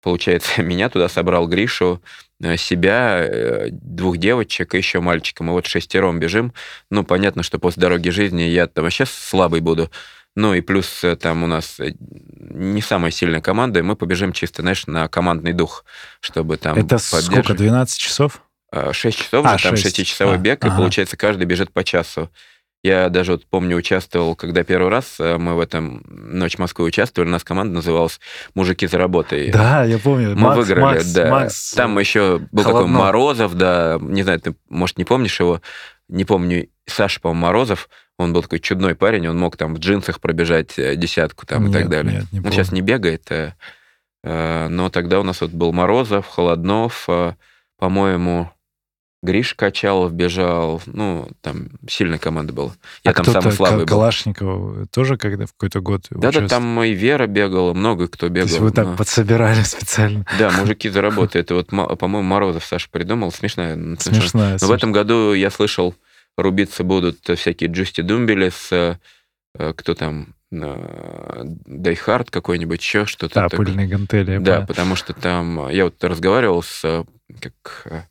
получается, 0.00 0.62
меня 0.62 0.88
туда 0.88 1.08
собрал, 1.08 1.48
Гришу, 1.48 2.00
э, 2.40 2.56
себя, 2.56 3.66
двух 3.72 4.18
девочек 4.18 4.74
и 4.74 4.78
еще 4.78 5.00
мальчика. 5.00 5.42
Мы 5.42 5.54
вот 5.54 5.66
шестером 5.66 6.20
бежим. 6.20 6.52
Ну, 6.88 7.02
понятно, 7.02 7.42
что 7.42 7.58
после 7.58 7.80
дороги 7.80 8.10
жизни 8.10 8.42
я 8.42 8.68
там 8.68 8.84
вообще 8.84 9.06
слабый 9.06 9.60
буду. 9.60 9.90
Ну 10.34 10.54
и 10.54 10.60
плюс 10.60 11.04
э, 11.04 11.16
там 11.16 11.42
у 11.42 11.46
нас 11.46 11.78
э, 11.78 11.94
не 11.98 12.80
самая 12.80 13.10
сильная 13.10 13.40
команда, 13.40 13.80
и 13.80 13.82
мы 13.82 13.96
побежим 13.96 14.32
чисто, 14.32 14.62
знаешь, 14.62 14.86
на 14.86 15.08
командный 15.08 15.52
дух, 15.52 15.84
чтобы 16.20 16.56
там... 16.56 16.78
Это 16.78 16.98
сколько, 16.98 17.54
12 17.54 17.98
часов? 17.98 18.42
6 18.72 19.04
а, 19.04 19.22
часов, 19.22 19.46
а, 19.46 19.58
же, 19.58 19.64
там 19.64 19.74
6-часовой 19.74 20.34
а, 20.36 20.38
бег, 20.38 20.64
ага. 20.64 20.74
и 20.74 20.76
получается 20.76 21.16
каждый 21.16 21.44
бежит 21.44 21.72
по 21.72 21.84
часу. 21.84 22.30
Я 22.82 23.10
даже 23.10 23.32
вот 23.32 23.46
помню, 23.46 23.76
участвовал, 23.76 24.34
когда 24.34 24.64
первый 24.64 24.88
раз 24.88 25.14
э, 25.20 25.38
мы 25.38 25.54
в 25.54 25.60
этом 25.60 26.02
«Ночь 26.08 26.58
Москвы» 26.58 26.86
участвовали, 26.86 27.28
у 27.28 27.32
нас 27.32 27.44
команда 27.44 27.74
называлась 27.74 28.18
«Мужики 28.56 28.88
за 28.88 28.98
работой». 28.98 29.52
Да, 29.52 29.84
я 29.84 30.00
помню. 30.00 30.30
Мы 30.30 30.34
Макс, 30.34 30.56
выиграли, 30.56 30.80
Макс, 30.80 31.12
да. 31.12 31.30
Макс 31.30 31.72
Там 31.74 31.96
еще 32.00 32.40
был 32.50 32.64
Холодно. 32.64 32.88
такой 32.88 33.04
Морозов, 33.04 33.54
да, 33.54 33.98
не 34.00 34.24
знаю, 34.24 34.40
ты, 34.40 34.56
может, 34.68 34.98
не 34.98 35.04
помнишь 35.04 35.38
его, 35.38 35.62
не 36.08 36.24
помню, 36.24 36.68
Саша, 36.86 37.20
по-моему, 37.20 37.46
Морозов, 37.46 37.88
он 38.18 38.32
был 38.32 38.42
такой 38.42 38.58
чудной 38.58 38.96
парень, 38.96 39.28
он 39.28 39.38
мог 39.38 39.56
там 39.56 39.76
в 39.76 39.78
джинсах 39.78 40.20
пробежать 40.20 40.76
э, 40.76 40.96
десятку 40.96 41.46
там 41.46 41.66
нет, 41.66 41.70
и 41.70 41.78
так 41.78 41.88
далее. 41.88 42.14
Нет, 42.14 42.32
не 42.32 42.40
он 42.40 42.50
сейчас 42.50 42.72
не 42.72 42.80
бегает, 42.80 43.30
э, 43.30 43.54
э, 44.24 44.68
но 44.68 44.90
тогда 44.90 45.20
у 45.20 45.22
нас 45.22 45.40
вот 45.40 45.52
был 45.52 45.72
Морозов, 45.72 46.26
Холоднов, 46.26 47.08
по-моему, 47.78 48.50
Гриш 49.22 49.54
Качалов 49.54 50.12
бежал, 50.12 50.82
ну, 50.86 51.28
там 51.42 51.68
сильная 51.88 52.18
команда 52.18 52.52
была. 52.52 52.72
Я 53.04 53.12
а 53.12 53.14
там 53.14 53.24
самый 53.24 53.52
слабый 53.52 53.86
Калашников 53.86 54.48
был. 54.48 54.86
тоже 54.88 55.16
когда 55.16 55.46
в 55.46 55.52
какой-то 55.52 55.80
год 55.80 56.06
Да-да, 56.10 56.48
там 56.48 56.82
и 56.82 56.92
Вера 56.92 57.28
бегала, 57.28 57.72
много 57.72 58.08
кто 58.08 58.28
бегал. 58.28 58.48
То 58.48 58.54
есть 58.54 58.60
вы 58.60 58.72
так 58.72 58.86
но... 58.86 58.96
подсобирали 58.96 59.62
специально. 59.62 60.26
Да, 60.40 60.50
мужики 60.50 60.88
за 60.88 61.00
работу. 61.02 61.38
Это 61.38 61.54
вот, 61.54 61.68
по-моему, 61.68 62.22
Морозов 62.22 62.64
Саша 62.64 62.88
придумал. 62.90 63.30
Смешная. 63.30 63.76
Смешная. 64.00 64.58
Но 64.60 64.66
в 64.66 64.72
этом 64.72 64.90
году 64.90 65.34
я 65.34 65.50
слышал, 65.50 65.94
рубиться 66.36 66.82
будут 66.82 67.18
всякие 67.38 67.70
Dusty 67.70 68.00
Dumbbells, 68.00 68.72
э, 68.72 68.96
кто 69.54 69.94
там, 69.94 70.34
Die 70.50 71.27
Hard 71.27 72.30
какой-нибудь, 72.30 72.80
еще 72.80 73.06
что-то. 73.06 73.34
Да, 73.34 73.48
такое. 73.48 73.66
пыльные 73.66 73.86
гантели. 73.86 74.38
Да, 74.38 74.56
понял. 74.56 74.66
потому 74.66 74.96
что 74.96 75.12
там... 75.14 75.68
Я 75.68 75.84
вот 75.84 76.02
разговаривал 76.02 76.62
с 76.62 77.06
как, 77.40 77.82
э, 77.86 78.02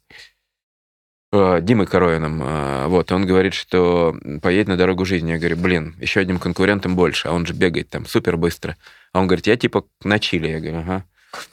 Димой 1.31 1.87
Коровиным, 1.87 2.89
вот, 2.89 3.11
он 3.11 3.25
говорит, 3.25 3.53
что 3.53 4.15
поедет 4.41 4.67
на 4.67 4.75
дорогу 4.75 5.05
жизни. 5.05 5.31
Я 5.31 5.37
говорю, 5.37 5.55
блин, 5.55 5.95
еще 5.99 6.19
одним 6.19 6.39
конкурентом 6.39 6.95
больше, 6.95 7.29
а 7.29 7.31
он 7.31 7.45
же 7.45 7.53
бегает 7.53 7.89
там 7.89 8.05
супер 8.05 8.35
быстро. 8.35 8.75
А 9.13 9.19
он 9.19 9.27
говорит, 9.27 9.47
я 9.47 9.55
типа 9.55 9.85
на 10.03 10.19
Чили. 10.19 10.47
Я 10.47 10.59
говорю, 10.59 10.79
ага. 10.79 11.05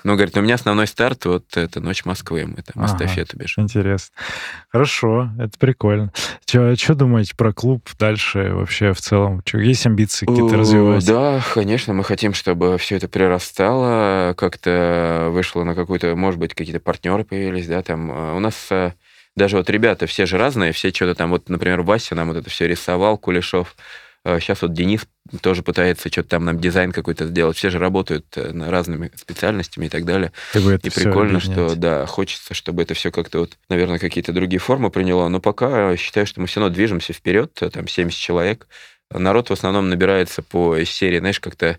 Ну, 0.03 0.15
говорит, 0.17 0.37
у 0.37 0.41
меня 0.41 0.57
основной 0.57 0.89
старт 0.89 1.25
вот 1.27 1.57
это 1.57 1.81
«Ночь 1.81 2.05
Москвы», 2.05 2.45
мы 2.45 2.57
там 2.57 2.83
ага, 2.83 2.87
эстафету 2.87 3.37
бежим. 3.37 3.63
Интересно. 3.63 4.13
Хорошо, 4.71 5.31
это 5.39 5.57
прикольно. 5.57 6.13
Что 6.45 6.95
думаете 6.97 7.37
про 7.37 7.53
клуб 7.53 7.89
дальше 7.97 8.51
вообще 8.55 8.93
в 8.93 9.01
целом? 9.01 9.41
Чё, 9.45 9.61
есть 9.61 9.87
амбиции 9.87 10.27
какие-то 10.27 10.57
развивать? 10.57 11.07
Да, 11.07 11.41
конечно, 11.55 11.95
мы 11.95 12.03
хотим, 12.03 12.35
чтобы 12.35 12.77
все 12.79 12.97
это 12.97 13.07
прирастало, 13.07 14.35
как-то 14.37 15.29
вышло 15.31 15.63
на 15.63 15.77
какую-то, 15.77 16.17
может 16.17 16.41
быть, 16.41 16.55
какие-то 16.55 16.81
партнеры 16.81 17.23
появились, 17.23 17.69
да, 17.69 17.81
там. 17.83 18.11
А, 18.11 18.35
у 18.35 18.41
нас 18.41 18.57
э, 18.71 18.95
даже 19.39 19.57
вот 19.57 19.71
ребята 19.71 20.07
все 20.07 20.27
же 20.27 20.37
разные, 20.37 20.73
все 20.73 20.91
что-то 20.91 21.15
там, 21.15 21.31
вот, 21.31 21.49
например, 21.49 21.81
Вася 21.81 22.15
нам 22.15 22.29
вот 22.29 22.37
это 22.37 22.51
все 22.51 22.69
рисовал, 22.69 23.17
Кулешов, 23.17 23.75
Сейчас 24.25 24.63
а, 24.63 24.67
вот 24.67 24.75
Денис 24.75 25.07
тоже 25.41 25.63
пытается 25.63 26.11
что-то 26.11 26.31
там 26.31 26.45
нам 26.45 26.59
дизайн 26.59 26.93
какой-то 26.93 27.27
сделать. 27.27 27.57
Все 27.57 27.71
же 27.71 27.79
работают 27.79 28.27
э, 28.37 28.53
разными 28.69 29.11
специальностями 29.15 29.87
и 29.87 29.89
так 29.89 30.05
далее. 30.05 30.33
И 30.87 30.91
прикольно, 30.91 31.41
что 31.41 31.75
да, 31.77 32.05
хочется, 32.05 32.53
чтобы 32.53 32.83
это 32.83 32.95
все 32.95 33.11
как-то 33.11 33.41
вот, 33.41 33.57
наверное, 33.69 33.99
какие-то 33.99 34.33
другие 34.33 34.59
формы 34.59 34.91
приняло. 34.91 35.29
Но 35.29 35.41
пока 35.41 35.97
считаю, 35.97 36.27
что 36.27 36.41
мы 36.41 36.47
все 36.47 36.61
равно 36.61 36.75
движемся 36.75 37.13
вперед, 37.13 37.53
там 37.73 37.87
70 37.87 38.19
человек. 38.19 38.67
Народ 39.11 39.49
в 39.49 39.53
основном 39.53 39.89
набирается 39.89 40.43
по 40.43 40.83
серии, 40.85 41.21
знаешь, 41.21 41.41
как-то, 41.41 41.79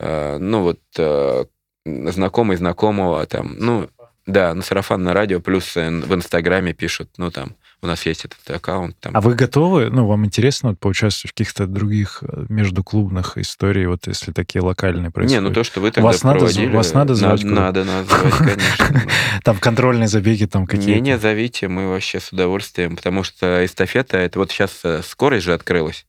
э, 0.00 0.38
ну 0.38 0.62
вот, 0.62 0.80
э, 0.98 1.44
знакомый 1.84 2.56
знакомого, 2.56 3.24
там, 3.26 3.54
ну, 3.58 3.88
да, 4.26 4.54
на 4.54 4.62
сарафан 4.62 5.02
на 5.02 5.12
радио, 5.12 5.40
плюс 5.40 5.74
в 5.76 6.14
Инстаграме 6.14 6.72
пишут, 6.72 7.10
ну, 7.16 7.30
там, 7.30 7.54
у 7.82 7.86
нас 7.86 8.04
есть 8.06 8.24
этот 8.24 8.50
аккаунт. 8.50 8.98
Там. 8.98 9.16
А 9.16 9.20
вы 9.20 9.34
готовы, 9.34 9.90
ну, 9.90 10.06
вам 10.06 10.24
интересно 10.24 10.70
вот, 10.70 10.80
поучаствовать 10.80 11.32
в 11.32 11.34
каких-то 11.34 11.66
других 11.66 12.22
э, 12.22 12.46
междуклубных 12.48 13.38
историях, 13.38 13.90
вот 13.90 14.06
если 14.06 14.32
такие 14.32 14.62
локальные 14.62 15.10
происходят? 15.10 15.42
Не, 15.42 15.48
ну 15.48 15.54
то, 15.54 15.62
что 15.62 15.80
вы 15.80 15.90
тогда 15.92 16.08
вас 16.08 16.20
проводили... 16.20 16.66
Надо, 16.66 16.76
вас 16.76 16.94
надо 16.94 17.14
звать? 17.14 17.44
Надо, 17.44 17.84
надо, 17.84 17.84
надо 17.84 18.08
звать, 18.08 18.34
конечно. 18.34 19.02
Там 19.44 19.58
контрольные 19.58 20.08
забеги 20.08 20.46
там 20.46 20.66
какие-то? 20.66 21.00
Не-не, 21.00 21.18
зовите, 21.18 21.68
мы 21.68 21.88
вообще 21.88 22.18
с 22.18 22.32
удовольствием, 22.32 22.96
потому 22.96 23.22
что 23.22 23.64
эстафета, 23.64 24.16
это 24.16 24.38
вот 24.40 24.50
сейчас 24.50 24.80
э, 24.82 25.02
скорость 25.02 25.44
же 25.44 25.54
открылась. 25.54 26.06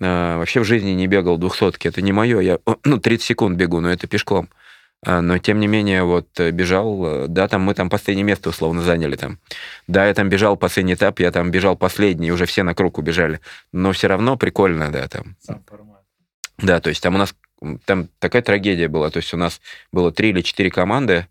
А, 0.00 0.38
вообще 0.38 0.60
в 0.60 0.64
жизни 0.64 0.90
не 0.90 1.06
бегал 1.06 1.38
двухсотки, 1.38 1.88
это 1.88 2.02
не 2.02 2.12
мое, 2.12 2.40
я, 2.40 2.58
ну, 2.84 2.98
30 2.98 3.24
секунд 3.24 3.56
бегу, 3.56 3.80
но 3.80 3.90
это 3.90 4.06
пешком. 4.06 4.48
А, 5.04 5.20
но, 5.20 5.38
тем 5.38 5.58
не 5.58 5.66
менее, 5.66 6.04
вот 6.04 6.28
э, 6.38 6.52
бежал, 6.52 7.24
э, 7.24 7.26
да, 7.28 7.48
там 7.48 7.62
мы 7.62 7.74
там 7.74 7.90
последнее 7.90 8.24
место 8.24 8.50
условно 8.50 8.82
заняли 8.82 9.16
там. 9.16 9.40
Да, 9.88 10.06
я 10.06 10.14
там 10.14 10.28
бежал 10.28 10.56
последний 10.56 10.94
этап, 10.94 11.18
я 11.18 11.32
там 11.32 11.50
бежал 11.50 11.76
последний, 11.76 12.30
уже 12.30 12.46
все 12.46 12.62
на 12.62 12.74
круг 12.74 12.98
убежали. 12.98 13.40
Но 13.72 13.92
все 13.92 14.06
равно 14.06 14.36
прикольно, 14.36 14.92
да, 14.92 15.08
там. 15.08 15.36
Сам 15.40 15.62
формат. 15.68 16.02
Да, 16.58 16.80
то 16.80 16.88
есть 16.90 17.02
там 17.02 17.16
у 17.16 17.18
нас 17.18 17.34
там 17.84 18.08
такая 18.20 18.42
трагедия 18.42 18.86
была. 18.86 19.10
То 19.10 19.18
есть 19.18 19.34
у 19.34 19.36
нас 19.36 19.60
было 19.90 20.12
три 20.12 20.30
или 20.30 20.40
четыре 20.40 20.70
команды, 20.70 21.26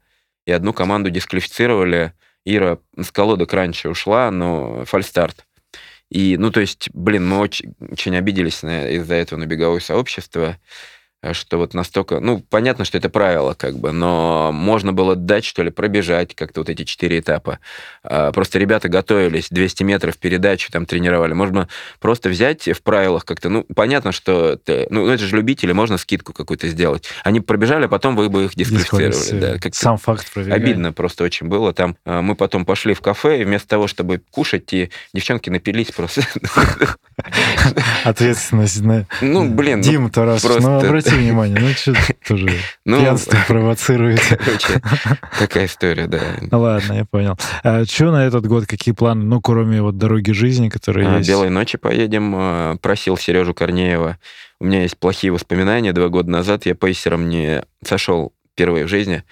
и 0.45 0.51
одну 0.51 0.74
команду 0.74 1.09
дисквалифицировали. 1.09 2.13
Ира 2.43 2.80
с 2.99 3.11
колодок 3.11 3.53
раньше 3.53 3.88
ушла, 3.89 4.32
но 4.32 4.84
фальстарт. 4.86 5.45
И, 6.09 6.36
ну, 6.38 6.51
то 6.51 6.59
есть, 6.59 6.89
блин, 6.93 7.30
мы 7.30 7.38
очень, 7.38 7.74
очень 7.80 8.17
обиделись 8.17 8.63
из-за 8.63 9.15
этого 9.15 9.39
на 9.39 9.45
беговое 9.45 9.80
сообщество. 9.80 10.57
Э, 11.24 11.34
что 11.34 11.57
вот 11.57 11.74
настолько... 11.74 12.19
Ну, 12.19 12.43
понятно, 12.49 12.84
что 12.84 12.97
это 12.97 13.09
правило, 13.09 13.53
как 13.53 13.78
бы, 13.78 13.91
но 13.91 14.51
можно 14.51 14.91
было 14.91 15.15
дать, 15.15 15.45
что 15.45 15.61
ли, 15.61 15.69
пробежать 15.69 16.36
как-то 16.36 16.61
вот 16.61 16.69
эти 16.69 16.84
четыре 16.84 17.19
этапа. 17.19 17.59
А, 18.03 18.32
просто 18.32 18.57
ребята 18.57 18.89
готовились, 18.89 19.47
200 19.49 19.84
метров 19.84 20.17
передачу 20.17 20.72
там 20.72 20.86
тренировали. 20.86 21.34
Можно 21.34 21.67
просто 21.99 22.30
взять 22.30 22.67
в 22.67 22.82
правилах 22.82 23.26
как-то... 23.26 23.49
Ну, 23.49 23.65
понятно, 23.76 24.11
что... 24.11 24.53
Это, 24.53 24.88
ну, 24.89 25.07
это 25.07 25.24
же 25.24 25.36
любители, 25.36 25.72
можно 25.74 25.97
скидку 25.97 26.34
какую-то 26.34 26.67
сделать. 26.67 27.05
Они 27.24 27.39
пробежали, 27.39 27.86
а 27.86 27.88
потом 27.88 28.15
вы 28.15 28.30
бы 28.30 28.45
их 28.45 28.55
дисквалифицировали. 28.55 29.39
Да, 29.39 29.59
как 29.59 29.76
Сам 29.76 29.97
факт 29.97 30.32
проверяли. 30.34 30.59
Обидно 30.59 30.91
просто 30.91 31.24
очень 31.24 31.47
было. 31.47 31.72
Там 31.72 31.97
э, 32.05 32.22
мы 32.22 32.36
потом 32.36 32.65
пошли 32.65 32.95
в 32.95 33.01
кафе, 33.01 33.41
и 33.41 33.43
вместо 33.43 33.67
того, 33.67 33.88
чтобы 33.88 34.22
кушать, 34.32 34.74
и 34.74 34.89
девчонки 35.13 35.51
напились 35.51 35.91
просто. 35.91 36.24
Ответственность. 38.03 38.82
Ну, 39.22 39.49
блин. 39.49 39.82
Дим 39.82 40.09
Тарасов, 40.09 40.59
ну, 40.59 40.80
обрати 40.80 41.11
обрати 41.12 41.24
внимание, 41.24 41.57
ну 41.59 41.70
что 41.70 41.93
тоже 42.28 42.49
ну, 42.86 42.99
пьянство 42.99 43.38
провоцируете. 43.47 44.38
Короче, 44.38 44.82
такая 45.39 45.66
история, 45.66 46.07
да. 46.07 46.20
Ну 46.49 46.62
ладно, 46.62 46.93
я 46.93 47.05
понял. 47.05 47.38
А 47.64 47.86
что 47.86 48.12
на 48.12 48.26
этот 48.26 48.45
год, 48.47 48.66
какие 48.66 48.93
планы, 48.93 49.24
ну 49.24 49.41
кроме 49.41 49.82
вот 49.82 49.97
дороги 49.97 50.32
жизни, 50.32 50.70
которые 50.70 51.07
а, 51.07 51.18
есть? 51.18 51.30
Белой 51.30 51.49
ночи 51.49 51.78
поедем, 51.78 52.34
а, 52.36 52.76
просил 52.78 53.18
Сережу 53.18 53.53
Корнеева. 53.53 54.18
У 54.59 54.66
меня 54.66 54.84
есть 54.84 54.97
плохие 54.97 55.32
воспоминания. 55.32 55.93
Два 55.93 56.09
года 56.09 56.30
назад 56.30 56.66
я 56.66 56.76
пейсером 56.76 57.30
не 57.30 57.64
сошел 57.84 58.34
впервые 58.53 58.86
в 58.86 58.89
жизни 58.89 59.24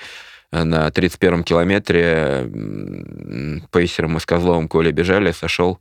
а, 0.51 0.65
на 0.65 0.88
31-м 0.88 1.43
километре 1.43 2.49
пейсером 3.71 4.13
мы 4.13 4.19
с 4.19 4.25
Козловым 4.25 4.67
Коля 4.67 4.91
бежали, 4.91 5.32
сошел 5.32 5.80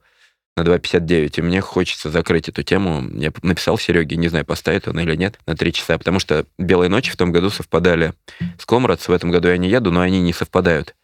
на 0.58 0.62
2.59, 0.62 1.38
и 1.38 1.42
мне 1.42 1.60
хочется 1.60 2.10
закрыть 2.10 2.48
эту 2.48 2.62
тему. 2.62 3.08
Я 3.14 3.32
написал 3.42 3.78
Сереге, 3.78 4.16
не 4.16 4.28
знаю, 4.28 4.44
поставит 4.44 4.88
он 4.88 4.98
или 5.00 5.14
нет, 5.16 5.38
на 5.46 5.56
3 5.56 5.72
часа, 5.72 5.98
потому 5.98 6.18
что 6.18 6.46
«Белые 6.58 6.88
ночи» 6.88 7.10
в 7.10 7.16
том 7.16 7.32
году 7.32 7.50
совпадали 7.50 8.12
с 8.58 8.66
Комрадс, 8.66 9.08
в 9.08 9.12
этом 9.12 9.30
году 9.30 9.48
я 9.48 9.56
не 9.56 9.68
еду, 9.68 9.90
но 9.90 10.00
они 10.00 10.20
не 10.20 10.32
совпадают. 10.32 10.94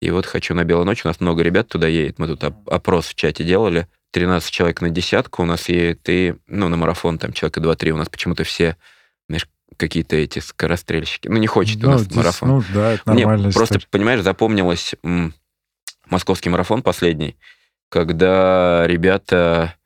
И 0.00 0.10
вот 0.10 0.26
хочу 0.26 0.54
на 0.54 0.64
«Белую 0.64 0.86
ночь», 0.86 1.04
у 1.04 1.08
нас 1.08 1.20
много 1.20 1.42
ребят 1.42 1.68
туда 1.68 1.88
едет, 1.88 2.18
мы 2.18 2.26
тут 2.26 2.44
опрос 2.44 3.06
в 3.06 3.14
чате 3.14 3.44
делали, 3.44 3.86
13 4.10 4.50
человек 4.50 4.80
на 4.80 4.90
десятку 4.90 5.42
у 5.42 5.46
нас 5.46 5.68
едет, 5.68 6.00
и, 6.08 6.34
ну, 6.46 6.68
на 6.68 6.76
марафон 6.76 7.18
там 7.18 7.32
человека 7.32 7.60
2-3, 7.60 7.90
у 7.90 7.96
нас 7.96 8.08
почему-то 8.08 8.44
все, 8.44 8.76
знаешь, 9.28 9.48
какие-то 9.76 10.16
эти 10.16 10.38
скорострельщики. 10.38 11.28
Ну, 11.28 11.36
не 11.38 11.46
хочет 11.46 11.82
ну, 11.82 11.88
у 11.88 11.92
нас 11.92 12.02
здесь, 12.02 12.16
марафон. 12.16 12.48
Ну, 12.48 12.64
да, 12.72 12.92
это 12.92 13.02
нормально. 13.06 13.50
Просто, 13.50 13.80
понимаешь, 13.90 14.22
запомнилось 14.22 14.94
м, 15.02 15.34
московский 16.08 16.50
марафон 16.50 16.82
последний, 16.82 17.36
когда 17.94 18.88
ребята 18.88 19.76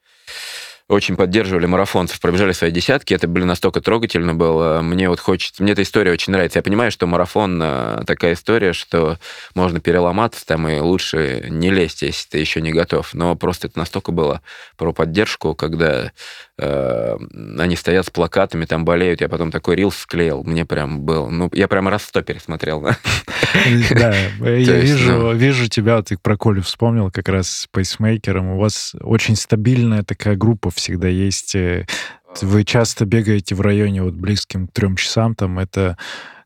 очень 0.88 1.14
поддерживали 1.14 1.66
марафонцев, 1.66 2.18
пробежали 2.18 2.52
свои 2.52 2.70
десятки. 2.70 3.12
Это, 3.12 3.28
блин, 3.28 3.48
настолько 3.48 3.82
трогательно 3.82 4.34
было. 4.34 4.80
Мне 4.80 5.10
вот 5.10 5.20
хочется... 5.20 5.62
Мне 5.62 5.72
эта 5.72 5.82
история 5.82 6.12
очень 6.12 6.32
нравится. 6.32 6.58
Я 6.58 6.62
понимаю, 6.62 6.90
что 6.90 7.06
марафон 7.06 7.60
э, 7.62 8.04
такая 8.06 8.32
история, 8.32 8.72
что 8.72 9.18
можно 9.54 9.80
переломаться 9.80 10.46
там, 10.46 10.66
и 10.66 10.78
лучше 10.78 11.44
не 11.50 11.70
лезть, 11.70 12.00
если 12.00 12.30
ты 12.30 12.38
еще 12.38 12.62
не 12.62 12.72
готов. 12.72 13.12
Но 13.12 13.36
просто 13.36 13.66
это 13.66 13.78
настолько 13.78 14.10
было 14.10 14.40
про 14.78 14.94
поддержку, 14.94 15.54
когда 15.54 16.12
они 16.60 17.76
стоят 17.76 18.06
с 18.06 18.10
плакатами, 18.10 18.64
там 18.64 18.84
болеют. 18.84 19.20
Я 19.20 19.28
потом 19.28 19.52
такой 19.52 19.76
рилс 19.76 19.96
склеил. 19.96 20.42
Мне 20.42 20.66
прям 20.66 21.02
был... 21.02 21.30
Ну, 21.30 21.48
я 21.52 21.68
прям 21.68 21.86
раз 21.86 22.02
сто 22.02 22.20
пересмотрел. 22.22 22.82
Да, 22.82 24.14
я 24.40 24.80
вижу, 24.80 25.12
ну. 25.12 25.34
вижу 25.34 25.68
тебя, 25.68 26.02
ты 26.02 26.18
про 26.18 26.36
Колю 26.36 26.62
вспомнил 26.62 27.12
как 27.12 27.28
раз 27.28 27.48
с 27.48 27.66
пейсмейкером. 27.68 28.50
У 28.50 28.58
вас 28.58 28.96
очень 29.00 29.36
стабильная 29.36 30.02
такая 30.02 30.34
группа 30.34 30.70
всегда 30.70 31.06
есть. 31.06 31.54
Э, 31.54 31.86
вы 32.42 32.64
часто 32.64 33.04
бегаете 33.04 33.54
в 33.54 33.60
районе 33.60 34.02
вот 34.02 34.14
близким 34.14 34.66
к 34.66 34.72
трем 34.72 34.96
часам, 34.96 35.36
там 35.36 35.60
это 35.60 35.96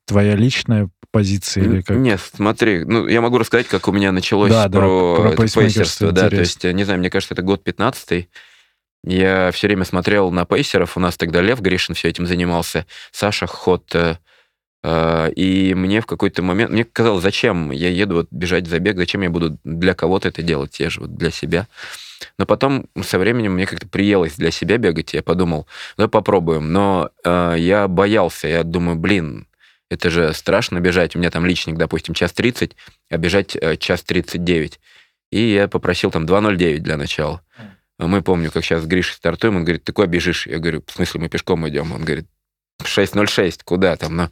твоя 0.04 0.36
личная 0.36 0.90
позиция 1.10 1.64
или 1.64 1.80
как? 1.80 1.96
Нет, 1.96 2.20
смотри, 2.34 2.84
ну, 2.84 3.06
я 3.06 3.22
могу 3.22 3.38
рассказать, 3.38 3.66
как 3.66 3.88
у 3.88 3.92
меня 3.92 4.12
началось 4.12 4.50
да, 4.50 4.68
про, 4.68 5.22
да, 5.22 5.30
про 5.30 5.46
пейсерство. 5.46 6.12
Да, 6.12 6.28
то 6.28 6.36
есть, 6.36 6.64
не 6.64 6.84
знаю, 6.84 7.00
мне 7.00 7.08
кажется, 7.08 7.32
это 7.32 7.42
год 7.42 7.64
15 7.64 8.28
Я 9.04 9.50
все 9.50 9.66
время 9.66 9.84
смотрел 9.84 10.30
на 10.30 10.44
пейсеров, 10.44 10.96
у 10.96 11.00
нас 11.00 11.16
тогда 11.16 11.40
Лев 11.40 11.60
Гришин 11.60 11.94
все 11.94 12.08
этим 12.08 12.26
занимался, 12.26 12.86
Саша 13.10 13.46
Ход, 13.46 13.92
э, 13.94 14.16
э, 14.84 15.32
и 15.32 15.74
мне 15.74 16.00
в 16.00 16.06
какой-то 16.06 16.42
момент, 16.42 16.70
мне 16.70 16.84
казалось, 16.84 17.22
зачем 17.22 17.72
я 17.72 17.88
еду 17.88 18.16
вот 18.16 18.28
бежать 18.30 18.68
забег, 18.68 18.96
зачем 18.96 19.22
я 19.22 19.30
буду 19.30 19.58
для 19.64 19.94
кого-то 19.94 20.28
это 20.28 20.42
делать, 20.42 20.78
я 20.78 20.88
же 20.88 21.00
вот 21.00 21.16
для 21.16 21.32
себя. 21.32 21.66
Но 22.38 22.46
потом 22.46 22.86
со 23.02 23.18
временем 23.18 23.54
мне 23.54 23.66
как-то 23.66 23.88
приелось 23.88 24.34
для 24.36 24.52
себя 24.52 24.78
бегать, 24.78 25.14
и 25.14 25.16
я 25.16 25.22
подумал, 25.24 25.66
давай 25.96 26.08
попробуем. 26.08 26.72
Но 26.72 27.10
э, 27.24 27.56
я 27.58 27.88
боялся, 27.88 28.46
я 28.46 28.62
думаю, 28.62 28.96
блин, 28.96 29.48
это 29.90 30.10
же 30.10 30.32
страшно 30.32 30.80
бежать. 30.80 31.16
У 31.16 31.18
меня 31.18 31.30
там 31.30 31.44
личник, 31.44 31.76
допустим, 31.76 32.14
час 32.14 32.32
30, 32.32 32.76
а 33.10 33.16
бежать 33.18 33.56
э, 33.56 33.76
час 33.76 34.02
39. 34.02 34.80
И 35.32 35.40
я 35.40 35.68
попросил 35.68 36.10
там 36.10 36.24
2.09 36.24 36.78
для 36.78 36.96
начала. 36.96 37.42
Мы 37.98 38.22
помню, 38.22 38.50
как 38.50 38.64
сейчас 38.64 38.82
с 38.82 38.86
Гришей 38.86 39.14
стартуем, 39.14 39.56
он 39.56 39.64
говорит, 39.64 39.84
ты 39.84 39.92
куда 39.92 40.06
бежишь? 40.06 40.46
Я 40.46 40.58
говорю, 40.58 40.82
в 40.86 40.92
смысле, 40.92 41.20
мы 41.20 41.28
пешком 41.28 41.68
идем? 41.68 41.92
Он 41.92 42.04
говорит, 42.04 42.26
6.06, 42.82 43.60
куда 43.64 43.96
там? 43.96 44.16
Ну, 44.16 44.30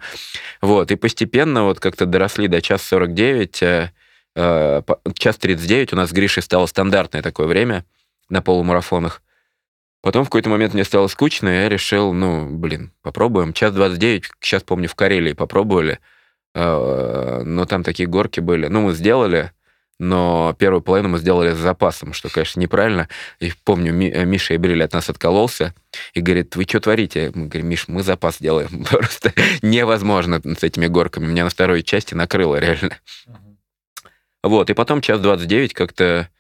вот, 0.61 0.91
и 0.91 0.97
постепенно 0.97 1.65
вот 1.65 1.79
как-то 1.79 2.07
доросли 2.07 2.49
до 2.49 2.61
час 2.61 2.83
49, 2.83 3.93
Э, 4.37 4.83
час 5.15 5.37
39 5.39 5.93
у 5.93 5.97
нас 5.97 6.11
с 6.11 6.13
Гришей 6.13 6.43
стало 6.43 6.67
стандартное 6.67 7.23
такое 7.23 7.47
время 7.47 7.85
на 8.29 8.43
полумарафонах. 8.43 9.23
Потом 10.03 10.25
в 10.25 10.29
какой-то 10.29 10.49
момент 10.49 10.73
мне 10.73 10.85
стало 10.85 11.09
скучно, 11.09 11.49
и 11.49 11.63
я 11.63 11.69
решил, 11.69 12.13
ну, 12.13 12.49
блин, 12.49 12.93
попробуем. 13.03 13.53
Час 13.53 13.75
29, 13.75 14.31
сейчас 14.41 14.63
помню, 14.63 14.89
в 14.89 14.95
Карелии 14.95 15.35
попробовали, 15.35 15.99
э, 16.55 17.43
но 17.45 17.67
там 17.67 17.83
такие 17.83 18.09
горки 18.09 18.41
были. 18.41 18.69
Ну, 18.69 18.83
мы 18.83 18.93
сделали, 18.95 19.53
но 20.01 20.57
первую 20.59 20.81
половину 20.81 21.11
мы 21.11 21.19
сделали 21.19 21.53
с 21.53 21.59
запасом, 21.59 22.15
что, 22.15 22.31
конечно, 22.31 22.59
неправильно. 22.59 23.09
И 23.39 23.53
помню, 23.65 23.93
э, 23.93 24.25
Миша 24.25 24.57
Эбриль 24.57 24.83
от 24.83 24.95
нас 24.95 25.11
откололся 25.11 25.75
и 26.15 26.23
говорит, 26.23 26.57
вы 26.57 26.65
что 26.65 26.81
творите? 26.81 27.31
Мы 27.35 27.49
говорим, 27.49 27.69
Миш, 27.69 27.87
мы 27.87 28.03
запас 28.03 28.39
делаем. 28.39 28.85
Просто 28.91 29.35
невозможно 29.61 30.41
с 30.43 30.63
этими 30.63 30.87
горками. 30.87 31.27
Меня 31.27 31.45
на 31.45 31.51
второй 31.51 31.83
части 31.83 32.15
накрыло 32.15 32.57
реально. 32.57 32.97
Вот, 34.43 34.71
и 34.71 34.75
потом 34.75 35.03
час 35.03 35.21
29 35.21 35.75
как-то 35.75 36.31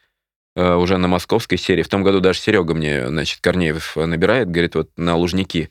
э, 0.56 0.74
уже 0.74 0.96
на 0.96 1.08
московской 1.08 1.58
серии. 1.58 1.82
В 1.82 1.88
том 1.88 2.02
году 2.02 2.20
даже 2.20 2.38
Серега 2.38 2.72
мне, 2.72 3.08
значит, 3.08 3.40
Корнеев 3.42 3.94
набирает, 3.94 4.50
говорит, 4.50 4.74
вот 4.74 4.90
на 4.96 5.16
Лужники. 5.16 5.68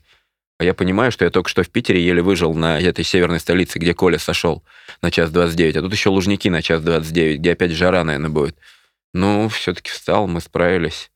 А 0.60 0.64
я 0.64 0.74
понимаю, 0.74 1.10
что 1.10 1.24
я 1.24 1.30
только 1.30 1.48
что 1.48 1.62
в 1.62 1.70
Питере 1.70 2.04
еле 2.04 2.20
выжил 2.20 2.52
на 2.52 2.78
этой 2.78 3.02
северной 3.02 3.40
столице, 3.40 3.78
где 3.78 3.94
Коля 3.94 4.18
сошел 4.18 4.62
на 5.00 5.10
час 5.10 5.30
29. 5.30 5.76
А 5.76 5.80
тут 5.80 5.90
еще 5.90 6.10
Лужники 6.10 6.48
на 6.48 6.60
час 6.60 6.82
29, 6.82 7.38
где 7.38 7.52
опять 7.52 7.70
жара, 7.70 8.04
наверное, 8.04 8.28
будет. 8.28 8.58
Ну, 9.14 9.48
все-таки 9.48 9.90
встал, 9.90 10.26
мы 10.26 10.42
справились. 10.42 11.10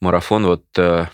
Марафон 0.00 0.46
вот 0.46 0.66
э, 0.78 1.06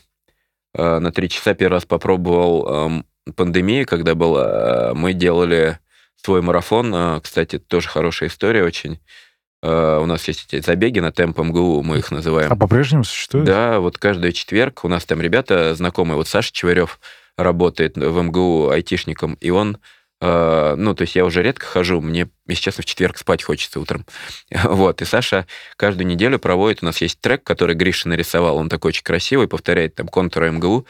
э, 0.74 0.98
на 0.98 1.12
три 1.12 1.30
часа 1.30 1.54
первый 1.54 1.76
раз 1.76 1.86
попробовал 1.86 3.00
э, 3.26 3.32
пандемии, 3.32 3.84
когда 3.84 4.14
была. 4.14 4.90
Э, 4.90 4.92
мы 4.92 5.14
делали 5.14 5.78
свой 6.22 6.42
марафон. 6.42 6.94
Э, 6.94 7.20
кстати, 7.22 7.58
тоже 7.58 7.88
хорошая 7.88 8.28
история 8.28 8.64
очень. 8.64 9.00
Uh, 9.64 10.02
у 10.02 10.06
нас 10.06 10.26
есть 10.26 10.52
эти 10.52 10.60
забеги 10.66 10.98
на 10.98 11.12
темп 11.12 11.38
МГУ, 11.38 11.84
мы 11.84 11.98
их 11.98 12.10
называем. 12.10 12.50
А 12.52 12.56
по-прежнему 12.56 13.04
существует? 13.04 13.46
Да, 13.46 13.78
вот 13.78 13.96
каждый 13.96 14.32
четверг 14.32 14.84
у 14.84 14.88
нас 14.88 15.04
там 15.04 15.22
ребята 15.22 15.76
знакомые, 15.76 16.16
вот 16.16 16.26
Саша 16.26 16.52
Чеварев 16.52 16.98
работает 17.36 17.96
в 17.96 18.22
МГУ 18.22 18.70
айтишником, 18.70 19.34
и 19.34 19.50
он, 19.50 19.78
uh, 20.22 20.74
ну, 20.76 20.94
то 20.94 21.02
есть 21.02 21.16
я 21.16 21.24
уже 21.24 21.42
редко 21.42 21.66
хожу, 21.66 22.00
мне, 22.00 22.28
если 22.46 22.62
честно, 22.62 22.82
в 22.82 22.86
четверг 22.86 23.18
спать 23.18 23.42
хочется 23.42 23.80
утром. 23.80 24.06
вот, 24.64 25.02
и 25.02 25.04
Саша 25.04 25.46
каждую 25.76 26.06
неделю 26.06 26.38
проводит, 26.38 26.82
у 26.82 26.86
нас 26.86 27.00
есть 27.00 27.20
трек, 27.20 27.42
который 27.42 27.74
Гриша 27.74 28.08
нарисовал, 28.08 28.56
он 28.56 28.68
такой 28.68 28.90
очень 28.90 29.04
красивый, 29.04 29.48
повторяет 29.48 29.94
там 29.94 30.08
контуры 30.08 30.50
МГУ, 30.50 30.86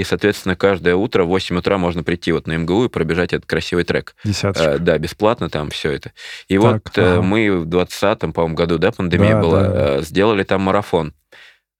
и, 0.00 0.04
соответственно, 0.04 0.56
каждое 0.56 0.94
утро 0.94 1.24
в 1.24 1.28
8 1.28 1.58
утра 1.58 1.76
можно 1.76 2.02
прийти 2.02 2.32
вот 2.32 2.46
на 2.46 2.56
МГУ 2.56 2.86
и 2.86 2.88
пробежать 2.88 3.34
этот 3.34 3.44
красивый 3.44 3.84
трек. 3.84 4.14
Десяточка. 4.24 4.70
Э, 4.70 4.78
да, 4.78 4.96
бесплатно 4.96 5.50
там 5.50 5.68
все 5.68 5.90
это. 5.90 6.12
И 6.48 6.58
так, 6.58 6.62
вот 6.62 6.96
э, 6.98 7.12
ага. 7.14 7.22
мы 7.22 7.58
в 7.58 7.68
20-м, 7.68 8.32
по-моему, 8.32 8.56
году, 8.56 8.78
да, 8.78 8.92
пандемия 8.92 9.34
да, 9.34 9.40
была, 9.42 9.62
да. 9.62 9.98
Э, 9.98 10.02
сделали 10.02 10.42
там 10.42 10.62
марафон. 10.62 11.12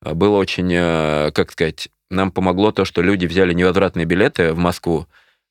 Было 0.03 0.37
очень, 0.37 0.71
э, 0.71 1.31
как 1.33 1.53
сказать, 1.53 1.89
нам 2.11 2.33
помогло 2.33 2.73
то, 2.73 2.85
что 2.85 3.03
люди 3.03 3.27
взяли 3.27 3.53
невозвратные 3.53 4.07
билеты 4.07 4.53
в 4.53 4.59
Москву. 4.59 5.07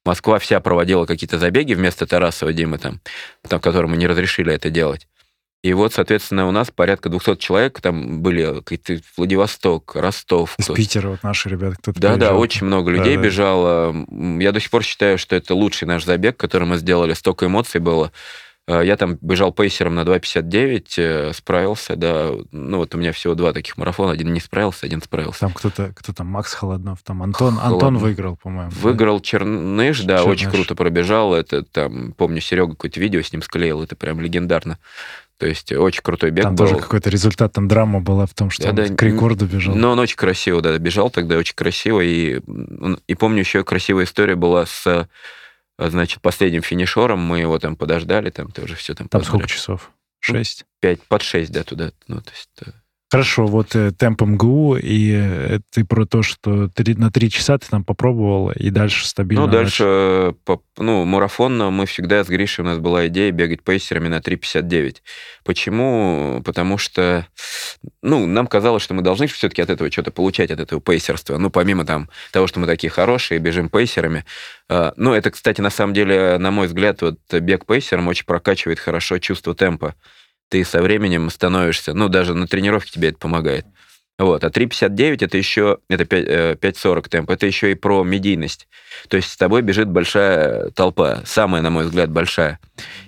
Москва 0.06 0.40
вся 0.40 0.60
проводила 0.60 1.06
какие-то 1.06 1.38
забеги 1.40 1.74
вместо 1.74 2.06
Тарасова 2.06 2.54
Димы 2.54 2.78
там, 2.78 3.00
там 3.48 3.60
которому 3.60 3.96
не 3.96 4.08
разрешили 4.08 4.54
это 4.54 4.70
делать. 4.70 5.08
И 5.62 5.74
вот, 5.74 5.94
соответственно, 5.94 6.48
у 6.48 6.52
нас 6.52 6.72
порядка 6.72 7.10
200 7.10 7.36
человек, 7.36 7.82
там 7.82 8.22
были 8.22 8.62
какие-то 8.62 9.04
Владивосток, 9.18 9.94
Ростов. 9.96 10.56
Из 10.58 10.68
Питера 10.68 11.10
вот 11.10 11.22
наши 11.22 11.50
ребята 11.50 11.76
кто-то 11.78 12.00
Да, 12.00 12.14
приезжал. 12.14 12.34
да, 12.34 12.40
очень 12.40 12.66
много 12.66 12.92
людей 12.92 13.18
да, 13.18 13.22
бежало. 13.22 14.06
Я 14.40 14.54
до 14.54 14.62
сих 14.62 14.70
пор 14.72 14.84
считаю, 14.84 15.18
что 15.18 15.36
это 15.36 15.54
лучший 15.56 15.86
наш 15.86 16.06
забег, 16.06 16.38
который 16.38 16.66
мы 16.66 16.78
сделали. 16.78 17.14
Столько 17.14 17.48
эмоций 17.48 17.82
было. 17.82 18.14
Э, 18.70 18.86
я 18.86 18.98
там 18.98 19.18
бежал 19.22 19.52
пейсером 19.52 19.96
на 19.96 20.02
2.59, 20.02 20.84
э, 20.98 21.34
справился, 21.34 21.96
да. 21.96 22.32
Ну, 22.52 22.78
вот 22.78 22.94
у 22.94 22.98
меня 23.00 23.12
всего 23.12 23.34
два 23.34 23.52
таких 23.52 23.78
марафона. 23.78 24.12
Один 24.12 24.32
не 24.32 24.40
справился, 24.40 24.86
один 24.86 25.02
справился. 25.02 25.40
Там 25.40 25.54
кто-то, 25.54 25.92
кто 25.96 26.14
там, 26.14 26.28
Макс 26.28 26.54
Холоднов, 26.54 27.00
там 27.04 27.24
Антон, 27.24 27.56
Холоднов. 27.56 27.74
Антон 27.74 27.98
выиграл, 27.98 28.38
по-моему. 28.38 28.72
Выиграл 28.72 29.18
да? 29.18 29.24
Черныш, 29.24 30.02
да, 30.02 30.18
Черныш. 30.20 30.32
очень 30.32 30.52
круто 30.52 30.76
пробежал. 30.76 31.34
Это 31.34 31.64
там, 31.64 32.14
помню, 32.14 32.42
Серега 32.42 32.72
какое-то 32.72 33.00
видео 33.00 33.22
с 33.22 33.34
ним 33.34 33.42
склеил, 33.42 33.82
это 33.82 33.96
прям 33.96 34.22
легендарно. 34.22 34.78
То 35.40 35.48
есть 35.48 35.72
очень 35.72 36.04
крутой 36.04 36.32
бег 36.32 36.44
там 36.44 36.56
был. 36.56 36.68
тоже 36.68 36.80
какой-то 36.80 37.10
результат, 37.10 37.54
там 37.54 37.68
драма 37.68 38.02
была 38.02 38.26
в 38.26 38.34
том, 38.34 38.50
что 38.52 38.64
да, 38.64 38.70
он 38.70 38.76
да, 38.76 38.96
к 38.96 39.02
рекорду 39.02 39.46
бежал. 39.48 39.74
Но 39.74 39.92
он 39.92 40.00
очень 40.00 40.18
красиво, 40.18 40.62
да, 40.62 40.78
бежал 40.78 41.10
тогда 41.10 41.38
очень 41.38 41.56
красиво. 41.56 42.02
И, 42.02 42.42
и 43.08 43.16
помню, 43.16 43.40
еще 43.40 43.64
красивая 43.64 44.04
история 44.04 44.36
была 44.36 44.66
с, 44.66 45.08
значит, 45.80 46.22
последним 46.22 46.62
финишером. 46.62 47.20
Мы 47.20 47.40
его 47.40 47.58
там 47.60 47.76
подождали, 47.76 48.30
там 48.30 48.52
тоже 48.52 48.76
все 48.76 48.94
там... 48.94 49.08
Там 49.08 49.24
сколько 49.24 49.48
часов? 49.48 49.92
Ну, 50.28 50.36
шесть? 50.36 50.66
Пять, 50.82 51.02
под 51.04 51.22
шесть, 51.22 51.52
да, 51.52 51.64
туда. 51.64 51.92
Ну, 52.08 52.22
то 52.22 52.32
есть, 52.32 52.50
Хорошо, 53.12 53.48
вот 53.48 53.76
э, 53.76 53.92
темп 53.92 54.22
МГУ, 54.22 54.78
и 54.78 55.14
э, 55.16 55.60
ты 55.72 55.84
про 55.84 56.06
то, 56.06 56.22
что 56.22 56.68
три, 56.68 56.94
на 56.94 57.10
три 57.10 57.32
часа 57.32 57.58
ты 57.58 57.68
там 57.68 57.84
попробовал, 57.84 58.52
и 58.52 58.70
дальше 58.70 59.08
стабильно... 59.08 59.48
Ну, 59.48 59.52
дальше, 59.52 59.84
э, 59.84 60.34
по, 60.46 60.62
ну, 60.78 61.06
марафон 61.06 61.58
мы 61.74 61.88
всегда 61.88 62.24
с 62.24 62.28
Гришей, 62.28 62.64
у 62.64 62.68
нас 62.68 62.78
была 62.78 63.08
идея 63.08 63.32
бегать 63.32 63.64
пейсерами 63.64 64.10
на 64.10 64.20
3.59. 64.20 64.98
Почему? 65.44 66.44
Потому 66.46 66.78
что, 66.78 67.26
ну, 68.04 68.28
нам 68.28 68.46
казалось, 68.46 68.84
что 68.84 68.94
мы 68.94 69.02
должны 69.02 69.26
все-таки 69.26 69.64
от 69.64 69.72
этого 69.72 69.92
что-то 69.92 70.12
получать, 70.12 70.52
от 70.52 70.60
этого 70.60 70.80
пейсерства. 70.80 71.40
Ну, 71.40 71.50
помимо 71.50 71.86
там 71.86 72.12
того, 72.32 72.46
что 72.46 72.60
мы 72.60 72.68
такие 72.68 72.92
хорошие, 72.92 73.40
бежим 73.40 73.70
пейсерами. 73.70 74.24
Ну, 74.70 75.14
это, 75.14 75.32
кстати, 75.32 75.62
на 75.62 75.72
самом 75.72 75.96
деле, 75.96 76.38
на 76.38 76.52
мой 76.52 76.68
взгляд, 76.68 77.02
вот 77.02 77.18
бег 77.32 77.66
пейсером 77.66 78.08
очень 78.08 78.26
прокачивает 78.26 78.80
хорошо 78.80 79.18
чувство 79.18 79.56
темпа 79.56 79.96
ты 80.50 80.66
со 80.66 80.82
временем 80.82 81.30
становишься, 81.30 81.94
ну, 81.94 82.10
даже 82.10 82.34
на 82.34 82.48
тренировке 82.48 82.92
тебе 82.92 83.10
это 83.10 83.18
помогает. 83.18 83.66
Вот. 84.20 84.44
А 84.44 84.48
3.59 84.50 85.26
это 85.26 85.38
еще, 85.38 85.78
это 85.90 86.04
5.40 86.04 87.00
э, 87.00 87.10
темп, 87.10 87.30
это 87.30 87.46
еще 87.46 87.72
и 87.72 87.76
про 87.76 88.04
медийность. 88.04 88.68
То 89.08 89.16
есть 89.16 89.32
с 89.32 89.38
тобой 89.38 89.62
бежит 89.62 89.88
большая 89.88 90.72
толпа, 90.72 91.22
самая, 91.26 91.62
на 91.62 91.70
мой 91.70 91.86
взгляд, 91.86 92.12
большая. 92.12 92.60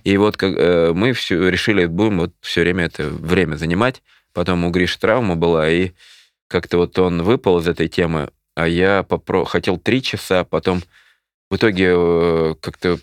И 0.06 0.16
вот 0.16 0.38
как, 0.38 0.54
э, 0.56 0.94
мы 0.94 1.12
все 1.12 1.50
решили, 1.50 1.86
будем 1.86 2.20
вот 2.20 2.32
все 2.40 2.62
время 2.62 2.86
это 2.86 3.10
время 3.10 3.56
занимать. 3.58 4.02
Потом 4.34 4.64
у 4.64 4.70
Гриши 4.70 4.98
травма 4.98 5.36
была, 5.36 5.70
и 5.70 5.92
как-то 6.48 6.78
вот 6.78 6.98
он 6.98 7.24
выпал 7.24 7.60
из 7.60 7.68
этой 7.68 7.90
темы, 7.90 8.30
а 8.56 8.68
я 8.68 9.04
попро... 9.04 9.44
хотел 9.44 9.78
3 9.78 10.02
часа, 10.02 10.46
потом 10.46 10.82
в 11.50 11.58
итоге 11.58 11.94
э, 11.94 12.56
как-то 12.62 13.00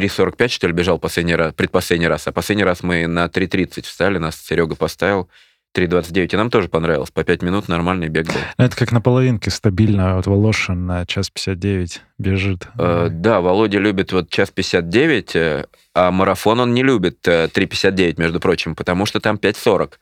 3.45, 0.00 0.48
что 0.48 0.66
ли, 0.66 0.72
бежал 0.72 0.98
последний 0.98 1.34
раз, 1.34 1.52
предпоследний 1.54 2.08
раз, 2.08 2.26
а 2.26 2.32
последний 2.32 2.64
раз 2.64 2.82
мы 2.82 3.06
на 3.06 3.26
3.30 3.26 3.82
встали, 3.82 4.18
нас 4.18 4.36
Серега 4.36 4.74
поставил, 4.74 5.28
3.29, 5.76 6.30
и 6.32 6.36
нам 6.36 6.50
тоже 6.50 6.68
понравилось. 6.68 7.10
По 7.10 7.22
5 7.22 7.42
минут 7.42 7.68
нормальный 7.68 8.08
бег 8.08 8.26
был. 8.26 8.40
Это 8.56 8.76
как 8.76 8.90
на 8.90 9.00
половинке 9.00 9.50
стабильно. 9.50 10.16
Вот 10.16 10.26
Волошин 10.26 10.86
на 10.86 11.06
час 11.06 11.30
59 11.30 12.02
бежит. 12.18 12.68
Э, 12.76 13.08
да, 13.10 13.40
Володя 13.40 13.78
любит 13.78 14.12
вот 14.12 14.30
час 14.30 14.50
59, 14.50 15.36
э, 15.36 15.66
а 15.94 16.10
марафон 16.10 16.60
он 16.60 16.74
не 16.74 16.82
любит 16.82 17.26
э, 17.26 17.46
3.59, 17.46 18.14
между 18.18 18.40
прочим, 18.40 18.74
потому 18.74 19.06
что 19.06 19.20
там 19.20 19.36
5.40. 19.36 19.92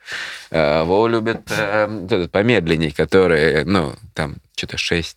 Э, 0.50 0.82
Вова 0.84 1.08
любит 1.08 1.50
э, 1.50 2.28
помедленней, 2.30 2.90
который, 2.90 3.64
ну, 3.64 3.94
там 4.14 4.36
что-то 4.58 4.76
6-15. 4.76 5.14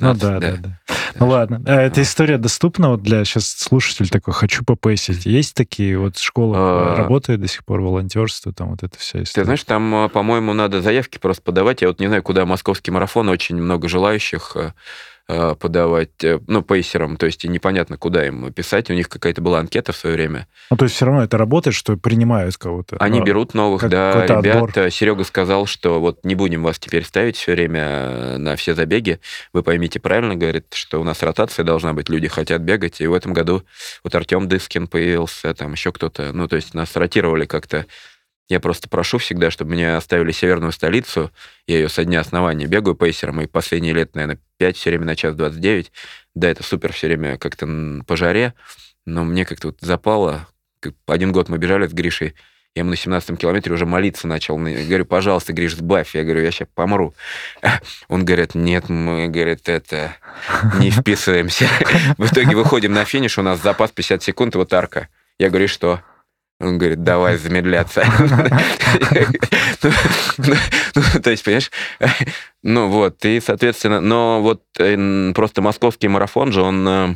Ну 0.00 0.14
да, 0.14 0.38
да, 0.40 0.56
да. 0.58 0.80
Ну 1.14 1.28
ладно. 1.28 1.62
А 1.66 1.80
эта 1.80 2.02
история 2.02 2.38
доступна 2.38 2.90
вот 2.90 3.02
для 3.02 3.24
сейчас 3.24 3.46
слушатель 3.48 4.08
такой, 4.08 4.34
хочу 4.34 4.64
попейсить. 4.64 5.26
Есть 5.26 5.54
такие 5.54 5.98
вот 5.98 6.18
школы, 6.18 6.56
А. 6.58 6.96
работает 6.96 7.40
до 7.40 7.48
сих 7.48 7.64
пор 7.64 7.80
волонтерство, 7.80 8.52
там 8.52 8.70
вот 8.70 8.82
эта 8.82 8.98
вся 8.98 9.18
Ты 9.18 9.24
история. 9.24 9.44
знаешь, 9.44 9.64
там, 9.64 10.06
э, 10.06 10.08
по-моему, 10.08 10.52
надо 10.52 10.82
заявки 10.82 11.18
просто 11.18 11.42
подавать. 11.42 11.82
Я 11.82 11.88
вот 11.88 12.00
не 12.00 12.08
знаю, 12.08 12.22
куда 12.22 12.44
московский 12.46 12.90
марафон, 12.90 13.28
очень 13.28 13.56
много 13.56 13.88
желающих 13.88 14.52
э, 14.56 14.60
э, 14.60 14.72
подавать, 15.54 16.22
э, 16.24 16.40
ну, 16.46 16.62
пейсерам, 16.62 17.16
то 17.16 17.26
есть 17.26 17.44
непонятно, 17.44 17.96
куда 17.96 18.26
им 18.26 18.52
писать. 18.52 18.90
У 18.90 18.94
них 18.94 19.08
какая-то 19.08 19.40
была 19.40 19.60
анкета 19.60 19.92
в 19.92 19.96
свое 19.96 20.16
время. 20.16 20.46
Ну, 20.70 20.76
то 20.76 20.84
есть 20.84 20.96
все 20.96 21.06
равно 21.06 21.22
это 21.22 21.38
работает, 21.38 21.74
что 21.76 21.96
принимают 21.96 22.56
кого-то. 22.56 22.96
Они 22.98 23.20
Но- 23.20 23.24
берут 23.24 23.54
новых, 23.54 23.82
как- 23.82 23.90
да, 23.90 24.24
ребят. 24.26 24.46
отбор. 24.46 24.90
Серега 24.90 25.24
сказал, 25.24 25.66
что 25.66 26.00
вот 26.00 26.24
не 26.24 26.34
будем 26.34 26.62
вас 26.62 26.78
теперь 26.78 27.04
ставить 27.04 27.36
все 27.36 27.52
время 27.52 27.80
э, 27.82 28.36
на 28.38 28.56
все 28.56 28.74
забеги. 28.74 29.20
Вы 29.52 29.62
поймите 29.62 30.00
правильно, 30.00 30.34
говорит, 30.36 30.66
что 30.74 31.00
у 31.00 31.04
нас 31.04 31.22
ротация 31.22 31.64
должна 31.64 31.92
быть, 31.92 32.08
люди 32.08 32.28
хотят 32.28 32.62
бегать. 32.62 33.00
И 33.00 33.06
в 33.06 33.14
этом 33.14 33.32
году 33.32 33.62
вот 34.02 34.14
Артем 34.14 34.48
Дыскин 34.48 34.86
появился, 34.88 35.54
там 35.54 35.72
еще 35.72 35.92
кто-то. 35.92 36.32
Ну, 36.32 36.48
то 36.48 36.56
есть 36.56 36.74
нас 36.74 36.96
ротировали 36.96 37.46
как-то. 37.46 37.86
Я 38.50 38.58
просто 38.58 38.88
прошу 38.88 39.18
всегда, 39.18 39.50
чтобы 39.50 39.72
меня 39.72 39.96
оставили 39.96 40.32
северную 40.32 40.72
столицу. 40.72 41.30
Я 41.68 41.76
ее 41.76 41.88
со 41.88 42.04
дня 42.04 42.18
основания 42.18 42.66
бегаю 42.66 42.96
пейсером, 42.96 43.40
и 43.40 43.46
последние 43.46 43.94
лет, 43.94 44.16
наверное, 44.16 44.40
5 44.58 44.76
все 44.76 44.90
время 44.90 45.06
на 45.06 45.14
час 45.14 45.36
29. 45.36 45.92
Да, 46.34 46.48
это 46.50 46.64
супер 46.64 46.92
все 46.92 47.06
время 47.06 47.38
как-то 47.38 47.68
по 48.06 48.16
жаре, 48.16 48.54
но 49.06 49.24
мне 49.24 49.44
как-то 49.44 49.68
вот 49.68 49.78
запало. 49.80 50.48
Один 51.06 51.30
год 51.30 51.48
мы 51.48 51.58
бежали 51.58 51.86
с 51.86 51.92
Гришей, 51.92 52.34
я 52.74 52.80
ему 52.80 52.90
на 52.90 52.96
17 52.96 53.38
километре 53.38 53.72
уже 53.72 53.86
молиться 53.86 54.26
начал. 54.26 54.58
Я 54.66 54.84
говорю, 54.84 55.04
пожалуйста, 55.04 55.52
Гриш, 55.52 55.76
сбавь. 55.76 56.14
Я 56.14 56.24
говорю, 56.24 56.42
я 56.42 56.50
сейчас 56.50 56.68
помру. 56.74 57.14
Он 58.08 58.24
говорит, 58.24 58.54
нет, 58.54 58.88
мы, 58.88 59.28
говорит, 59.28 59.68
это, 59.68 60.16
не 60.78 60.90
вписываемся. 60.90 61.68
В 62.18 62.26
итоге 62.26 62.56
выходим 62.56 62.92
на 62.92 63.04
финиш, 63.04 63.38
у 63.38 63.42
нас 63.42 63.62
запас 63.62 63.92
50 63.92 64.22
секунд, 64.22 64.56
вот 64.56 64.72
арка. 64.72 65.08
Я 65.38 65.48
говорю, 65.48 65.64
«И 65.64 65.68
что? 65.68 66.00
Он 66.60 66.76
говорит, 66.76 67.02
давай 67.02 67.36
замедляться. 67.38 68.04
Ну, 70.38 71.02
То 71.22 71.30
есть, 71.30 71.44
понимаешь, 71.44 71.70
ну 72.62 72.88
вот, 72.88 73.24
и, 73.24 73.40
соответственно, 73.40 74.00
но 74.00 74.42
вот 74.42 74.62
э, 74.78 75.32
просто 75.34 75.62
московский 75.62 76.08
марафон 76.08 76.52
же, 76.52 76.60
он 76.62 76.86
э, 76.88 77.14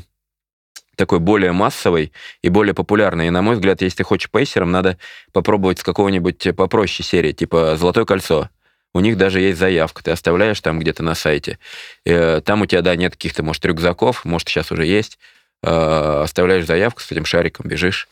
такой 0.96 1.18
более 1.18 1.52
массовый 1.52 2.12
и 2.42 2.48
более 2.48 2.74
популярный. 2.74 3.26
И, 3.26 3.30
на 3.30 3.42
мой 3.42 3.56
взгляд, 3.56 3.82
если 3.82 3.98
ты 3.98 4.04
хочешь 4.04 4.30
пейсером, 4.30 4.70
надо 4.70 4.98
попробовать 5.32 5.78
с 5.80 5.82
какого-нибудь 5.82 6.48
попроще 6.56 7.06
серии, 7.06 7.32
типа 7.32 7.76
«Золотое 7.76 8.04
кольцо». 8.04 8.48
У 8.94 9.00
них 9.00 9.16
даже 9.18 9.40
есть 9.40 9.58
заявка, 9.58 10.04
ты 10.04 10.12
оставляешь 10.12 10.60
там 10.60 10.78
где-то 10.78 11.02
на 11.02 11.14
сайте. 11.14 11.58
Э, 12.06 12.40
Там 12.44 12.62
у 12.62 12.66
тебя, 12.66 12.80
да, 12.80 12.94
нет 12.94 13.12
каких-то, 13.12 13.42
может, 13.42 13.64
рюкзаков, 13.66 14.24
может, 14.24 14.48
сейчас 14.48 14.70
уже 14.70 14.86
есть. 14.86 15.18
Э, 15.62 16.22
Оставляешь 16.22 16.64
заявку, 16.64 17.00
с 17.02 17.10
этим 17.10 17.24
шариком 17.24 17.68
бежишь. 17.68 18.08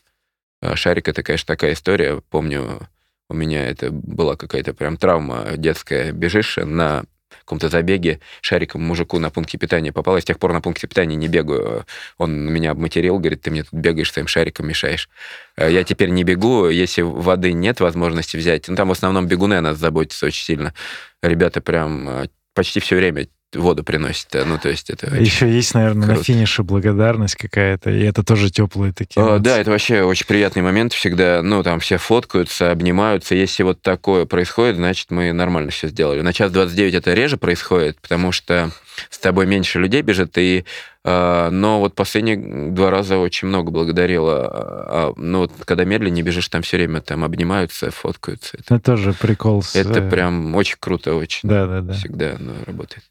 Э, 0.62 0.74
Шарик— 0.76 1.08
это, 1.08 1.22
конечно, 1.22 1.46
такая 1.46 1.74
история. 1.74 2.22
Помню, 2.30 2.88
у 3.28 3.34
меня 3.34 3.66
это 3.68 3.90
была 3.90 4.36
какая-то 4.36 4.72
прям 4.72 4.96
травма 4.96 5.56
детская. 5.56 6.12
Бежишь 6.12 6.56
на 6.56 7.04
каком-то 7.40 7.68
забеге, 7.70 8.20
шариком 8.42 8.82
мужику 8.82 9.18
на 9.18 9.30
пункте 9.30 9.58
питания 9.58 9.90
попал. 9.90 10.16
Я 10.16 10.20
с 10.20 10.24
тех 10.24 10.38
пор 10.38 10.52
на 10.52 10.60
пункте 10.60 10.86
питания 10.86 11.16
не 11.16 11.28
бегаю. 11.28 11.86
Он 12.18 12.32
меня 12.52 12.70
обматерил, 12.70 13.18
говорит, 13.18 13.42
ты 13.42 13.50
мне 13.50 13.64
тут 13.64 13.72
бегаешь 13.72 14.12
своим 14.12 14.28
шариком, 14.28 14.68
мешаешь. 14.68 15.08
Э, 15.56 15.70
Я 15.70 15.82
теперь 15.84 16.10
не 16.10 16.24
бегу, 16.24 16.68
если 16.68 17.02
воды 17.02 17.52
нет 17.52 17.80
возможности 17.80 18.36
взять. 18.36 18.68
Ну, 18.68 18.76
там 18.76 18.88
в 18.88 18.92
основном 18.92 19.26
бегуны 19.26 19.54
о 19.54 19.60
нас 19.62 19.78
заботятся 19.78 20.26
очень 20.26 20.44
сильно. 20.44 20.74
Ребята 21.22 21.60
прям 21.60 22.08
э, 22.08 22.28
почти 22.54 22.80
все 22.80 22.96
время 22.96 23.26
воду 23.54 23.84
приносят. 23.84 24.34
Э, 24.34 24.44
Ну, 24.44 24.58
то 24.58 24.68
есть 24.68 24.90
это... 24.90 25.06
очень- 25.06 25.22
Еще 25.24 25.50
есть, 25.52 25.74
наверное, 25.74 26.06
на 26.08 26.14
круто. 26.14 26.24
финише 26.24 26.62
благодарность 26.62 27.36
какая-то, 27.36 27.90
и 27.90 28.02
это 28.02 28.22
тоже 28.22 28.50
теплые 28.50 28.92
такие. 28.92 29.22
А, 29.22 29.28
эмоции. 29.28 29.42
Да, 29.44 29.58
это 29.58 29.70
вообще 29.70 30.02
очень 30.02 30.26
приятный 30.26 30.62
момент 30.62 30.92
всегда. 30.92 31.42
Ну, 31.42 31.62
там 31.62 31.80
все 31.80 31.98
фоткаются, 31.98 32.70
обнимаются. 32.70 33.34
Если 33.34 33.62
вот 33.62 33.82
такое 33.82 34.24
происходит, 34.26 34.76
значит, 34.76 35.10
мы 35.10 35.32
нормально 35.32 35.70
все 35.70 35.88
сделали. 35.88 36.20
На 36.22 36.32
час 36.32 36.50
29 36.50 36.94
это 36.94 37.12
реже 37.14 37.36
происходит, 37.36 37.98
потому 38.00 38.32
что 38.32 38.70
с 39.10 39.18
тобой 39.18 39.46
меньше 39.46 39.78
людей 39.78 40.02
бежит, 40.02 40.36
и, 40.36 40.64
а, 41.04 41.50
но 41.50 41.80
вот 41.80 41.94
последние 41.94 42.36
два 42.70 42.90
раза 42.90 43.16
очень 43.18 43.48
много 43.48 43.70
благодарила. 43.70 44.46
А, 44.52 45.12
ну, 45.16 45.38
вот 45.40 45.52
когда 45.64 45.84
медленнее 45.84 46.22
бежишь, 46.22 46.48
там 46.48 46.62
все 46.62 46.76
время 46.76 47.00
там 47.00 47.24
обнимаются, 47.24 47.90
фоткаются. 47.90 48.56
Это, 48.58 48.74
Это 48.76 48.84
тоже 48.84 49.12
прикол. 49.14 49.62
с, 49.62 49.74
это 49.76 50.00
э, 50.00 50.10
прям 50.10 50.54
очень 50.54 50.76
круто, 50.78 51.14
очень. 51.14 51.48
Да, 51.48 51.66
да, 51.66 51.80
да. 51.80 51.92
Всегда 51.94 52.36
оно 52.36 52.52
работает. 52.66 53.02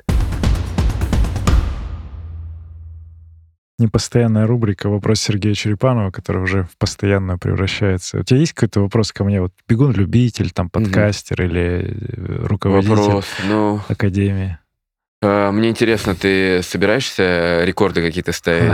Непостоянная 3.82 4.46
рубрика 4.46 4.90
«Вопрос 4.90 5.22
Сергея 5.22 5.56
Черепанова», 5.56 6.12
которая 6.12 6.44
уже 6.44 6.64
в 6.66 6.78
постоянную 6.78 7.40
превращается. 7.40 8.20
У 8.20 8.24
тебя 8.24 8.40
есть 8.40 8.54
какой-то 8.54 8.82
вопрос 8.82 9.12
ко 9.12 9.24
мне? 9.24 9.42
Вот 9.42 9.54
бегун-любитель, 9.68 10.52
там, 10.52 10.70
подкастер 10.70 11.42
или 11.42 11.96
э, 11.98 12.46
руководитель 12.46 12.94
Вопрос. 12.94 13.26
Ну, 13.48 13.82
академии? 13.88 14.60
А, 15.24 15.52
Мне 15.52 15.70
интересно, 15.70 16.16
ты 16.16 16.64
собираешься 16.64 17.64
рекорды 17.64 18.02
какие-то 18.02 18.32
ставить? 18.32 18.72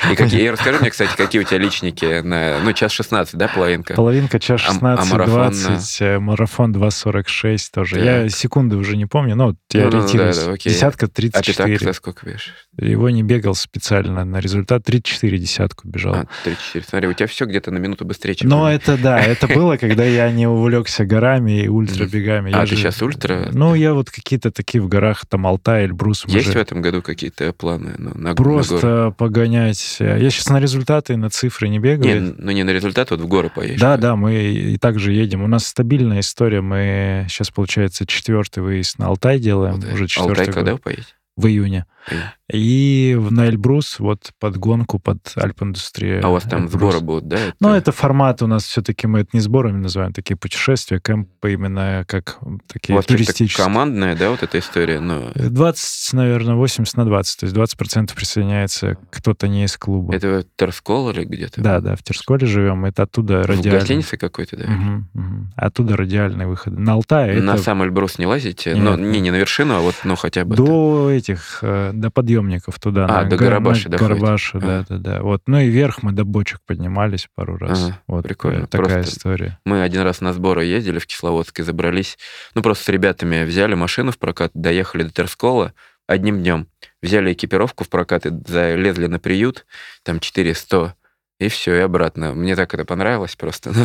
И 0.10 0.16
какие? 0.16 0.42
И 0.42 0.50
расскажи 0.50 0.80
мне, 0.80 0.90
кстати, 0.90 1.14
какие 1.16 1.42
у 1.42 1.44
тебя 1.44 1.58
личники 1.58 2.22
на, 2.22 2.58
ну, 2.58 2.72
час 2.72 2.90
16, 2.90 3.36
да, 3.36 3.46
половинка? 3.46 3.94
Половинка 3.94 4.40
час 4.40 4.62
А- 4.66 4.70
а 4.70 4.72
16, 4.72 5.12
марафон, 5.12 5.50
20, 5.52 6.00
э, 6.00 6.18
марафон 6.18 6.72
2.46 6.72 7.70
тоже. 7.72 7.96
Так. 7.96 8.04
Я 8.04 8.28
секунды 8.28 8.74
уже 8.76 8.96
не 8.96 9.06
помню, 9.06 9.36
но 9.36 9.54
я 9.72 9.84
Ну-ну-ну, 9.84 9.98
ориентируюсь. 9.98 10.38
да, 10.38 10.46
да, 10.46 10.52
окей. 10.54 10.72
Десятка 10.72 11.06
А 11.06 11.08
ты 11.08 11.30
так 11.30 11.42
34. 11.44 11.78
за 11.78 11.92
сколько 11.92 12.26
бежишь? 12.26 12.54
Его 12.76 13.08
не 13.10 13.22
бегал 13.22 13.54
специально 13.54 14.24
на 14.24 14.38
результат. 14.40 14.82
34 14.84 15.38
десятку 15.38 15.86
бежал. 15.86 16.14
А, 16.14 16.26
34. 16.42 16.84
Смотри, 16.88 17.08
у 17.08 17.12
тебя 17.12 17.28
все 17.28 17.44
где-то 17.44 17.70
на 17.70 17.78
минуту 17.78 18.04
быстрее, 18.04 18.34
чем 18.34 18.48
Но 18.48 18.68
это 18.68 18.96
да, 18.96 19.20
это 19.20 19.46
было, 19.54 19.76
когда 19.76 20.02
я 20.04 20.32
не 20.32 20.48
увлекся 20.48 21.04
горами 21.04 21.62
и 21.62 21.68
ультрабегами. 21.68 22.52
А 22.52 22.66
ты 22.66 22.74
сейчас 22.74 23.00
ультра? 23.02 23.50
Ну, 23.52 23.76
я 23.76 23.94
вот 23.94 24.10
какие-то 24.10 24.50
такие 24.50 24.80
в 24.82 24.88
горах, 24.88 25.26
там 25.26 25.46
Алтай, 25.60 25.84
Эльбрус. 25.84 26.24
Есть 26.26 26.46
же 26.46 26.52
в 26.52 26.56
этом 26.56 26.80
году 26.80 27.02
какие-то 27.02 27.52
планы 27.52 27.94
ну, 27.98 28.10
на, 28.14 28.18
на 28.18 28.34
горы? 28.34 28.54
Просто 28.54 29.14
погонять. 29.16 29.96
Я 30.00 30.30
сейчас 30.30 30.48
на 30.48 30.58
результаты, 30.58 31.16
на 31.16 31.28
цифры 31.28 31.68
не 31.68 31.76
Не, 31.76 31.78
бегаю. 31.78 32.34
ну 32.38 32.50
не 32.50 32.62
на 32.62 32.70
результат, 32.70 33.10
вот 33.10 33.20
в 33.20 33.26
горы 33.26 33.50
поедешь. 33.54 33.80
Да, 33.80 33.96
да, 33.96 34.16
мы 34.16 34.34
и 34.34 34.78
так 34.78 34.98
же 34.98 35.12
едем. 35.12 35.42
У 35.42 35.46
нас 35.46 35.66
стабильная 35.66 36.20
история. 36.20 36.62
Мы 36.62 37.26
сейчас, 37.28 37.50
получается, 37.50 38.06
четвертый 38.06 38.62
выезд 38.62 38.98
на 38.98 39.08
Алтай 39.08 39.38
делаем. 39.38 39.74
Алтай. 39.74 39.94
Уже 39.94 40.06
четвертый 40.06 40.30
Алтай 40.30 40.46
год. 40.46 40.54
когда 40.54 40.72
вы 40.72 40.78
поедете? 40.78 41.08
В 41.36 41.46
июне. 41.46 41.86
Июнь. 42.10 42.22
И 42.52 43.16
в- 43.18 43.32
на 43.32 43.46
Эльбрус, 43.48 43.98
вот 43.98 44.30
под 44.38 44.56
гонку, 44.56 44.98
под 44.98 45.18
Альп-индустрию. 45.36 46.20
А 46.24 46.28
у 46.28 46.32
вас 46.32 46.44
там 46.44 46.64
Эльбрус. 46.64 46.72
сборы 46.94 47.00
будут, 47.00 47.28
да? 47.28 47.38
Ну, 47.60 47.70
это 47.74 47.92
формат 47.92 48.42
у 48.42 48.46
нас 48.46 48.64
все-таки, 48.64 49.06
мы 49.06 49.20
это 49.20 49.30
не 49.32 49.40
сборами 49.40 49.78
называем, 49.78 50.12
такие 50.12 50.36
путешествия, 50.36 51.00
кемпы 51.00 51.52
именно 51.52 52.04
как 52.08 52.38
У 52.42 52.58
такие 52.66 52.94
вас 52.96 53.04
как-то 53.06 53.14
туристические. 53.24 53.64
командная, 53.64 54.16
да, 54.16 54.30
вот 54.30 54.42
эта 54.42 54.58
история? 54.58 55.00
Ну, 55.00 55.30
20, 55.34 56.12
наверное, 56.14 56.54
80 56.54 56.96
на 56.96 57.04
20. 57.04 57.40
То 57.40 57.46
есть 57.46 57.56
20% 57.56 58.14
присоединяется 58.14 58.96
кто-то 59.10 59.48
не 59.48 59.64
из 59.64 59.76
клуба. 59.76 60.14
это 60.14 60.44
Терскол 60.56 61.10
или 61.10 61.24
где-то? 61.24 61.60
Да, 61.60 61.80
да, 61.80 61.96
в 61.96 62.02
Терсколе 62.02 62.46
живем. 62.46 62.84
Это 62.84 63.04
оттуда 63.04 63.42
В 63.42 63.46
радиальный. 63.46 63.80
гостинице 63.80 64.16
какой-то, 64.16 64.56
да? 64.56 64.64
Мгм, 64.66 65.08
мгм. 65.14 65.52
Оттуда 65.56 65.96
радиальные 65.96 66.46
выходы. 66.46 66.78
На 66.78 66.92
Алтае 66.94 67.40
На 67.40 67.54
это 67.54 67.62
сам 67.62 67.82
Эльбрус 67.82 68.18
не 68.18 68.26
лазите? 68.26 68.74
Нет, 68.74 68.98
нет. 68.98 68.98
не, 68.98 69.20
не 69.20 69.30
на 69.30 69.36
вершину, 69.36 69.74
а 69.76 69.80
вот, 69.80 69.94
ну, 70.04 70.16
хотя 70.16 70.44
бы... 70.44 70.56
там. 70.56 70.66
до 70.66 71.10
этих, 71.10 71.58
э, 71.62 71.90
до 71.94 72.10
подъемников 72.40 72.78
туда. 72.78 73.04
А, 73.04 73.22
на 73.22 73.28
до 73.28 73.36
Гар- 73.36 73.48
Гарабаши 73.48 73.88
на? 73.88 73.96
Гарабаши, 73.96 74.58
да, 74.58 74.84
да, 74.88 74.98
да. 74.98 75.22
Вот. 75.22 75.42
Ну 75.46 75.58
и 75.58 75.68
вверх 75.68 76.02
мы 76.02 76.12
до 76.12 76.24
бочек 76.24 76.60
поднимались 76.66 77.28
пару 77.34 77.56
раз. 77.56 77.84
Ага, 77.84 77.98
вот 78.06 78.24
прикольно. 78.24 78.64
э, 78.64 78.66
такая 78.66 78.94
Просто 78.96 79.10
история. 79.14 79.58
Мы 79.64 79.82
один 79.82 80.02
раз 80.02 80.20
на 80.20 80.32
сборы 80.32 80.64
ездили 80.64 80.98
в 80.98 81.06
Кисловодск 81.06 81.60
и 81.60 81.62
забрались. 81.62 82.18
Ну, 82.54 82.62
просто 82.62 82.84
с 82.84 82.88
ребятами 82.88 83.44
взяли 83.44 83.74
машину 83.74 84.12
в 84.12 84.18
прокат, 84.18 84.50
доехали 84.54 85.04
до 85.04 85.10
Терскола 85.10 85.72
одним 86.06 86.40
днем. 86.40 86.66
Взяли 87.02 87.32
экипировку 87.32 87.84
в 87.84 87.88
прокат 87.88 88.26
и 88.26 88.30
залезли 88.46 89.06
на 89.06 89.18
приют. 89.18 89.64
Там 90.02 90.20
400 90.20 90.94
и 91.40 91.48
все, 91.48 91.74
и 91.74 91.78
обратно. 91.80 92.34
Мне 92.34 92.54
так 92.54 92.72
это 92.74 92.84
понравилось 92.84 93.34
просто. 93.34 93.72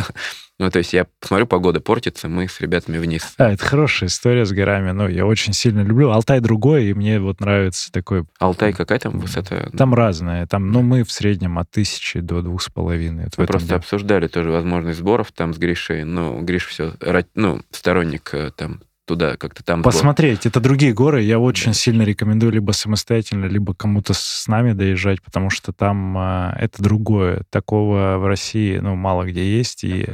Ну, 0.58 0.70
то 0.70 0.78
есть 0.78 0.94
я 0.94 1.06
посмотрю, 1.20 1.46
погода 1.46 1.80
портится, 1.80 2.30
мы 2.30 2.48
с 2.48 2.62
ребятами 2.62 2.96
вниз. 2.96 3.34
А, 3.36 3.52
это 3.52 3.62
хорошая 3.62 4.08
история 4.08 4.46
с 4.46 4.52
горами. 4.52 4.90
Ну, 4.90 5.06
я 5.06 5.26
очень 5.26 5.52
сильно 5.52 5.82
люблю. 5.82 6.10
Алтай 6.10 6.40
другой, 6.40 6.86
и 6.86 6.94
мне 6.94 7.20
вот 7.20 7.40
нравится 7.40 7.92
такой... 7.92 8.24
Алтай 8.38 8.72
какая 8.72 8.98
там 8.98 9.18
высота? 9.18 9.68
Там 9.76 9.92
разная. 9.92 10.46
Там, 10.46 10.72
ну, 10.72 10.80
мы 10.80 11.04
в 11.04 11.12
среднем 11.12 11.58
от 11.58 11.70
тысячи 11.70 12.20
до 12.20 12.40
двух 12.40 12.62
с 12.62 12.70
половиной. 12.70 13.28
Мы 13.36 13.44
просто 13.44 13.68
деле. 13.68 13.78
обсуждали 13.80 14.28
тоже 14.28 14.50
возможность 14.50 14.98
сборов 14.98 15.30
там 15.30 15.52
с 15.52 15.58
Гришей. 15.58 16.04
Ну, 16.04 16.40
Гриш 16.40 16.68
все, 16.68 16.94
ну, 17.34 17.60
сторонник 17.70 18.30
э, 18.32 18.50
там 18.56 18.80
туда 19.06 19.36
как-то 19.36 19.64
там. 19.64 19.82
Посмотреть, 19.82 20.42
было. 20.42 20.50
это 20.50 20.60
другие 20.60 20.92
горы. 20.92 21.22
Я 21.22 21.38
очень 21.38 21.68
да. 21.68 21.74
сильно 21.74 22.02
рекомендую 22.02 22.52
либо 22.52 22.72
самостоятельно, 22.72 23.46
либо 23.46 23.74
кому-то 23.74 24.12
с 24.12 24.46
нами 24.48 24.72
доезжать, 24.72 25.22
потому 25.22 25.48
что 25.48 25.72
там 25.72 26.18
э, 26.18 26.56
это 26.58 26.82
другое. 26.82 27.44
Такого 27.50 28.18
в 28.18 28.26
России, 28.26 28.78
ну, 28.78 28.96
мало 28.96 29.24
где 29.24 29.44
есть, 29.56 29.84
и 29.84 30.06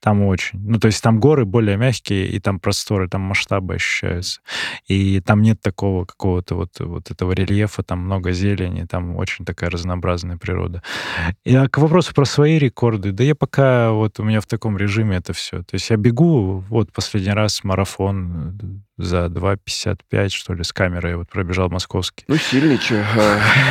там 0.00 0.22
очень. 0.24 0.58
Ну, 0.58 0.78
то 0.78 0.86
есть 0.86 1.02
там 1.02 1.20
горы 1.20 1.44
более 1.44 1.76
мягкие, 1.76 2.26
и 2.26 2.40
там 2.40 2.60
просторы, 2.60 3.08
там 3.08 3.22
масштабы 3.22 3.74
ощущаются. 3.74 4.40
И 4.88 5.20
там 5.20 5.40
нет 5.40 5.60
такого 5.62 6.04
какого-то 6.04 6.56
вот, 6.56 6.80
вот 6.80 7.10
этого 7.10 7.32
рельефа, 7.32 7.82
там 7.82 8.00
много 8.00 8.32
зелени, 8.32 8.84
там 8.84 9.16
очень 9.16 9.44
такая 9.44 9.70
разнообразная 9.70 10.36
природа. 10.36 10.82
И 11.44 11.54
а 11.54 11.68
к 11.68 11.78
вопросу 11.78 12.12
про 12.14 12.24
свои 12.24 12.58
рекорды, 12.58 13.12
да 13.12 13.22
я 13.22 13.34
пока 13.34 13.92
вот 13.92 14.18
у 14.18 14.24
меня 14.24 14.40
в 14.40 14.46
таком 14.46 14.76
режиме 14.76 15.16
это 15.16 15.32
все. 15.32 15.58
То 15.58 15.74
есть 15.74 15.88
я 15.88 15.96
бегу, 15.96 16.64
вот 16.68 16.92
последний 16.92 17.32
раз 17.32 17.62
марафон 17.62 18.23
Uh, 18.24 18.50
de, 18.56 18.66
за 18.96 19.26
2,55, 19.26 20.28
что 20.28 20.54
ли, 20.54 20.62
с 20.62 20.72
камерой 20.72 21.16
вот 21.16 21.28
пробежал 21.28 21.68
московский. 21.68 22.24
Ну, 22.28 22.36
сильный, 22.36 22.78
что. 22.78 23.04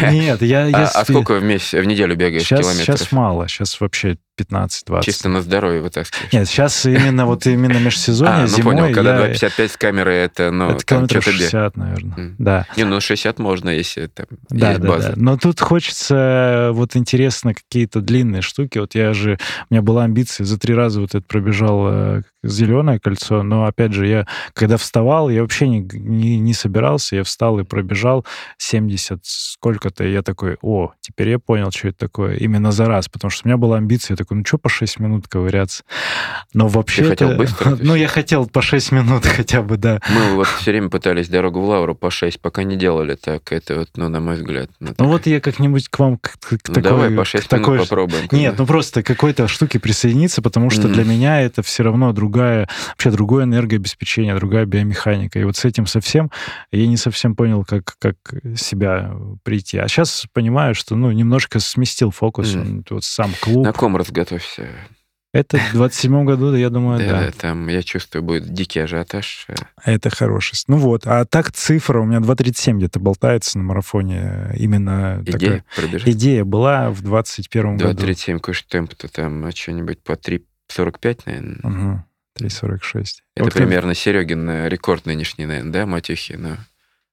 Нет, 0.12 0.42
я... 0.42 0.66
я 0.66 0.86
а, 0.86 1.02
а 1.02 1.06
сколько 1.06 1.36
в 1.36 1.44
месяц, 1.44 1.74
в 1.74 1.86
неделю 1.86 2.16
бегаешь 2.16 2.44
сейчас, 2.44 2.62
километров? 2.62 3.00
Сейчас 3.00 3.12
мало, 3.12 3.48
сейчас 3.48 3.80
вообще 3.80 4.18
15-20. 4.38 5.04
Чисто 5.04 5.30
на 5.30 5.42
здоровье 5.42 5.82
вытаскиваешь? 5.82 6.34
Нет, 6.34 6.48
сейчас 6.48 6.86
именно 6.86 7.26
вот 7.26 7.46
именно 7.46 7.78
межсезонье, 7.78 8.36
а, 8.36 8.42
ну 8.42 8.48
зимой 8.48 8.76
понял, 8.76 8.94
когда 8.94 9.28
я... 9.28 9.34
2,55 9.34 9.68
с 9.68 9.78
камерой, 9.78 10.18
это, 10.18 10.52
ну, 10.52 10.72
это 10.72 10.84
километров 10.84 11.24
60, 11.24 11.78
наверное, 11.78 12.18
mm. 12.18 12.36
да. 12.40 12.68
Не, 12.76 12.84
ну 12.84 13.00
60 13.00 13.38
можно, 13.40 13.70
если 13.70 14.08
там 14.08 14.26
да, 14.50 14.70
есть 14.72 14.82
да, 14.82 14.88
база. 14.88 15.10
Да. 15.10 15.14
Но 15.18 15.38
тут 15.38 15.62
хочется, 15.62 16.72
вот 16.74 16.96
интересно, 16.96 17.54
какие-то 17.54 18.02
длинные 18.02 18.42
штуки. 18.42 18.80
Вот 18.80 18.96
я 18.96 19.14
же, 19.14 19.38
у 19.70 19.74
меня 19.74 19.84
была 19.84 20.04
амбиция, 20.04 20.46
за 20.46 20.60
три 20.60 20.74
раза 20.74 21.00
вот 21.00 21.14
это 21.14 21.26
пробежал 21.26 21.88
э, 21.88 22.22
зеленое 22.44 23.00
кольцо, 23.00 23.44
но, 23.44 23.66
опять 23.66 23.94
же, 23.94 24.08
я, 24.08 24.28
когда 24.54 24.78
вставал, 24.78 25.13
я 25.30 25.42
вообще 25.42 25.68
не, 25.68 25.88
не, 25.94 26.40
не 26.40 26.54
собирался, 26.54 27.16
я 27.18 27.24
встал 27.24 27.60
и 27.60 27.64
пробежал 27.64 28.26
70 28.58 29.20
сколько-то, 29.24 30.04
и 30.04 30.12
я 30.12 30.22
такой, 30.22 30.58
о, 30.62 30.92
теперь 31.02 31.30
я 31.30 31.40
понял, 31.40 31.72
что 31.72 31.90
это 31.90 32.00
такое, 32.00 32.36
именно 32.36 32.72
за 32.72 32.86
раз, 32.86 33.10
потому 33.10 33.32
что 33.32 33.46
у 33.46 33.50
меня 33.50 33.58
была 33.58 33.78
амбиция, 33.78 34.14
я 34.14 34.18
такой, 34.18 34.38
ну 34.38 34.44
что 34.46 34.58
по 34.58 34.70
6 34.70 35.00
минут 35.00 35.28
ковыряться. 35.28 35.84
Но 36.54 36.68
вообще... 36.68 37.04
Ты 37.04 37.10
хотел 37.10 37.36
быстро? 37.36 37.78
Ну, 37.84 37.96
я 37.96 38.08
хотел 38.08 38.48
по 38.48 38.62
6 38.62 38.92
минут 38.92 39.26
хотя 39.26 39.62
бы, 39.62 39.78
да. 39.78 40.00
Мы 40.10 40.36
вот 40.36 40.48
все 40.48 40.72
время 40.72 40.90
пытались 40.90 41.28
дорогу 41.28 41.62
в 41.62 41.66
Лавру 41.66 41.96
по 41.96 42.10
6, 42.10 42.40
пока 42.40 42.64
не 42.64 42.76
делали 42.76 43.16
так. 43.16 43.52
Это 43.52 43.80
вот, 43.80 43.90
ну, 43.96 44.10
на 44.10 44.20
мой 44.20 44.36
взгляд. 44.36 44.70
Ну, 44.80 44.94
ну 44.98 45.08
вот 45.08 45.26
я 45.26 45.40
как-нибудь 45.40 45.90
к 45.90 46.00
вам 46.00 46.18
к, 46.18 46.40
к 46.40 46.52
ну, 46.68 46.74
такой... 46.74 46.82
давай 46.82 47.12
по 47.12 47.26
6 47.26 47.48
такой... 47.48 47.76
минут 47.76 47.90
попробуем. 47.90 48.28
Нет, 48.32 48.56
ну 48.58 48.66
просто 48.66 49.04
какой-то 49.04 49.48
штуки 49.48 49.78
присоединиться, 49.78 50.42
потому 50.42 50.70
что 50.70 50.88
mm. 50.88 50.94
для 50.94 51.04
меня 51.04 51.42
это 51.42 51.62
все 51.62 51.84
равно 51.84 52.14
другая, 52.14 52.68
вообще 52.90 53.12
другое 53.12 53.44
энергообеспечение, 53.44 54.36
другая 54.36 54.66
биомеханика. 54.66 55.03
И 55.08 55.44
вот 55.44 55.58
с 55.58 55.66
этим 55.66 55.86
совсем 55.86 56.32
я 56.72 56.88
не 56.88 56.98
совсем 56.98 57.36
понял, 57.36 57.64
как, 57.66 57.96
как 58.00 58.16
себя 58.56 59.14
прийти. 59.44 59.78
А 59.78 59.88
сейчас 59.88 60.26
понимаю, 60.34 60.76
что, 60.76 60.96
ну, 60.96 61.12
немножко 61.12 61.60
сместил 61.60 62.12
фокус. 62.12 62.56
Mm. 62.56 62.86
Вот 62.90 63.04
сам 63.04 63.32
клуб. 63.42 63.66
На 63.66 63.74
ком 63.74 63.98
разготовься? 63.98 64.70
Это 65.34 65.58
в 65.58 65.72
27 65.74 66.26
году, 66.26 66.54
я 66.54 66.70
думаю, 66.70 67.00
да. 67.00 67.22
Да, 67.22 67.32
там, 67.32 67.68
я 67.68 67.82
чувствую, 67.82 68.22
будет 68.22 68.54
дикий 68.54 68.80
ажиотаж. 68.80 69.48
Это 69.84 70.12
хороший. 70.12 70.56
Ну 70.68 70.78
вот, 70.78 71.08
а 71.08 71.26
так 71.26 71.52
цифра 71.52 72.00
у 72.00 72.06
меня 72.06 72.20
2.37 72.20 72.78
где-то 72.78 73.00
болтается 73.00 73.58
на 73.58 73.64
марафоне. 73.64 74.54
Именно 74.56 75.24
Идея 75.26 75.40
такая... 75.40 75.66
пробежать? 75.76 76.08
Идея 76.10 76.46
была 76.46 76.92
в 76.92 77.02
21 77.02 77.78
году. 77.78 78.06
2.37, 78.06 78.34
какой 78.36 78.54
же 78.54 78.64
темп-то 78.70 79.08
там, 79.08 79.44
а 79.46 79.52
что-нибудь 79.52 80.04
по 80.04 80.12
3.45, 80.12 81.22
наверное? 81.26 81.60
Угу, 81.64 82.04
3.46. 82.40 83.04
Это 83.36 83.44
вот 83.44 83.54
примерно 83.54 83.90
как... 83.90 83.98
Серегин 83.98 84.68
рекорд 84.68 85.06
нынешний, 85.06 85.46
наверное, 85.46 85.72
да, 85.72 85.86
Матюхи? 85.86 86.34
Ну. 86.34 86.58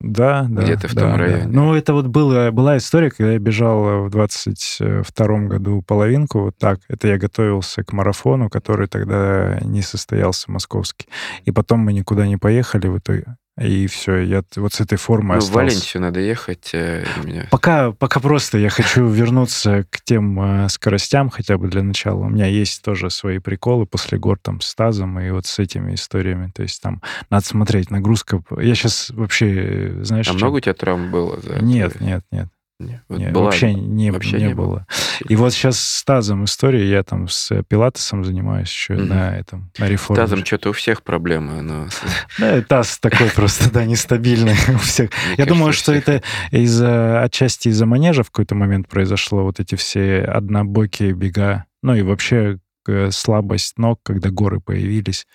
Да, 0.00 0.46
да. 0.48 0.62
Где-то 0.62 0.88
в 0.88 0.94
да, 0.94 1.00
том 1.02 1.16
районе. 1.16 1.42
Да. 1.44 1.48
Ну, 1.50 1.74
это 1.74 1.92
вот 1.92 2.06
было, 2.06 2.50
была 2.50 2.78
история, 2.78 3.10
когда 3.10 3.32
я 3.32 3.38
бежал 3.38 4.06
в 4.06 4.10
22 4.10 5.38
году 5.40 5.82
половинку, 5.82 6.40
вот 6.40 6.56
так. 6.56 6.80
Это 6.88 7.08
я 7.08 7.18
готовился 7.18 7.84
к 7.84 7.92
марафону, 7.92 8.48
который 8.48 8.88
тогда 8.88 9.58
не 9.62 9.82
состоялся, 9.82 10.50
московский. 10.50 11.06
И 11.44 11.50
потом 11.50 11.80
мы 11.80 11.92
никуда 11.92 12.26
не 12.26 12.38
поехали 12.38 12.86
в 12.88 12.98
итоге. 12.98 13.36
И 13.60 13.86
все, 13.88 14.16
я 14.20 14.42
вот 14.56 14.72
с 14.72 14.80
этой 14.80 14.96
формой 14.96 15.36
ну, 15.36 15.38
остался. 15.38 15.52
в 15.52 15.56
Валенсию 15.56 16.02
надо 16.02 16.20
ехать. 16.20 16.70
Э, 16.72 17.04
меня... 17.22 17.46
пока, 17.50 17.92
пока 17.92 18.18
просто 18.18 18.56
я 18.56 18.70
хочу 18.70 19.06
вернуться 19.08 19.84
к 19.90 20.00
тем 20.02 20.40
э, 20.40 20.68
скоростям 20.70 21.28
хотя 21.28 21.58
бы 21.58 21.68
для 21.68 21.82
начала. 21.82 22.24
У 22.24 22.28
меня 22.30 22.46
есть 22.46 22.82
тоже 22.82 23.10
свои 23.10 23.38
приколы 23.38 23.84
после 23.84 24.18
гор 24.18 24.38
там 24.40 24.62
с 24.62 24.74
тазом 24.74 25.20
и 25.20 25.30
вот 25.30 25.44
с 25.44 25.58
этими 25.58 25.94
историями. 25.94 26.50
То 26.54 26.62
есть 26.62 26.80
там 26.80 27.02
надо 27.28 27.44
смотреть, 27.44 27.90
нагрузка. 27.90 28.42
Я 28.58 28.74
сейчас 28.74 29.10
вообще, 29.10 29.54
э, 29.54 30.04
знаешь... 30.04 30.26
А 30.26 30.30
чем... 30.30 30.38
много 30.38 30.56
у 30.56 30.60
тебя 30.60 30.74
травм 30.74 31.10
было? 31.10 31.38
За 31.40 31.62
нет, 31.62 32.00
нет, 32.00 32.24
нет. 32.30 32.48
Нет, 32.80 33.02
вот 33.08 33.18
Нет, 33.18 33.32
была, 33.32 33.44
вообще 33.44 33.74
не, 33.74 34.10
вообще 34.10 34.38
не, 34.38 34.44
не 34.48 34.54
было. 34.54 34.66
было. 34.66 34.86
И 35.28 35.36
вот 35.36 35.52
сейчас 35.52 35.78
с 35.78 36.02
тазом 36.02 36.44
история, 36.44 36.88
я 36.88 37.02
там 37.02 37.28
с 37.28 37.62
пилатесом 37.64 38.24
занимаюсь 38.24 38.68
еще 38.68 38.94
mm-hmm. 38.94 39.04
на 39.04 39.36
этом, 39.36 39.70
на 39.78 39.86
реформе. 39.86 40.22
С 40.22 40.24
тазом 40.24 40.44
что-то 40.44 40.70
у 40.70 40.72
всех 40.72 41.02
проблемы. 41.02 41.60
Но... 41.60 41.88
Да, 42.38 42.62
таз 42.62 42.98
такой 42.98 43.30
просто, 43.34 43.70
да, 43.70 43.84
нестабильный 43.84 44.56
у 44.74 44.78
всех. 44.78 45.10
Я 45.36 45.44
думаю, 45.44 45.74
что 45.74 45.92
это 45.92 46.22
из-за, 46.50 47.22
отчасти 47.22 47.68
из-за 47.68 47.84
манежа 47.84 48.22
в 48.22 48.30
какой-то 48.30 48.54
момент 48.54 48.88
произошло, 48.88 49.44
вот 49.44 49.60
эти 49.60 49.74
все 49.74 50.22
однобокие 50.22 51.12
бега, 51.12 51.66
ну 51.82 51.94
и 51.94 52.02
вообще 52.02 52.58
э, 52.88 53.10
слабость 53.10 53.78
ног, 53.78 54.00
когда 54.02 54.30
горы 54.30 54.60
появились, 54.60 55.26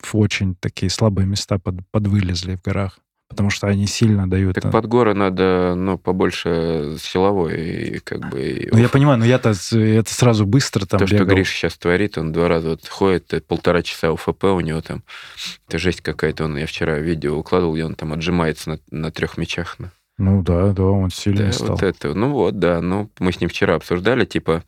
в 0.00 0.16
очень 0.16 0.54
такие 0.54 0.90
слабые 0.90 1.26
места 1.26 1.58
под, 1.58 1.80
подвылезли 1.90 2.54
в 2.54 2.62
горах 2.62 3.00
потому 3.28 3.50
что 3.50 3.66
они 3.66 3.86
сильно 3.86 4.28
дают... 4.28 4.54
Так 4.54 4.72
под 4.72 4.86
горы 4.86 5.14
надо, 5.14 5.74
ну, 5.76 5.98
побольше 5.98 6.96
силовой, 7.00 8.00
как 8.04 8.30
бы... 8.30 8.68
Ну, 8.72 8.78
я 8.78 8.88
понимаю, 8.88 9.18
но 9.18 9.24
я-то 9.24 9.50
это 9.50 10.12
сразу 10.12 10.46
быстро 10.46 10.86
там 10.86 10.98
То, 10.98 11.04
бегал. 11.04 11.18
что 11.18 11.34
Гриш 11.34 11.50
сейчас 11.50 11.76
творит, 11.76 12.18
он 12.18 12.32
два 12.32 12.48
раза 12.48 12.70
вот 12.70 12.88
ходит, 12.88 13.44
полтора 13.46 13.82
часа 13.82 14.12
УФП 14.12 14.44
у 14.44 14.60
него 14.60 14.80
там, 14.80 15.02
это 15.68 15.78
жесть 15.78 16.00
какая-то, 16.00 16.44
он, 16.44 16.56
я 16.56 16.66
вчера 16.66 16.98
видео 16.98 17.36
укладывал, 17.36 17.74
где 17.74 17.84
он 17.84 17.94
там 17.94 18.12
отжимается 18.12 18.70
на, 18.70 18.80
на 18.90 19.10
трех 19.10 19.36
мячах. 19.36 19.78
На. 19.78 19.92
Ну 20.18 20.42
да, 20.42 20.72
да, 20.72 20.82
он 20.82 21.10
сильный 21.10 21.46
да, 21.46 21.52
стал. 21.52 21.68
Вот 21.68 21.82
это, 21.84 22.12
ну 22.12 22.32
вот, 22.32 22.58
да, 22.58 22.80
ну 22.80 23.08
мы 23.20 23.32
с 23.32 23.40
ним 23.40 23.48
вчера 23.48 23.76
обсуждали, 23.76 24.24
типа, 24.24 24.64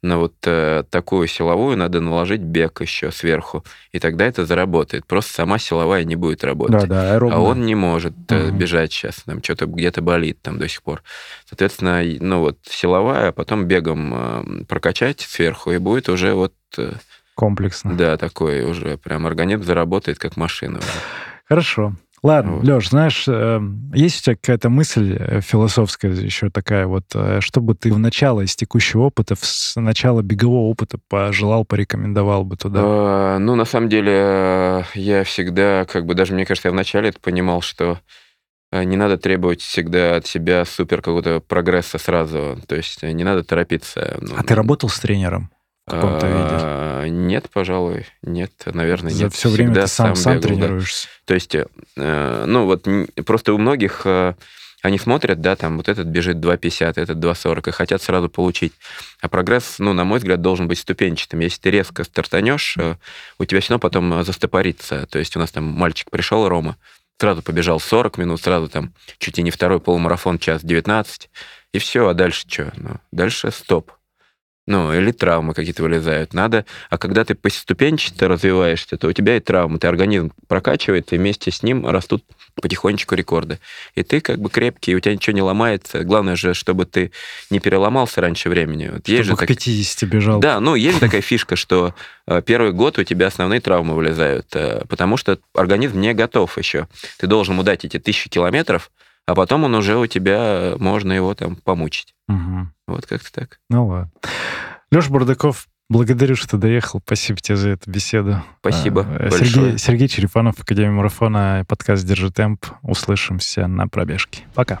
на 0.00 0.18
вот 0.18 0.34
э, 0.44 0.84
такую 0.90 1.26
силовую 1.26 1.76
надо 1.76 2.00
наложить 2.00 2.40
бег 2.40 2.80
еще 2.80 3.10
сверху, 3.10 3.64
и 3.90 3.98
тогда 3.98 4.26
это 4.26 4.46
заработает. 4.46 5.04
Просто 5.04 5.32
сама 5.34 5.58
силовая 5.58 6.04
не 6.04 6.14
будет 6.14 6.44
работать. 6.44 6.82
Да, 6.82 6.86
да, 6.86 7.14
аэробно. 7.14 7.36
А 7.36 7.40
он 7.40 7.66
не 7.66 7.74
может 7.74 8.14
э, 8.30 8.48
угу. 8.48 8.56
бежать 8.56 8.92
сейчас, 8.92 9.16
там 9.24 9.42
что-то 9.42 9.66
где-то 9.66 10.02
болит 10.02 10.40
там 10.40 10.58
до 10.58 10.68
сих 10.68 10.82
пор. 10.82 11.02
Соответственно, 11.46 12.00
ну 12.20 12.38
вот 12.38 12.58
силовая, 12.62 13.28
а 13.28 13.32
потом 13.32 13.66
бегом 13.66 14.12
э, 14.14 14.64
прокачать 14.66 15.20
сверху, 15.20 15.72
и 15.72 15.78
будет 15.78 16.08
уже 16.08 16.34
вот... 16.34 16.54
Э, 16.78 16.92
Комплексно. 17.34 17.94
Да, 17.94 18.16
такой 18.18 18.64
уже 18.64 18.98
прям 18.98 19.26
организм 19.26 19.64
заработает 19.64 20.20
как 20.20 20.36
машина. 20.36 20.80
Хорошо. 21.48 21.94
Ладно, 22.22 22.52
вот. 22.52 22.64
Леш, 22.64 22.90
знаешь, 22.90 23.24
эм, 23.26 23.90
есть 23.94 24.20
у 24.20 24.22
тебя 24.22 24.36
какая-то 24.36 24.70
мысль 24.70 25.16
э, 25.18 25.40
философская 25.40 26.12
еще 26.12 26.50
такая, 26.50 26.86
вот, 26.86 27.04
э, 27.14 27.40
чтобы 27.40 27.74
ты 27.74 27.92
в 27.92 27.98
начало 27.98 28.42
из 28.42 28.54
текущего 28.54 29.02
опыта, 29.02 29.34
с 29.40 29.74
начала 29.80 30.22
бегового 30.22 30.68
опыта 30.68 30.98
пожелал, 31.08 31.64
порекомендовал 31.64 32.44
бы 32.44 32.56
туда? 32.56 32.80
А, 32.82 33.38
ну, 33.38 33.56
на 33.56 33.64
самом 33.64 33.88
деле, 33.88 34.12
э, 34.14 34.82
я 34.94 35.24
всегда, 35.24 35.84
как 35.84 36.06
бы, 36.06 36.14
даже, 36.14 36.32
мне 36.32 36.46
кажется, 36.46 36.68
я 36.68 36.72
вначале 36.72 37.08
это 37.08 37.18
понимал, 37.18 37.60
что 37.60 37.98
не 38.72 38.96
надо 38.96 39.18
требовать 39.18 39.60
всегда 39.60 40.16
от 40.16 40.26
себя 40.26 40.64
супер 40.64 41.02
какого-то 41.02 41.40
прогресса 41.40 41.98
сразу. 41.98 42.58
То 42.66 42.74
есть 42.74 43.02
не 43.02 43.22
надо 43.22 43.44
торопиться. 43.44 44.16
Ну, 44.22 44.34
а 44.38 44.42
ты 44.42 44.54
работал 44.54 44.88
с 44.88 44.98
тренером? 44.98 45.50
В 45.86 45.90
каком-то 45.90 46.26
виде? 46.26 46.38
А, 46.40 47.06
нет, 47.08 47.50
пожалуй, 47.52 48.06
нет, 48.22 48.52
наверное, 48.66 49.12
За 49.12 49.24
нет. 49.24 49.34
все 49.34 49.48
время 49.48 49.74
ты 49.74 49.86
сам, 49.86 50.14
сам, 50.14 50.38
бегал, 50.38 50.48
тренируешься. 50.48 51.08
Да. 51.08 51.24
То 51.26 51.34
есть, 51.34 51.54
э, 51.54 52.44
ну 52.46 52.66
вот 52.66 52.86
просто 53.26 53.52
у 53.52 53.58
многих 53.58 54.02
э, 54.04 54.34
они 54.82 54.98
смотрят, 54.98 55.40
да, 55.40 55.54
там 55.56 55.76
вот 55.76 55.88
этот 55.88 56.08
бежит 56.08 56.38
2,50, 56.38 56.94
этот 56.96 57.18
2,40, 57.18 57.68
и 57.68 57.72
хотят 57.72 58.02
сразу 58.02 58.28
получить. 58.28 58.72
А 59.20 59.28
прогресс, 59.28 59.76
ну, 59.78 59.92
на 59.92 60.04
мой 60.04 60.18
взгляд, 60.18 60.40
должен 60.40 60.66
быть 60.66 60.78
ступенчатым. 60.78 61.38
Если 61.40 61.60
ты 61.60 61.70
резко 61.70 62.04
стартанешь, 62.04 62.76
э, 62.78 62.96
у 63.38 63.44
тебя 63.44 63.60
все 63.60 63.70
равно 63.70 63.80
потом 63.80 64.24
застопорится. 64.24 65.06
То 65.06 65.18
есть 65.18 65.36
у 65.36 65.40
нас 65.40 65.52
там 65.52 65.64
мальчик 65.64 66.10
пришел, 66.10 66.48
Рома, 66.48 66.76
сразу 67.18 67.42
побежал 67.42 67.78
40 67.78 68.18
минут, 68.18 68.40
сразу 68.40 68.68
там 68.68 68.92
чуть 69.18 69.38
ли 69.38 69.44
не 69.44 69.52
второй 69.52 69.78
полумарафон, 69.78 70.38
час 70.40 70.62
19, 70.64 71.30
и 71.72 71.78
все, 71.78 72.08
а 72.08 72.14
дальше 72.14 72.44
что? 72.48 72.72
Ну, 72.76 72.96
дальше 73.12 73.52
стоп. 73.52 73.92
Ну, 74.68 74.92
или 74.94 75.10
травмы 75.10 75.54
какие-то 75.54 75.82
вылезают. 75.82 76.34
Надо, 76.34 76.64
а 76.88 76.96
когда 76.96 77.24
ты 77.24 77.34
поступенчато 77.34 78.28
развиваешься, 78.28 78.96
то 78.96 79.08
у 79.08 79.12
тебя 79.12 79.36
и 79.36 79.40
травмы, 79.40 79.80
ты 79.80 79.88
организм 79.88 80.32
прокачивает, 80.46 81.12
и 81.12 81.16
вместе 81.16 81.50
с 81.50 81.64
ним 81.64 81.84
растут 81.84 82.22
потихонечку 82.54 83.16
рекорды. 83.16 83.58
И 83.96 84.04
ты 84.04 84.20
как 84.20 84.38
бы 84.38 84.50
крепкий, 84.50 84.94
у 84.94 85.00
тебя 85.00 85.14
ничего 85.14 85.34
не 85.34 85.42
ломается. 85.42 86.04
Главное 86.04 86.36
же, 86.36 86.54
чтобы 86.54 86.86
ты 86.86 87.10
не 87.50 87.58
переломался 87.58 88.20
раньше 88.20 88.48
времени. 88.48 88.90
Вот 88.92 89.08
есть 89.08 89.24
чтобы 89.24 89.40
же 89.40 89.46
к 89.46 89.48
так... 89.48 89.48
50 89.48 90.08
бежал. 90.08 90.38
Да, 90.38 90.60
ну, 90.60 90.76
есть 90.76 91.00
такая 91.00 91.22
фишка, 91.22 91.56
что 91.56 91.92
э, 92.28 92.40
первый 92.46 92.72
год 92.72 93.00
у 93.00 93.04
тебя 93.04 93.26
основные 93.26 93.60
травмы 93.60 93.96
вылезают, 93.96 94.46
э, 94.54 94.84
потому 94.88 95.16
что 95.16 95.40
организм 95.54 96.00
не 96.00 96.14
готов 96.14 96.56
еще. 96.56 96.86
Ты 97.18 97.26
должен 97.26 97.54
ему 97.54 97.64
дать 97.64 97.84
эти 97.84 97.98
тысячи 97.98 98.30
километров, 98.30 98.92
а 99.26 99.34
потом 99.34 99.64
он 99.64 99.74
уже 99.74 99.96
у 99.96 100.06
тебя, 100.06 100.74
можно 100.78 101.12
его 101.12 101.34
там 101.34 101.56
помучить. 101.56 102.14
Угу. 102.28 102.68
Вот 102.88 103.06
как-то 103.06 103.32
так. 103.32 103.58
Ну 103.70 103.86
ладно. 103.86 104.10
Леша 104.90 105.10
Бардаков, 105.10 105.68
благодарю, 105.88 106.36
что 106.36 106.58
доехал. 106.58 107.00
Спасибо 107.04 107.40
тебе 107.40 107.56
за 107.56 107.70
эту 107.70 107.90
беседу. 107.90 108.42
Спасибо 108.60 109.06
а, 109.08 109.30
Сергей. 109.30 109.78
Сергей 109.78 110.08
Черепанов, 110.08 110.58
Академия 110.60 110.90
марафона, 110.90 111.64
подкаст 111.68 112.04
«Держи 112.04 112.30
темп». 112.30 112.66
Услышимся 112.82 113.66
на 113.66 113.88
пробежке. 113.88 114.42
Пока. 114.54 114.80